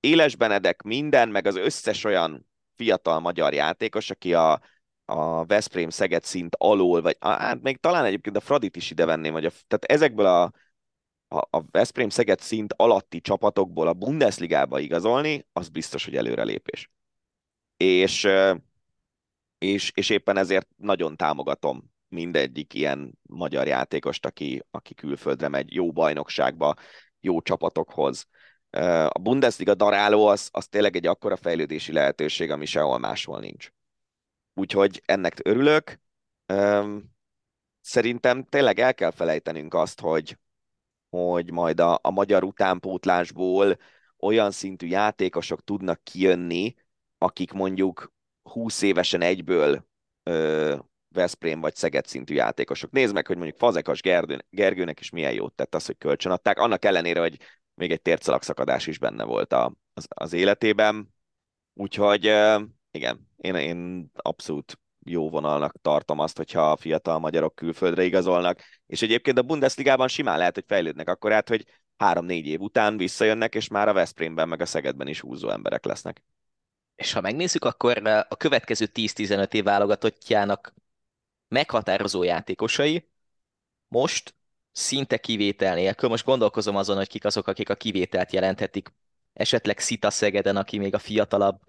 Éles 0.00 0.36
Benedek 0.36 0.82
minden, 0.82 1.28
meg 1.28 1.46
az 1.46 1.56
összes 1.56 2.04
olyan 2.04 2.46
fiatal 2.78 3.20
magyar 3.20 3.54
játékos, 3.54 4.10
aki 4.10 4.34
a, 4.34 4.60
a 5.04 5.44
Veszprém 5.44 5.90
Szeged 5.90 6.24
szint 6.24 6.54
alól, 6.58 7.02
vagy 7.02 7.16
hát 7.20 7.62
még 7.62 7.76
talán 7.76 8.04
egyébként 8.04 8.36
a 8.36 8.40
Fradit 8.40 8.76
is 8.76 8.90
ide 8.90 9.04
venném, 9.04 9.32
hogy 9.32 9.44
a, 9.44 9.50
tehát 9.50 9.84
ezekből 9.84 10.26
a, 10.26 10.52
a, 11.28 11.58
a 11.58 11.64
Veszprém 11.70 12.08
Szeged 12.08 12.40
szint 12.40 12.72
alatti 12.76 13.20
csapatokból 13.20 13.88
a 13.88 13.92
Bundesligába 13.92 14.78
igazolni, 14.78 15.46
az 15.52 15.68
biztos, 15.68 16.04
hogy 16.04 16.16
előrelépés. 16.16 16.90
És, 17.76 18.28
és, 19.58 19.92
és 19.94 20.10
éppen 20.10 20.36
ezért 20.36 20.68
nagyon 20.76 21.16
támogatom 21.16 21.92
mindegyik 22.08 22.74
ilyen 22.74 23.18
magyar 23.22 23.66
játékost, 23.66 24.26
aki, 24.26 24.62
aki 24.70 24.94
külföldre 24.94 25.48
megy, 25.48 25.74
jó 25.74 25.92
bajnokságba, 25.92 26.74
jó 27.20 27.40
csapatokhoz. 27.40 28.26
A 29.08 29.18
Bundesliga 29.18 29.74
daráló 29.74 30.26
az, 30.26 30.48
az 30.52 30.68
tényleg 30.68 30.96
egy 30.96 31.06
akkora 31.06 31.36
fejlődési 31.36 31.92
lehetőség, 31.92 32.50
ami 32.50 32.66
sehol 32.66 32.98
máshol 32.98 33.40
nincs. 33.40 33.70
Úgyhogy 34.54 35.02
ennek 35.04 35.40
örülök. 35.42 36.00
Szerintem 37.80 38.44
tényleg 38.44 38.78
el 38.78 38.94
kell 38.94 39.10
felejtenünk 39.10 39.74
azt, 39.74 40.00
hogy, 40.00 40.38
hogy 41.08 41.50
majd 41.50 41.80
a, 41.80 41.98
a 42.02 42.10
magyar 42.10 42.44
utánpótlásból 42.44 43.78
olyan 44.18 44.50
szintű 44.50 44.86
játékosok 44.86 45.64
tudnak 45.64 46.04
kijönni, 46.04 46.74
akik 47.18 47.52
mondjuk 47.52 48.12
20 48.42 48.82
évesen 48.82 49.20
egyből 49.20 49.86
ö, 50.22 50.76
Veszprém 51.08 51.60
vagy 51.60 51.74
Szeged 51.74 52.06
szintű 52.06 52.34
játékosok. 52.34 52.90
Nézd 52.90 53.14
meg, 53.14 53.26
hogy 53.26 53.36
mondjuk 53.36 53.58
Fazekas 53.58 54.00
Gergő, 54.00 54.44
Gergőnek 54.50 55.00
is 55.00 55.10
milyen 55.10 55.32
jót 55.32 55.54
tett 55.54 55.74
az, 55.74 55.86
hogy 55.86 55.98
kölcsönadták, 55.98 56.58
annak 56.58 56.84
ellenére, 56.84 57.20
hogy 57.20 57.38
még 57.78 57.90
egy 57.90 58.02
tércalagszakadás 58.02 58.86
is 58.86 58.98
benne 58.98 59.24
volt 59.24 59.52
a, 59.52 59.74
az, 59.94 60.06
az 60.08 60.32
életében. 60.32 61.14
Úgyhogy 61.74 62.24
igen, 62.90 63.28
én, 63.36 63.54
én 63.54 64.10
abszolút 64.14 64.78
jó 65.04 65.30
vonalnak 65.30 65.74
tartom 65.82 66.18
azt, 66.18 66.36
hogyha 66.36 66.70
a 66.70 66.76
fiatal 66.76 67.18
magyarok 67.18 67.54
külföldre 67.54 68.04
igazolnak, 68.04 68.62
és 68.86 69.02
egyébként 69.02 69.38
a 69.38 69.42
Bundesligában 69.42 70.08
simán 70.08 70.38
lehet, 70.38 70.54
hogy 70.54 70.64
fejlődnek 70.66 71.08
akkor 71.08 71.32
át, 71.32 71.48
hogy 71.48 71.64
három-négy 71.96 72.46
év 72.46 72.60
után 72.60 72.96
visszajönnek, 72.96 73.54
és 73.54 73.68
már 73.68 73.88
a 73.88 73.92
Veszprémben 73.92 74.48
meg 74.48 74.60
a 74.60 74.66
Szegedben 74.66 75.06
is 75.08 75.20
húzó 75.20 75.50
emberek 75.50 75.84
lesznek. 75.84 76.22
És 76.94 77.12
ha 77.12 77.20
megnézzük, 77.20 77.64
akkor 77.64 78.06
a 78.28 78.36
következő 78.36 78.86
10-15 78.94 79.52
év 79.52 79.64
válogatottjának 79.64 80.74
meghatározó 81.48 82.22
játékosai 82.22 83.08
most 83.88 84.34
szinte 84.78 85.16
kivétel 85.16 85.74
nélkül, 85.74 86.08
most 86.08 86.24
gondolkozom 86.24 86.76
azon, 86.76 86.96
hogy 86.96 87.08
kik 87.08 87.24
azok, 87.24 87.46
akik 87.46 87.68
a 87.68 87.74
kivételt 87.74 88.32
jelenthetik, 88.32 88.92
esetleg 89.32 89.78
Szita 89.78 90.10
Szegeden, 90.10 90.56
aki 90.56 90.78
még 90.78 90.94
a 90.94 90.98
fiatalabb 90.98 91.60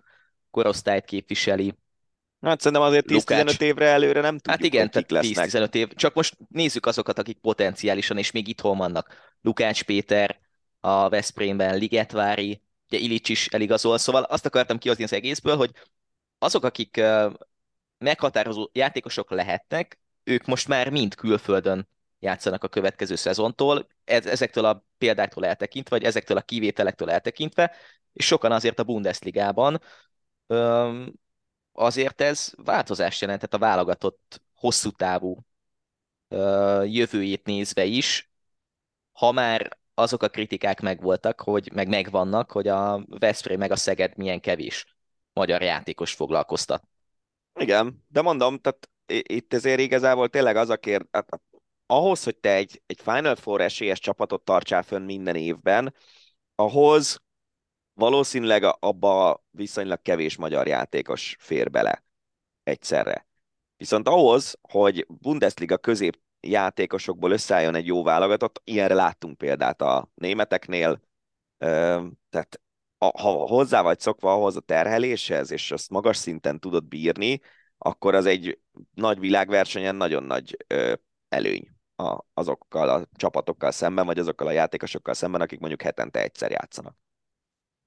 korosztályt 0.52 1.06
képviseli. 1.06 1.76
Hát 2.42 2.62
szerintem 2.62 2.88
azért 2.88 3.06
10-15 3.08 3.62
évre 3.62 3.86
előre 3.86 4.22
nem 4.22 4.38
tudjuk, 4.38 4.56
Hát 4.56 4.66
igen, 4.66 4.90
kik 4.90 5.10
lesznek. 5.10 5.50
10-15 5.50 5.74
év. 5.74 5.94
Csak 5.94 6.14
most 6.14 6.38
nézzük 6.50 6.86
azokat, 6.86 7.20
akik 7.20 7.38
potenciálisan 7.38 8.18
és 8.18 8.32
még 8.32 8.48
itthon 8.48 8.78
vannak. 8.78 9.36
Lukács 9.42 9.84
Péter 9.84 10.40
a 10.80 11.10
Veszprémben, 11.10 11.78
Ligetvári, 11.78 12.62
ugye 12.90 12.98
Ilics 12.98 13.30
is 13.30 13.48
eligazol, 13.48 13.98
szóval 13.98 14.24
azt 14.24 14.46
akartam 14.46 14.78
kihozni 14.78 15.04
az 15.04 15.14
egészből, 15.14 15.56
hogy 15.56 15.72
azok, 16.38 16.64
akik 16.64 17.02
meghatározó 17.98 18.70
játékosok 18.74 19.32
lehetnek, 19.32 20.00
ők 20.24 20.46
most 20.46 20.68
már 20.68 20.90
mind 20.90 21.16
külföldön 21.16 21.88
játszanak 22.20 22.64
a 22.64 22.68
következő 22.68 23.16
szezontól, 23.16 23.88
ez, 24.04 24.26
ezektől 24.26 24.66
a 24.66 24.86
példáktól 24.98 25.46
eltekintve, 25.46 25.96
vagy 25.98 26.06
ezektől 26.06 26.38
a 26.38 26.42
kivételektől 26.42 27.10
eltekintve, 27.10 27.76
és 28.14 28.26
sokan 28.26 28.52
azért 28.52 28.80
a 28.80 28.84
Bundesligában 28.84 29.82
azért 31.72 32.22
ez 32.22 32.52
változást 32.64 33.22
jelentett 33.22 33.54
a 33.54 33.58
válogatott 33.58 34.42
hosszú 34.54 34.90
távú 34.90 35.38
jövőjét 36.84 37.46
nézve 37.46 37.86
is, 37.86 38.32
ha 39.12 39.32
már 39.32 39.78
azok 39.94 40.24
a 40.24 40.30
kritikák 40.30 40.80
megvoltak, 40.80 41.42
hogy 41.42 41.72
meg 41.74 41.88
megvannak, 41.88 42.52
hogy 42.52 42.68
a 42.68 43.06
Veszprém 43.08 43.58
meg 43.58 43.72
a 43.72 43.76
Szeged 43.76 44.18
milyen 44.18 44.40
kevés 44.40 44.98
magyar 45.34 45.62
játékos 45.62 46.14
foglalkoztat. 46.14 46.84
Igen, 47.60 48.06
de 48.08 48.22
mondom, 48.22 48.58
tehát 48.58 48.90
itt 49.06 49.54
ezért 49.54 49.80
igazából 49.80 50.30
tényleg 50.30 50.56
az 50.56 50.70
a 50.70 50.78
kér, 50.78 51.06
ahhoz, 51.90 52.24
hogy 52.24 52.38
te 52.38 52.54
egy, 52.54 52.82
egy 52.86 53.02
Final 53.02 53.36
Four 53.36 53.62
esélyes 53.62 54.00
csapatot 54.00 54.44
tartsál 54.44 54.84
fönn 54.84 55.04
minden 55.04 55.36
évben, 55.36 55.94
ahhoz 56.56 57.22
valószínűleg 57.94 58.64
abba 58.80 59.44
viszonylag 59.52 60.02
kevés 60.02 60.36
magyar 60.36 60.68
játékos 60.68 61.36
fér 61.40 61.70
bele 61.70 62.04
egyszerre. 62.64 63.28
Viszont 63.78 64.08
ahhoz, 64.08 64.58
hogy 64.62 65.06
Bundesliga 65.10 65.78
közép 65.78 66.20
játékosokból 66.40 67.32
összeálljon 67.32 67.76
egy 67.76 67.86
jó 67.86 68.04
válogatott, 68.04 68.62
ilyenre 68.64 68.94
láttunk 68.94 69.38
példát 69.38 69.82
a 69.82 70.10
németeknél, 70.16 71.02
tehát 72.30 72.62
ha 72.98 73.30
hozzá 73.32 73.82
vagy 73.82 74.00
szokva 74.00 74.34
ahhoz 74.34 74.56
a 74.56 74.60
terheléshez, 74.60 75.52
és 75.52 75.72
azt 75.72 75.90
magas 75.90 76.18
szinten 76.18 76.60
tudod 76.60 76.86
bírni, 76.86 77.42
akkor 77.78 78.16
az 78.16 78.26
egy 78.26 78.60
nagy 78.94 79.20
világversenyen 79.20 79.96
nagyon 79.96 80.24
nagy 80.24 80.66
előny 81.30 81.78
azokkal 82.34 82.90
a 82.90 83.08
csapatokkal 83.16 83.72
szemben, 83.72 84.06
vagy 84.06 84.20
azokkal 84.20 84.48
a 84.48 84.52
játékosokkal 84.52 85.14
szemben, 85.14 85.42
akik 85.42 85.60
mondjuk 85.60 85.82
hetente 85.82 86.22
egyszer 86.22 86.52
játszanak. 86.52 86.96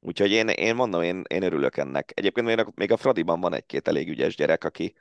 Úgyhogy 0.01 0.31
én, 0.31 0.49
én 0.49 0.75
mondom, 0.75 1.03
én, 1.03 1.23
én 1.29 1.43
örülök 1.43 1.77
ennek. 1.77 2.13
Egyébként 2.15 2.61
a, 2.61 2.73
még 2.75 2.93
a 2.93 2.97
Fradiban 2.97 3.41
van 3.41 3.55
egy-két 3.55 3.89
elég 3.89 4.09
ügyes 4.09 4.37
gyerek, 4.37 4.65
aki, 4.65 4.95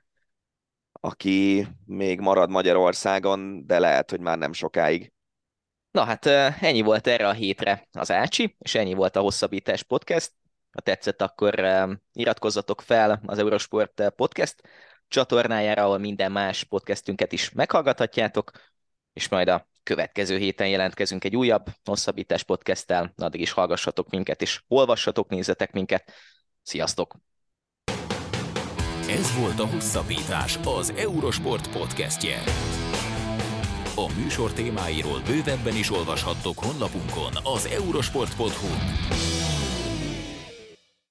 aki 0.91 1.67
még 1.85 2.19
marad 2.19 2.49
Magyarországon, 2.49 3.65
de 3.65 3.79
lehet, 3.79 4.09
hogy 4.09 4.19
már 4.19 4.37
nem 4.37 4.53
sokáig. 4.53 5.13
Na 5.91 6.03
hát 6.03 6.25
ennyi 6.61 6.81
volt 6.81 7.07
erre 7.07 7.27
a 7.27 7.31
hétre 7.31 7.87
az 7.91 8.11
Ácsi, 8.11 8.55
és 8.59 8.75
ennyi 8.75 8.93
volt 8.93 9.15
a 9.15 9.21
Hosszabbítás 9.21 9.83
Podcast. 9.83 10.31
Ha 10.71 10.81
tetszett, 10.81 11.21
akkor 11.21 11.65
iratkozzatok 12.13 12.81
fel 12.81 13.21
az 13.25 13.37
Eurosport 13.37 14.09
Podcast 14.15 14.61
csatornájára, 15.07 15.83
ahol 15.83 15.97
minden 15.97 16.31
más 16.31 16.63
podcastünket 16.63 17.31
is 17.31 17.51
meghallgathatjátok, 17.51 18.51
és 19.13 19.29
majd 19.29 19.47
a 19.47 19.67
következő 19.83 20.37
héten 20.37 20.67
jelentkezünk 20.67 21.23
egy 21.23 21.35
újabb 21.35 21.65
hosszabbítás 21.83 22.43
podcasttel, 22.43 23.13
addig 23.17 23.41
is 23.41 23.51
hallgassatok 23.51 24.09
minket, 24.09 24.41
és 24.41 24.61
olvassatok, 24.67 25.29
nézzetek 25.29 25.71
minket. 25.71 26.11
Sziasztok! 26.61 27.15
Ez 29.09 29.39
volt 29.39 29.59
a 29.59 29.65
Hosszabbítás, 29.65 30.59
az 30.63 30.93
Eurosport 30.97 31.71
podcastje. 31.71 32.43
A 33.95 34.13
műsor 34.17 34.53
témáiról 34.53 35.21
bővebben 35.25 35.75
is 35.75 35.91
olvashattok 35.91 36.59
honlapunkon 36.59 37.31
az 37.43 37.65
eurosport.hu. 37.65 39.60